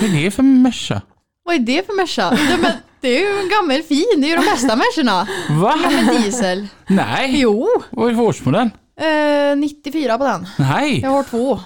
Vad 0.00 0.10
är 0.10 0.22
det 0.24 0.30
för 0.30 0.42
Merca? 0.42 1.02
Vad 1.42 1.54
är 1.54 1.58
det 1.58 1.86
för 1.86 1.96
Merca? 1.96 2.38
Ja, 2.50 2.56
men 2.62 2.72
det 3.00 3.08
är 3.08 3.20
ju 3.20 3.40
en 3.42 3.48
gammal 3.48 3.82
fin, 3.82 4.04
det 4.20 4.26
är 4.26 4.28
ju 4.30 4.36
de 4.36 4.44
bästa 4.44 4.76
Mercerna. 4.76 5.28
Va? 5.60 5.76
Med 5.76 6.22
diesel. 6.22 6.66
Nej! 6.86 7.40
Jo, 7.40 7.68
Vad 7.90 8.06
är 8.06 8.10
det 8.10 8.16
för 8.16 8.22
årsmodell? 8.22 8.70
Eh, 9.00 9.56
94 9.56 10.18
på 10.18 10.24
den. 10.24 10.46
Nej! 10.58 11.00
Jag 11.00 11.10
har 11.10 11.22
två. 11.22 11.60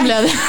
Inläder. 0.00 0.30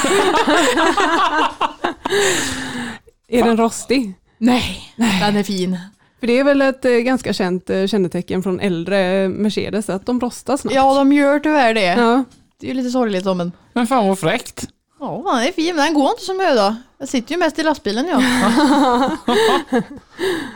Är 3.28 3.44
den 3.44 3.56
rostig? 3.56 4.14
Nej, 4.38 4.94
den 4.96 5.36
är 5.36 5.42
fin. 5.42 5.78
För 6.20 6.26
det 6.26 6.38
är 6.38 6.44
väl 6.44 6.62
ett 6.62 6.84
eh, 6.84 6.90
ganska 6.92 7.32
känt 7.32 7.70
eh, 7.70 7.86
kännetecken 7.86 8.42
från 8.42 8.60
äldre 8.60 9.28
Mercedes 9.28 9.90
att 9.90 10.06
de 10.06 10.20
rostar 10.20 10.56
snabbt. 10.56 10.74
Ja, 10.74 10.94
de 10.94 11.12
gör 11.12 11.38
tyvärr 11.38 11.74
det. 11.74 11.84
Ja. 11.84 12.24
Det 12.60 12.66
är 12.66 12.68
ju 12.68 12.74
lite 12.74 12.90
sorgligt 12.90 13.26
om 13.26 13.38
men. 13.38 13.52
Men 13.72 13.86
fan 13.86 14.08
vad 14.08 14.18
fräckt. 14.18 14.68
Ja, 15.00 15.22
den 15.34 15.48
är 15.48 15.52
fin, 15.52 15.76
men 15.76 15.84
den 15.84 15.94
går 15.94 16.10
inte 16.10 16.22
så 16.24 16.34
mycket 16.34 16.56
då. 16.56 16.76
Jag 16.98 17.08
sitter 17.08 17.32
ju 17.32 17.38
mest 17.38 17.58
i 17.58 17.62
lastbilen 17.62 18.06
ja. 18.06 18.22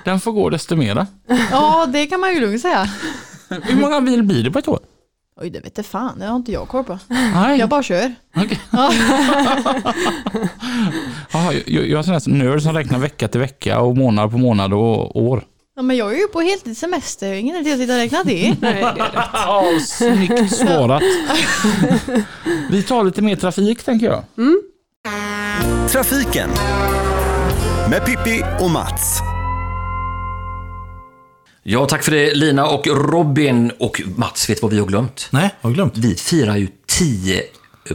Den 0.04 0.20
får 0.20 0.32
gå 0.32 0.50
desto 0.50 0.76
mera. 0.76 1.06
Ja, 1.50 1.86
det 1.86 2.06
kan 2.06 2.20
man 2.20 2.34
ju 2.34 2.40
lugnt 2.40 2.62
säga. 2.62 2.88
Hur 3.48 3.80
många 3.80 4.00
mil 4.00 4.22
blir 4.22 4.42
det 4.44 4.50
på 4.50 4.58
ett 4.58 4.68
år? 4.68 4.78
Oj, 5.41 5.51
det 5.51 5.61
vet 5.61 5.76
jag 5.76 5.87
fan, 5.87 6.18
det 6.18 6.26
har 6.26 6.37
inte 6.37 6.53
jag 6.53 6.68
koll 6.68 6.85
på. 6.85 6.99
Nej. 7.09 7.59
Jag 7.59 7.68
bara 7.68 7.82
kör. 7.82 8.14
Okej. 8.37 8.61
Jaha, 11.32 11.53
jag, 11.66 11.89
jag 11.89 11.91
är 11.91 11.97
en 11.97 12.05
sån 12.05 12.14
här 12.14 12.45
nörd 12.45 12.62
som 12.62 12.72
räknar 12.72 12.99
vecka 12.99 13.28
till 13.28 13.41
vecka 13.41 13.80
och 13.80 13.97
månad 13.97 14.30
på 14.30 14.39
månad 14.39 14.72
och 14.72 15.22
år. 15.22 15.45
Ja, 15.76 15.82
men 15.82 15.97
jag 15.97 16.14
är 16.14 16.18
ju 16.18 16.26
på 16.26 16.41
heltidssemester, 16.41 17.26
jag 17.26 17.35
har 17.35 17.41
ingen 17.41 17.57
idé 17.57 17.72
att 17.72 17.89
räkna 17.89 18.22
det. 18.24 18.57
Nej, 18.61 18.87
det 18.95 19.01
är 19.01 19.78
snyggt 19.78 20.57
svarat. 20.57 21.03
Vi 22.70 22.82
tar 22.82 23.05
lite 23.05 23.22
mer 23.22 23.37
trafik 23.37 23.85
tänker 23.85 24.07
jag. 24.07 24.22
Trafiken 25.91 26.51
med 27.91 28.05
Pippi 28.07 28.43
och 28.61 28.70
Mats. 28.70 29.20
Ja, 31.66 31.86
tack 31.86 32.04
för 32.04 32.12
det 32.12 32.34
Lina 32.34 32.66
och 32.66 32.86
Robin. 32.86 33.72
Och 33.78 34.02
Mats, 34.16 34.50
vet 34.50 34.56
du 34.56 34.62
vad 34.62 34.70
vi 34.70 34.78
har 34.78 34.86
glömt? 34.86 35.28
Nej, 35.30 35.42
har 35.60 35.70
jag 35.70 35.74
glömt. 35.74 35.96
Vi 35.96 36.14
firar 36.14 36.56
ju 36.56 36.68
10 36.86 37.42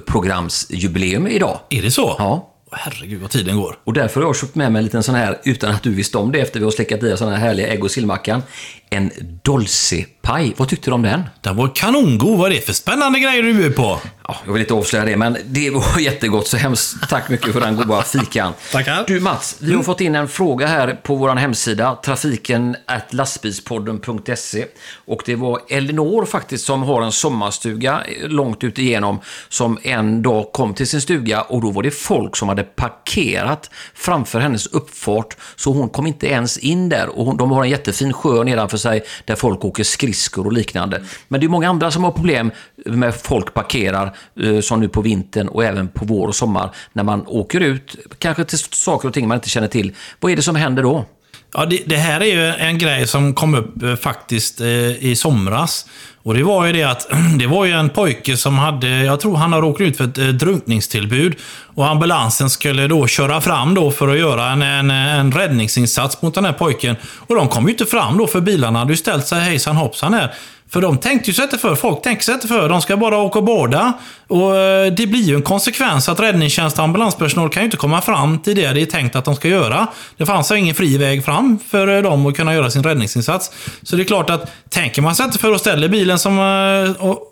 programsjubileum 0.06 1.28
idag. 1.28 1.60
Är 1.70 1.82
det 1.82 1.92
så? 1.92 2.16
Ja. 2.18 2.56
Herregud 2.72 3.22
vad 3.22 3.30
tiden 3.30 3.58
går. 3.58 3.78
Och 3.84 3.94
därför 3.94 4.22
har 4.22 4.28
jag 4.28 4.38
köpt 4.38 4.56
med 4.56 4.72
mig 4.72 4.80
en 4.80 4.84
liten 4.84 5.04
sån 5.04 5.16
här, 5.16 5.40
utan 5.44 5.72
att 5.72 5.84
du 5.84 5.94
visste 5.94 6.18
om 6.18 6.32
det, 6.32 6.40
efter 6.40 6.60
vi 6.60 6.64
har 6.64 6.72
slickat 6.72 7.04
i 7.04 7.14
oss 7.14 7.20
såna 7.20 7.32
här 7.36 7.48
härliga 7.48 7.68
ägg 7.68 7.84
och 7.84 7.92
sillmackan. 7.92 8.44
En 8.90 9.12
Dolce-paj. 9.44 10.54
Vad 10.58 10.68
tyckte 10.68 10.90
du 10.90 10.94
om 10.94 11.02
den? 11.02 11.24
Den 11.42 11.56
var 11.56 11.76
kanongod. 11.76 12.38
Vad 12.38 12.52
är 12.52 12.56
det 12.56 12.62
för 12.62 12.74
spännande 12.74 13.20
grejer 13.20 13.44
du 13.44 13.54
bjuder 13.54 13.76
på? 13.76 14.00
Ja, 14.30 14.36
jag 14.46 14.54
vill 14.54 14.62
inte 14.62 14.74
avslöja 14.74 15.06
det, 15.06 15.18
men 15.18 15.38
det 15.46 15.70
var 15.70 16.00
jättegott. 16.00 16.48
Så 16.48 16.58
hemskt 16.58 17.10
tack 17.10 17.30
mycket 17.30 17.54
för 17.54 17.62
den 17.62 17.76
goda 17.76 18.02
fikan. 18.04 18.54
Tackar. 18.72 19.04
Du 19.08 19.20
Mats, 19.20 19.58
vi 19.60 19.74
har 19.74 19.84
fått 19.84 20.02
in 20.02 20.16
en 20.16 20.28
fråga 20.28 20.68
här 20.68 21.00
på 21.04 21.16
vår 21.16 21.30
hemsida, 21.30 21.96
trafiken 22.06 22.76
lastbilspodden.se. 23.10 24.66
Och 25.06 25.22
det 25.26 25.36
var 25.36 25.60
Elinor 25.70 26.26
faktiskt 26.26 26.66
som 26.66 26.84
har 26.84 27.02
en 27.02 27.12
sommarstuga 27.12 28.04
långt 28.24 28.64
ut 28.64 28.80
igenom 28.80 29.20
som 29.50 29.80
en 29.84 30.22
dag 30.22 30.52
kom 30.52 30.74
till 30.74 30.88
sin 30.88 31.02
stuga 31.02 31.42
och 31.42 31.62
då 31.62 31.72
var 31.72 31.84
det 31.84 31.92
folk 31.92 32.36
som 32.36 32.50
hade 32.50 32.64
parkerat 32.64 33.70
framför 33.94 34.40
hennes 34.40 34.68
uppfart 34.68 35.38
så 35.56 35.74
hon 35.74 35.90
kom 35.90 36.08
inte 36.08 36.28
ens 36.28 36.58
in 36.58 36.90
där. 36.90 37.20
Och 37.20 37.38
de 37.38 37.52
har 37.52 37.64
en 37.64 37.70
jättefin 37.70 38.14
sjö 38.14 38.44
nedanför 38.44 38.78
sig 38.78 39.04
där 39.26 39.36
folk 39.36 39.66
åker 39.66 39.84
skridskor 39.84 40.46
och 40.46 40.54
liknande. 40.54 41.04
Men 41.28 41.40
det 41.40 41.46
är 41.46 41.50
många 41.50 41.70
andra 41.70 41.92
som 41.92 42.04
har 42.04 42.12
problem 42.12 42.52
med 42.86 43.16
folk 43.16 43.54
parkerar 43.54 44.16
Eh, 44.40 44.60
som 44.60 44.80
nu 44.80 44.90
på 44.90 45.02
vintern 45.02 45.48
och 45.48 45.64
även 45.64 45.88
på 45.88 46.06
vår 46.06 46.28
och 46.28 46.36
sommar 46.36 46.70
när 46.94 47.04
man 47.04 47.28
åker 47.28 47.60
ut, 47.60 47.96
kanske 48.18 48.44
till 48.44 48.60
saker 48.60 49.08
och 49.08 49.14
ting 49.14 49.28
man 49.28 49.36
inte 49.36 49.50
känner 49.50 49.68
till. 49.68 49.96
Vad 50.20 50.32
är 50.32 50.36
det 50.36 50.42
som 50.42 50.56
händer 50.56 50.84
då? 50.84 51.06
Ja, 51.54 51.66
det, 51.66 51.84
det 51.86 51.96
här 51.96 52.22
är 52.22 52.26
ju 52.26 52.46
en 52.46 52.78
grej 52.78 53.08
som 53.08 53.34
kom 53.34 53.56
upp 53.56 53.84
eh, 53.84 53.96
faktiskt 53.96 54.62
eh, 54.62 55.06
i 55.06 55.16
somras. 55.16 55.86
Och 56.24 56.34
det 56.34 56.44
var 56.44 56.66
ju 56.66 56.74
det 56.74 56.84
att 56.84 57.08
det 57.40 57.48
var 57.48 57.66
ju 57.66 57.72
en 57.72 57.90
pojke 57.90 58.38
som 58.38 58.58
hade, 58.58 59.04
jag 59.04 59.20
tror 59.20 59.36
han 59.36 59.54
har 59.54 59.62
råkat 59.62 59.82
ut 59.82 59.98
för 59.98 60.04
ett 60.04 60.18
eh, 60.18 60.28
drunkningstillbud. 60.28 61.36
Och 61.76 61.88
ambulansen 61.88 62.50
skulle 62.50 62.88
då 62.88 63.08
köra 63.08 63.42
fram 63.42 63.74
då 63.74 63.92
för 63.92 64.08
att 64.08 64.20
göra 64.20 64.50
en, 64.50 64.62
en, 64.62 64.92
en 64.92 65.32
räddningsinsats 65.32 66.22
mot 66.22 66.36
den 66.36 66.46
här 66.46 66.54
pojken. 66.54 66.96
Och 67.04 67.36
de 67.36 67.48
kom 67.48 67.66
ju 67.66 67.72
inte 67.72 67.86
fram 67.86 68.18
då 68.18 68.28
för 68.28 68.42
bilarna 68.42 68.80
hade 68.80 68.92
ju 68.92 68.98
ställt 68.98 69.28
sig 69.28 69.42
hejsan 69.42 69.76
hoppsan 69.76 70.14
här. 70.14 70.34
För 70.72 70.82
de 70.82 70.98
tänkte 70.98 71.30
ju 71.30 71.34
sig 71.34 71.44
inte 71.44 71.58
för. 71.58 71.76
Folk 71.76 72.02
tänker 72.02 72.24
sig 72.24 72.34
inte 72.34 72.48
för. 72.48 72.70
De 72.70 72.82
ska 72.82 72.98
bara 72.98 73.18
åka 73.18 73.40
och 73.40 73.46
båda. 73.46 73.94
Och 74.28 74.58
eh, 74.58 74.94
det 74.94 75.08
blir 75.08 75.22
ju 75.22 75.36
en 75.36 75.42
konsekvens 75.42 76.10
att 76.10 76.20
räddningstjänst 76.20 76.78
och 76.78 76.84
ambulanspersonal 76.84 77.50
kan 77.50 77.64
ju 77.64 77.66
inte 77.66 77.78
komma 77.78 78.02
fram 78.02 78.40
till 78.40 78.56
det 78.56 78.74
det 78.74 78.82
är 78.82 78.86
tänkt 78.86 79.16
att 79.16 79.26
de 79.26 79.36
ska 79.36 79.48
göra. 79.48 79.88
Det 80.18 80.26
fanns 80.26 80.52
ingen 80.52 80.76
fri 80.76 80.98
väg 80.98 81.26
fram 81.26 81.60
för 81.70 81.88
eh, 81.88 82.02
dem 82.02 82.26
att 82.26 82.36
kunna 82.36 82.54
göra 82.54 82.72
sin 82.72 82.84
räddningsinsats. 82.84 83.52
Så 83.84 83.96
det 83.96 84.02
är 84.02 84.06
klart 84.06 84.30
att 84.30 84.52
tänker 84.70 85.02
man 85.02 85.16
sig 85.16 85.26
inte 85.26 85.38
för 85.38 85.54
och 85.54 85.60
ställer 85.60 85.88
bilen 85.88 86.20
som... 86.20 86.40
Eh, 86.40 87.06
och, 87.06 87.26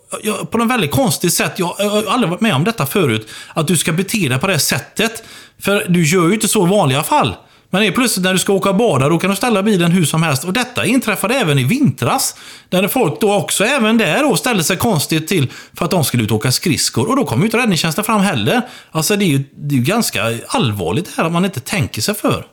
på 0.52 0.58
något 0.58 0.72
väldigt 0.72 0.92
konstigt 0.92 1.34
sätt. 1.34 1.54
Jag, 1.56 1.76
jag 1.78 1.90
har 1.90 2.04
aldrig 2.04 2.30
varit 2.30 2.42
med 2.42 2.56
om 2.56 2.64
detta 2.64 2.86
förut. 2.86 3.30
Att 3.54 3.68
du 3.68 3.78
ska 3.78 3.92
bete 3.92 4.30
dig 4.30 4.40
på 4.40 4.48
det 4.48 4.60
sättet. 4.60 5.24
För 5.62 5.86
du 5.90 6.04
gör 6.04 6.28
ju 6.28 6.34
inte 6.34 6.48
så 6.48 6.68
i 6.68 6.70
vanliga 6.70 7.04
fall. 7.04 7.36
Men 7.70 7.84
är 7.84 7.92
plötsligt 7.92 8.24
när 8.24 8.34
du 8.34 8.40
ska 8.40 8.54
åka 8.54 8.70
och 8.70 8.76
bada, 8.76 9.10
då 9.10 9.20
kan 9.20 9.30
du 9.30 9.36
ställa 9.36 9.64
bilen 9.64 9.92
hur 9.92 10.06
som 10.06 10.24
helst. 10.24 10.44
Och 10.44 10.54
detta 10.54 10.86
inträffade 10.86 11.36
även 11.36 11.60
i 11.60 11.64
vintras. 11.64 12.36
Där 12.70 12.88
folk 12.88 13.22
då 13.22 13.34
också, 13.34 13.64
även 13.64 13.98
där, 13.98 14.24
då, 14.24 14.36
ställde 14.36 14.64
sig 14.64 14.78
konstigt 14.78 15.28
till 15.28 15.52
för 15.74 15.86
att 15.86 15.92
de 15.92 16.04
skulle 16.04 16.24
ut 16.24 16.32
och 16.32 16.38
åka 16.38 16.52
skridskor. 16.52 17.10
Och 17.10 17.16
då 17.16 17.26
kom 17.26 17.40
ju 17.40 17.46
inte 17.46 17.58
räddningstjänsten 17.58 18.04
fram 18.04 18.22
heller. 18.22 18.62
Alltså 18.92 19.16
det 19.16 19.26
är 19.26 19.28
ju, 19.28 19.44
det 19.56 19.76
är 19.76 19.80
ju 19.80 19.84
ganska 19.84 20.40
allvarligt 20.48 21.10
här 21.18 21.26
om 21.26 21.34
man 21.34 21.46
inte 21.46 21.60
tänker 21.60 22.02
sig 22.02 22.16
för. 22.16 22.46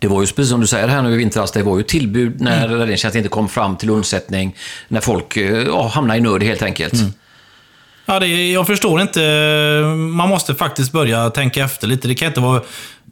Det 0.00 0.08
var 0.08 0.20
ju 0.20 0.26
precis 0.26 0.50
som 0.50 0.60
du 0.60 0.66
säger 0.66 0.88
här 0.88 1.02
nu 1.02 1.12
i 1.12 1.16
vintras, 1.16 1.52
det 1.52 1.62
var 1.62 1.78
ju 1.78 1.82
tillbud 1.82 2.40
när 2.40 2.66
mm. 2.66 2.78
räddningstjänsten 2.78 3.18
inte 3.18 3.28
kom 3.28 3.48
fram 3.48 3.76
till 3.76 3.90
undsättning. 3.90 4.56
När 4.88 5.00
folk 5.00 5.36
eh, 5.36 5.62
ja, 5.62 5.88
hamnade 5.88 6.18
i 6.18 6.22
nöd 6.22 6.42
helt 6.42 6.62
enkelt. 6.62 6.92
Mm. 6.92 7.12
Ja, 8.06 8.20
det, 8.20 8.26
jag 8.52 8.66
förstår 8.66 9.00
inte. 9.00 9.20
Man 9.96 10.28
måste 10.28 10.54
faktiskt 10.54 10.92
börja 10.92 11.30
tänka 11.30 11.64
efter 11.64 11.86
lite. 11.86 12.08
Det 12.08 12.14
kan 12.14 12.28
inte 12.28 12.40
vara 12.40 12.62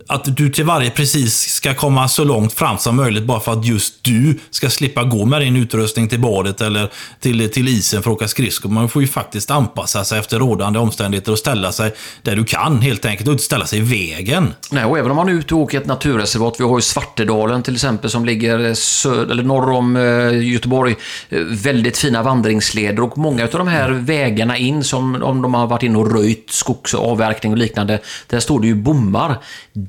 att 0.08 0.36
du 0.36 0.50
till 0.50 0.64
varje 0.64 0.90
precis 0.90 1.34
ska 1.34 1.74
komma 1.74 2.08
så 2.08 2.24
långt 2.24 2.52
fram 2.52 2.78
som 2.78 2.96
möjligt 2.96 3.24
bara 3.24 3.40
för 3.40 3.52
att 3.52 3.66
just 3.66 4.04
du 4.04 4.38
ska 4.50 4.70
slippa 4.70 5.04
gå 5.04 5.24
med 5.24 5.40
din 5.40 5.56
utrustning 5.56 6.08
till 6.08 6.20
badet 6.20 6.60
eller 6.60 6.92
till, 7.20 7.50
till 7.50 7.68
isen 7.68 8.02
för 8.02 8.10
att 8.10 8.16
åka 8.16 8.28
skridskor. 8.28 8.70
Man 8.70 8.88
får 8.88 9.02
ju 9.02 9.08
faktiskt 9.08 9.50
anpassa 9.50 10.04
sig 10.04 10.18
efter 10.18 10.38
rådande 10.38 10.78
omständigheter 10.78 11.32
och 11.32 11.38
ställa 11.38 11.72
sig 11.72 11.94
där 12.22 12.36
du 12.36 12.44
kan 12.44 12.80
helt 12.80 13.04
enkelt 13.04 13.28
och 13.28 13.32
inte 13.32 13.44
ställa 13.44 13.66
sig 13.66 13.78
i 13.78 13.82
vägen. 13.82 14.54
Nej, 14.70 14.84
och 14.84 14.98
även 14.98 15.10
om 15.10 15.16
man 15.16 15.28
är 15.28 15.32
ute 15.32 15.54
och 15.54 15.60
åker 15.60 15.80
ett 15.80 15.86
naturreservat. 15.86 16.54
Vi 16.58 16.64
har 16.64 16.78
ju 16.78 16.82
Svartedalen 16.82 17.62
till 17.62 17.74
exempel 17.74 18.10
som 18.10 18.24
ligger 18.24 18.74
söd, 18.74 19.30
eller 19.30 19.42
norr 19.42 19.70
om 19.70 19.96
eh, 19.96 20.42
Göteborg. 20.52 20.96
Eh, 21.28 21.40
väldigt 21.40 21.98
fina 21.98 22.22
vandringsleder 22.22 23.02
och 23.02 23.18
många 23.18 23.44
av 23.44 23.50
de 23.50 23.68
här 23.68 23.90
vägarna 23.90 24.56
in 24.56 24.84
som 24.84 25.22
om 25.22 25.42
de 25.42 25.54
har 25.54 25.66
varit 25.66 25.82
inne 25.82 25.98
och 25.98 26.12
röjt 26.12 26.50
skogsavverkning 26.50 27.52
och 27.52 27.58
liknande. 27.58 28.00
Där 28.26 28.40
står 28.40 28.60
det 28.60 28.66
ju 28.66 28.74
bommar 28.74 29.38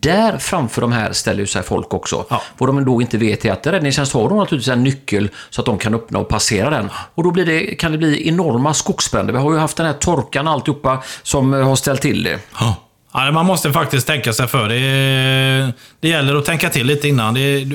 där 0.08 0.38
framför 0.38 0.82
de 0.82 0.92
här 0.92 1.12
ställer 1.12 1.46
sig 1.46 1.64
folk 1.64 1.94
också. 1.94 2.26
Ja. 2.30 2.42
Vad 2.58 2.70
de 2.70 2.86
då 2.86 3.02
inte 3.02 3.18
vet 3.18 3.46
är 3.46 3.52
att 3.52 3.68
räddningstjänst 3.68 4.14
har 4.14 4.30
de 4.30 4.38
naturligtvis 4.38 4.74
en 4.74 4.84
nyckel 4.84 5.30
så 5.50 5.62
att 5.62 5.66
de 5.66 5.78
kan 5.78 5.94
öppna 5.94 6.20
och 6.20 6.28
passera 6.28 6.70
den. 6.70 6.90
Och 7.16 7.24
då 7.24 7.32
blir 7.32 7.46
det, 7.46 7.76
kan 7.76 7.92
det 7.92 7.98
bli 7.98 8.28
enorma 8.28 8.74
skogsbränder. 8.74 9.34
Vi 9.34 9.40
har 9.40 9.54
ju 9.54 9.58
haft 9.58 9.78
den 9.78 9.86
här 9.86 9.94
torkan 9.94 10.48
och 10.48 10.54
alltihopa 10.54 11.04
som 11.24 11.54
har 11.54 11.76
ställt 11.76 12.02
till 12.02 12.24
det. 12.24 12.40
Ja. 12.60 12.76
Ja, 13.18 13.32
man 13.32 13.46
måste 13.46 13.74
faktiskt 13.74 14.08
tänka 14.08 14.34
sig 14.34 14.48
för. 14.48 14.70
Det, 14.70 15.74
det 16.00 16.08
gäller 16.08 16.36
att 16.36 16.46
tänka 16.46 16.70
till 16.70 16.88
lite 16.88 17.08
innan. 17.08 17.34
Det, 17.34 17.66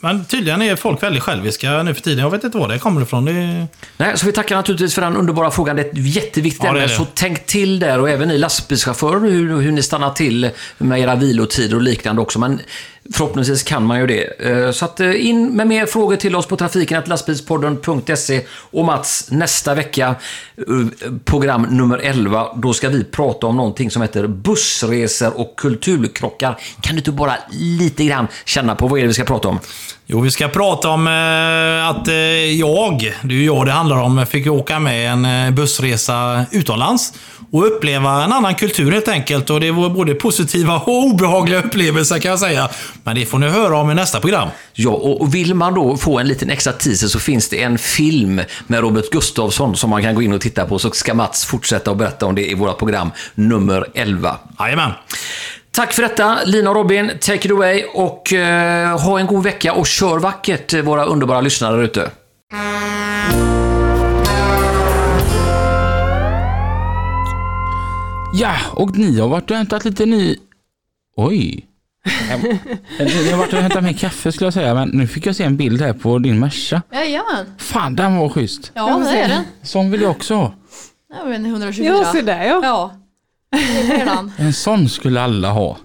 men 0.00 0.24
tydligen 0.24 0.62
är 0.62 0.76
folk 0.76 1.02
väldigt 1.02 1.22
själviska 1.22 1.82
nu 1.82 1.94
för 1.94 2.02
tiden. 2.02 2.18
Jag 2.18 2.30
vet 2.30 2.44
inte 2.44 2.58
var 2.58 2.68
det 2.68 2.78
kommer 2.78 3.02
ifrån. 3.02 3.24
Det... 3.24 3.66
Nej, 3.96 4.18
så 4.18 4.26
vi 4.26 4.32
tackar 4.32 4.56
naturligtvis 4.56 4.94
för 4.94 5.02
den 5.02 5.16
underbara 5.16 5.50
frågan. 5.50 5.76
Det 5.76 5.82
är 5.82 5.86
ett 5.86 6.14
jätteviktigt 6.14 6.64
ja, 6.64 6.70
ämne. 6.70 6.88
Så 6.88 7.06
tänk 7.14 7.46
till 7.46 7.78
där 7.78 8.00
och 8.00 8.10
även 8.10 8.28
ni 8.28 8.38
lastbilschaufförer 8.38 9.20
hur, 9.20 9.60
hur 9.60 9.72
ni 9.72 9.82
stannar 9.82 10.10
till 10.10 10.50
med 10.78 11.00
era 11.00 11.14
vilotider 11.14 11.76
och 11.76 11.82
liknande 11.82 12.22
också. 12.22 12.38
Men 12.38 12.60
Förhoppningsvis 13.10 13.62
kan 13.62 13.86
man 13.86 14.00
ju 14.00 14.06
det. 14.06 14.50
Eh, 14.50 14.70
så 14.70 14.84
att 14.84 15.00
eh, 15.00 15.26
in 15.26 15.56
med 15.56 15.66
mer 15.66 15.86
frågor 15.86 16.16
till 16.16 16.36
oss 16.36 16.46
på 16.46 16.56
trafiken.lastbilspodden.se 16.56 18.40
och 18.50 18.84
Mats, 18.84 19.26
nästa 19.30 19.74
vecka, 19.74 20.14
eh, 20.56 21.12
program 21.24 21.62
nummer 21.62 21.98
11, 21.98 22.46
då 22.56 22.72
ska 22.72 22.88
vi 22.88 23.04
prata 23.04 23.46
om 23.46 23.56
någonting 23.56 23.90
som 23.90 24.02
heter 24.02 24.26
bussresor 24.26 25.40
och 25.40 25.54
kulturkrockar. 25.56 26.58
Kan 26.80 26.94
du 26.94 26.98
inte 26.98 27.12
bara 27.12 27.34
lite 27.50 28.04
grann 28.04 28.28
känna 28.44 28.74
på 28.74 28.88
vad 28.88 28.98
är 28.98 29.02
det 29.02 29.08
vi 29.08 29.14
ska 29.14 29.24
prata 29.24 29.48
om? 29.48 29.58
Jo, 30.06 30.20
vi 30.20 30.30
ska 30.30 30.48
prata 30.48 30.88
om 30.88 31.06
att 31.90 32.06
jag, 32.06 33.00
det 33.22 33.34
är 33.34 33.38
ju 33.38 33.44
jag 33.44 33.66
det 33.66 33.72
handlar 33.72 33.96
om, 33.96 34.26
fick 34.26 34.46
åka 34.46 34.78
med 34.78 35.12
en 35.12 35.54
bussresa 35.54 36.44
utomlands 36.50 37.12
och 37.52 37.66
uppleva 37.66 38.24
en 38.24 38.32
annan 38.32 38.54
kultur 38.54 38.92
helt 38.92 39.08
enkelt. 39.08 39.50
Och 39.50 39.60
det 39.60 39.70
var 39.70 39.90
både 39.90 40.14
positiva 40.14 40.76
och 40.76 41.04
obehagliga 41.04 41.58
upplevelser 41.58 42.18
kan 42.18 42.30
jag 42.30 42.40
säga. 42.40 42.68
Men 43.04 43.14
det 43.14 43.26
får 43.26 43.38
ni 43.38 43.48
höra 43.48 43.76
om 43.76 43.90
i 43.90 43.94
nästa 43.94 44.20
program. 44.20 44.48
Ja, 44.72 44.90
och 44.90 45.34
vill 45.34 45.54
man 45.54 45.74
då 45.74 45.96
få 45.96 46.18
en 46.18 46.28
liten 46.28 46.50
extra 46.50 46.72
teaser 46.72 47.08
så 47.08 47.18
finns 47.18 47.48
det 47.48 47.62
en 47.62 47.78
film 47.78 48.40
med 48.66 48.80
Robert 48.80 49.10
Gustafsson 49.10 49.76
som 49.76 49.90
man 49.90 50.02
kan 50.02 50.14
gå 50.14 50.22
in 50.22 50.32
och 50.32 50.40
titta 50.40 50.66
på. 50.66 50.78
Så 50.78 50.90
ska 50.90 51.14
Mats 51.14 51.44
fortsätta 51.44 51.90
att 51.90 51.96
berätta 51.96 52.26
om 52.26 52.34
det 52.34 52.50
i 52.50 52.54
våra 52.54 52.72
program 52.72 53.10
nummer 53.34 53.86
11. 53.94 54.36
Jajamän. 54.58 54.90
Tack 55.70 55.92
för 55.92 56.02
detta, 56.02 56.38
Lina 56.44 56.70
och 56.70 56.76
Robin. 56.76 57.10
Take 57.20 57.34
it 57.34 57.50
away 57.50 57.84
och 57.94 58.32
eh, 58.32 59.00
ha 59.00 59.18
en 59.18 59.26
god 59.26 59.44
vecka 59.44 59.72
och 59.72 59.86
kör 59.86 60.18
vackert, 60.18 60.74
våra 60.74 61.04
underbara 61.04 61.40
lyssnare 61.40 61.84
ute. 61.84 62.10
Ja, 68.34 68.56
och 68.72 68.98
ni 68.98 69.20
har 69.20 69.28
varit 69.28 69.50
och 69.50 69.56
hämtat 69.56 69.84
lite 69.84 70.06
ny... 70.06 70.36
Oj. 71.16 71.66
Ni 72.98 73.30
har 73.30 73.38
varit 73.38 73.52
och 73.52 73.58
hämtat 73.58 73.84
mer 73.84 73.92
kaffe 73.92 74.32
skulle 74.32 74.46
jag 74.46 74.54
säga, 74.54 74.74
men 74.74 74.88
nu 74.88 75.06
fick 75.06 75.26
jag 75.26 75.36
se 75.36 75.44
en 75.44 75.56
bild 75.56 75.82
här 75.82 75.92
på 75.92 76.18
din 76.18 76.38
Merca. 76.38 76.82
Jajamän. 76.92 77.46
Fan, 77.58 77.96
den 77.96 78.16
var 78.16 78.28
schysst. 78.28 78.72
Ja, 78.74 78.98
det 79.04 79.18
är 79.18 79.28
den. 79.28 79.44
Sån 79.62 79.90
vill 79.90 80.02
jag 80.02 80.10
också 80.10 80.34
ha. 80.34 80.54
Ja, 81.12 81.24
men 81.24 81.46
124. 81.46 81.86
Ja, 81.86 82.12
se 82.12 82.22
där 82.22 82.44
ja. 82.44 82.60
Ja. 82.62 82.90
En 84.38 84.52
sån 84.52 84.88
skulle 84.88 85.20
alla 85.20 85.50
ha. 85.50 85.76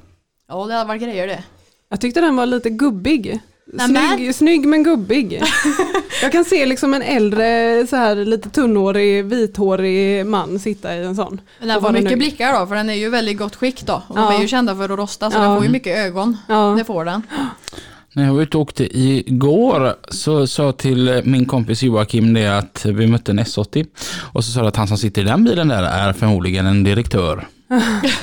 Ja, 0.48 0.66
det 0.66 0.74
hade 0.74 0.88
varit 0.88 1.02
grejer 1.02 1.28
det. 1.28 1.44
Jag 1.90 2.02
tyckte 2.02 2.22
den 2.22 2.36
var 2.36 2.46
lite 2.46 2.70
gubbig. 2.70 3.40
Snygg, 3.80 4.36
snygg 4.36 4.66
men 4.68 4.84
gubbig. 4.84 5.42
Jag 6.22 6.32
kan 6.32 6.46
se 6.46 6.66
liksom 6.66 6.94
en 6.94 7.02
äldre, 7.02 7.88
så 7.90 7.96
här 7.96 8.16
lite 8.16 8.50
tunnhårig, 8.50 9.26
vithårig 9.26 10.26
man 10.26 10.60
sitta 10.60 10.96
i 10.96 11.04
en 11.06 11.16
sån. 11.16 11.42
Men 11.60 11.68
den 11.68 11.82
får 11.82 11.92
mycket 11.92 12.04
nöjd. 12.06 12.18
blickar 12.18 12.60
då, 12.60 12.68
för 12.68 12.76
den 12.76 12.90
är 12.90 12.94
ju 12.94 13.10
väldigt 13.10 13.38
gott 13.38 13.56
skick 13.56 13.86
då. 13.86 14.02
Och 14.08 14.16
de 14.16 14.22
Ja. 14.22 14.38
är 14.38 14.42
ju 14.42 14.48
kända 14.48 14.76
för 14.76 14.84
att 14.84 15.00
rosta, 15.00 15.32
så 15.32 15.38
Ja. 15.38 15.42
den 15.44 15.56
får 15.56 15.64
ju 15.66 15.70
mycket 15.72 15.98
ögon. 15.98 16.38
Ja. 16.48 16.76
Det 16.78 16.84
får 16.84 17.06
den. 17.06 17.22
När 18.14 18.26
jag 18.26 18.34
var 18.34 18.42
ute 18.42 18.58
och 18.58 18.62
åkte 18.64 18.98
igår 19.00 19.94
så 20.10 20.48
sa 20.48 20.64
jag 20.64 20.78
till 20.78 21.22
min 21.26 21.46
kompis 21.46 21.84
Joakim 21.84 22.34
det 22.34 22.58
att 22.58 22.86
vi 22.86 23.08
mötte 23.08 23.32
en 23.32 23.40
S80 23.40 23.86
och 24.34 24.44
så 24.46 24.52
sa 24.52 24.60
jag 24.60 24.68
att 24.68 24.76
han 24.76 24.88
som 24.88 24.98
sitter 24.98 25.22
i 25.22 25.26
den 25.26 25.44
bilen 25.44 25.68
där 25.68 25.84
är 25.84 26.14
förmodligen 26.14 26.66
en 26.66 26.84
direktör. 26.84 27.48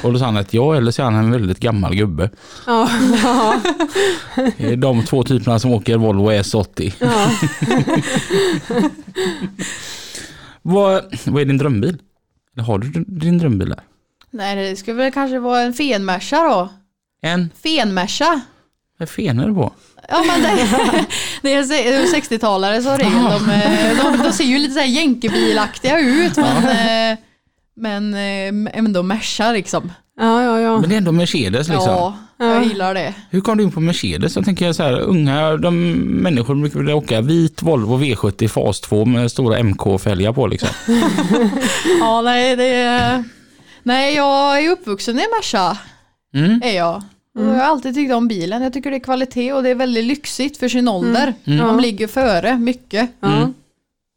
Och 0.03 0.12
då 0.12 0.18
sa 0.18 0.24
han 0.24 0.36
att 0.36 0.55
ja, 0.55 0.76
eller 0.76 0.90
så 0.90 1.03
är 1.03 1.07
han 1.07 1.14
en 1.14 1.30
väldigt 1.30 1.61
gammal 1.61 1.95
gubbe. 1.95 2.30
Ja, 2.66 2.90
ja, 3.24 3.61
Det 4.57 4.72
är 4.72 4.76
de 4.76 5.05
två 5.05 5.22
typerna 5.22 5.59
som 5.59 5.72
åker 5.72 5.97
Volvo 5.97 6.30
S80. 6.30 6.92
ja. 6.99 7.30
Vad, 10.62 11.14
vad 11.26 11.42
är 11.42 11.47
din 11.47 11.59
drömbil? 11.59 11.99
Eller 12.57 12.64
har 12.64 12.78
du 12.78 12.88
din 13.07 13.38
drömbil 13.38 13.68
där? 13.68 13.80
Nej, 14.30 14.70
det 14.70 14.76
skulle 14.76 14.97
väl 14.97 15.12
kanske 15.12 15.38
vara 15.38 15.61
en 15.61 15.72
fenmersa 15.74 16.36
då. 16.45 16.68
En? 17.28 17.51
Fenmersa. 17.62 18.40
Vad 18.99 19.09
är 19.18 19.47
det 19.49 19.55
på? 19.55 19.72
Ja 20.09 20.24
men 20.26 20.42
det, 20.42 21.07
det 21.42 21.55
är 21.55 21.62
se- 21.62 22.20
60-talare 22.20 22.80
som 22.82 22.97
regel. 22.99 23.12
De, 23.24 23.51
eh, 23.51 24.05
de, 24.05 24.22
de 24.22 24.32
ser 24.32 24.45
ju 24.45 24.59
lite 24.59 24.74
så 24.74 24.80
här 24.80 24.86
jänkebilaktiga 24.86 25.99
ut 26.01 26.36
men, 26.36 26.64
eh, 27.12 27.18
men 27.77 28.14
eh, 28.14 28.79
ändå 28.79 29.03
Merca 29.03 29.53
liksom. 29.53 29.93
ja, 30.20 30.43
ja, 30.43 30.61
ja. 30.61 30.81
Men 30.81 30.89
det 30.89 30.95
är 30.95 30.99
ändå 30.99 31.12
Mercedes 31.12 31.68
liksom. 31.68 31.91
Ja, 31.91 32.16
jag 32.39 32.64
gillar 32.64 32.95
det. 32.95 33.14
Hur 33.31 33.41
kom 33.41 33.59
du 33.59 33.64
in 33.64 33.70
på 33.72 33.81
Mercedes? 33.81 34.37
Jag 34.37 34.45
tänker 34.45 34.72
så 34.72 34.83
här, 34.83 35.01
unga 35.01 35.57
de 35.57 35.93
människor 36.22 36.55
brukar 36.55 36.79
vilja 36.79 36.97
åka 36.97 37.20
vit 37.20 37.62
Volvo 37.62 37.99
V70 37.99 38.49
fas 38.49 38.81
2 38.81 39.05
med 39.05 39.31
stora 39.31 39.62
MK-fälgar 39.62 40.33
på 40.33 40.47
liksom. 40.47 40.68
Ja, 42.01 42.22
nej, 42.22 42.57
det 42.57 42.64
är, 42.75 43.25
nej, 43.83 44.14
jag 44.14 44.64
är 44.64 44.70
uppvuxen 44.70 45.18
i 45.18 45.22
en 45.22 45.29
Merca. 45.39 45.79
Mm. 46.35 46.61
Är 46.64 46.77
jag. 46.77 47.03
Och 47.39 47.45
jag 47.45 47.55
har 47.55 47.61
alltid 47.62 47.95
tyckt 47.95 48.12
om 48.12 48.29
bilen. 48.29 48.62
Jag 48.62 48.72
tycker 48.72 48.91
det 48.91 48.97
är 48.97 49.01
kvalitet 49.01 49.53
och 49.53 49.62
det 49.62 49.70
är 49.70 49.75
väldigt 49.75 50.05
lyxigt 50.05 50.57
för 50.57 50.68
sin 50.68 50.89
ålder. 50.89 51.35
De 51.45 51.81
ligger 51.81 52.07
före 52.07 52.59
mycket. 52.59 53.11
ja. 53.20 53.51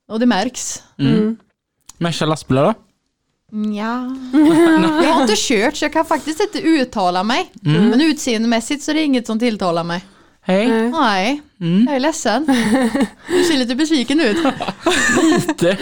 Och 0.10 0.20
det 0.20 0.26
märks. 0.26 0.84
Mm. 1.00 1.38
Merca 1.98 2.26
lastbilar 2.26 2.64
då? 2.64 2.74
Ja. 3.52 4.16
Jag 5.04 5.14
har 5.14 5.22
inte 5.22 5.34
kört 5.38 5.76
så 5.76 5.86
jag 5.86 5.94
kan 5.94 6.06
faktiskt 6.06 6.40
inte 6.42 6.68
uttala 6.68 7.24
mig. 7.24 7.52
Men 7.62 8.02
utseendemässigt 8.02 8.84
så 8.84 8.92
är 8.92 8.96
det 8.96 9.04
inget 9.04 9.28
som 9.28 9.40
tilltalar 9.40 9.84
mig. 9.84 10.06
Hej. 10.42 10.68
Nej. 10.92 11.42
Nej, 11.58 11.84
jag 11.86 11.96
är 11.96 12.00
ledsen. 12.00 12.46
Du 13.28 13.44
ser 13.44 13.58
lite 13.58 13.76
besviken 13.76 14.20
ut. 14.20 14.38
Lite. 15.24 15.78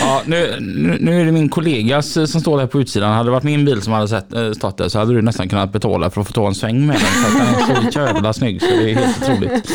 Ja, 0.00 0.22
nu, 0.26 0.56
nu, 0.60 0.98
nu 1.00 1.20
är 1.20 1.24
det 1.24 1.32
min 1.32 1.48
kollegas 1.48 2.16
eh, 2.16 2.24
som 2.24 2.40
står 2.40 2.58
där 2.58 2.66
på 2.66 2.80
utsidan. 2.80 3.12
Hade 3.12 3.28
det 3.28 3.30
varit 3.32 3.44
min 3.44 3.64
bil 3.64 3.82
som 3.82 3.92
hade 3.92 4.08
sett, 4.08 4.32
äh, 4.32 4.52
stått 4.52 4.78
där 4.78 4.88
så 4.88 4.98
hade 4.98 5.14
du 5.14 5.22
nästan 5.22 5.48
kunnat 5.48 5.72
betala 5.72 6.10
för 6.10 6.20
att 6.20 6.26
få 6.26 6.32
ta 6.32 6.46
en 6.46 6.54
sväng 6.54 6.86
med 6.86 6.96
den. 6.96 7.04
För 7.04 7.28
att 7.28 7.68
den 7.68 7.86
är 7.86 7.90
så 7.90 7.98
jävla 7.98 8.32
snygg 8.32 8.62
så 8.62 8.66
det 8.66 8.90
är 8.90 8.94
helt 8.94 9.22
otroligt. 9.22 9.70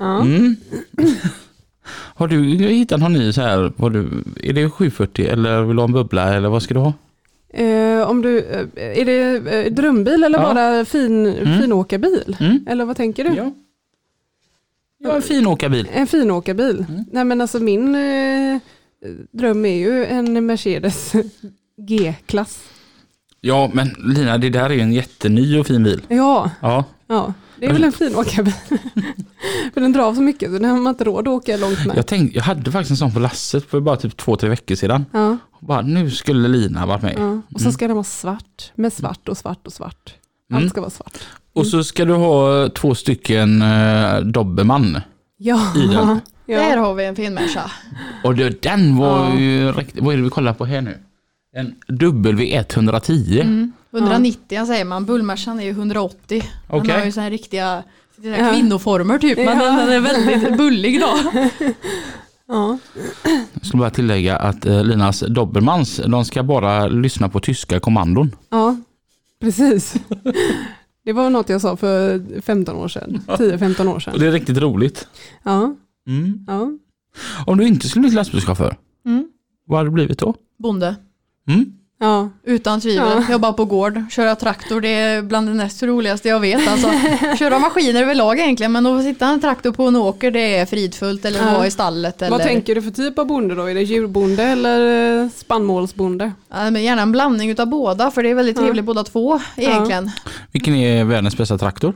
Mm. 0.00 0.56
Har 1.88 2.28
du 2.28 2.42
hittat 2.56 3.00
någon 3.00 3.12
ny 3.12 3.32
så 3.32 3.40
här, 3.40 3.72
du, 3.90 4.08
är 4.42 4.52
det 4.52 4.70
740 4.70 5.26
eller 5.26 5.62
vill 5.62 5.76
du 5.76 5.82
ha 5.82 5.86
en 5.88 5.92
bubbla 5.92 6.34
eller 6.34 6.48
vad 6.48 6.62
ska 6.62 6.74
du 6.74 6.80
ha? 6.80 6.92
Eh, 7.48 8.10
om 8.10 8.22
du, 8.22 8.38
eh, 8.38 8.98
är 9.00 9.04
det 9.04 9.52
eh, 9.66 9.72
drömbil 9.72 10.24
eller 10.24 10.38
Ja. 10.38 10.54
bara 10.54 10.84
fin, 10.84 11.26
Mm. 11.26 11.60
finåkarbil? 11.62 12.36
Mm. 12.40 12.66
Eller 12.68 12.84
vad 12.84 12.96
tänker 12.96 13.24
du? 13.24 13.34
Ja. 13.34 13.52
Ja, 14.98 15.16
en 15.16 15.22
fin 15.22 15.46
åkarbil. 15.46 15.88
En 15.92 16.06
finåkarbil? 16.06 16.84
Mm. 16.88 17.04
Nej 17.12 17.24
men 17.24 17.40
alltså 17.40 17.58
min 17.58 17.94
eh, 17.94 18.58
dröm 19.30 19.64
är 19.64 19.76
ju 19.76 20.04
en 20.04 20.46
Mercedes 20.46 21.12
G-klass. 21.76 22.64
Ja, 23.40 23.70
men 23.74 23.88
Lina, 23.98 24.38
det 24.38 24.50
där 24.50 24.64
är 24.70 24.74
ju 24.74 24.80
en 24.80 24.92
jätteny 24.92 25.58
och 25.58 25.66
fin 25.66 25.84
bil. 25.84 26.00
Ja, 26.08 26.50
Ja, 26.62 26.84
ja. 27.06 27.32
Det 27.64 27.70
är 27.70 27.72
väl 27.72 27.84
en 27.84 27.92
fin 27.92 28.14
åkarbil. 28.16 28.52
För 29.74 29.80
den 29.80 29.92
drar 29.92 30.14
så 30.14 30.20
mycket 30.22 30.52
så 30.52 30.58
den 30.58 30.70
har 30.70 30.78
man 30.78 30.90
inte 30.90 31.04
råd 31.04 31.28
att 31.28 31.34
åka 31.34 31.56
långt 31.56 31.86
med. 31.86 31.96
Jag, 31.96 32.06
tänkte, 32.06 32.36
jag 32.38 32.44
hade 32.44 32.70
faktiskt 32.72 32.90
en 32.90 32.96
sån 32.96 33.12
på 33.12 33.18
lasset 33.20 33.70
för 33.70 33.80
bara 33.80 33.96
typ 33.96 34.16
två, 34.16 34.36
tre 34.36 34.48
veckor 34.48 34.74
sedan. 34.74 35.04
Ja, 35.12 35.36
Bara, 35.60 35.80
nu 35.82 36.10
skulle 36.10 36.48
Lina 36.48 36.86
varit 36.86 37.02
med. 37.02 37.14
ja. 37.18 37.40
Och 37.54 37.60
så 37.60 37.72
ska 37.72 37.86
den 37.86 37.96
vara 37.96 38.04
svart 38.04 38.72
med 38.74 38.92
svart 38.92 39.28
och 39.28 39.38
svart 39.38 39.66
och 39.66 39.72
svart. 39.72 40.14
Allt 40.52 40.58
Mm. 40.60 40.70
ska 40.70 40.80
vara 40.80 40.90
svart. 40.90 41.18
Och 41.52 41.66
så 41.66 41.84
ska 41.84 42.04
du 42.04 42.12
ha 42.14 42.68
två 42.68 42.94
stycken 42.94 43.62
uh, 43.62 44.20
Dobermann 44.20 45.00
Ja. 45.36 45.60
i 45.76 45.86
den. 45.86 46.06
Där 46.46 46.76
ja. 46.76 46.80
har 46.80 46.94
vi 46.94 47.04
en 47.04 47.16
fin 47.16 47.34
människa. 47.34 47.70
Och 48.24 48.34
det, 48.34 48.62
den 48.62 48.96
var 48.96 49.18
Ja. 49.28 49.34
ju 49.38 49.72
riktigt, 49.72 50.04
vad 50.04 50.12
är 50.14 50.16
det 50.18 50.22
vi 50.24 50.30
kollar 50.30 50.52
på 50.52 50.64
här 50.64 50.80
nu? 50.80 50.98
En 51.56 51.74
W110. 51.88 53.70
Mm. 53.98 54.10
190 54.12 54.66
säger 54.66 54.84
man, 54.84 55.04
bullmärsan 55.06 55.60
är 55.60 55.64
ju 55.64 55.70
180. 55.70 56.16
Den 56.28 56.80
Okej. 56.80 56.94
har 56.98 57.04
ju 57.04 57.12
så 57.12 57.20
här 57.20 57.30
riktiga 57.30 57.82
så 58.16 58.28
Ja. 58.28 58.52
kvinnoformer 58.52 59.18
typ, 59.18 59.36
men 59.38 59.46
Ja. 59.46 59.64
den, 59.64 59.76
den 59.76 59.88
är 59.92 60.00
väldigt 60.00 60.56
bullig 60.58 61.00
då. 61.00 61.18
ja. 62.48 62.78
Jag 63.52 63.66
skulle 63.66 63.80
bara 63.80 63.90
tillägga 63.90 64.36
att 64.36 64.66
eh, 64.66 64.84
Linas 64.84 65.20
Dobermans, 65.28 66.00
de 66.06 66.24
ska 66.24 66.42
bara 66.42 66.86
lyssna 66.86 67.28
på 67.28 67.40
tyska 67.40 67.80
kommandon. 67.80 68.36
Ja, 68.50 68.76
precis. 69.40 69.94
Det 71.04 71.12
var 71.12 71.30
något 71.30 71.48
jag 71.48 71.60
sa 71.60 71.76
för 71.76 72.22
15 72.40 72.76
år 72.76 72.88
sedan. 72.88 73.20
10-15 73.26 73.88
år 73.88 73.94
Och 73.94 74.02
sedan. 74.02 74.14
det 74.18 74.26
är 74.26 74.32
riktigt 74.32 74.58
roligt. 74.58 75.08
Ja, 75.42 75.74
Mm. 76.06 76.44
ja. 76.46 76.70
Om 77.46 77.58
du 77.58 77.66
inte 77.66 77.88
skulle 77.88 78.02
bli 78.08 78.10
lastbilschaufför, 78.16 78.76
Mm. 79.06 79.28
vad 79.66 79.78
hade 79.78 79.88
du 79.90 79.92
blivit 79.94 80.18
då? 80.18 80.34
Bonde. 80.58 80.96
Mm? 81.48 81.72
Ja. 81.98 82.28
Utan 82.44 82.80
tvivel. 82.80 83.22
Ja. 83.28 83.32
Jobba 83.32 83.52
på 83.52 83.64
gård, 83.64 84.02
köra 84.10 84.34
traktor, 84.36 84.80
det 84.80 84.88
är 84.88 85.22
bland 85.22 85.46
det 85.48 85.54
näst 85.54 85.82
roligaste 85.82 86.28
jag 86.28 86.40
vet. 86.40 86.68
Alltså, 86.68 86.90
köra 87.38 87.58
maskiner 87.58 88.02
överlag 88.02 88.38
egentligen, 88.38 88.72
men 88.72 88.86
att 88.86 89.02
sitta 89.04 89.26
en 89.26 89.40
traktor 89.40 89.72
på 89.72 89.84
en 89.84 89.96
åker 89.96 90.30
det 90.30 90.56
är 90.56 90.66
fridfullt 90.66 91.24
eller 91.24 91.38
Ja. 91.46 91.52
vara 91.52 91.66
i 91.66 91.70
stallet. 91.70 92.22
Eller, 92.22 92.30
Vad 92.30 92.42
tänker 92.42 92.74
du 92.74 92.82
för 92.82 92.90
typ 92.90 93.18
av 93.18 93.26
bonde 93.26 93.54
då? 93.54 93.62
Är 93.70 93.74
det 93.74 93.82
djurbonde 93.82 94.42
eller 94.42 95.22
eh, 95.22 95.28
spannmålsbonde? 95.36 96.32
Ja, 96.50 96.70
men 96.70 96.82
gärna 96.82 97.02
en 97.02 97.12
blandning 97.12 97.50
utav 97.50 97.66
båda, 97.66 98.10
för 98.10 98.22
det 98.22 98.30
är 98.30 98.34
väldigt 98.34 98.56
Ja. 98.56 98.62
trevligt 98.62 98.84
båda 98.84 99.04
två 99.04 99.40
egentligen. 99.56 100.10
Vilken 100.52 100.74
är 100.74 101.04
världens 101.04 101.36
bästa 101.36 101.58
traktor? 101.58 101.94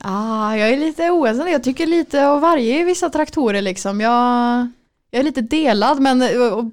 Ah, 0.00 0.54
jag 0.56 0.70
är 0.70 0.76
lite 0.76 1.10
oense. 1.10 1.50
Jag 1.50 1.64
tycker 1.64 1.86
lite 1.86 2.26
av 2.26 2.40
varje 2.40 2.80
i 2.80 2.84
vissa 2.84 3.10
traktorer 3.10 3.62
liksom. 3.62 4.00
Jag, 4.00 4.68
jag 5.10 5.20
är 5.20 5.24
lite 5.24 5.40
delad 5.40 6.00
men 6.00 6.22
eh, 6.22 6.28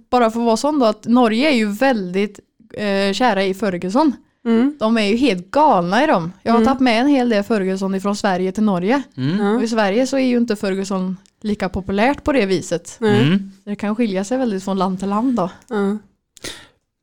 bara 0.09 0.31
för 0.31 0.39
att 0.39 0.45
vara 0.45 0.57
sån 0.57 0.79
då 0.79 0.85
att 0.85 1.05
Norge 1.05 1.49
är 1.49 1.53
ju 1.55 1.71
väldigt 1.71 2.39
eh, 2.73 3.13
kära 3.13 3.43
i 3.43 3.53
Ferguson. 3.53 4.13
Mm. 4.45 4.75
De 4.79 4.97
är 4.97 5.01
ju 5.07 5.15
helt 5.17 5.51
galna 5.51 6.03
i 6.03 6.07
dem. 6.07 6.31
Jag 6.43 6.51
har 6.51 6.57
Mm. 6.59 6.67
tagit 6.67 6.81
med 6.81 7.01
en 7.01 7.07
hel 7.07 7.29
del 7.29 7.43
Ferguson 7.43 7.95
ifrån 7.95 8.15
Sverige 8.15 8.51
till 8.51 8.63
Norge. 8.63 9.01
Mm. 9.17 9.39
Och 9.39 9.61
Ja. 9.61 9.63
i 9.63 9.67
Sverige 9.67 10.07
så 10.07 10.17
är 10.17 10.25
ju 10.25 10.37
inte 10.37 10.55
Ferguson 10.55 11.17
lika 11.41 11.69
populärt 11.69 12.23
på 12.23 12.31
det 12.31 12.45
viset. 12.45 12.97
Mm. 13.01 13.51
Det 13.65 13.75
kan 13.75 13.95
skilja 13.95 14.23
sig 14.23 14.37
väldigt 14.37 14.63
från 14.63 14.77
land 14.77 14.99
till 14.99 15.09
land 15.09 15.35
då. 15.35 15.49
Ja. 15.67 15.97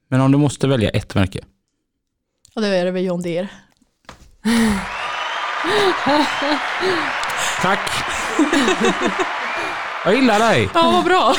Men 0.08 0.20
om 0.20 0.32
du 0.32 0.38
måste 0.38 0.68
välja 0.68 0.90
ett 0.90 1.14
märke? 1.14 1.40
Och 2.54 2.62
det 2.62 2.68
är 2.68 2.84
det 2.84 2.90
väl 2.90 3.04
John 3.04 3.22
Deere. 3.22 3.48
Tack! 7.62 7.90
Jag 10.04 10.14
gillar 10.14 10.38
dig. 10.38 10.68
Ja, 10.74 10.90
vad 10.92 11.04
bra. 11.04 11.34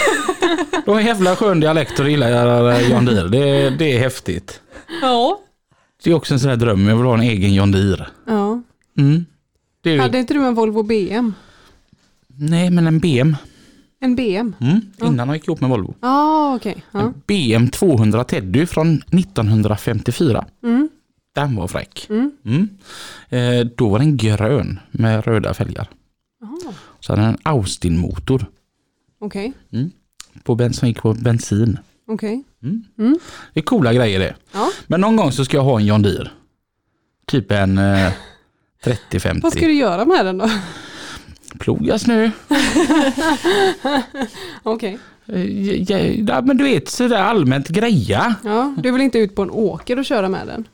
Du 0.86 0.92
har 0.92 1.00
en 1.00 1.06
jävla 1.06 1.36
skön 1.36 1.60
dialekt 1.60 2.00
och 2.00 2.06
du 2.06 2.12
gillar 2.12 2.72
eh, 2.72 2.92
John 2.92 3.06
Deere. 3.06 3.28
Det, 3.28 3.70
det 3.70 3.96
är 3.96 4.00
häftigt. 4.00 4.62
Ja. 5.02 5.40
Det 6.04 6.10
är 6.12 6.14
också 6.14 6.34
en 6.34 6.40
sån 6.40 6.50
här 6.50 6.58
dröm, 6.58 6.88
jag 6.88 6.96
vill 6.96 7.06
ha 7.06 7.14
en 7.14 7.22
egen 7.22 7.54
John 7.54 7.72
Deere. 7.72 8.08
Ja. 8.28 8.62
Mm. 8.98 9.26
Det 9.82 9.90
är 9.92 10.00
Hade 10.00 10.20
inte 10.20 10.34
du 10.34 10.46
en 10.46 10.54
Volvo 10.56 10.84
BM? 10.84 11.34
nej 12.28 12.70
men 12.70 12.88
en 12.88 13.00
BM. 13.00 13.36
En 14.00 14.16
BM? 14.16 14.56
Mm. 14.62 14.82
Innan 15.04 15.28
jag 15.28 15.36
gick 15.38 15.48
ihop 15.48 15.62
med 15.62 15.70
Volvo. 15.70 15.96
Ah, 16.00 16.56
okej. 16.56 16.84
Ja. 16.92 17.00
En 17.00 17.14
BM 17.28 17.70
200 17.70 18.24
Teddy 18.24 18.66
från 18.66 18.96
1954. 18.96 20.46
Mm. 20.64 20.90
Den 21.36 21.56
var 21.56 21.68
fräck. 21.68 22.08
Mm. 22.10 22.32
Mm. 22.46 22.70
Eh, 23.30 23.68
då 23.76 23.90
var 23.90 24.00
den 24.00 24.18
grön 24.18 24.80
med 24.92 25.26
röda 25.28 25.54
fälgar. 25.54 25.90
Aha. 26.44 26.74
Så 27.02 27.12
hade 27.12 27.22
den 27.22 27.30
en 27.32 27.38
Austin-motor 27.44 28.46
Okej, 29.20 29.54
på 30.44 30.56
ben, 30.56 30.74
som 30.74 30.88
gick 30.88 31.02
på 31.02 31.14
bensin. 31.14 31.80
okej. 32.08 32.44
Det 33.54 33.60
är 33.60 33.64
coola 33.64 33.94
grejer 33.94 34.20
det. 34.20 34.36
Ja. 34.52 34.70
Men 34.88 35.02
någon 35.02 35.16
gång 35.16 35.32
så 35.32 35.46
ska 35.46 35.58
jag 35.58 35.64
ha 35.64 35.80
en 35.80 35.86
John 35.86 36.02
Deere. 36.02 36.30
Typ 37.28 37.52
en 37.52 37.78
eh, 37.78 38.12
Vad 38.86 38.98
ska 38.98 39.20
30-50. 39.20 39.60
du 39.60 39.74
göra 39.74 40.06
med 40.06 40.26
den 40.26 40.38
då? 40.38 40.50
Ploga 41.60 42.00
snö. 42.00 42.32
Okej. 44.64 44.98
Eh, 45.28 46.22
ja, 46.28 46.42
men 46.42 46.58
du 46.58 46.64
vet 46.64 46.90
sådär 46.90 47.16
allmänt 47.24 47.68
greja. 47.68 48.36
Ja, 48.44 48.76
du 48.78 48.92
vill 48.92 49.02
inte 49.02 49.20
ut 49.20 49.36
på 49.36 49.42
en 49.42 49.52
åker 49.52 50.00
och 50.00 50.06
köra 50.06 50.30
med 50.30 50.48
den? 50.48 50.68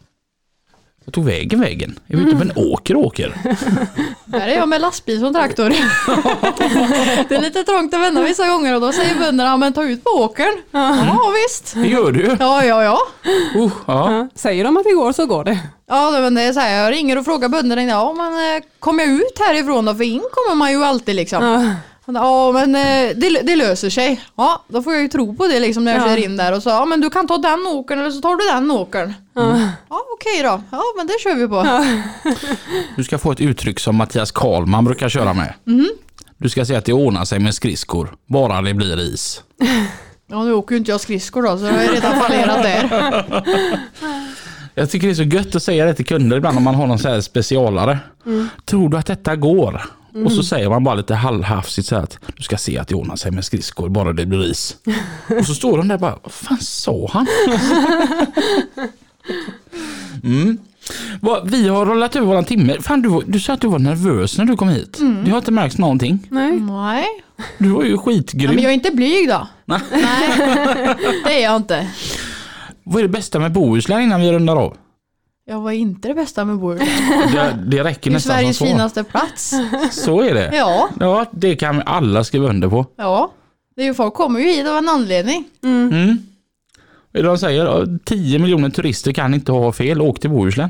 Jag 1.07 1.13
tog 1.13 1.25
vägen 1.25 1.61
vägen. 1.61 1.99
Jag 2.07 2.21
är 2.21 2.25
ute 2.25 2.35
på 2.35 2.41
en 2.41 2.51
åker 2.55 2.95
åker. 2.95 3.33
Där 4.25 4.47
är 4.47 4.55
jag 4.55 4.69
med 4.69 4.81
lastbil 4.81 5.19
som 5.19 5.33
traktor. 5.33 5.69
det 7.29 7.35
är 7.35 7.41
lite 7.41 7.63
trångt 7.63 7.93
att 7.93 8.01
vända 8.01 8.21
vissa 8.21 8.47
gånger 8.47 8.75
och 8.75 8.81
då 8.81 8.91
säger 8.91 9.15
bönderna, 9.19 9.57
men 9.57 9.73
ta 9.73 9.83
ut 9.83 10.03
på 10.03 10.09
åkern. 10.09 10.53
Ja 10.71 11.33
visst. 11.43 11.73
Det 11.73 11.87
gör 11.87 12.11
du. 12.11 12.37
Ja, 12.39 12.65
ja, 12.65 12.83
ja. 12.83 12.99
Uh, 13.55 13.71
ja. 13.85 14.27
Säger 14.35 14.63
de 14.63 14.77
att 14.77 14.83
det 14.83 14.91
går 14.93 15.11
så 15.11 15.25
går 15.25 15.43
det. 15.43 15.59
Ja, 15.87 16.11
men 16.11 16.35
det 16.35 16.41
är 16.41 16.53
så 16.53 16.59
här, 16.59 16.83
jag 16.83 16.93
ringer 16.93 17.17
och 17.17 17.25
frågar 17.25 17.49
bönderna, 17.49 17.83
ja 17.83 18.13
men 18.13 18.33
eh, 18.33 18.63
kommer 18.79 19.03
jag 19.03 19.13
ut 19.13 19.39
härifrån 19.39 19.85
då? 19.85 19.95
För 19.95 20.03
in 20.03 20.23
kommer 20.31 20.55
man 20.55 20.71
ju 20.71 20.83
alltid 20.83 21.15
liksom. 21.15 21.43
Ja. 21.43 21.65
Ja 22.13 22.51
men 22.51 22.75
eh, 22.75 23.15
det, 23.15 23.41
det 23.43 23.55
löser 23.55 23.89
sig. 23.89 24.21
Ja, 24.35 24.63
då 24.67 24.81
får 24.83 24.93
jag 24.93 25.01
ju 25.01 25.07
tro 25.07 25.35
på 25.35 25.47
det 25.47 25.59
liksom 25.59 25.83
när 25.83 25.91
jag 25.93 26.01
Ja. 26.01 26.07
kör 26.07 26.17
in 26.17 26.37
där 26.37 26.53
och 26.55 26.63
så, 26.63 26.69
ja 26.69 26.85
men 26.85 27.01
du 27.01 27.09
kan 27.09 27.27
ta 27.27 27.37
den 27.37 27.67
åkern 27.67 27.99
eller 27.99 28.11
så 28.11 28.21
tar 28.21 28.35
du 28.35 28.47
den 28.53 28.71
åkern. 28.71 29.13
Ja. 29.33 29.59
Ja 29.89 30.01
okej 30.13 30.43
då, 30.43 30.61
ja 30.71 30.81
men 30.97 31.07
det 31.07 31.13
kör 31.19 31.35
vi 31.35 31.47
på. 31.47 31.87
Du 32.95 33.03
ska 33.03 33.17
få 33.17 33.31
ett 33.31 33.41
uttryck 33.41 33.79
som 33.79 33.95
Mattias 33.95 34.31
Karlman 34.31 34.85
brukar 34.85 35.09
köra 35.09 35.33
med. 35.33 35.53
Du 36.37 36.49
ska 36.49 36.65
säga 36.65 36.79
att 36.79 36.85
det 36.85 36.93
ordnar 36.93 37.25
sig 37.25 37.39
med 37.39 37.53
skridskor, 37.55 38.15
bara 38.27 38.61
det 38.61 38.73
blir 38.73 38.99
is. 38.99 39.43
Ja 40.29 40.43
nu 40.43 40.53
åker 40.53 40.75
ju 40.75 40.79
inte 40.79 40.91
jag 40.91 41.01
skridskor 41.01 41.43
då 41.43 41.57
så 41.57 41.65
jag 41.65 41.73
har 41.73 41.81
ju 41.83 41.87
redan 41.87 42.19
fallerat 42.19 42.63
där. 42.63 43.45
Jag 44.75 44.89
tycker 44.89 45.07
det 45.07 45.13
är 45.13 45.15
så 45.15 45.23
gött 45.23 45.55
att 45.55 45.63
säga 45.63 45.85
det 45.85 45.93
till 45.93 46.05
kunder 46.05 46.37
ibland 46.37 46.57
om 46.57 46.63
man 46.63 46.75
har 46.75 46.87
någon 46.87 46.99
så 46.99 47.09
här 47.09 47.21
specialare. 47.21 47.99
Tror 48.65 48.89
du 48.89 48.97
att 48.97 49.05
detta 49.05 49.35
går? 49.35 49.81
Och 50.25 50.31
så 50.31 50.43
säger 50.43 50.69
man 50.69 50.83
bara 50.83 50.95
lite 50.95 51.15
halvhafsigt 51.15 51.87
så 51.87 51.95
här 51.95 52.03
att 52.03 52.17
du 52.37 52.43
ska 52.43 52.57
se 52.57 52.77
att 52.77 52.87
det 52.87 52.95
ordnar 52.95 53.15
sig 53.15 53.31
med 53.31 53.45
skridskor, 53.45 53.89
bara 53.89 54.13
det 54.13 54.25
blir 54.25 54.51
is. 54.51 54.75
Och 55.39 55.45
så 55.45 55.53
står 55.53 55.77
de 55.77 55.87
där 55.87 55.97
bara, 55.97 56.15
vad 56.23 56.31
fan 56.31 56.57
sa 56.61 57.09
han? 57.13 57.27
Mm. 60.23 60.57
Vi 61.45 61.67
har 61.67 61.85
rollat 61.85 62.15
över 62.15 62.27
våran 62.27 62.45
timme. 62.45 62.77
Fan, 62.81 63.01
du, 63.01 63.21
du 63.25 63.39
sa 63.39 63.53
att 63.53 63.61
du 63.61 63.67
var 63.67 63.79
nervös 63.79 64.37
när 64.37 64.45
du 64.45 64.55
kom 64.57 64.69
hit. 64.69 64.99
Det 65.25 65.31
har 65.31 65.37
inte 65.37 65.51
märkts 65.51 65.77
någonting. 65.77 66.27
Nej. 66.31 66.51
Nej, 66.59 67.05
Du 67.57 67.69
var 67.69 67.83
ju 67.83 67.91
ja, 67.91 67.97
skitgrym. 67.97 68.49
men 68.55 68.63
jag 68.63 68.69
är 68.69 68.73
inte 68.73 68.91
blyg 68.91 69.29
då. 69.29 69.47
Nej. 69.65 69.79
Nej, 69.91 70.29
det 71.25 71.39
är 71.39 71.43
jag 71.43 71.55
inte. 71.55 71.87
Vad 72.83 72.97
är 72.99 73.03
det 73.03 73.09
bästa 73.09 73.39
med 73.39 73.51
Bohuslän 73.51 74.01
innan 74.01 74.21
vi 74.21 74.31
rundar 74.31 74.55
av? 74.55 74.77
Jag 75.49 75.61
var 75.61 75.71
inte 75.71 76.07
det 76.07 76.13
bästa 76.13 76.45
med 76.45 76.57
Bohuslän. 76.57 76.87
Det, 77.33 77.57
det 77.77 77.83
räcker 77.83 78.09
Det 78.09 78.11
är 78.11 78.13
nästan 78.13 78.19
som 78.31 78.39
Sveriges 78.39 78.57
så. 78.57 78.65
finaste 78.65 79.03
plats. 79.03 79.53
Så 79.91 80.21
är 80.21 80.33
det. 80.33 80.51
Ja, 80.55 80.89
Ja, 80.99 81.25
det 81.31 81.55
kan 81.55 81.81
alla 81.85 82.23
skriva 82.23 82.47
under 82.49 82.69
på. 82.69 82.85
ja. 82.97 83.31
Det 83.75 83.81
är 83.81 83.85
ju 83.85 83.93
folk 83.93 84.13
kommer 84.13 84.39
ju 84.39 84.45
hit 84.45 84.67
av 84.67 84.77
en 84.77 84.89
anledning. 84.89 85.43
Mm. 85.63 86.17
Det 87.11 87.21
de 87.21 87.37
säger? 87.37 87.65
Ja, 87.65 87.85
10 88.05 88.39
miljoner 88.39 88.69
turister 88.69 89.11
kan 89.11 89.33
inte 89.33 89.51
ha 89.51 89.71
fel. 89.71 90.01
Åk 90.01 90.19
till 90.19 90.29
Bohuslän. 90.29 90.69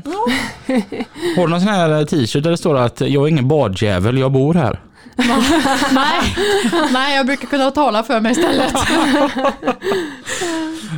Har 1.36 1.42
du 1.46 1.48
någon 1.50 1.60
sån 1.60 1.68
här 1.68 2.04
t-shirt 2.04 2.42
där 2.44 2.50
det 2.50 2.56
står 2.56 2.76
att 2.76 3.00
jag 3.00 3.24
är 3.24 3.28
ingen 3.28 3.48
badjävel, 3.48 4.18
jag 4.18 4.32
bor 4.32 4.54
här? 4.54 4.80
Nej, 5.92 6.34
nej 6.92 7.16
jag 7.16 7.26
brukar 7.26 7.46
kunna 7.48 7.70
tala 7.70 8.02
för 8.02 8.20
mig 8.20 8.32
istället. 8.32 8.72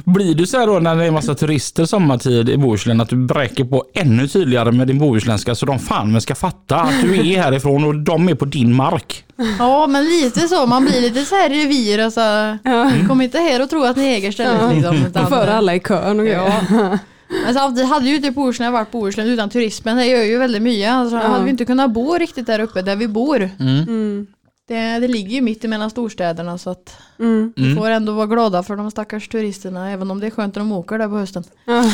Blir 0.04 0.34
du 0.34 0.46
så 0.46 0.58
här 0.58 0.66
då 0.66 0.78
när 0.78 0.96
det 0.96 1.04
är 1.04 1.11
massa 1.11 1.34
turister 1.34 1.84
sommartid 1.84 2.49
i 2.49 2.57
Bohuslän 2.57 3.00
att 3.00 3.08
du 3.08 3.16
bräcker 3.16 3.64
på 3.64 3.84
ännu 3.95 4.28
tydligare 4.28 4.72
med 4.72 4.86
din 4.86 4.99
bohuslänska 4.99 5.54
så 5.54 5.66
de 5.66 5.78
fan 5.78 6.12
men 6.12 6.20
ska 6.20 6.34
fatta 6.34 6.76
att 6.76 7.03
du 7.03 7.32
är 7.32 7.42
härifrån 7.42 7.84
och 7.84 7.95
de 7.95 8.28
är 8.28 8.34
på 8.34 8.45
din 8.45 8.74
mark? 8.74 9.24
Ja, 9.58 9.86
men 9.86 10.04
lite 10.04 10.49
så. 10.49 10.66
Man 10.66 10.84
blir 10.84 11.00
lite 11.00 11.24
så 11.24 11.34
här 11.34 11.49
revir. 11.49 11.99
Alltså. 11.99 12.20
Ja. 12.64 12.90
Kom 13.08 13.20
inte 13.20 13.38
här 13.38 13.62
och 13.62 13.70
tro 13.70 13.84
att 13.84 13.96
ni 13.96 14.04
äger 14.07 14.32
stället. 14.32 14.61
Ja. 14.61 14.72
Liksom, 14.72 14.96
utan- 15.07 15.26
Före 15.28 15.54
alla 15.54 15.74
i 15.74 15.80
kön 15.80 16.20
och 16.20 16.26
grejer. 16.26 16.53
Ja. 16.70 16.99
Men 17.44 17.54
samtidigt 17.54 17.88
hade 17.90 18.08
ju 18.08 18.16
inte 18.16 18.30
Bohuslän 18.30 18.72
varit 18.72 18.90
Bohuslän 18.90 19.26
utan 19.26 19.50
turismen. 19.50 19.96
Det 19.96 20.07
gör 20.07 20.22
ju 20.22 20.38
väldigt 20.38 20.62
mycket. 20.62 20.90
Alltså, 20.90 21.16
Ja. 21.16 21.22
hade 21.22 21.44
vi 21.44 21.50
inte 21.50 21.64
kunnat 21.64 21.90
bo 21.92 22.14
riktigt 22.14 22.46
där 22.46 22.58
uppe 22.61 22.82
där 22.82 22.96
vi 22.96 23.08
bor. 23.08 23.50
Mm. 23.61 24.26
Det, 24.68 24.98
det 24.98 25.08
ligger 25.08 25.30
ju 25.30 25.40
mitt 25.40 25.64
emellan 25.64 25.90
storstäderna 25.90 26.58
så 26.58 26.70
att 26.70 26.96
Mm. 27.18 27.52
vi 27.57 27.74
får 27.74 27.90
ändå 27.90 28.12
vara 28.12 28.26
glada 28.26 28.62
för 28.62 28.76
de 28.76 28.90
stackars 28.90 29.28
turisterna 29.28 29.90
även 29.90 30.11
om 30.11 30.20
det 30.20 30.26
är 30.26 30.30
skönt 30.30 30.54
när 30.54 30.61
de 30.61 30.72
åker 30.72 30.98
där 30.98 31.08
på 31.08 31.16
hösten. 31.18 31.44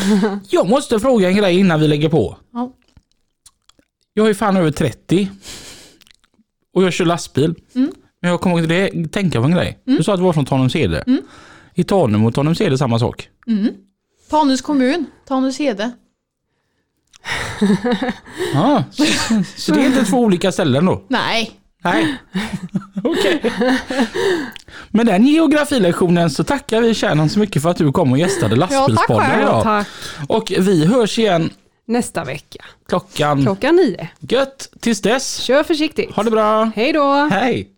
Jag 0.51 0.69
måste 0.69 1.01
fråga 1.01 1.29
en 1.29 1.37
grej 1.37 1.59
innan 1.59 1.81
vi 1.81 1.89
lägger 1.89 2.09
på. 2.09 2.37
Ja. 2.53 2.73
Jag 4.15 4.29
är 4.29 4.35
fan 4.35 4.57
över 4.57 4.71
30. 4.71 5.31
Och 6.75 6.83
jag 6.83 6.93
kör 6.93 7.05
lastbil. 7.05 7.55
Men 8.23 8.31
jag 8.31 8.41
kommer 8.41 8.67
det, 8.67 9.09
tänka 9.09 9.41
på 9.41 9.45
en 9.47 9.53
grej. 9.55 9.79
Du 9.85 10.03
sa 10.03 10.13
att 10.13 10.19
du 10.19 10.25
var 10.25 10.33
från 10.33 10.45
Tanumshede. 10.45 11.05
I 11.75 11.85
Tanum 11.85 12.25
och 12.25 12.35
Tanumshede 12.35 12.79
samma 12.79 12.99
sak. 12.99 13.29
Tanus 14.31 14.63
kommun, 14.63 15.07
Tanus-Hede. 15.29 15.91
Ja, 18.55 18.85
så, 18.91 19.05
så 19.57 19.73
det 19.73 19.81
är 19.81 19.87
inte 19.87 20.05
två 20.05 20.19
olika 20.19 20.53
ställen 20.53 20.87
då? 20.87 21.03
Nej, 21.09 21.61
Nej. 21.85 22.17
Okej. 23.05 23.53
Med 24.91 25.07
den 25.07 25.27
geografilektionen 25.27 26.31
så 26.31 26.45
tackar 26.45 26.81
vi 26.81 26.95
Shannon 26.95 27.29
så 27.29 27.39
mycket 27.39 27.63
för 27.63 27.71
att 27.71 27.77
du 27.77 27.93
kom 27.93 28.13
och 28.13 28.19
gästade 28.19 28.57
Lastbilspodden 28.57 29.27
själv. 29.31 29.43
idag. 29.43 29.63
Tack. 29.63 29.87
Och 30.29 30.53
vi 30.59 30.87
hörs 30.87 31.19
igen 31.19 31.51
Nästa 31.89 32.25
vecka. 32.25 32.65
klockan 32.89 33.43
Klockan 33.43 33.77
nio. 33.77 34.09
gött. 34.21 34.69
Tills 34.81 35.01
dess, 35.01 35.37
Kör 35.41 35.63
försiktigt. 35.63 36.15
ha 36.15 36.23
det 36.23 36.31
bra. 36.31 36.65
Hej 36.77 36.93
då. 36.93 37.29
Hej. 37.31 37.69